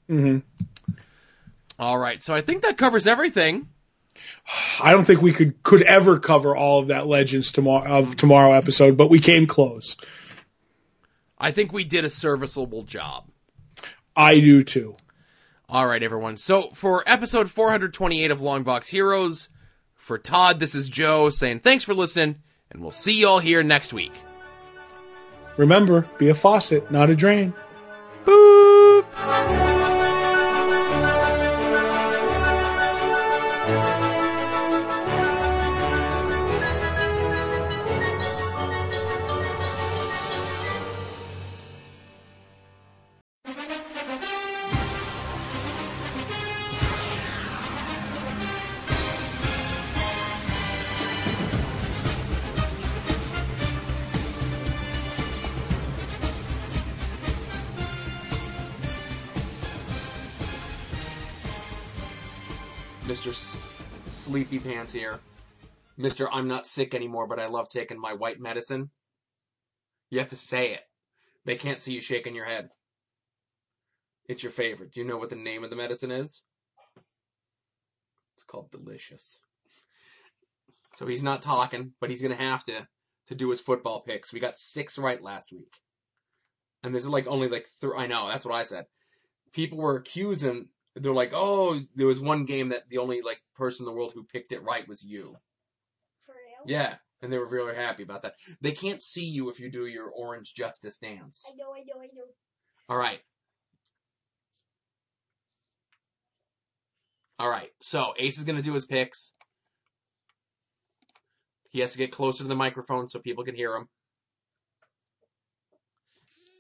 hmm 0.09 0.39
All 1.79 1.99
right. 1.99 2.23
So 2.23 2.33
I 2.35 2.41
think 2.43 2.62
that 2.62 2.79
covers 2.79 3.07
everything. 3.07 3.69
I 4.81 4.93
don't 4.93 5.05
think 5.05 5.23
we 5.23 5.33
could 5.33 5.63
could 5.63 5.83
ever 5.83 6.19
cover 6.19 6.57
all 6.57 6.81
of 6.81 6.89
that 6.89 7.07
Legends 7.07 7.53
tomorrow 7.53 7.99
of 7.99 8.17
tomorrow 8.17 8.53
episode, 8.53 8.97
but 8.97 9.11
we 9.11 9.21
came 9.21 9.47
close. 9.47 9.97
I 11.39 11.51
think 11.51 11.73
we 11.73 11.85
did 11.85 12.05
a 12.05 12.11
serviceable 12.11 12.85
job. 12.85 13.27
I 14.17 14.41
do 14.41 14.63
too. 14.63 14.97
All 15.69 15.87
right, 15.87 16.03
everyone. 16.03 16.37
So 16.37 16.71
for 16.75 17.03
episode 17.07 17.51
428 17.51 18.31
of 18.31 18.41
Longbox 18.41 18.87
Heroes, 18.87 19.49
For 19.95 20.19
Todd, 20.19 20.61
this 20.61 20.75
is 20.75 20.89
Joe 20.89 21.31
saying 21.31 21.61
thanks 21.61 21.85
for 21.85 21.95
listening, 21.95 22.37
and 22.71 22.83
we'll 22.83 22.93
see 22.93 23.15
you 23.19 23.29
all 23.29 23.41
here 23.41 23.63
next 23.63 23.93
week. 23.93 24.13
Remember, 25.57 26.07
be 26.19 26.29
a 26.29 26.35
faucet, 26.35 26.91
not 26.91 27.11
a 27.11 27.17
drain. 27.17 27.55
Boop! 28.25 29.74
Pants 64.85 64.93
here. 64.93 65.19
Mr. 65.98 66.28
I'm 66.31 66.47
not 66.47 66.66
sick 66.66 66.94
anymore, 66.94 67.27
but 67.27 67.39
I 67.39 67.47
love 67.47 67.70
taking 67.70 67.98
my 67.98 68.12
white 68.12 68.39
medicine. 68.39 68.90
You 70.11 70.19
have 70.19 70.28
to 70.28 70.36
say 70.36 70.74
it. 70.74 70.82
They 71.47 71.56
can't 71.56 71.81
see 71.81 71.94
you 71.94 72.02
shaking 72.02 72.35
your 72.35 72.44
head. 72.44 72.69
It's 74.28 74.43
your 74.43 74.52
favorite. 74.52 74.93
Do 74.93 75.01
you 75.01 75.06
know 75.06 75.16
what 75.16 75.31
the 75.31 75.36
name 75.36 75.65
of 75.65 75.70
the 75.70 75.77
medicine 75.77 76.11
is? 76.11 76.43
It's 78.35 78.43
called 78.43 78.70
Delicious. 78.73 79.40
So 80.97 81.06
he's 81.06 81.23
not 81.23 81.40
talking, 81.40 81.94
but 81.98 82.11
he's 82.11 82.20
gonna 82.20 82.35
have 82.35 82.62
to 82.65 82.86
to 83.28 83.35
do 83.35 83.48
his 83.48 83.62
football 83.62 84.02
picks. 84.02 84.35
We 84.35 84.40
got 84.40 84.59
six 84.59 84.98
right 84.98 85.23
last 85.23 85.51
week, 85.51 85.73
and 86.82 86.94
this 86.94 87.05
is 87.05 87.09
like 87.09 87.27
only 87.27 87.48
like 87.48 87.66
three. 87.81 87.97
I 87.97 88.06
know 88.06 88.28
that's 88.28 88.44
what 88.44 88.55
I 88.55 88.65
said. 88.65 88.85
People 89.55 89.78
were 89.78 89.97
accusing. 89.97 90.69
They're 90.97 91.12
like, 91.12 91.33
oh, 91.35 91.81
there 91.97 92.07
was 92.07 92.21
one 92.21 92.45
game 92.45 92.69
that 92.69 92.89
the 92.89 92.99
only 92.99 93.23
like 93.23 93.41
person 93.57 93.85
in 93.85 93.87
the 93.87 93.97
world 93.97 94.12
who 94.15 94.25
picked 94.25 94.53
it 94.53 94.62
right 94.62 94.87
was 94.87 95.05
you. 95.05 95.25
For 96.25 96.35
real? 96.35 96.65
Yeah, 96.66 96.95
and 97.21 97.33
they 97.33 97.39
were 97.39 97.49
really 97.49 97.75
happy 97.75 98.05
about 98.05 98.23
that. 98.23 98.35
They 98.61 98.73
can't 98.73 99.03
see 99.03 99.25
you 99.25 99.51
if 99.51 99.59
you 99.59 99.71
do 99.71 99.87
your 99.87 100.09
orange 100.09 100.55
justice 100.55 100.99
dance. 100.99 101.45
I 101.51 101.57
know, 101.57 101.73
I 101.75 101.81
know, 101.81 102.01
I 102.01 102.07
know. 102.15 102.25
All 102.89 102.97
right. 102.97 103.21
All 107.39 107.51
right. 107.51 107.71
So 107.81 108.15
Ace 108.16 108.39
is 108.39 108.45
gonna 108.45 108.62
do 108.62 108.75
his 108.75 108.87
picks. 108.87 109.33
He 111.71 111.81
has 111.81 111.93
to 111.93 111.99
get 111.99 112.12
closer 112.12 112.45
to 112.45 112.49
the 112.49 112.55
microphone 112.55 113.09
so 113.09 113.19
people 113.19 113.43
can 113.43 113.57
hear 113.57 113.75
him. 113.75 113.89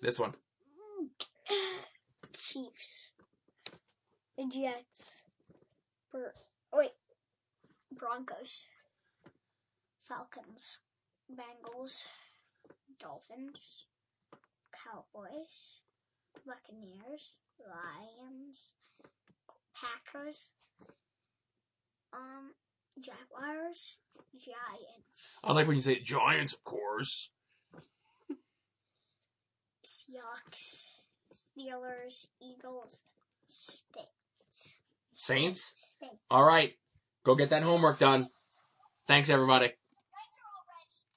This 0.02 0.18
one. 0.18 0.34
Chiefs. 2.36 3.03
The 4.36 4.46
Jets. 4.46 5.22
Bur- 6.10 6.34
wait. 6.72 6.90
Broncos. 7.92 8.64
Falcons. 10.08 10.80
Bengals. 11.30 12.04
Dolphins. 12.98 13.86
Cowboys. 14.84 15.80
Buccaneers. 16.44 17.32
Lions. 17.60 18.72
Packers. 19.74 20.50
Um, 22.12 22.52
Jaguars. 22.98 23.98
Giants. 24.34 25.38
I 25.44 25.52
like 25.52 25.68
when 25.68 25.76
you 25.76 25.82
say 25.82 26.00
Giants, 26.00 26.54
of 26.54 26.64
course. 26.64 27.30
Seahawks. 29.86 30.90
Steelers. 31.32 32.26
Eagles. 32.42 33.04
States. 33.46 34.23
Saints. 35.14 35.72
All 36.30 36.44
right. 36.44 36.72
Go 37.24 37.34
get 37.34 37.50
that 37.50 37.62
homework 37.62 37.98
done. 37.98 38.26
Thanks, 39.08 39.30
everybody. 39.30 39.72